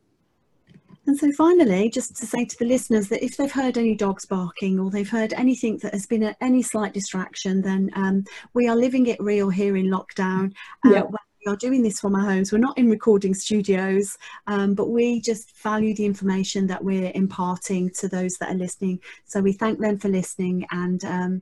and 1.08 1.18
so 1.18 1.32
finally, 1.32 1.90
just 1.90 2.16
to 2.18 2.26
say 2.26 2.46
to 2.46 2.56
the 2.60 2.66
listeners 2.66 3.08
that 3.10 3.24
if 3.24 3.38
they've 3.38 3.52
heard 3.52 3.78
any 3.78 3.96
dogs 3.96 4.26
barking 4.26 4.80
or 4.80 4.92
they've 4.92 5.10
heard 5.10 5.34
anything 5.34 5.78
that 5.84 5.94
has 5.94 6.06
been 6.06 6.24
a, 6.24 6.36
any 6.42 6.62
slight 6.62 6.94
distraction, 6.94 7.62
then 7.62 7.90
um, 7.96 8.26
we 8.54 8.68
are 8.68 8.76
living 8.76 9.08
it 9.08 9.20
real 9.22 9.50
here 9.50 9.76
in 9.78 9.88
lockdown. 9.88 10.54
Uh, 10.86 10.92
yeah 10.92 11.04
we 11.46 11.52
are 11.52 11.56
doing 11.56 11.82
this 11.82 12.00
from 12.00 12.16
our 12.16 12.22
homes. 12.22 12.52
We're 12.52 12.60
not 12.60 12.78
in 12.78 12.90
recording 12.90 13.34
studios, 13.34 14.18
um, 14.48 14.74
but 14.74 14.90
we 14.90 15.20
just 15.22 15.56
value 15.58 15.94
the 15.94 16.06
information 16.06 16.68
that 16.68 16.84
we're 16.84 17.12
imparting 17.16 17.90
to 17.92 18.08
those 18.08 18.36
that 18.38 18.50
are 18.52 18.58
listening. 18.58 19.00
So 19.26 19.42
we 19.42 19.54
thank 19.54 19.80
them 19.80 19.98
for 19.98 20.10
listening. 20.10 20.66
And 20.72 21.04
um, 21.06 21.42